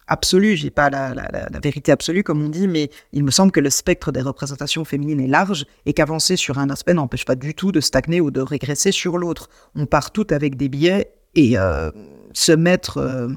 absolue, 0.07 0.57
j'ai 0.57 0.71
pas 0.71 0.91
la, 0.91 1.15
vérité 1.63 1.93
absolue 1.93 2.23
comme 2.23 2.43
on 2.43 2.49
dit, 2.49 2.69
mais 2.69 2.91
il 3.13 3.25
me 3.25 3.31
semble 3.31 3.53
que 3.53 3.61
le 3.61 3.71
spectre 3.71 4.13
des 4.13 4.23
représentations 4.23 4.85
féminines 4.85 5.21
est 5.21 5.27
large 5.27 5.67
et 5.85 5.93
qu'avancer 5.93 6.37
sur 6.37 6.59
un 6.59 6.71
aspect 6.71 6.95
n'empêche 6.95 7.25
pas 7.25 7.35
du 7.35 7.55
tout 7.55 7.73
de 7.73 7.81
stagner 7.81 8.21
ou 8.21 8.31
de 8.31 8.41
régresser 8.41 8.93
sur 8.93 9.19
l'autre. 9.19 9.49
On 9.75 9.87
part 9.87 10.11
tout 10.11 10.27
avec 10.31 10.57
des 10.57 10.69
billets 10.69 11.11
et 11.35 11.59
euh, 11.59 11.91
se 12.33 12.53
mettre 12.53 12.99
euh, 12.99 13.29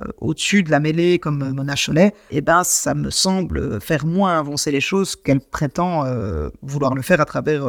euh, 0.00 0.04
au-dessus 0.18 0.62
de 0.62 0.70
la 0.70 0.78
mêlée 0.78 1.18
comme 1.18 1.52
Mona 1.52 1.74
Cholet, 1.74 2.14
eh 2.30 2.40
ben, 2.40 2.62
ça 2.64 2.94
me 2.94 3.10
semble 3.10 3.80
faire 3.80 4.06
moins 4.06 4.38
avancer 4.38 4.70
les 4.70 4.80
choses 4.80 5.16
qu'elle 5.16 5.40
prétend 5.40 6.04
vouloir 6.62 6.94
le 6.94 7.02
faire 7.02 7.20
à 7.20 7.24
travers 7.24 7.64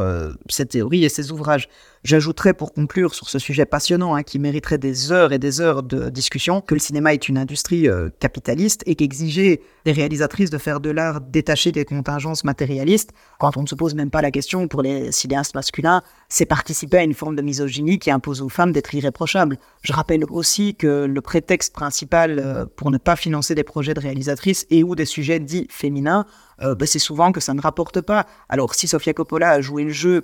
cette 0.48 0.70
théorie 0.70 1.04
et 1.04 1.10
ses 1.10 1.32
ouvrages. 1.32 1.68
J'ajouterais 2.04 2.56
pour 2.56 2.74
conclure 2.74 3.14
sur 3.14 3.30
ce 3.30 3.38
sujet 3.38 3.66
passionnant 3.66 4.16
hein, 4.16 4.24
qui 4.24 4.40
mériterait 4.40 4.80
des 4.80 5.12
heures 5.12 5.34
et 5.34 5.38
des 5.38 5.62
heures 5.62 5.84
de 5.84 6.10
discussion 6.10 6.60
que 6.60 6.74
le 6.74 6.80
cinéma 6.80 7.14
est 7.14 7.30
une 7.30 7.38
industrie 7.38 7.88
euh, 7.88 8.10
capitaliste 8.20 8.82
et 8.88 8.96
qu'exiger 8.96 9.62
des 9.86 9.92
réalisatrices 9.92 10.50
de 10.50 10.58
faire 10.58 10.80
de 10.80 10.90
l'art 10.90 11.22
détaché 11.22 11.72
des 11.72 11.86
contingences 11.86 12.44
matérialistes, 12.44 13.12
quand 13.40 13.56
on 13.56 13.62
ne 13.62 13.68
se 13.68 13.76
pose 13.76 13.94
même 13.94 14.10
pas 14.10 14.24
la 14.24 14.32
question 14.32 14.68
pour 14.68 14.82
les 14.82 15.12
cinéastes 15.12 15.54
masculins, 15.54 16.02
c'est 16.28 16.48
participer 16.48 16.98
à 16.98 17.04
une 17.04 17.14
forme 17.14 17.36
de 17.36 17.44
misogynie 17.44 18.00
qui 18.00 18.10
impose 18.10 18.42
aux 18.42 18.50
femmes 18.50 18.72
d'être 18.72 18.96
irréprochables. 18.96 19.60
Je 19.84 19.94
rappelle 19.94 20.26
aussi 20.32 20.74
que 20.74 21.06
le 21.06 21.22
prétexte 21.22 21.72
principal 21.72 22.40
euh, 22.40 22.66
pour 22.76 22.90
ne 22.90 22.98
pas 22.98 23.16
financer 23.16 23.54
des 23.54 23.64
projets 23.64 23.94
de 23.94 24.00
réalisatrices 24.00 24.66
et 24.72 24.84
ou 24.84 24.96
des 24.96 25.06
sujets 25.06 25.40
dits 25.40 25.68
féminins, 25.70 26.26
euh, 26.64 26.74
ben, 26.74 26.88
c'est 26.88 26.98
souvent 26.98 27.32
que 27.32 27.40
ça 27.40 27.54
ne 27.54 27.62
rapporte 27.62 28.02
pas. 28.02 28.26
Alors 28.50 28.74
si 28.74 28.88
Sofia 28.88 29.14
Coppola 29.14 29.52
a 29.52 29.62
joué 29.62 29.84
le 29.84 29.92
jeu 29.92 30.24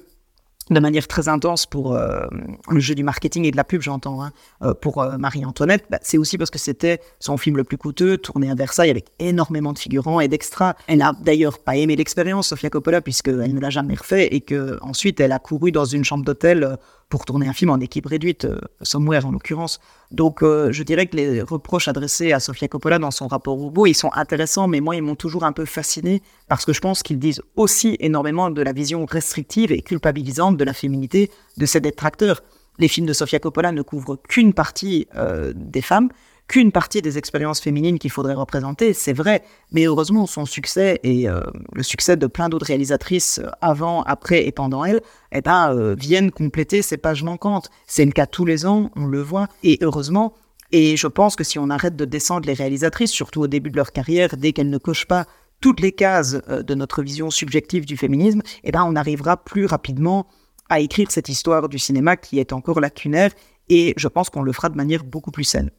de 0.69 0.79
manière 0.79 1.07
très 1.07 1.27
intense 1.27 1.65
pour 1.65 1.95
euh, 1.95 2.25
le 2.69 2.79
jeu 2.79 2.95
du 2.95 3.03
marketing 3.03 3.45
et 3.45 3.51
de 3.51 3.57
la 3.57 3.63
pub, 3.63 3.81
j'entends, 3.81 4.23
hein, 4.23 4.31
euh, 4.61 4.73
pour 4.73 5.01
euh, 5.01 5.17
Marie-Antoinette, 5.17 5.85
bah, 5.89 5.99
c'est 6.01 6.17
aussi 6.17 6.37
parce 6.37 6.49
que 6.49 6.59
c'était 6.59 6.99
son 7.19 7.37
film 7.37 7.57
le 7.57 7.63
plus 7.63 7.77
coûteux, 7.77 8.17
tourné 8.17 8.49
à 8.51 8.55
Versailles 8.55 8.89
avec 8.89 9.05
énormément 9.19 9.73
de 9.73 9.79
figurants 9.79 10.19
et 10.19 10.27
d'extras. 10.27 10.75
Elle 10.87 10.99
n'a 10.99 11.13
d'ailleurs 11.21 11.59
pas 11.59 11.75
aimé 11.75 11.95
l'expérience, 11.95 12.49
Sofia 12.49 12.69
Coppola, 12.69 13.01
puisqu'elle 13.01 13.53
ne 13.53 13.59
l'a 13.59 13.69
jamais 13.69 13.95
refait 13.95 14.27
et 14.27 14.41
que 14.41 14.77
ensuite 14.81 15.19
elle 15.19 15.31
a 15.31 15.39
couru 15.39 15.71
dans 15.71 15.85
une 15.85 16.03
chambre 16.03 16.25
d'hôtel 16.25 16.77
pour 17.09 17.25
tourner 17.25 17.47
un 17.47 17.53
film 17.53 17.71
en 17.71 17.79
équipe 17.79 18.05
réduite, 18.05 18.45
euh, 18.45 18.59
Somewhere 18.81 19.25
en 19.25 19.31
l'occurrence. 19.31 19.79
Donc 20.11 20.43
euh, 20.43 20.71
je 20.71 20.83
dirais 20.83 21.07
que 21.07 21.15
les 21.15 21.41
reproches 21.41 21.87
adressés 21.87 22.33
à 22.33 22.39
Sofia 22.39 22.67
Coppola 22.67 22.99
dans 22.99 23.11
son 23.11 23.27
rapport 23.27 23.59
au 23.59 23.71
beau, 23.71 23.85
ils 23.85 23.93
sont 23.93 24.11
intéressants, 24.13 24.67
mais 24.67 24.81
moi 24.81 24.95
ils 24.95 25.01
m'ont 25.01 25.15
toujours 25.15 25.43
un 25.43 25.53
peu 25.53 25.65
fasciné 25.65 26.21
parce 26.47 26.65
que 26.65 26.73
je 26.73 26.81
pense 26.81 27.03
qu'ils 27.03 27.19
disent 27.19 27.41
aussi 27.55 27.95
énormément 27.99 28.49
de 28.49 28.61
la 28.61 28.73
vision 28.73 29.05
restrictive 29.05 29.71
et 29.71 29.81
culpabilisante 29.81 30.57
de 30.57 30.63
la 30.63 30.73
féminité 30.73 31.31
de 31.57 31.65
ses 31.65 31.79
détracteurs. 31.79 32.41
Les 32.79 32.87
films 32.87 33.07
de 33.07 33.13
Sofia 33.13 33.39
Coppola 33.39 33.71
ne 33.71 33.81
couvrent 33.81 34.17
qu'une 34.27 34.53
partie 34.53 35.07
euh, 35.15 35.53
des 35.55 35.81
femmes, 35.81 36.09
qu'une 36.47 36.71
partie 36.71 37.01
des 37.01 37.17
expériences 37.17 37.59
féminines 37.59 37.99
qu'il 37.99 38.11
faudrait 38.11 38.33
représenter, 38.33 38.93
c'est 38.93 39.13
vrai. 39.13 39.43
Mais 39.71 39.85
heureusement, 39.85 40.25
son 40.27 40.45
succès 40.45 40.99
et 41.03 41.29
euh, 41.29 41.41
le 41.73 41.83
succès 41.83 42.15
de 42.15 42.27
plein 42.27 42.49
d'autres 42.49 42.67
réalisatrices 42.67 43.39
euh, 43.39 43.49
avant, 43.61 44.03
après 44.03 44.47
et 44.47 44.51
pendant 44.51 44.85
elle, 44.85 45.01
eh 45.31 45.41
ben, 45.41 45.73
euh, 45.73 45.95
viennent 45.97 46.31
compléter 46.31 46.81
ces 46.81 46.97
pages 46.97 47.23
manquantes. 47.23 47.69
C'est 47.85 48.05
le 48.05 48.11
cas 48.11 48.27
tous 48.27 48.45
les 48.45 48.65
ans, 48.65 48.91
on 48.95 49.05
le 49.05 49.21
voit. 49.21 49.47
Et 49.63 49.77
heureusement, 49.81 50.33
et 50.71 50.95
je 50.95 51.07
pense 51.07 51.35
que 51.35 51.43
si 51.43 51.59
on 51.59 51.69
arrête 51.69 51.95
de 51.95 52.05
descendre 52.05 52.47
les 52.47 52.53
réalisatrices, 52.53 53.11
surtout 53.11 53.41
au 53.41 53.47
début 53.47 53.69
de 53.69 53.77
leur 53.77 53.91
carrière, 53.91 54.37
dès 54.37 54.53
qu'elles 54.53 54.69
ne 54.69 54.77
cochent 54.77 55.07
pas 55.07 55.25
toutes 55.59 55.79
les 55.79 55.91
cases 55.91 56.39
de 56.47 56.75
notre 56.75 57.01
vision 57.01 57.31
subjective 57.31 57.85
du 57.85 57.97
féminisme, 57.97 58.41
eh 58.63 58.71
ben, 58.71 58.85
on 58.85 58.95
arrivera 58.95 59.37
plus 59.37 59.65
rapidement 59.65 60.27
à 60.69 60.79
écrire 60.79 61.09
cette 61.09 61.29
histoire 61.29 61.67
du 61.67 61.79
cinéma 61.79 62.15
qui 62.15 62.39
est 62.39 62.53
encore 62.53 62.79
lacunaire 62.79 63.31
et 63.69 63.93
je 63.97 64.07
pense 64.07 64.29
qu'on 64.29 64.41
le 64.41 64.53
fera 64.53 64.69
de 64.69 64.75
manière 64.75 65.03
beaucoup 65.03 65.31
plus 65.31 65.45
saine. 65.45 65.71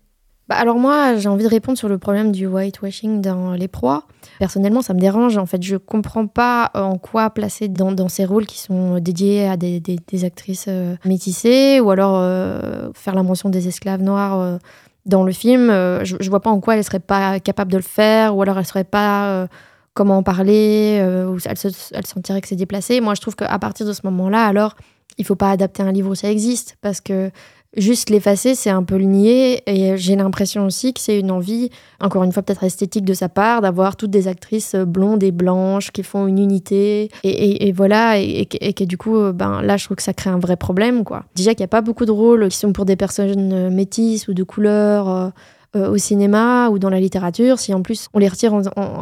Bah 0.49 0.57
alors 0.57 0.79
moi, 0.79 1.17
j'ai 1.17 1.29
envie 1.29 1.45
de 1.45 1.49
répondre 1.49 1.77
sur 1.77 1.91
le 1.91 1.99
problème 1.99 2.33
du 2.33 2.47
whitewashing 2.47 3.21
dans 3.21 3.53
Les 3.53 3.69
Proies. 3.69 4.05
Personnellement, 4.39 4.81
ça 4.81 4.95
me 4.95 4.99
dérange. 5.01 5.37
En 5.37 5.45
fait, 5.45 5.63
je 5.63 5.77
comprends 5.77 6.27
pas 6.27 6.71
en 6.73 6.97
quoi 6.97 7.29
placer 7.29 7.69
dans, 7.69 8.09
ces 8.09 8.25
rôles 8.25 8.47
qui 8.47 8.59
sont 8.59 8.99
dédiés 8.99 9.47
à 9.47 9.59
des, 9.59 9.83
actrices 10.25 10.65
euh, 10.69 10.97
métissées 11.05 11.81
ou 11.81 11.91
alors 11.91 12.17
euh, 12.17 12.89
faire 12.95 13.15
la 13.15 13.23
mention 13.23 13.51
des 13.51 13.69
esclaves 13.69 14.01
noirs 14.01 14.41
euh, 14.41 14.57
dans 15.05 15.23
le 15.23 15.33
film. 15.33 15.69
je, 15.69 16.17
je 16.19 16.31
vois 16.31 16.41
pas 16.41 16.51
en 16.51 16.61
quoi 16.61 16.77
elles 16.77 16.85
seraient 16.85 16.99
pas 16.99 17.41
capables 17.41 17.73
de 17.73 17.77
le 17.77 17.83
faire 17.83 18.35
ou 18.35 18.43
alors 18.43 18.59
elles 18.59 18.67
seraient 18.67 18.85
pas 18.85 19.49
comment 19.95 20.19
en 20.19 20.23
parler, 20.23 21.03
ou 21.27 21.39
elles, 21.45 21.57
se, 21.57 21.69
elles 21.93 22.07
sentiraient 22.07 22.41
que 22.41 22.49
c'est 22.49 22.57
déplacé. 22.57 23.01
Moi, 23.01 23.15
je 23.15 23.21
trouve 23.21 23.35
qu'à 23.35 23.59
partir 23.59 23.87
de 23.87 23.93
ce 23.93 24.01
moment-là, 24.05 24.45
alors, 24.45 24.77
il 25.19 25.25
faut 25.25 25.35
pas 25.35 25.51
adapter 25.51 25.83
un 25.83 25.93
livre 25.93 26.11
où 26.11 26.15
ça 26.15 26.31
existe 26.31 26.77
parce 26.81 27.01
que 27.01 27.31
Juste 27.77 28.09
l'effacer, 28.09 28.55
c'est 28.55 28.71
un 28.71 28.83
peu 28.83 28.97
le 28.97 29.05
nier. 29.05 29.63
Et 29.67 29.97
j'ai 29.97 30.17
l'impression 30.17 30.65
aussi 30.65 30.95
que 30.95 31.01
c'est 31.01 31.19
une 31.19 31.31
envie, 31.31 31.71
encore 32.01 32.25
une 32.25 32.33
fois 32.33 32.43
peut-être 32.43 32.65
esthétique 32.65 33.05
de 33.05 33.15
sa 33.15 33.29
part, 33.29 33.61
d'avoir 33.61 33.97
toutes 33.97 34.11
des 34.11 34.27
actrices 34.27 34.75
blondes 34.75 35.23
et 35.23 35.33
blanches 35.33 35.91
qui 35.91 36.03
font 36.03 36.27
une 36.27 36.39
unité. 36.39 37.11
Et, 37.25 37.73
voilà, 37.73 38.19
et, 38.19 38.47
que 38.47 38.85
du 38.85 38.97
coup, 38.97 39.33
ben, 39.33 39.63
là, 39.63 39.77
je 39.77 39.85
trouve 39.85 39.97
que 39.97 40.03
ça 40.03 40.15
crée 40.15 40.31
un 40.31 40.39
vrai 40.39 40.57
problème. 40.57 41.05
quoi. 41.05 41.25
Déjà 41.37 41.55
qu'il 41.55 41.61
n'y 41.61 41.67
a 41.67 41.69
pas 41.69 41.83
beaucoup 41.83 42.07
de 42.07 42.11
rôles 42.11 42.49
qui 42.49 42.57
sont 42.57 42.73
pour 42.73 42.87
des 42.87 42.97
personnes 42.97 43.69
métisses 43.71 44.29
ou 44.29 44.35
de 44.35 44.43
couleur. 44.43 45.09
Euh, 45.09 45.29
euh, 45.77 45.91
au 45.91 45.99
cinéma 45.99 46.71
ou 46.71 46.79
dans 46.79 46.89
la 46.89 46.99
littérature, 46.99 47.59
si 47.59 47.75
en 47.75 47.83
plus 47.83 48.09
on 48.15 48.19
les 48.19 48.29
retire 48.29 48.59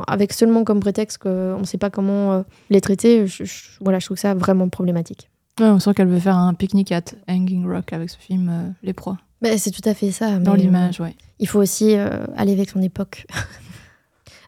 avec 0.08 0.32
seulement 0.32 0.64
comme 0.64 0.80
prétexte 0.80 1.18
qu'on 1.18 1.60
ne 1.60 1.64
sait 1.64 1.78
pas 1.78 1.90
comment 1.90 2.32
euh, 2.32 2.42
les 2.70 2.80
traiter, 2.80 3.24
voilà, 3.80 4.00
je 4.00 4.06
trouve 4.06 4.16
ça 4.16 4.34
vraiment 4.34 4.68
problématique 4.68 5.30
on 5.61 5.78
sent 5.78 5.94
qu'elle 5.94 6.09
veut 6.09 6.20
faire 6.20 6.36
un 6.36 6.54
pique-nique 6.54 6.92
à 6.92 7.00
Hanging 7.28 7.66
Rock 7.66 7.92
avec 7.92 8.11
ce 8.11 8.18
film 8.18 8.48
euh, 8.48 8.68
Les 8.82 8.92
Proies. 8.92 9.18
Bah, 9.42 9.57
c'est 9.59 9.70
tout 9.70 9.86
à 9.86 9.94
fait 9.94 10.11
ça. 10.11 10.38
Dans 10.38 10.54
l'image, 10.54 11.00
oui. 11.00 11.11
Il 11.38 11.48
faut 11.48 11.61
aussi 11.61 11.94
euh, 11.96 12.26
aller 12.36 12.52
avec 12.52 12.70
son 12.70 12.80
époque. 12.82 13.26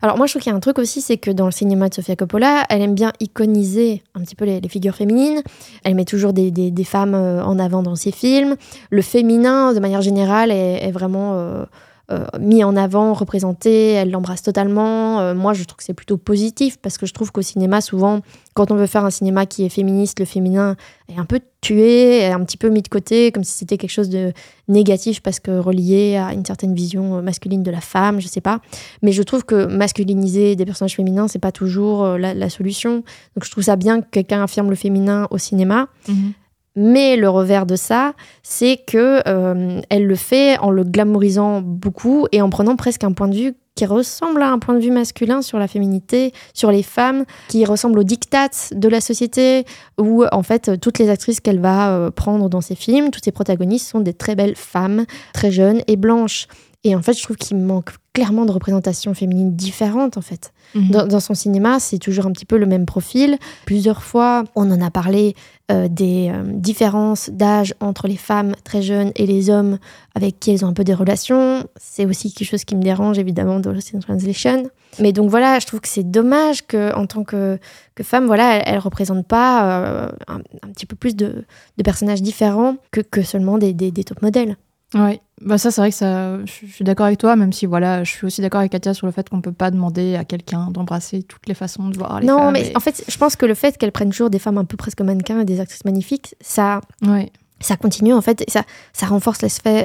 Alors 0.00 0.16
moi 0.16 0.26
je 0.26 0.32
trouve 0.32 0.42
qu'il 0.42 0.50
y 0.50 0.52
a 0.52 0.56
un 0.56 0.60
truc 0.60 0.78
aussi, 0.78 1.00
c'est 1.00 1.16
que 1.16 1.32
dans 1.32 1.46
le 1.46 1.50
cinéma 1.50 1.88
de 1.88 1.94
Sofia 1.94 2.14
Coppola, 2.14 2.64
elle 2.68 2.82
aime 2.82 2.94
bien 2.94 3.12
iconiser 3.18 4.04
un 4.14 4.20
petit 4.20 4.36
peu 4.36 4.44
les, 4.44 4.60
figures 4.68 4.94
féminines. 4.94 5.42
Elle 5.82 5.96
met 5.96 6.04
toujours 6.04 6.32
des, 6.32 6.72
femmes 6.84 7.16
euh, 7.16 7.42
en 7.42 7.58
avant 7.58 7.82
dans 7.82 7.96
ses 7.96 8.12
films. 8.12 8.54
Le 8.90 9.02
féminin, 9.02 9.74
de 9.74 9.80
manière 9.80 10.00
générale, 10.00 10.52
est, 10.52 10.92
vraiment 10.92 11.66
euh, 12.10 12.24
mis 12.40 12.64
en 12.64 12.74
avant, 12.74 13.12
représenté, 13.12 13.92
elle 13.92 14.10
l'embrasse 14.10 14.42
totalement. 14.42 15.20
Euh, 15.20 15.34
moi, 15.34 15.52
je 15.52 15.64
trouve 15.64 15.76
que 15.76 15.84
c'est 15.84 15.92
plutôt 15.92 16.16
positif 16.16 16.78
parce 16.78 16.96
que 16.96 17.04
je 17.04 17.12
trouve 17.12 17.32
qu'au 17.32 17.42
cinéma, 17.42 17.82
souvent, 17.82 18.20
quand 18.54 18.70
on 18.70 18.76
veut 18.76 18.86
faire 18.86 19.04
un 19.04 19.10
cinéma 19.10 19.44
qui 19.44 19.64
est 19.64 19.68
féministe, 19.68 20.18
le 20.18 20.24
féminin 20.24 20.76
est 21.10 21.18
un 21.18 21.26
peu 21.26 21.40
tué, 21.60 22.20
est 22.20 22.32
un 22.32 22.42
petit 22.44 22.56
peu 22.56 22.70
mis 22.70 22.80
de 22.80 22.88
côté, 22.88 23.30
comme 23.30 23.44
si 23.44 23.52
c'était 23.52 23.76
quelque 23.76 23.90
chose 23.90 24.08
de 24.08 24.32
négatif 24.68 25.20
parce 25.20 25.38
que 25.38 25.58
relié 25.58 26.16
à 26.16 26.32
une 26.32 26.46
certaine 26.46 26.74
vision 26.74 27.20
masculine 27.20 27.62
de 27.62 27.70
la 27.70 27.82
femme, 27.82 28.20
je 28.20 28.28
sais 28.28 28.40
pas. 28.40 28.60
Mais 29.02 29.12
je 29.12 29.22
trouve 29.22 29.44
que 29.44 29.66
masculiniser 29.66 30.56
des 30.56 30.64
personnages 30.64 30.96
féminins, 30.96 31.28
c'est 31.28 31.38
pas 31.38 31.52
toujours 31.52 32.04
euh, 32.04 32.18
la, 32.18 32.48
solution. 32.48 33.04
Donc 33.36 33.44
je 33.44 33.50
trouve 33.50 33.64
ça 33.64 33.76
bien 33.76 34.00
que 34.00 34.06
quelqu'un 34.10 34.42
affirme 34.42 34.70
le 34.70 34.76
féminin 34.76 35.28
au 35.30 35.36
cinéma. 35.36 35.88
Mhm. 36.08 36.32
Mais 36.80 37.16
le 37.16 37.28
revers 37.28 37.66
de 37.66 37.74
ça, 37.74 38.12
c'est 38.44 38.76
que 38.76 39.20
euh, 39.26 39.80
elle 39.90 40.06
le 40.06 40.14
fait 40.14 40.56
en 40.58 40.70
le 40.70 40.84
glamourisant 40.84 41.60
beaucoup 41.60 42.28
et 42.30 42.40
en 42.40 42.50
prenant 42.50 42.76
presque 42.76 43.02
un 43.02 43.10
point 43.10 43.26
de 43.26 43.34
vue 43.34 43.54
qui 43.74 43.84
ressemble 43.84 44.42
à 44.42 44.50
un 44.50 44.60
point 44.60 44.74
de 44.74 44.78
vue 44.78 44.92
masculin 44.92 45.42
sur 45.42 45.58
la 45.58 45.66
féminité, 45.66 46.32
sur 46.54 46.70
les 46.70 46.84
femmes, 46.84 47.24
qui 47.48 47.64
ressemble 47.64 47.98
aux 47.98 48.04
dictats 48.04 48.70
de 48.70 48.88
la 48.88 49.00
société, 49.00 49.64
où 50.00 50.24
en 50.30 50.44
fait 50.44 50.80
toutes 50.80 51.00
les 51.00 51.10
actrices 51.10 51.40
qu'elle 51.40 51.60
va 51.60 51.90
euh, 51.90 52.10
prendre 52.12 52.48
dans 52.48 52.60
ses 52.60 52.76
films, 52.76 53.10
toutes 53.10 53.24
ses 53.24 53.32
protagonistes 53.32 53.88
sont 53.88 54.00
des 54.00 54.14
très 54.14 54.36
belles 54.36 54.56
femmes, 54.56 55.04
très 55.32 55.50
jeunes 55.50 55.82
et 55.88 55.96
blanches. 55.96 56.46
Et 56.84 56.94
en 56.94 57.02
fait, 57.02 57.18
je 57.18 57.24
trouve 57.24 57.36
qu'il 57.36 57.56
manque 57.56 57.90
clairement 58.18 58.46
de 58.46 58.50
représentation 58.50 59.14
féminine 59.14 59.54
différente, 59.54 60.16
en 60.16 60.22
fait. 60.22 60.52
Mhm. 60.74 61.06
Dans, 61.06 61.20
son 61.20 61.34
cinéma, 61.34 61.78
c'est 61.78 61.98
toujours 61.98 62.26
un 62.26 62.32
petit 62.32 62.46
peu 62.46 62.58
le 62.58 62.66
même 62.66 62.84
profil. 62.84 63.38
Plusieurs 63.64 64.02
fois, 64.02 64.42
on 64.56 64.68
en 64.72 64.80
a 64.80 64.90
parlé 64.90 65.36
euh, 65.70 65.86
des 65.86 66.30
euh, 66.34 66.42
différences 66.44 67.30
d'âge 67.30 67.74
entre 67.78 68.08
les 68.08 68.16
femmes 68.16 68.56
très 68.64 68.82
jeunes 68.82 69.12
et 69.14 69.24
les 69.24 69.50
hommes 69.50 69.78
avec 70.16 70.40
qui 70.40 70.50
elles 70.50 70.64
ont 70.64 70.68
un 70.68 70.72
peu 70.72 70.82
des 70.82 70.94
relations. 70.94 71.64
C'est 71.76 72.06
aussi 72.06 72.32
quelque 72.32 72.48
chose 72.48 72.64
qui 72.64 72.74
me 72.74 72.82
dérange, 72.82 73.20
évidemment, 73.20 73.60
dans 73.60 73.70
Lost 73.70 73.94
in 73.94 74.00
Translation. 74.00 74.68
Mais 74.98 75.12
donc 75.12 75.30
voilà, 75.30 75.60
je 75.60 75.66
trouve 75.66 75.80
que 75.80 75.88
c'est 75.88 76.10
dommage 76.10 76.66
qu'en 76.66 77.06
tant 77.06 77.22
que, 77.22 77.60
que, 77.94 78.02
femme, 78.02 78.26
voilà, 78.26 78.56
elle 78.66 78.74
ne 78.74 78.80
représente 78.80 79.28
pas 79.28 79.64
euh, 79.64 80.08
un, 80.26 80.40
petit 80.72 80.86
peu 80.86 80.96
plus 80.96 81.14
de, 81.14 81.44
de 81.76 81.82
personnages 81.84 82.20
différents 82.20 82.78
que, 82.90 83.00
que 83.00 83.22
seulement 83.22 83.58
des, 83.58 83.74
des, 83.74 83.92
des 83.92 84.02
top 84.02 84.22
modèles. 84.22 84.56
Oui, 84.94 85.20
bah 85.42 85.58
ça 85.58 85.70
c'est 85.70 85.82
vrai 85.82 85.90
que 85.90 85.96
ça, 85.96 86.44
je 86.46 86.66
suis 86.66 86.84
d'accord 86.84 87.06
avec 87.06 87.18
toi, 87.18 87.36
même 87.36 87.52
si 87.52 87.66
voilà, 87.66 88.04
je 88.04 88.10
suis 88.10 88.26
aussi 88.26 88.40
d'accord 88.40 88.60
avec 88.60 88.72
Katia 88.72 88.94
sur 88.94 89.06
le 89.06 89.12
fait 89.12 89.28
qu'on 89.28 89.42
peut 89.42 89.52
pas 89.52 89.70
demander 89.70 90.16
à 90.16 90.24
quelqu'un 90.24 90.70
d'embrasser 90.70 91.22
toutes 91.22 91.46
les 91.46 91.54
façons 91.54 91.88
de 91.88 91.98
voir 91.98 92.20
les 92.20 92.26
non, 92.26 92.36
femmes. 92.36 92.44
Non, 92.46 92.52
mais 92.52 92.72
en 92.74 92.80
fait, 92.80 93.04
je 93.06 93.18
pense 93.18 93.36
que 93.36 93.44
le 93.44 93.54
fait 93.54 93.76
qu'elle 93.76 93.92
prenne 93.92 94.10
toujours 94.10 94.30
des 94.30 94.38
femmes 94.38 94.56
un 94.56 94.64
peu 94.64 94.78
presque 94.78 95.02
mannequins 95.02 95.40
et 95.40 95.44
des 95.44 95.60
actrices 95.60 95.84
magnifiques, 95.84 96.34
ça, 96.40 96.80
ouais 97.06 97.30
ça 97.60 97.76
continue 97.76 98.12
en 98.12 98.20
fait, 98.20 98.44
ça, 98.48 98.62
ça 98.92 99.06
renforce 99.06 99.40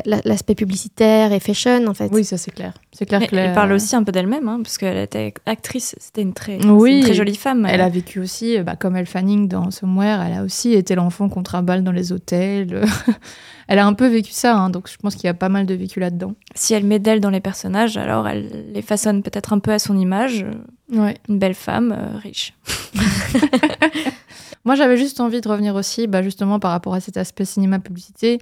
l'aspect 0.06 0.56
publicitaire 0.56 1.34
et 1.34 1.40
fashion 1.40 1.88
en 1.88 1.94
fait. 1.94 2.10
Oui, 2.12 2.24
ça 2.24 2.38
c'est 2.38 2.52
clair. 2.52 2.74
C'est 2.92 3.06
clair. 3.06 3.22
Elle 3.32 3.54
parle 3.54 3.72
aussi 3.72 3.96
un 3.96 4.04
peu 4.04 4.12
d'elle-même, 4.12 4.48
hein, 4.48 4.60
parce 4.62 4.78
qu'elle 4.78 4.98
était 4.98 5.34
actrice, 5.46 5.96
c'était 6.00 6.22
une 6.22 6.34
très, 6.34 6.58
très 6.58 7.14
jolie 7.14 7.36
femme. 7.36 7.66
Elle 7.68 7.82
a 7.82 7.90
vécu 7.90 8.20
aussi, 8.20 8.60
bah, 8.60 8.76
comme 8.76 8.96
Elle 8.96 9.08
Fanning 9.08 9.48
dans 9.48 9.72
Somewhere, 9.72 10.20
elle 10.26 10.34
a 10.34 10.44
aussi 10.44 10.74
été 10.74 10.94
l'enfant 10.96 11.30
contre 11.30 11.56
un 11.56 11.64
balle 11.64 11.84
dans 11.84 11.92
les 11.92 12.12
hôtels. 12.12 12.86
elle 13.68 13.80
a 13.80 13.86
un 13.86 13.94
peu 13.94 14.08
vécu 14.08 14.32
ça, 14.32 14.56
hein, 14.56 14.70
donc 14.70 14.90
je 14.90 14.98
pense 14.98 15.16
qu'il 15.16 15.26
y 15.26 15.30
a 15.30 15.34
pas 15.34 15.50
mal 15.50 15.66
de 15.66 15.74
vécu 15.74 16.00
là-dedans. 16.00 16.36
Si 16.54 16.74
elle 16.74 16.84
met 16.84 17.00
d'elle 17.00 17.20
dans 17.20 17.32
les 17.32 17.42
personnages, 17.42 17.98
alors 17.98 18.28
elle 18.28 18.72
les 18.72 18.82
façonne 18.82 19.24
peut-être 19.24 19.54
un 19.54 19.60
peu 19.60 19.72
à 19.72 19.80
son 19.80 19.98
image. 19.98 20.46
Ouais. 20.92 21.16
Une 21.30 21.40
belle 21.40 21.56
femme 21.56 21.96
euh, 21.98 22.18
riche. 22.20 22.54
Moi, 24.66 24.76
j'avais 24.76 24.98
juste 24.98 25.20
envie 25.20 25.42
de 25.42 25.50
revenir 25.50 25.76
aussi, 25.76 26.08
bah, 26.08 26.22
justement, 26.22 26.60
par 26.60 26.72
rapport 26.72 26.94
à 26.94 27.02
cet 27.02 27.18
aspect 27.18 27.46
cinéma-publicité. 27.46 28.40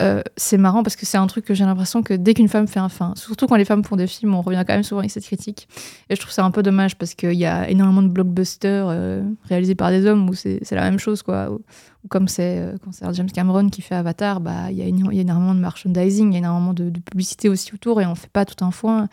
Euh, 0.00 0.22
c'est 0.38 0.56
marrant 0.56 0.82
parce 0.82 0.96
que 0.96 1.04
c'est 1.04 1.18
un 1.18 1.26
truc 1.26 1.44
que 1.44 1.52
j'ai 1.52 1.64
l'impression 1.66 2.02
que 2.02 2.14
dès 2.14 2.32
qu'une 2.32 2.48
femme 2.48 2.66
fait 2.66 2.80
un 2.80 2.88
fin, 2.88 3.12
surtout 3.14 3.46
quand 3.46 3.56
les 3.56 3.66
femmes 3.66 3.84
font 3.84 3.96
des 3.96 4.06
films, 4.06 4.34
on 4.34 4.40
revient 4.40 4.64
quand 4.66 4.72
même 4.72 4.82
souvent 4.82 5.00
avec 5.00 5.10
cette 5.10 5.24
critique. 5.24 5.68
Et 6.08 6.16
je 6.16 6.20
trouve 6.20 6.32
ça 6.32 6.44
un 6.44 6.50
peu 6.50 6.62
dommage 6.62 6.96
parce 6.96 7.14
qu'il 7.14 7.34
y 7.34 7.44
a 7.44 7.68
énormément 7.68 8.02
de 8.02 8.08
blockbusters 8.08 8.86
euh, 8.88 9.22
réalisés 9.44 9.74
par 9.74 9.90
des 9.90 10.06
hommes 10.06 10.30
où 10.30 10.34
c'est 10.34 10.70
la 10.70 10.82
même 10.82 10.98
chose, 10.98 11.22
quoi. 11.22 11.50
Ou, 11.50 11.60
comme 12.08 12.26
c'est 12.26 12.58
euh, 12.58 12.72
c'est 12.90 13.06
James 13.14 13.30
Cameron 13.30 13.68
qui 13.68 13.80
fait 13.80 13.94
Avatar, 13.94 14.40
bah 14.40 14.70
il 14.72 14.76
y, 14.78 14.82
a 14.82 14.86
énormément 14.86 15.54
de 15.54 15.60
merchandising, 15.60 16.30
il 16.30 16.32
y 16.32 16.36
a 16.36 16.38
énormément 16.38 16.72
de, 16.72 16.90
publicité 16.90 17.48
aussi 17.48 17.72
autour 17.74 18.00
et 18.00 18.06
on 18.06 18.16
fait 18.16 18.30
pas 18.30 18.44
tout 18.44 18.64
un 18.64 18.72
foin. 18.72 19.08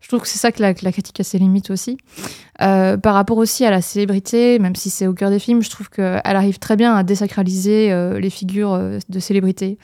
Je 0.00 0.08
trouve 0.08 0.22
que 0.22 0.26
c'est 0.26 0.40
ça 0.40 0.50
que 0.50 0.60
la, 0.60 0.74
critique 0.74 1.20
a 1.20 1.24
ses 1.24 1.38
limites 1.38 1.70
aussi. 1.70 1.98
par 2.58 3.14
rapport 3.14 3.38
aussi 3.38 3.64
à 3.64 3.70
la 3.70 3.80
célébrité, 3.80 4.58
même 4.58 4.74
si 4.74 4.90
c'est 4.90 5.06
au 5.06 5.12
cœur 5.12 5.30
des 5.30 5.38
films, 5.38 5.62
je 5.62 5.70
trouve 5.70 5.88
qu'elle 5.88 6.20
arrive 6.24 6.58
très 6.58 6.74
bien 6.74 6.96
à 6.96 7.04
désacraliser 7.04 7.94
les 8.18 8.30
figures 8.30 8.76
de 9.08 9.20
célébrité. 9.20 9.78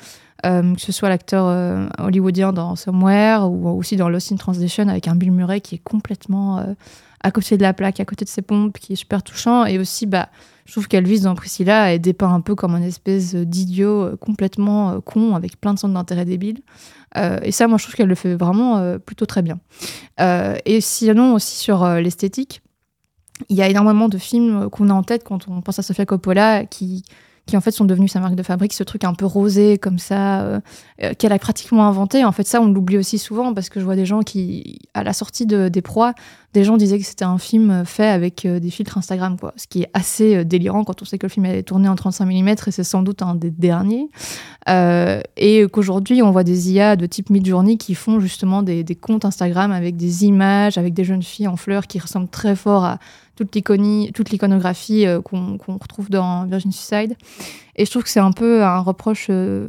Euh, 0.47 0.75
que 0.75 0.81
ce 0.81 0.93
soit 0.93 1.09
l'acteur 1.09 1.47
euh, 1.47 1.89
hollywoodien 1.99 2.53
dans 2.53 2.77
Somewhere 2.77 3.51
ou 3.51 3.69
aussi 3.77 3.97
dans 3.97 4.09
Lost 4.09 4.31
in 4.31 4.37
Translation 4.37 4.87
avec 4.87 5.09
un 5.09 5.17
Bill 5.17 5.33
Murray 5.33 5.61
qui 5.61 5.75
est 5.75 5.83
complètement 5.83 6.59
euh, 6.59 6.75
à 7.25 7.33
côté 7.33 7.57
de 7.57 7.63
la 7.63 7.73
plaque, 7.73 7.99
à 7.99 8.05
côté 8.05 8.25
de 8.25 8.31
ses 8.31 8.43
pompes, 8.43 8.79
qui 8.79 8.93
est 8.93 8.97
super 8.97 9.25
touchant. 9.25 9.65
Et 9.65 9.81
aussi, 9.81 10.07
bah, 10.07 10.29
je 10.65 10.73
trouve 10.73 10.87
qu'Elvis 10.87 11.23
dans 11.23 11.35
Priscilla 11.35 11.93
est 11.93 11.99
dépeint 11.99 12.33
un 12.33 12.41
peu 12.41 12.55
comme 12.55 12.77
une 12.77 12.85
espèce 12.85 13.35
d'idiot 13.35 14.17
complètement 14.21 15.01
con 15.01 15.35
avec 15.35 15.61
plein 15.61 15.75
de 15.75 15.81
centres 15.81 15.95
d'intérêt 15.95 16.25
débiles. 16.25 16.61
et 17.43 17.51
ça, 17.51 17.67
moi, 17.67 17.79
je 17.79 17.85
trouve 17.85 17.97
qu'elle 17.97 18.09
le 18.09 18.15
fait 18.15 18.37
vraiment 18.37 18.99
plutôt 18.99 19.27
très 19.27 19.43
bien. 19.43 19.59
et 20.21 20.81
sinon, 20.81 21.35
aussi 21.35 21.57
sur 21.57 21.85
l'esthétique, 21.95 22.63
il 23.49 23.57
y 23.57 23.63
a 23.63 23.69
énormément 23.69 24.09
de 24.09 24.19
films 24.19 24.69
qu'on 24.71 24.91
a 24.91 24.93
en 24.93 25.03
tête 25.03 25.25
quand 25.25 25.49
on 25.49 25.61
pense 25.63 25.79
à 25.81 25.83
Sofia 25.83 26.07
Coppola 26.07 26.67
qui 26.67 27.03
qui 27.49 27.57
en 27.57 27.61
fait 27.61 27.71
sont 27.71 27.87
devenus 27.87 28.13
sa 28.13 28.21
marque 28.21 28.35
de 28.35 28.43
fabrique, 28.43 28.75
ce 28.75 28.85
truc 28.85 29.05
un 29.05 29.15
peu 29.15 29.25
rosé 29.25 29.79
comme 29.79 29.99
ça, 29.99 30.43
euh, 30.43 30.61
euh, 31.03 31.15
qu'elle 31.19 31.33
a 31.33 31.39
pratiquement 31.39 31.87
inventé. 31.89 32.25
En 32.25 32.31
fait, 32.31 32.47
ça, 32.47 32.61
on 32.61 32.67
l'oublie 32.67 32.99
aussi 32.99 33.19
souvent 33.19 33.55
parce 33.55 33.71
que 33.71 33.81
je 33.81 33.85
vois 33.87 33.97
des 33.97 34.05
gens 34.05 34.21
qui, 34.21 34.79
à 34.93 35.03
la 35.03 35.15
sortie 35.15 35.47
de, 35.47 35.69
des 35.69 35.81
proies, 35.81 36.13
des 36.55 36.65
gens 36.65 36.77
disaient 36.77 36.99
que 36.99 37.05
c'était 37.05 37.25
un 37.25 37.39
film 37.39 37.85
fait 37.85 38.09
avec 38.09 38.47
des 38.47 38.71
filtres 38.71 38.97
Instagram, 38.97 39.39
quoi. 39.39 39.53
Ce 39.57 39.67
qui 39.67 39.83
est 39.83 39.91
assez 39.93 40.45
délirant 40.45 40.83
quand 40.85 41.03
on 41.03 41.05
sait 41.05 41.19
que 41.19 41.27
le 41.27 41.31
film 41.31 41.47
est 41.47 41.63
tourné 41.63 41.89
en 41.89 41.95
35 41.95 42.25
mm 42.25 42.49
et 42.49 42.57
c'est 42.71 42.85
sans 42.85 43.03
doute 43.03 43.23
un 43.23 43.35
des 43.35 43.51
derniers. 43.51 44.09
et 44.67 45.67
qu'aujourd'hui, 45.71 46.23
on 46.23 46.31
voit 46.31 46.45
des 46.45 46.73
IA 46.73 46.97
de 46.97 47.07
type 47.07 47.31
Midjourney 47.31 47.77
qui 47.77 47.95
font 47.95 48.19
justement 48.19 48.63
des, 48.63 48.85
comptes 49.01 49.27
Instagram 49.27 49.73
avec 49.73 49.97
des 49.97 50.25
images, 50.25 50.79
avec 50.79 50.95
des 50.95 51.05
jeunes 51.05 51.23
filles 51.23 51.49
en 51.49 51.57
fleurs 51.57 51.87
qui 51.87 51.99
ressemblent 51.99 52.29
très 52.31 52.57
fort 52.57 52.85
à 52.85 52.99
toute 53.39 53.55
l'iconographie 54.31 55.07
euh, 55.07 55.21
qu'on 55.21 55.59
retrouve 55.81 56.11
dans 56.11 56.45
Virgin 56.47 56.73
Suicide. 56.73 57.17
Et 57.77 57.85
je 57.85 57.91
trouve 57.91 58.03
que 58.03 58.09
c'est 58.09 58.21
un 58.21 58.33
peu 58.33 58.65
un 58.65 58.81
reproche, 58.81 59.29
euh, 59.31 59.69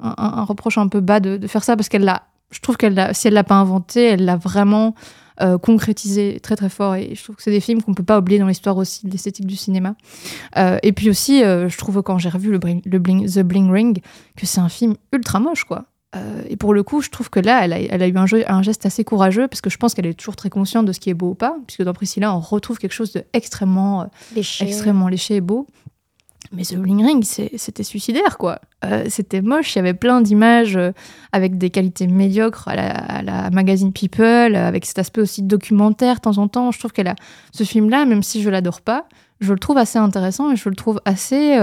un, 0.00 0.44
reproche 0.44 0.78
un 0.78 0.88
peu 0.88 1.00
bas 1.00 1.20
de, 1.20 1.46
faire 1.46 1.64
ça 1.64 1.76
parce 1.76 1.88
qu'elle 1.88 2.04
l'a, 2.04 2.24
je 2.50 2.60
trouve 2.60 2.76
qu'elle 2.76 3.10
si 3.14 3.28
elle 3.28 3.34
l'a 3.34 3.44
pas 3.44 3.54
inventé, 3.54 4.04
elle 4.04 4.24
l'a 4.24 4.36
vraiment 4.36 4.94
euh, 5.40 5.58
concrétisé 5.58 6.38
très 6.42 6.56
très 6.56 6.68
fort. 6.68 6.94
Et 6.94 7.14
je 7.14 7.22
trouve 7.22 7.36
que 7.36 7.42
c'est 7.42 7.50
des 7.50 7.60
films 7.60 7.82
qu'on 7.82 7.94
peut 7.94 8.02
pas 8.02 8.18
oublier 8.18 8.38
dans 8.38 8.46
l'histoire 8.46 8.76
aussi 8.76 9.06
de 9.06 9.10
l'esthétique 9.10 9.46
du 9.46 9.56
cinéma. 9.56 9.94
et 10.82 10.92
puis 10.92 11.10
aussi, 11.10 11.40
je 11.40 11.76
trouve 11.76 12.02
quand 12.02 12.18
j'ai 12.18 12.28
revu 12.28 12.50
le, 12.50 12.60
le 12.84 12.98
Bling, 12.98 13.28
The 13.28 13.40
Bling 13.40 13.70
Ring 13.70 14.02
que 14.36 14.46
c'est 14.46 14.60
un 14.60 14.68
film 14.68 14.94
ultra 15.12 15.40
moche 15.40 15.64
quoi. 15.64 15.86
Euh, 16.16 16.42
et 16.48 16.56
pour 16.56 16.72
le 16.72 16.82
coup, 16.82 17.02
je 17.02 17.10
trouve 17.10 17.30
que 17.30 17.40
là, 17.40 17.64
elle 17.64 17.72
a, 17.72 18.08
eu 18.08 18.14
un, 18.16 18.62
geste 18.62 18.86
assez 18.86 19.04
courageux 19.04 19.48
parce 19.48 19.60
que 19.60 19.70
je 19.70 19.76
pense 19.76 19.94
qu'elle 19.94 20.06
est 20.06 20.14
toujours 20.14 20.36
très 20.36 20.50
consciente 20.50 20.86
de 20.86 20.92
ce 20.92 21.00
qui 21.00 21.10
est 21.10 21.14
beau 21.14 21.30
ou 21.30 21.34
pas, 21.34 21.56
puisque 21.66 21.82
dans 21.82 21.92
Priscilla, 21.92 22.34
on 22.34 22.40
retrouve 22.40 22.78
quelque 22.78 22.92
chose 22.92 23.12
d'extrêmement 23.12 24.02
euh, 24.02 24.04
léché. 24.34 24.64
extrêmement 24.64 25.08
léché 25.08 25.36
et 25.36 25.40
beau. 25.40 25.66
Mais 26.56 26.62
The 26.62 26.76
Bling 26.76 27.04
Ring, 27.04 27.22
c'était 27.22 27.82
suicidaire, 27.82 28.38
quoi. 28.38 28.60
Euh, 28.84 29.04
c'était 29.08 29.42
moche, 29.42 29.74
il 29.74 29.78
y 29.78 29.80
avait 29.80 29.94
plein 29.94 30.22
d'images 30.22 30.78
avec 31.32 31.58
des 31.58 31.70
qualités 31.70 32.06
médiocres 32.06 32.66
à 32.68 33.22
la, 33.22 33.50
magazine 33.50 33.92
People, 33.92 34.56
avec 34.56 34.86
cet 34.86 34.98
aspect 34.98 35.20
aussi 35.20 35.42
documentaire 35.42 36.16
de 36.16 36.20
temps 36.20 36.38
en 36.38 36.48
temps. 36.48 36.72
Je 36.72 36.78
trouve 36.78 36.92
qu'elle 36.92 37.08
a 37.08 37.14
ce 37.52 37.64
film-là, 37.64 38.06
même 38.06 38.22
si 38.22 38.42
je 38.42 38.48
l'adore 38.48 38.80
pas, 38.80 39.06
je 39.40 39.52
le 39.52 39.58
trouve 39.58 39.76
assez 39.76 39.98
intéressant 39.98 40.50
et 40.50 40.56
je 40.56 40.68
le 40.68 40.74
trouve 40.74 41.00
assez 41.04 41.58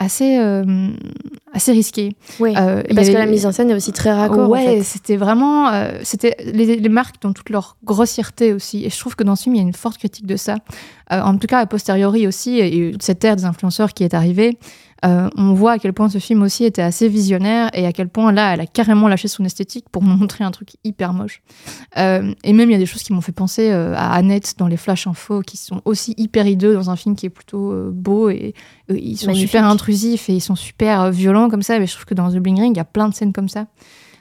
assez, 0.00 0.38
euh, 0.38 0.64
assez 1.52 1.70
risqué. 1.70 2.16
Oui, 2.40 2.54
euh, 2.56 2.82
parce 2.94 3.08
que 3.08 3.12
la 3.12 3.26
mise 3.26 3.46
en 3.46 3.52
scène 3.52 3.70
est 3.70 3.74
aussi 3.74 3.92
très 3.92 4.10
raccord. 4.10 4.48
Ouais, 4.48 4.82
c'était 4.82 5.16
vraiment. 5.16 5.68
Euh, 5.68 6.00
c'était 6.02 6.36
les, 6.44 6.76
les, 6.76 6.88
marques 6.88 7.20
dans 7.20 7.32
toute 7.32 7.50
leur 7.50 7.76
grossièreté 7.84 8.52
aussi. 8.52 8.84
Et 8.84 8.90
je 8.90 8.98
trouve 8.98 9.14
que 9.14 9.22
dans 9.22 9.36
ce 9.36 9.44
film, 9.44 9.54
il 9.54 9.58
y 9.58 9.60
a 9.60 9.66
une 9.66 9.74
forte 9.74 9.98
critique 9.98 10.26
de 10.26 10.36
ça. 10.36 10.56
en 11.10 11.36
tout 11.36 11.46
cas, 11.46 11.58
a 11.60 11.66
posteriori 11.66 12.26
aussi, 12.26 12.58
et 12.58 12.92
cette 13.00 13.22
ère 13.24 13.36
des 13.36 13.44
influenceurs 13.44 13.92
qui 13.92 14.02
est 14.02 14.14
arrivée. 14.14 14.58
Euh, 15.04 15.28
on 15.36 15.54
voit 15.54 15.72
à 15.72 15.78
quel 15.78 15.92
point 15.92 16.08
ce 16.08 16.18
film 16.18 16.42
aussi 16.42 16.64
était 16.64 16.82
assez 16.82 17.08
visionnaire 17.08 17.70
et 17.72 17.86
à 17.86 17.92
quel 17.92 18.08
point 18.08 18.32
là, 18.32 18.54
elle 18.54 18.60
a 18.60 18.66
carrément 18.66 19.08
lâché 19.08 19.28
son 19.28 19.44
esthétique 19.44 19.86
pour 19.90 20.02
nous 20.02 20.16
montrer 20.16 20.44
un 20.44 20.50
truc 20.50 20.70
hyper 20.84 21.12
moche. 21.12 21.42
Euh, 21.96 22.34
et 22.44 22.52
même, 22.52 22.70
il 22.70 22.72
y 22.72 22.76
a 22.76 22.78
des 22.78 22.86
choses 22.86 23.02
qui 23.02 23.12
m'ont 23.12 23.20
fait 23.20 23.32
penser 23.32 23.70
euh, 23.70 23.94
à 23.94 24.12
Annette 24.14 24.54
dans 24.58 24.66
les 24.66 24.76
Flash 24.76 25.06
Info, 25.06 25.40
qui 25.40 25.56
sont 25.56 25.80
aussi 25.84 26.14
hyper 26.16 26.46
hideux 26.46 26.74
dans 26.74 26.90
un 26.90 26.96
film 26.96 27.16
qui 27.16 27.26
est 27.26 27.30
plutôt 27.30 27.90
beau 27.90 28.30
et 28.30 28.54
ils 28.88 29.16
sont 29.16 29.34
super 29.34 29.64
intrusifs 29.64 30.28
et 30.28 30.34
ils 30.34 30.40
sont 30.40 30.56
super 30.56 31.10
violents 31.10 31.48
comme 31.48 31.62
ça. 31.62 31.78
Mais 31.78 31.86
je 31.86 31.94
trouve 31.94 32.06
que 32.06 32.14
dans 32.14 32.30
The 32.30 32.36
Bling 32.36 32.60
Ring, 32.60 32.76
il 32.76 32.78
y 32.78 32.80
a 32.80 32.84
plein 32.84 33.08
de 33.08 33.14
scènes 33.14 33.32
comme 33.32 33.48
ça. 33.48 33.66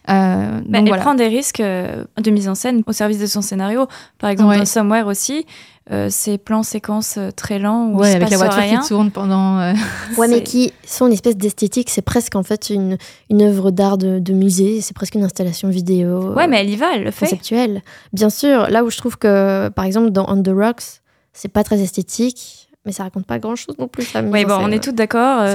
Euh, 0.09 0.61
bah, 0.65 0.79
elle 0.79 0.97
prend 0.97 1.13
des 1.13 1.27
risques 1.27 1.61
de 1.61 2.31
mise 2.31 2.49
en 2.49 2.55
scène 2.55 2.83
au 2.87 2.91
service 2.91 3.19
de 3.19 3.25
son 3.25 3.41
scénario. 3.41 3.87
Par 4.17 4.29
exemple, 4.29 4.57
dans 4.57 4.65
Somewhere 4.65 5.05
aussi, 5.05 5.45
euh, 5.91 6.07
ces 6.11 6.37
plans 6.37 6.61
séquences 6.61 7.15
euh, 7.17 7.31
très 7.31 7.57
lents 7.57 7.87
où 7.87 8.03
avec 8.03 8.29
la 8.29 8.37
voiture 8.37 8.61
qui 8.61 8.87
tourne 8.87 9.09
pendant. 9.09 9.57
Euh, 9.59 9.73
ouais, 10.17 10.27
mais 10.27 10.43
qui 10.43 10.71
sont 10.85 11.07
une 11.07 11.13
espèce 11.13 11.35
d'esthétique. 11.35 11.89
C'est 11.89 12.03
presque 12.03 12.35
en 12.35 12.43
fait 12.43 12.69
une, 12.69 12.97
une 13.31 13.41
œuvre 13.41 13.71
d'art 13.71 13.97
de, 13.97 14.19
de, 14.19 14.33
musée. 14.33 14.81
C'est 14.81 14.93
presque 14.93 15.15
une 15.15 15.23
installation 15.23 15.67
vidéo. 15.69 16.33
Ouais, 16.33 16.45
mais 16.45 16.59
elle 16.59 16.69
y 16.69 16.75
va, 16.75 16.93
elle 16.93 17.03
le 17.05 17.11
fait. 17.11 17.25
Conceptuelle. 17.25 17.81
Bien 18.13 18.29
sûr. 18.29 18.69
Là 18.69 18.83
où 18.83 18.91
je 18.91 18.97
trouve 18.97 19.17
que, 19.17 19.69
par 19.69 19.85
exemple, 19.85 20.11
dans 20.11 20.25
On 20.29 20.43
the 20.43 20.51
Rocks, 20.53 21.01
c'est 21.33 21.51
pas 21.51 21.63
très 21.63 21.81
esthétique 21.81 22.68
mais 22.85 22.91
ça 22.93 23.03
raconte 23.03 23.25
pas 23.25 23.39
grand 23.39 23.55
chose 23.55 23.77
non 23.77 23.87
plus. 23.87 24.07
Oui, 24.15 24.45
bon, 24.45 24.57
on 24.59 24.71
est 24.71 24.81
toutes 24.81 24.95
d'accord. 24.95 25.41
Euh, 25.41 25.51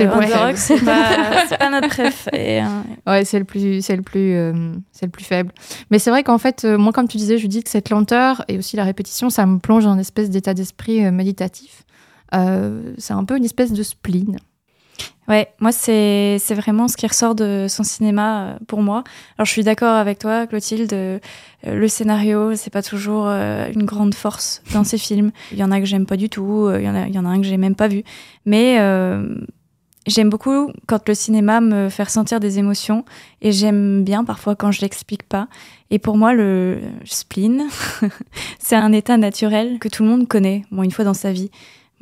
c'est 0.56 0.76
c'est 0.78 1.58
pas, 1.58 1.70
notre 1.70 1.88
préf. 1.88 2.28
Et, 2.32 2.62
euh, 2.62 2.66
Ouais, 3.06 3.24
c'est 3.24 3.38
le 3.38 3.44
plus, 3.44 3.82
c'est 3.82 3.96
le 3.96 4.02
plus, 4.02 4.34
euh, 4.34 4.72
c'est 4.92 5.06
le 5.06 5.10
plus 5.10 5.24
faible. 5.24 5.50
Mais 5.90 5.98
c'est 5.98 6.10
vrai 6.10 6.22
qu'en 6.22 6.38
fait, 6.38 6.64
moi, 6.64 6.92
comme 6.92 7.08
tu 7.08 7.16
disais, 7.16 7.38
je 7.38 7.46
dis 7.46 7.62
que 7.62 7.70
cette 7.70 7.90
lenteur 7.90 8.44
et 8.48 8.58
aussi 8.58 8.76
la 8.76 8.84
répétition, 8.84 9.30
ça 9.30 9.46
me 9.46 9.58
plonge 9.58 9.84
dans 9.84 9.94
une 9.94 10.00
espèce 10.00 10.30
d'état 10.30 10.54
d'esprit 10.54 11.10
méditatif. 11.10 11.84
c'est 12.32 13.14
un 13.14 13.24
peu 13.24 13.36
une 13.36 13.44
espèce 13.44 13.72
de 13.72 13.82
spleen. 13.82 14.36
Ouais, 15.28 15.48
moi, 15.58 15.72
c'est 15.72 16.38
vraiment 16.50 16.86
ce 16.86 16.96
qui 16.96 17.06
ressort 17.06 17.34
de 17.34 17.66
son 17.68 17.82
cinéma 17.82 18.42
euh, 18.42 18.56
pour 18.66 18.82
moi. 18.82 19.04
Alors, 19.38 19.46
je 19.46 19.50
suis 19.50 19.64
d'accord 19.64 19.94
avec 19.94 20.18
toi, 20.18 20.46
Clotilde. 20.46 20.92
Euh, 20.92 21.18
le 21.66 21.88
scénario, 21.88 22.54
c'est 22.56 22.70
pas 22.70 22.82
toujours 22.82 23.24
euh, 23.26 23.70
une 23.74 23.84
grande 23.84 24.14
force 24.14 24.62
dans 24.74 24.84
ses 24.84 24.98
films. 24.98 25.30
Il 25.52 25.58
y 25.58 25.64
en 25.64 25.70
a 25.70 25.80
que 25.80 25.86
j'aime 25.86 26.04
pas 26.04 26.16
du 26.16 26.28
tout, 26.28 26.70
il 26.74 26.82
y, 26.82 26.88
en 26.88 26.94
a, 26.94 27.06
il 27.06 27.14
y 27.14 27.18
en 27.18 27.24
a 27.24 27.28
un 27.28 27.40
que 27.40 27.46
j'ai 27.46 27.56
même 27.56 27.74
pas 27.74 27.88
vu. 27.88 28.04
Mais 28.44 28.76
j'aime 30.06 30.28
beaucoup 30.28 30.70
quand 30.86 31.08
le 31.08 31.14
cinéma 31.14 31.62
me 31.62 31.88
fait 31.88 32.02
ressentir 32.02 32.38
des 32.38 32.58
émotions 32.58 33.06
et 33.40 33.50
j'aime 33.50 34.04
bien 34.04 34.24
parfois 34.24 34.54
quand 34.54 34.70
je 34.72 34.82
l'explique 34.82 35.22
pas. 35.22 35.48
Et 35.90 35.98
pour 35.98 36.18
moi, 36.18 36.34
le 36.34 36.80
spleen, 37.06 37.64
c'est 38.58 38.76
un 38.76 38.92
état 38.92 39.16
naturel 39.16 39.78
que 39.78 39.88
tout 39.88 40.02
le 40.02 40.10
monde 40.10 40.28
connaît, 40.28 40.64
bon, 40.70 40.82
une 40.82 40.90
fois 40.90 41.06
dans 41.06 41.14
sa 41.14 41.32
vie. 41.32 41.50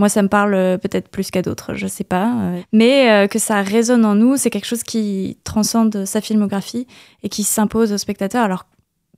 Moi, 0.03 0.09
ça 0.09 0.20
me 0.20 0.26
parle 0.26 0.55
euh, 0.55 0.78
peut-être 0.78 1.09
plus 1.09 1.30
qu'à 1.30 1.42
d'autres, 1.42 1.74
je 1.74 1.86
sais 1.86 2.03
pas. 2.03 2.34
Euh. 2.34 2.61
Mais 2.72 3.09
euh, 3.09 3.28
que 3.28 3.38
ça 3.38 3.62
résonne 3.62 4.05
en 4.05 4.16
nous, 4.16 4.36
c'est 4.36 4.50
quelque 4.50 4.66
chose 4.66 4.82
qui 4.82 5.38
transcende 5.44 6.07
sa 6.07 6.20
filmographie 6.20 6.88
et 7.22 7.28
qui 7.28 7.44
s'impose 7.44 7.92
au 7.92 7.98
spectateur. 7.98 8.42
Alors, 8.42 8.66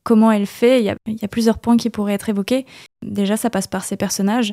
comment 0.03 0.30
elle 0.30 0.45
fait? 0.45 0.82
Il 0.82 0.85
y, 0.85 0.91
a, 1.24 1.28
plusieurs 1.28 1.57
points 1.57 1.78
qui 1.78 1.89
pourraient 1.89 2.12
être 2.12 2.28
évoqués. 2.28 2.66
Déjà, 3.01 3.39
ça 3.39 3.49
passe 3.49 3.66
par 3.66 3.82
ses 3.82 3.97
personnages. 3.97 4.53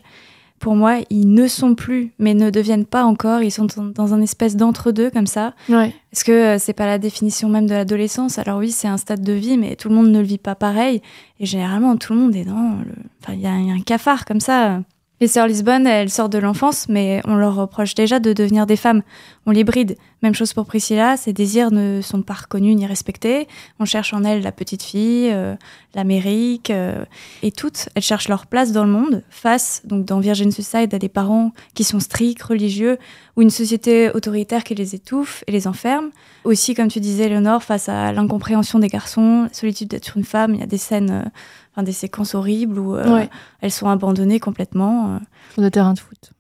Pour 0.60 0.78
moi, 0.78 1.00
ils 1.10 1.34
ne 1.34 1.48
sont 1.48 1.76
plus, 1.76 2.14
mais 2.18 2.34
ne 2.34 2.50
deviennent 2.50 2.86
pas 2.86 3.04
encore. 3.04 3.42
Ils 3.42 3.52
sont 3.52 3.68
dans 3.94 4.14
un 4.14 4.22
espèce 4.22 4.56
d'entre-deux 4.56 5.10
comme 5.10 5.28
ça. 5.28 5.54
Ouais. 5.68 5.94
Est-ce 6.14 6.24
que 6.24 6.58
c'est 6.60 6.72
pas 6.72 6.86
la 6.86 6.98
définition 6.98 7.50
même 7.50 7.68
de 7.68 7.74
l'adolescence? 7.74 8.40
Alors 8.40 8.60
oui, 8.60 8.72
c'est 8.72 8.88
un 8.88 8.96
stade 8.96 9.22
de 9.22 9.34
vie, 9.34 9.58
mais 9.58 9.76
tout 9.76 9.90
le 9.90 9.96
monde 9.96 10.08
ne 10.08 10.20
le 10.20 10.26
vit 10.26 10.38
pas 10.38 10.56
pareil. 10.56 11.02
Et 11.42 11.46
généralement, 11.46 11.98
tout 11.98 12.14
le 12.14 12.20
monde 12.20 12.38
est 12.38 12.46
dans 12.46 12.78
le. 12.86 12.94
Enfin, 13.22 13.34
il 13.34 13.42
y, 13.42 13.48
a 13.48 13.52
un 13.52 13.82
cafard 13.82 14.24
comme 14.24 14.40
ça. 14.40 14.80
Les 15.22 15.28
sœurs 15.28 15.46
Lisbonne, 15.46 15.86
elles 15.86 16.10
sortent 16.10 16.34
de 16.34 16.40
l'enfance, 16.40 16.88
mais 16.90 17.22
on 17.26 17.36
leur 17.36 17.54
reproche 17.54 17.94
déjà 17.94 18.20
de 18.20 18.34
devenir 18.34 18.66
des 18.66 18.76
femmes. 18.76 19.04
On 19.46 19.52
les 19.52 19.64
bride. 19.64 19.96
Même 20.24 20.34
chose 20.34 20.54
pour 20.54 20.66
Priscilla, 20.66 21.16
ses 21.16 21.32
désirs 21.32 21.70
ne 21.70 22.02
sont 22.02 22.24
pas 22.24 22.34
reconnus 22.34 22.76
ni 22.76 22.88
respectés. 22.88 23.48
On 23.80 23.86
cherche 23.86 24.16
en 24.16 24.24
elle 24.24 24.42
la 24.42 24.52
petite 24.52 24.82
fille, 24.82 25.30
euh, 25.32 25.56
l'Amérique, 25.94 26.72
euh, 26.72 27.06
et 27.44 27.52
toutes, 27.52 27.90
elles 27.94 28.02
cherchent 28.02 28.30
leur 28.30 28.48
place 28.48 28.72
dans 28.72 28.84
le 28.84 28.90
monde, 28.90 29.24
face, 29.30 29.84
donc 29.86 30.06
dans 30.06 30.20
Virgin 30.20 30.52
Suicide, 30.52 30.92
à 30.92 30.98
des 30.98 31.10
parents 31.10 31.52
qui 31.76 31.84
sont 31.84 32.00
stricts, 32.00 32.42
religieux, 32.42 32.98
ou 33.36 33.44
une 33.44 33.52
société 33.52 34.10
autoritaire 34.10 34.64
qui 34.64 34.74
les 34.74 34.96
étouffe 34.96 35.44
et 35.46 35.52
les 35.52 35.68
enferme. 35.68 36.10
Aussi, 36.46 36.74
comme 36.74 36.88
tu 36.88 37.00
disais, 37.00 37.30
Léonore, 37.30 37.62
face 37.62 37.90
à 37.90 38.12
l'incompréhension 38.12 38.80
des 38.80 38.88
garçons, 38.88 39.44
la 39.44 39.54
solitude 39.54 39.90
d'être 39.90 40.18
une 40.18 40.24
femme, 40.24 40.56
il 40.56 40.62
y 40.62 40.64
a 40.64 40.68
des 40.68 40.80
scènes... 40.80 41.12
Euh, 41.12 41.30
enfin, 41.72 41.84
des 41.84 41.92
séquences 41.92 42.36
horribles 42.36 42.80
où 42.80 42.96
euh, 42.96 43.26
elles 43.62 43.72
sont 43.72 43.90
abandonnées 43.90 44.40
complètement. 44.40 45.16
Euh. 45.16 45.20
Sur 45.54 45.62
des 45.62 45.72
terrains 45.72 45.94
de 45.94 46.00
foot. 46.00 46.32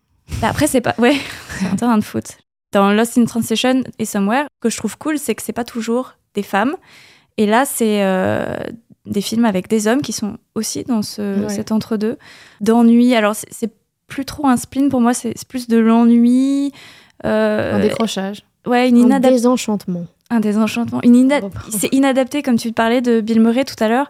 Bah, 0.42 0.50
après, 0.50 0.68
c'est 0.68 0.82
pas. 0.82 0.96
Ouais, 0.98 1.16
sur 1.60 1.72
un 1.72 1.76
terrain 1.76 1.98
de 1.98 2.04
foot. 2.04 2.38
Dans 2.72 2.92
Lost 2.92 3.18
in 3.18 3.26
Translation 3.26 3.84
et 4.00 4.06
Somewhere, 4.06 4.46
ce 4.56 4.62
que 4.62 4.70
je 4.70 4.78
trouve 4.78 4.98
cool, 4.98 5.18
c'est 5.18 5.36
que 5.36 5.42
c'est 5.42 5.54
pas 5.54 5.66
toujours 5.66 6.14
des 6.36 6.44
femmes. 6.44 6.76
Et 7.38 7.46
là, 7.46 7.66
c'est 7.66 8.04
euh, 8.04 8.58
des 9.06 9.22
films 9.22 9.46
avec 9.46 9.68
des 9.68 9.88
hommes 9.88 10.02
qui 10.02 10.14
sont 10.14 10.38
aussi 10.56 10.84
dans 10.84 11.02
ce, 11.02 11.46
cet 11.50 11.72
entre-deux. 11.72 12.18
D'ennui. 12.62 13.14
Alors, 13.16 13.36
c'est 13.36 13.72
plus 14.08 14.26
trop 14.26 14.48
un 14.48 14.58
spleen 14.58 14.90
pour 14.90 15.02
moi, 15.02 15.14
c'est 15.14 15.34
plus 15.48 15.68
de 15.68 15.78
l'ennui. 15.78 16.72
un 17.24 17.80
décrochage. 17.80 18.44
Ouais, 18.66 18.88
une 18.88 18.98
inadaptation. 18.98 19.28
Un 19.28 19.36
désenchantement. 19.36 20.06
Un 20.32 20.40
désenchantement. 20.40 21.02
Une 21.04 21.30
C'est 21.78 21.94
inadapté, 21.94 22.42
comme 22.42 22.56
tu 22.56 22.72
parlais 22.72 23.02
de 23.02 23.20
Bill 23.20 23.42
Murray 23.42 23.66
tout 23.66 23.76
à 23.84 23.90
l'heure. 23.90 24.10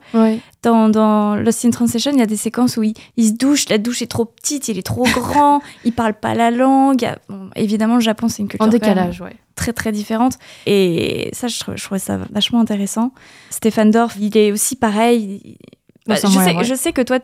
Dans, 0.62 0.88
dans, 0.88 1.36
Lost 1.36 1.66
in 1.66 1.72
Translation, 1.72 2.12
il 2.12 2.20
y 2.20 2.22
a 2.22 2.28
des 2.28 2.38
séquences 2.38 2.78
où 2.78 2.84
il, 2.84 2.96
se 3.18 3.32
douche, 3.34 3.68
la 3.70 3.80
douche 3.80 4.04
est 4.04 4.08
trop 4.08 4.26
petite, 4.26 4.68
il 4.68 4.78
est 4.78 4.86
trop 4.86 5.02
grand, 5.16 5.62
il 5.84 5.94
parle 5.94 6.14
pas 6.14 6.36
la 6.36 6.52
langue. 6.52 7.10
évidemment, 7.56 7.96
le 7.96 8.02
Japon, 8.02 8.28
c'est 8.30 8.44
une 8.44 8.50
culture. 8.50 8.68
En 8.68 8.70
décalage, 8.70 9.20
ouais. 9.20 9.36
Très, 9.56 9.74
très 9.74 9.92
différente. 9.92 10.38
Et 10.68 11.32
ça, 11.34 11.48
je, 11.48 11.58
je 11.74 11.84
trouvais 11.84 12.00
ça 12.00 12.20
vachement 12.32 12.60
intéressant. 12.60 13.14
Stéphane 13.50 13.90
Dorff, 13.90 14.16
il 14.20 14.38
est 14.38 14.52
aussi 14.52 14.76
pareil. 14.76 15.58
Bah, 16.06 16.16
je, 16.16 16.28
sais, 16.28 16.64
je 16.64 16.76
sais 16.76 16.94
que 16.94 17.02
toi, 17.02 17.18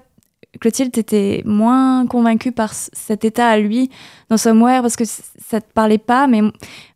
Clotilde, 0.60 0.92
t'étais 0.92 1.44
moins 1.46 2.08
convaincue 2.08 2.52
par 2.52 2.74
cet 2.74 3.26
état 3.26 3.48
à 3.48 3.60
lui 3.60 3.92
dans 4.30 4.38
Somewhere 4.38 4.82
parce 4.82 4.96
que 4.96 5.06
ça 5.06 5.62
te 5.62 5.72
parlait 5.72 6.00
pas, 6.00 6.26
mais 6.26 6.42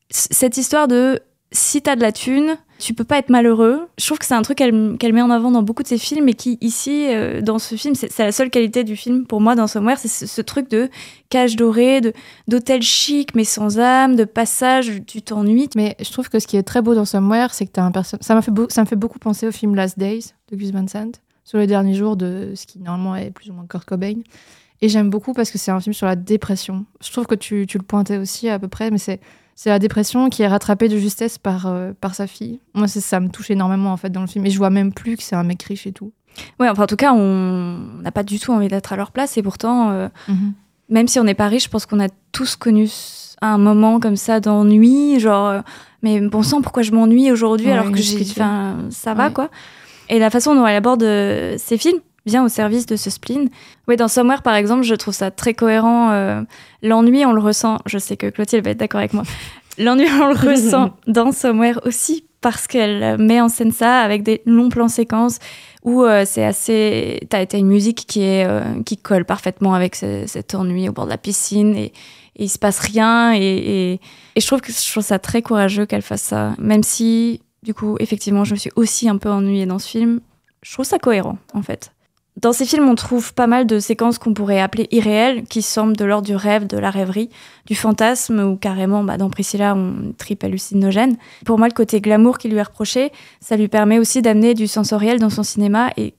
cette 0.10 0.58
histoire 0.58 0.88
de 0.88 1.22
si 1.54 1.82
t'as 1.82 1.98
de 1.98 2.02
la 2.02 2.14
thune, 2.14 2.58
tu 2.80 2.94
peux 2.94 3.04
pas 3.04 3.18
être 3.18 3.30
malheureux. 3.30 3.88
Je 4.00 4.06
trouve 4.06 4.18
que 4.18 4.26
c'est 4.26 4.34
un 4.34 4.42
truc 4.42 4.58
qu'elle 4.58 5.14
met 5.14 5.22
en 5.22 5.30
avant 5.30 5.52
dans 5.52 5.64
beaucoup 5.64 5.84
de 5.84 5.88
ses 5.88 5.98
films 5.98 6.30
et 6.30 6.34
qui, 6.34 6.58
ici, 6.62 7.08
euh, 7.10 7.42
dans 7.42 7.60
ce 7.60 7.76
film, 7.76 7.94
c'est 7.94 8.18
la 8.20 8.32
seule 8.32 8.50
qualité 8.50 8.86
du 8.86 8.96
film 8.96 9.26
pour 9.26 9.42
moi 9.42 9.56
dans 9.56 9.68
Somewhere, 9.68 9.98
c'est 9.98 10.08
ce, 10.08 10.42
truc 10.42 10.70
de 10.70 10.90
cage 11.30 11.58
dorée, 11.58 12.02
d'hôtel 12.48 12.82
chic 12.82 13.36
mais 13.36 13.44
sans 13.44 13.80
âme, 13.80 14.16
de 14.16 14.24
passage, 14.24 15.02
tu 15.06 15.22
t'ennuies. 15.22 15.70
Mais 15.76 15.98
je 16.00 16.10
trouve 16.12 16.30
que 16.30 16.40
ce 16.40 16.48
qui 16.48 16.56
est 16.56 16.64
très 16.64 16.82
beau 16.82 16.96
dans 16.96 17.06
Somewhere, 17.06 17.50
c'est 17.52 17.66
que 17.66 17.72
t'as 17.72 17.84
un 17.84 17.92
personnage. 17.92 18.24
Ça, 18.24 18.36
me 18.36 18.88
fait 18.88 18.96
beaucoup 18.96 19.20
penser 19.20 19.48
au 19.48 19.52
film 19.52 19.76
Last 19.76 20.00
Days 20.00 20.34
de 20.50 20.56
Gus 20.56 20.72
Van 20.72 20.88
Sant 20.88 21.12
sur 21.44 21.58
les 21.58 21.68
derniers 21.68 21.96
jours 21.96 22.16
de 22.16 22.54
ce 22.56 22.66
qui 22.66 22.80
normalement 22.80 23.16
est 23.16 23.32
plus 23.32 23.50
ou 23.50 23.54
moins 23.54 23.66
Kurt 23.68 23.86
Cobain. 23.86 24.22
Et 24.84 24.90
j'aime 24.90 25.10
beaucoup 25.10 25.34
parce 25.34 25.52
que 25.52 25.58
c'est 25.58 25.70
un 25.70 25.80
film 25.80 25.94
sur 25.94 26.08
la 26.08 26.16
dépression. 26.16 26.86
Je 27.04 27.12
trouve 27.12 27.28
que 27.28 27.36
tu 27.36 27.68
le 27.72 27.84
pointais 27.84 28.18
aussi 28.18 28.50
à 28.50 28.58
peu 28.58 28.68
près, 28.68 28.90
mais 28.90 28.98
c'est 28.98 29.20
c'est 29.62 29.70
la 29.70 29.78
dépression 29.78 30.30
qui 30.30 30.42
est 30.42 30.48
rattrapée 30.48 30.90
de 30.90 30.98
justesse 30.98 31.38
par, 31.38 31.68
euh, 31.68 31.92
par 32.02 32.16
sa 32.16 32.26
fille. 32.26 32.60
Moi, 32.74 32.88
ça 32.88 33.20
me 33.20 33.30
touche 33.30 33.52
énormément 33.52 33.94
en 33.94 33.98
fait 33.98 34.10
dans 34.10 34.22
le 34.22 34.26
film. 34.26 34.44
Et 34.48 34.50
je 34.50 34.58
vois 34.58 34.72
même 34.72 34.92
plus 34.92 35.18
que 35.18 35.22
c'est 35.22 35.36
un 35.36 35.44
mec 35.44 35.62
riche 35.62 35.86
et 35.86 35.92
tout. 35.92 36.12
Ouais, 36.60 36.68
enfin 36.68 36.86
en 36.86 36.88
tout 36.88 36.96
cas, 36.96 37.14
on 37.14 37.78
n'a 38.02 38.12
pas 38.12 38.24
du 38.24 38.40
tout 38.40 38.52
envie 38.54 38.70
d'être 38.70 38.92
à 38.92 38.96
leur 38.96 39.12
place. 39.12 39.38
Et 39.38 39.44
pourtant, 39.44 39.92
euh, 39.92 40.08
mhm. 40.28 40.54
même 40.90 41.08
si 41.08 41.20
on 41.20 41.24
n'est 41.26 41.36
pas 41.36 41.46
riche, 41.46 41.66
je 41.66 41.70
pense 41.70 41.86
qu'on 41.86 42.00
a 42.00 42.08
tous 42.32 42.56
connu 42.56 42.90
un 43.44 43.60
moment 43.60 44.00
comme 44.00 44.16
ça 44.16 44.40
d'ennui. 44.40 45.20
Genre, 45.20 45.50
euh, 45.50 45.62
mais 46.02 46.20
bon 46.22 46.42
sang, 46.42 46.64
pourquoi 46.64 46.82
je 46.82 46.92
m'ennuie 46.92 47.32
aujourd'hui 47.32 47.70
alors 47.70 47.92
que 47.92 48.00
j'ai. 48.00 48.20
Enfin, 48.20 48.78
ça 48.90 49.14
va 49.14 49.30
quoi. 49.30 49.52
Et 50.10 50.18
la 50.18 50.32
façon 50.32 50.56
dont 50.56 50.66
elle 50.66 50.76
aborde 50.76 51.04
ces 51.04 51.78
films, 51.78 52.00
vient 52.26 52.44
au 52.44 52.50
service 52.50 52.86
de 52.86 52.96
ce 52.96 53.10
spleen. 53.10 53.50
Oui, 53.88 53.96
dans 53.96 54.08
Somewhere, 54.08 54.42
par 54.44 54.56
exemple, 54.56 54.84
je 54.84 54.96
trouve 54.96 55.14
ça 55.14 55.32
très 55.32 55.54
cohérent. 55.54 56.12
Euh, 56.12 56.42
l'ennui, 56.84 57.26
on 57.26 57.34
le 57.34 57.42
ressent. 57.42 57.80
Je 57.86 57.98
sais 57.98 58.18
que 58.18 58.28
Clotilde 58.28 58.64
va 58.64 58.72
être 58.72 58.78
d'accord 58.78 59.00
avec 59.00 59.14
moi. 59.14 59.24
L'ennui, 59.78 60.08
on 60.22 60.28
le 60.28 60.52
ressent 60.52 60.92
dans 61.08 61.32
Somewhere 61.32 61.80
aussi 61.86 62.26
parce 62.42 62.68
qu'elle 62.68 63.18
met 63.20 63.40
en 63.40 63.50
scène 63.50 63.72
ça 63.72 64.02
avec 64.02 64.24
des 64.24 64.42
longs 64.46 64.70
plans 64.70 64.88
séquences 64.88 65.38
où 65.84 66.04
euh, 66.04 66.24
c'est 66.26 66.44
assez. 66.44 67.20
T'as 67.30 67.42
été 67.42 67.58
une 67.58 67.68
musique 67.68 68.06
qui 68.08 68.24
est 68.24 68.46
euh, 68.46 68.82
qui 68.84 68.98
colle 68.98 69.26
parfaitement 69.26 69.74
avec 69.74 69.96
cet 69.96 70.56
ennui 70.56 70.90
au 70.90 70.92
bord 70.92 71.06
de 71.06 71.12
la 71.12 71.18
piscine 71.18 71.76
et, 71.76 71.94
et 72.36 72.46
il 72.46 72.50
se 72.50 72.58
passe 72.58 72.80
rien 72.80 73.34
et, 73.34 74.00
et, 74.36 74.42
je 74.42 74.48
trouve 74.48 74.62
que 74.62 74.72
je 74.72 74.92
trouve 74.92 75.04
ça 75.04 75.20
très 75.20 75.42
courageux 75.42 75.86
qu'elle 75.86 76.02
fasse 76.02 76.24
ça, 76.24 76.56
même 76.58 76.84
si 76.84 77.42
du 77.64 77.74
coup 77.74 77.96
effectivement 78.00 78.44
je 78.44 78.54
me 78.54 78.60
suis 78.60 78.72
aussi 78.76 79.08
un 79.08 79.18
peu 79.18 79.30
ennuyée 79.30 79.66
dans 79.66 79.80
ce 79.80 79.88
film. 79.88 80.20
Je 80.64 80.74
trouve 80.74 80.86
ça 80.86 81.00
cohérent 81.00 81.38
en 81.54 81.62
fait. 81.62 81.92
Dans 82.42 82.54
ces 82.54 82.66
films, 82.66 82.90
on 82.90 82.96
trouve 82.96 83.36
pas 83.36 83.46
mal 83.46 83.68
de 83.68 83.78
séquences 83.78 84.18
qu'on 84.18 84.34
pourrait 84.34 84.60
appeler 84.60 84.88
irréelles, 84.90 85.44
qui 85.44 85.62
semblent 85.62 85.96
de 85.96 86.06
l'ordre 86.06 86.26
du 86.26 86.36
rêve, 86.36 86.66
de 86.66 86.78
la 86.78 86.90
rêverie, 86.90 87.30
du 87.68 87.76
fantasme, 87.76 88.40
ou 88.40 88.56
carrément, 88.56 89.04
bah, 89.04 89.18
dans 89.18 89.30
Priscilla, 89.30 89.76
on 89.76 90.12
tripe 90.18 90.44
hallucinogène. 90.44 91.18
Pour 91.46 91.60
moi, 91.60 91.68
le 91.68 91.74
côté 91.74 92.02
glamour 92.02 92.40
qui 92.40 92.50
lui 92.50 92.58
est 92.58 92.64
reproché, 92.64 93.12
ça 93.42 93.58
lui 93.58 93.68
permet 93.68 94.00
aussi 94.00 94.24
d'amener 94.24 94.56
du 94.56 94.66
sensoriel 94.66 95.20
dans 95.20 95.30
son 95.30 95.44
cinéma 95.44 95.92
et 95.98 96.16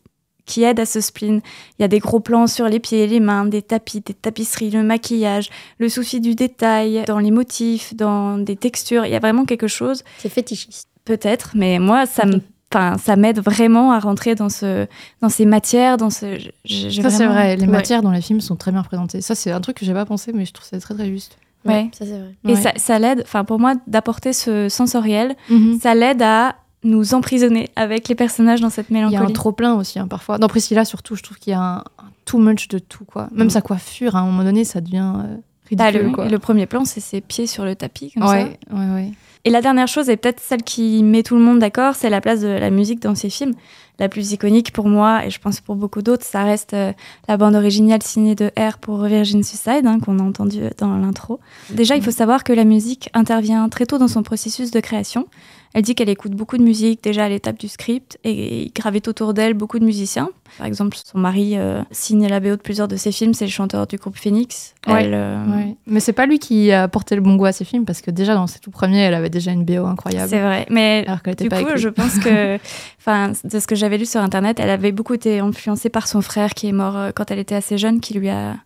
qui 0.47 0.63
aide 0.63 0.79
à 0.79 0.87
ce 0.87 1.01
spleen. 1.01 1.41
Il 1.79 1.83
y 1.83 1.85
a 1.85 1.89
des 1.89 1.99
gros 1.99 2.21
plans 2.21 2.47
sur 2.47 2.69
les 2.69 2.79
pieds, 2.79 3.09
les 3.09 3.21
mains, 3.21 3.45
des 3.45 3.63
tapis, 3.63 4.01
des 4.01 4.15
tapisseries, 4.15 4.71
le 4.71 4.85
maquillage, 4.85 5.51
le 5.79 5.89
souci 5.89 6.21
du 6.21 6.37
détail, 6.37 7.03
dans 7.05 7.19
les 7.19 7.33
motifs, 7.33 7.97
dans 7.97 8.39
des 8.39 8.55
textures. 8.55 9.07
Il 9.07 9.11
y 9.11 9.17
a 9.17 9.21
vraiment 9.21 9.45
quelque 9.45 9.69
chose. 9.69 10.05
C'est 10.19 10.29
fétichiste. 10.29 10.89
Peut-être, 11.05 11.53
mais 11.57 11.81
moi, 11.81 12.07
ça 12.07 12.27
me 12.27 12.41
Enfin, 12.73 12.97
ça 12.99 13.17
m'aide 13.17 13.41
vraiment 13.41 13.93
à 13.93 13.99
rentrer 13.99 14.35
dans, 14.35 14.49
ce, 14.49 14.87
dans 15.21 15.29
ces 15.29 15.45
matières, 15.45 15.99
dans 15.99 16.11
ce. 16.11 16.39
Ça, 16.67 17.11
c'est 17.11 17.27
vrai. 17.27 17.57
Les 17.57 17.67
matières 17.67 18.03
dans 18.03 18.11
les 18.11 18.23
films 18.23 18.41
sont 18.41 18.57
très 18.57 18.73
bien 18.73 18.81
représentées. 18.81 19.21
Ça, 19.21 19.35
c'est 19.35 19.51
un 19.51 19.61
truc 19.61 19.77
que 19.77 19.85
j'ai 19.85 19.93
pas 19.93 20.07
pensé, 20.07 20.33
mais 20.33 20.45
je 20.45 20.53
trouve 20.53 20.67
ça 20.67 20.79
très, 20.81 20.95
très 20.95 21.09
juste. 21.09 21.37
Ouais, 21.65 21.91
ça, 21.93 22.05
c'est 22.05 22.19
vrai. 22.19 22.35
Et 22.49 22.57
ça, 22.57 22.73
ça 22.77 22.99
l'aide, 22.99 23.23
enfin, 23.25 23.45
pour 23.45 23.61
moi, 23.61 23.75
d'apporter 23.87 24.33
ce 24.33 24.69
sensoriel, 24.69 25.37
mhm. 25.49 25.79
ça 25.81 25.95
l'aide 25.95 26.23
à 26.23 26.57
nous 26.83 27.15
emprisonner 27.15 27.69
avec 27.77 28.09
les 28.09 28.15
personnages 28.15 28.61
dans 28.61 28.71
cette 28.71 28.91
mélancolie. 28.91 29.17
Il 29.17 29.23
y 29.23 29.27
a 29.27 29.29
un 29.29 29.33
trop 29.33 29.53
plein 29.53 29.75
aussi, 29.75 29.99
hein, 29.99 30.09
parfois. 30.09 30.39
Dans 30.39 30.49
Priscilla, 30.49 30.85
surtout, 30.85 31.15
je 31.15 31.23
trouve 31.23 31.39
qu'il 31.39 31.53
y 31.53 31.55
a 31.55 31.61
un, 31.61 31.85
too 32.25 32.39
much 32.39 32.69
de 32.69 32.79
tout, 32.79 33.05
quoi. 33.05 33.29
Même 33.33 33.47
mm. 33.47 33.51
sa 33.51 33.61
coiffure, 33.61 34.17
à 34.17 34.21
un 34.21 34.27
moment 34.27 34.43
donné, 34.43 34.65
ça 34.65 34.81
devient 34.81 35.13
euh, 35.17 35.37
bah, 35.73 35.85
ridicule. 35.87 36.09
le, 36.09 36.13
quoi. 36.13 36.29
le 36.29 36.39
premier 36.39 36.67
plan, 36.67 36.85
c'est 36.85 37.01
ses 37.01 37.21
pieds 37.21 37.47
sur 37.47 37.65
le 37.65 37.77
tapis, 37.77 38.13
comme 38.13 38.27
ça. 38.27 38.33
Ouais, 38.33 38.59
ouais. 38.73 39.13
Et 39.45 39.51
la 39.51 39.61
dernière 39.61 39.89
chose, 39.89 40.09
et 40.09 40.17
peut-être 40.17 40.41
celle 40.41 40.63
qui 40.63 41.03
met 41.03 41.23
tout 41.23 41.35
le 41.35 41.43
monde 41.43 41.59
d'accord, 41.59 41.97
c'est 41.97 42.11
la 42.11 42.21
place 42.21 42.41
de 42.41 42.49
la 42.49 42.71
musique 42.71 43.01
dans 43.01 43.17
ces 43.17 43.29
films. 43.29 43.55
La 43.99 44.09
plus 44.09 44.33
iconique 44.33 44.73
pour 44.73 44.89
moi, 44.89 45.27
et 45.27 45.31
je 45.31 45.39
pense 45.39 45.61
pour 45.61 45.75
beaucoup 45.75 46.01
d'autres, 46.01 46.25
ça 46.25 46.45
reste 46.45 46.75
euh, 46.75 46.93
la 47.29 47.37
bande 47.37 47.55
originale 47.55 48.03
signée 48.03 48.35
de 48.35 48.51
R 48.59 48.79
pour 48.79 49.03
Virgin 49.03 49.43
Suicide, 49.43 49.85
hein, 49.85 49.99
qu'on 50.01 50.19
a 50.19 50.23
entendu 50.23 50.61
dans 50.79 50.97
l'intro. 50.97 51.41
Déjà, 51.71 51.97
il 51.97 52.03
faut 52.03 52.13
savoir 52.13 52.45
que 52.45 52.53
la 52.53 52.65
musique 52.65 53.11
intervient 53.15 53.69
très 53.69 53.85
tôt 53.85 53.99
dans 53.99 54.09
son 54.09 54.23
processus 54.23 54.71
de 54.71 54.81
création. 54.81 55.27
Elle 55.75 55.83
dit 55.83 55.95
qu'elle 55.95 56.09
écoute 56.09 56.33
beaucoup 56.33 56.59
de 56.59 56.63
musique 56.63 57.03
déjà 57.03 57.25
à 57.25 57.29
l'étape 57.29 57.59
du 57.59 57.69
script 57.69 58.19
et 58.25 58.71
gravite 58.75 59.09
autour 59.09 59.33
d'elle 59.33 59.55
beaucoup 59.55 59.79
de 59.79 59.85
musiciens. 59.85 60.31
Par 60.59 60.67
exemple, 60.67 60.99
son 61.03 61.19
mari 61.19 61.57
euh, 61.57 61.83
signe 61.91 62.29
la 62.29 62.41
BO 62.41 62.51
de 62.51 62.57
plusieurs 62.57 62.89
de 62.89 62.97
ses 62.97 63.11
films, 63.11 63.33
c'est 63.33 63.47
le 63.47 63.51
chanteur 63.51 63.87
du 63.87 63.97
groupe 63.97 64.17
Phoenix. 64.17 64.75
Ouais, 64.87 65.05
euh, 65.07 65.65
Mais 65.87 66.01
c'est 66.01 66.13
pas 66.13 66.27
lui 66.27 66.39
qui 66.39 66.73
a 66.73 66.89
porté 66.89 67.15
le 67.15 67.23
bon 67.23 67.37
goût 67.37 67.47
à 67.47 67.53
ses 67.53 67.65
films 67.65 67.87
parce 67.87 68.03
que 68.03 68.11
déjà 68.11 68.35
dans 68.35 68.47
ses 68.47 68.59
tout 68.59 68.71
premiers, 68.71 69.01
elle 69.01 69.15
avait 69.15 69.31
déjà 69.31 69.53
une 69.53 69.65
BO 69.65 69.87
incroyable. 69.87 70.29
C'est 70.29 70.43
vrai, 70.43 70.67
mais 70.69 71.07
du 71.39 71.49
coup, 71.49 71.77
je 71.77 71.89
pense 71.89 72.19
que, 72.19 72.57
enfin, 72.99 73.33
de 73.45 73.59
ce 73.59 73.67
que 73.67 73.75
j'avais 73.75 73.97
lu 73.97 74.05
sur 74.05 74.21
internet, 74.21 74.61
elle 74.61 74.71
avait 74.71 74.93
beaucoup 74.93 75.15
été 75.15 75.39
influencée 75.39 75.89
par 75.89 76.07
son 76.07 76.21
frère 76.21 76.53
qui 76.53 76.69
est 76.69 76.73
mort 76.73 76.97
euh, 76.97 77.11
quand 77.15 77.31
elle 77.31 77.39
était 77.39 77.55
assez 77.55 77.79
jeune, 77.79 78.01
qui 78.01 78.13
lui 78.13 78.29
a 78.29 78.57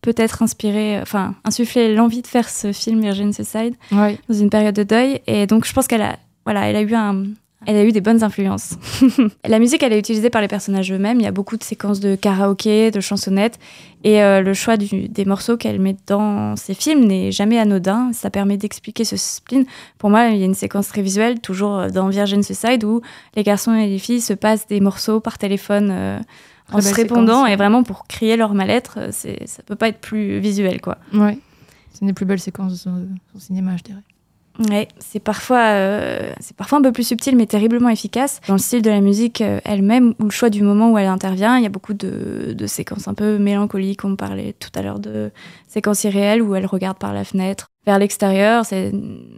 peut-être 0.00 0.44
inspiré, 0.44 1.00
enfin, 1.00 1.34
insufflé 1.44 1.92
l'envie 1.92 2.22
de 2.22 2.28
faire 2.28 2.48
ce 2.48 2.70
film 2.70 3.00
Virgin 3.00 3.32
Suicide 3.32 3.74
dans 3.90 4.34
une 4.34 4.50
période 4.50 4.74
de 4.76 4.84
deuil. 4.84 5.20
Et 5.26 5.48
donc, 5.48 5.66
je 5.66 5.72
pense 5.72 5.88
qu'elle 5.88 6.02
a 6.02 6.16
voilà, 6.46 6.70
elle 6.70 6.76
a 6.76 6.80
eu 6.80 6.94
un, 6.94 7.24
elle 7.66 7.76
a 7.76 7.84
eu 7.84 7.90
des 7.90 8.00
bonnes 8.00 8.22
influences. 8.22 8.76
la 9.44 9.58
musique, 9.58 9.82
elle 9.82 9.92
est 9.92 9.98
utilisée 9.98 10.30
par 10.30 10.40
les 10.40 10.46
personnages 10.48 10.92
eux-mêmes. 10.92 11.18
Il 11.18 11.24
y 11.24 11.28
a 11.28 11.32
beaucoup 11.32 11.56
de 11.56 11.64
séquences 11.64 11.98
de 11.98 12.14
karaoké, 12.14 12.92
de 12.92 13.00
chansonnettes. 13.00 13.58
Et 14.04 14.22
euh, 14.22 14.40
le 14.40 14.54
choix 14.54 14.76
des 14.76 15.24
morceaux 15.24 15.56
qu'elle 15.56 15.80
met 15.80 15.96
dans 16.06 16.54
ses 16.54 16.74
films 16.74 17.04
n'est 17.04 17.32
jamais 17.32 17.58
anodin. 17.58 18.12
Ça 18.12 18.30
permet 18.30 18.56
d'expliquer 18.56 19.04
ce 19.04 19.16
spleen. 19.16 19.64
Pour 19.98 20.10
moi, 20.10 20.28
il 20.28 20.38
y 20.38 20.42
a 20.42 20.44
une 20.44 20.54
séquence 20.54 20.86
très 20.88 21.02
visuelle, 21.02 21.40
toujours 21.40 21.76
euh, 21.76 21.88
dans 21.88 22.08
Virgin 22.08 22.42
Suicide, 22.42 22.84
où 22.84 23.00
les 23.34 23.42
garçons 23.42 23.74
et 23.74 23.88
les 23.88 23.98
filles 23.98 24.20
se 24.20 24.32
passent 24.32 24.68
des 24.68 24.80
morceaux 24.80 25.18
par 25.18 25.36
téléphone 25.36 25.88
euh, 25.90 26.20
en 26.72 26.80
se 26.80 26.94
répondant. 26.94 27.46
Et 27.46 27.56
vraiment, 27.56 27.82
pour 27.82 28.06
crier 28.06 28.36
leur 28.36 28.54
mal-être, 28.54 29.10
ça 29.10 29.62
peut 29.64 29.76
pas 29.76 29.88
être 29.88 30.00
plus 30.00 30.38
visuel, 30.38 30.80
quoi. 30.80 30.98
Ouais. 31.12 31.38
C'est 31.90 32.02
une 32.02 32.08
des 32.08 32.12
plus 32.12 32.26
belles 32.26 32.38
séquences 32.38 32.72
de 32.72 32.78
son 32.78 33.08
cinéma, 33.38 33.76
je 33.76 33.82
dirais. 33.82 34.02
Ouais, 34.58 34.88
c'est 34.98 35.20
parfois, 35.20 35.64
euh, 35.74 36.32
c'est 36.40 36.56
parfois 36.56 36.78
un 36.78 36.82
peu 36.82 36.92
plus 36.92 37.06
subtil, 37.06 37.36
mais 37.36 37.46
terriblement 37.46 37.88
efficace. 37.88 38.40
Dans 38.48 38.54
le 38.54 38.58
style 38.58 38.82
de 38.82 38.90
la 38.90 39.00
musique 39.00 39.40
euh, 39.40 39.60
elle-même, 39.64 40.14
ou 40.18 40.24
le 40.24 40.30
choix 40.30 40.50
du 40.50 40.62
moment 40.62 40.90
où 40.90 40.98
elle 40.98 41.08
intervient, 41.08 41.58
il 41.58 41.62
y 41.62 41.66
a 41.66 41.70
beaucoup 41.70 41.94
de, 41.94 42.54
de, 42.56 42.66
séquences 42.66 43.08
un 43.08 43.14
peu 43.14 43.38
mélancoliques. 43.38 44.04
On 44.04 44.16
parlait 44.16 44.54
tout 44.58 44.70
à 44.74 44.82
l'heure 44.82 44.98
de 44.98 45.30
séquences 45.68 46.04
irréelles 46.04 46.42
où 46.42 46.54
elle 46.54 46.66
regarde 46.66 46.98
par 46.98 47.12
la 47.12 47.24
fenêtre 47.24 47.68
vers 47.84 47.98
l'extérieur. 47.98 48.64
C'est 48.64 48.92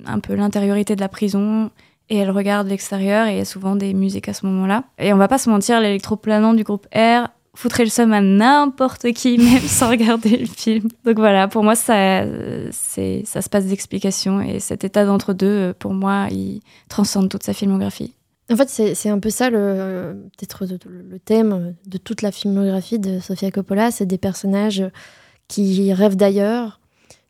un 0.07 0.21
peu 0.21 0.35
l'intériorité 0.35 0.95
de 0.95 1.01
la 1.01 1.09
prison. 1.09 1.71
Et 2.11 2.17
elle 2.17 2.31
regarde 2.31 2.69
l'extérieur 2.69 3.27
et 3.27 3.33
il 3.33 3.39
y 3.39 3.41
a 3.41 3.45
souvent 3.45 3.77
des 3.77 3.93
musiques 3.93 4.31
à 4.31 4.33
ce 4.33 4.47
moment-là. 4.47 4.85
Et 4.99 5.13
on 5.13 5.19
va 5.19 5.29
pas 5.29 5.37
se 5.37 5.51
mentir, 5.51 5.79
l'électroplanant 5.79 6.55
du 6.55 6.65
groupe 6.65 6.87
R 6.95 7.29
foutrait 7.59 7.85
le 7.85 7.91
somme 7.91 8.13
à 8.13 8.21
n'importe 8.21 9.13
qui, 9.13 9.37
même 9.39 9.61
sans 9.61 9.91
regarder 9.91 10.37
le 10.37 10.47
film. 10.47 10.89
Donc 11.05 11.19
voilà, 11.19 11.49
pour 11.49 11.65
moi, 11.65 11.75
ça, 11.75 12.25
c'est, 12.71 13.23
ça 13.25 13.43
se 13.43 13.49
passe 13.49 13.67
d'explication 13.67 14.41
et 14.41 14.61
cet 14.61 14.85
état 14.85 15.05
d'entre-deux, 15.05 15.75
pour 15.79 15.93
moi, 15.93 16.29
il 16.31 16.61
transcende 16.89 17.29
toute 17.29 17.43
sa 17.43 17.53
filmographie. 17.53 18.13
En 18.51 18.57
fait, 18.57 18.69
c'est, 18.69 19.09
un 19.11 19.19
peu 19.19 19.29
ça 19.29 19.51
le, 19.51 20.31
peut-être 20.39 20.65
le 20.87 21.19
thème 21.19 21.75
de 21.87 21.99
toute 21.99 22.23
la 22.23 22.33
filmographie 22.33 22.99
de 22.99 23.21
Sofia 23.21 23.51
Coppola, 23.51 23.91
c'est 23.91 24.07
des 24.07 24.17
personnages 24.17 24.85
qui 25.49 25.93
rêvent 25.93 26.17
d'ailleurs, 26.17 26.81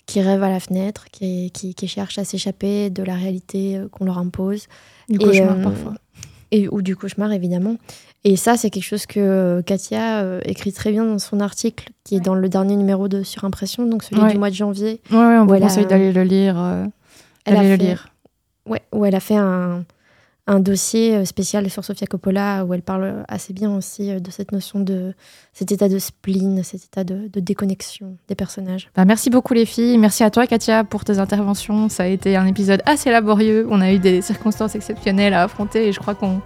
qui 0.07 0.21
rêvent 0.21 0.43
à 0.43 0.51
la 0.51 0.61
fenêtre, 0.61 1.07
qui, 1.11 1.51
qui, 1.53 1.89
cherchent 1.89 2.19
à 2.19 2.25
s'échapper 2.25 2.91
de 2.91 3.03
la 3.03 3.15
réalité 3.15 3.81
qu'on 3.91 4.05
leur 4.05 4.19
impose. 4.19 4.67
Du 5.09 5.19
cauchemar 5.19 5.59
euh, 5.59 5.63
parfois. 5.63 5.95
Et, 6.51 6.69
ou 6.69 6.83
du 6.83 6.97
cauchemar, 6.97 7.33
évidemment. 7.33 7.77
Et 8.25 8.37
ça, 8.37 8.57
c'est 8.57 8.71
quelque 8.71 8.85
chose 8.85 9.07
que 9.07 9.21
euh, 9.21 9.63
Katia 9.63 10.21
euh, 10.21 10.41
écrit 10.45 10.73
très 10.73 10.91
bien 10.91 11.05
dans 11.05 11.19
son 11.19 11.41
article, 11.41 11.91
qui 12.05 12.17
est 12.17 12.21
dans 12.21 12.35
le 12.35 12.49
dernier 12.49 12.77
numéro 12.77 13.09
de 13.09 13.23
Surimpression, 13.23 13.87
donc 13.87 14.03
celui 14.03 14.33
du 14.33 14.39
mois 14.39 14.51
de 14.51 14.55
janvier. 14.55 15.01
Oui, 15.11 15.17
on 15.17 15.47
vous 15.47 15.59
conseille 15.59 15.87
d'aller 15.87 16.13
le 16.13 16.25
lire. 16.25 16.57
Euh, 16.59 16.85
elle 17.45 17.69
le 17.69 17.77
lire. 17.77 18.09
Ouais, 18.67 18.83
où 18.93 19.05
elle 19.05 19.15
a 19.15 19.21
fait 19.21 19.37
un, 19.37 19.85
un, 20.47 20.61
dossier 20.61 21.25
spécial 21.25 21.71
sur 21.71 21.85
Sofia 21.85 22.07
Coppola, 22.07 22.67
où 22.67 22.75
elle 22.75 22.83
parle 22.83 23.25
assez 23.29 23.55
bien 23.55 23.75
aussi 23.75 24.21
de 24.21 24.31
cette 24.31 24.53
notion 24.53 24.81
de 24.81 25.15
cet 25.55 25.73
état 25.73 25.89
de 25.89 25.99
spleen, 25.99 26.63
cet 26.65 26.85
état 26.85 27.05
de, 27.05 27.29
de 27.29 27.41
déconnexion 27.41 28.17
des 28.27 28.35
personnages. 28.35 28.91
Bah, 28.95 29.07
merci 29.07 29.31
beaucoup 29.31 29.55
les 29.55 29.65
filles, 29.65 29.97
merci 29.97 30.25
à 30.25 30.31
toi 30.31 30.47
Katia 30.47 30.85
pour 30.85 31.05
tes 31.05 31.19
interventions. 31.19 31.89
Ça 31.89 32.03
a 32.03 32.07
été 32.07 32.37
un 32.37 32.47
épisode 32.47 32.83
assez 32.85 33.11
laborieux, 33.11 33.67
on 33.71 33.81
a 33.81 33.91
eu 33.93 33.99
des 34.01 34.21
circonstances 34.21 34.75
exceptionnelles 34.75 35.33
à 35.33 35.45
affronter 35.45 35.87
et 35.89 35.93
je 35.93 36.01
crois 36.01 36.15
qu'on 36.15 36.43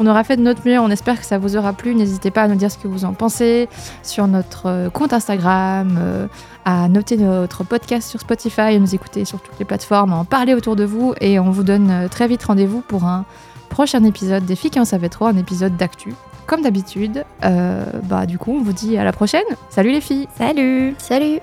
on 0.00 0.06
aura 0.06 0.24
fait 0.24 0.36
de 0.36 0.42
notre 0.42 0.66
mieux, 0.66 0.78
on 0.78 0.90
espère 0.90 1.20
que 1.20 1.26
ça 1.26 1.38
vous 1.38 1.56
aura 1.56 1.72
plu. 1.72 1.94
N'hésitez 1.94 2.30
pas 2.30 2.42
à 2.42 2.48
nous 2.48 2.56
dire 2.56 2.70
ce 2.70 2.78
que 2.78 2.88
vous 2.88 3.04
en 3.04 3.12
pensez 3.12 3.68
sur 4.02 4.26
notre 4.26 4.66
euh, 4.66 4.90
compte 4.90 5.12
Instagram, 5.12 5.96
euh, 6.00 6.26
à 6.64 6.88
noter 6.88 7.16
notre 7.16 7.64
podcast 7.64 8.08
sur 8.08 8.20
Spotify, 8.20 8.60
à 8.60 8.78
nous 8.78 8.94
écouter 8.94 9.24
sur 9.24 9.40
toutes 9.40 9.58
les 9.58 9.64
plateformes, 9.64 10.12
à 10.12 10.16
en 10.16 10.24
parler 10.24 10.54
autour 10.54 10.76
de 10.76 10.84
vous. 10.84 11.14
Et 11.20 11.38
on 11.38 11.50
vous 11.50 11.62
donne 11.62 11.90
euh, 11.90 12.08
très 12.08 12.26
vite 12.26 12.42
rendez-vous 12.42 12.80
pour 12.80 13.04
un 13.04 13.24
prochain 13.68 14.02
épisode 14.04 14.44
des 14.44 14.56
filles 14.56 14.70
qui 14.70 14.80
en 14.80 14.84
savaient 14.84 15.08
trop, 15.08 15.26
un 15.26 15.36
épisode 15.36 15.76
d'actu. 15.76 16.12
Comme 16.46 16.60
d'habitude, 16.60 17.24
bah 17.40 18.26
du 18.26 18.36
coup, 18.36 18.52
on 18.52 18.62
vous 18.62 18.74
dit 18.74 18.98
à 18.98 19.04
la 19.04 19.12
prochaine. 19.12 19.46
Salut 19.70 19.92
les 19.92 20.02
filles. 20.02 20.28
Salut. 20.36 20.94
Salut. 20.98 21.40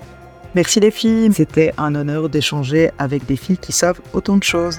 Merci 0.54 0.78
les 0.78 0.92
filles. 0.92 1.32
C'était 1.32 1.74
un 1.76 1.96
honneur 1.96 2.28
d'échanger 2.28 2.92
avec 2.98 3.26
des 3.26 3.34
filles 3.34 3.58
qui 3.58 3.72
savent 3.72 4.00
autant 4.12 4.36
de 4.36 4.44
choses. 4.44 4.78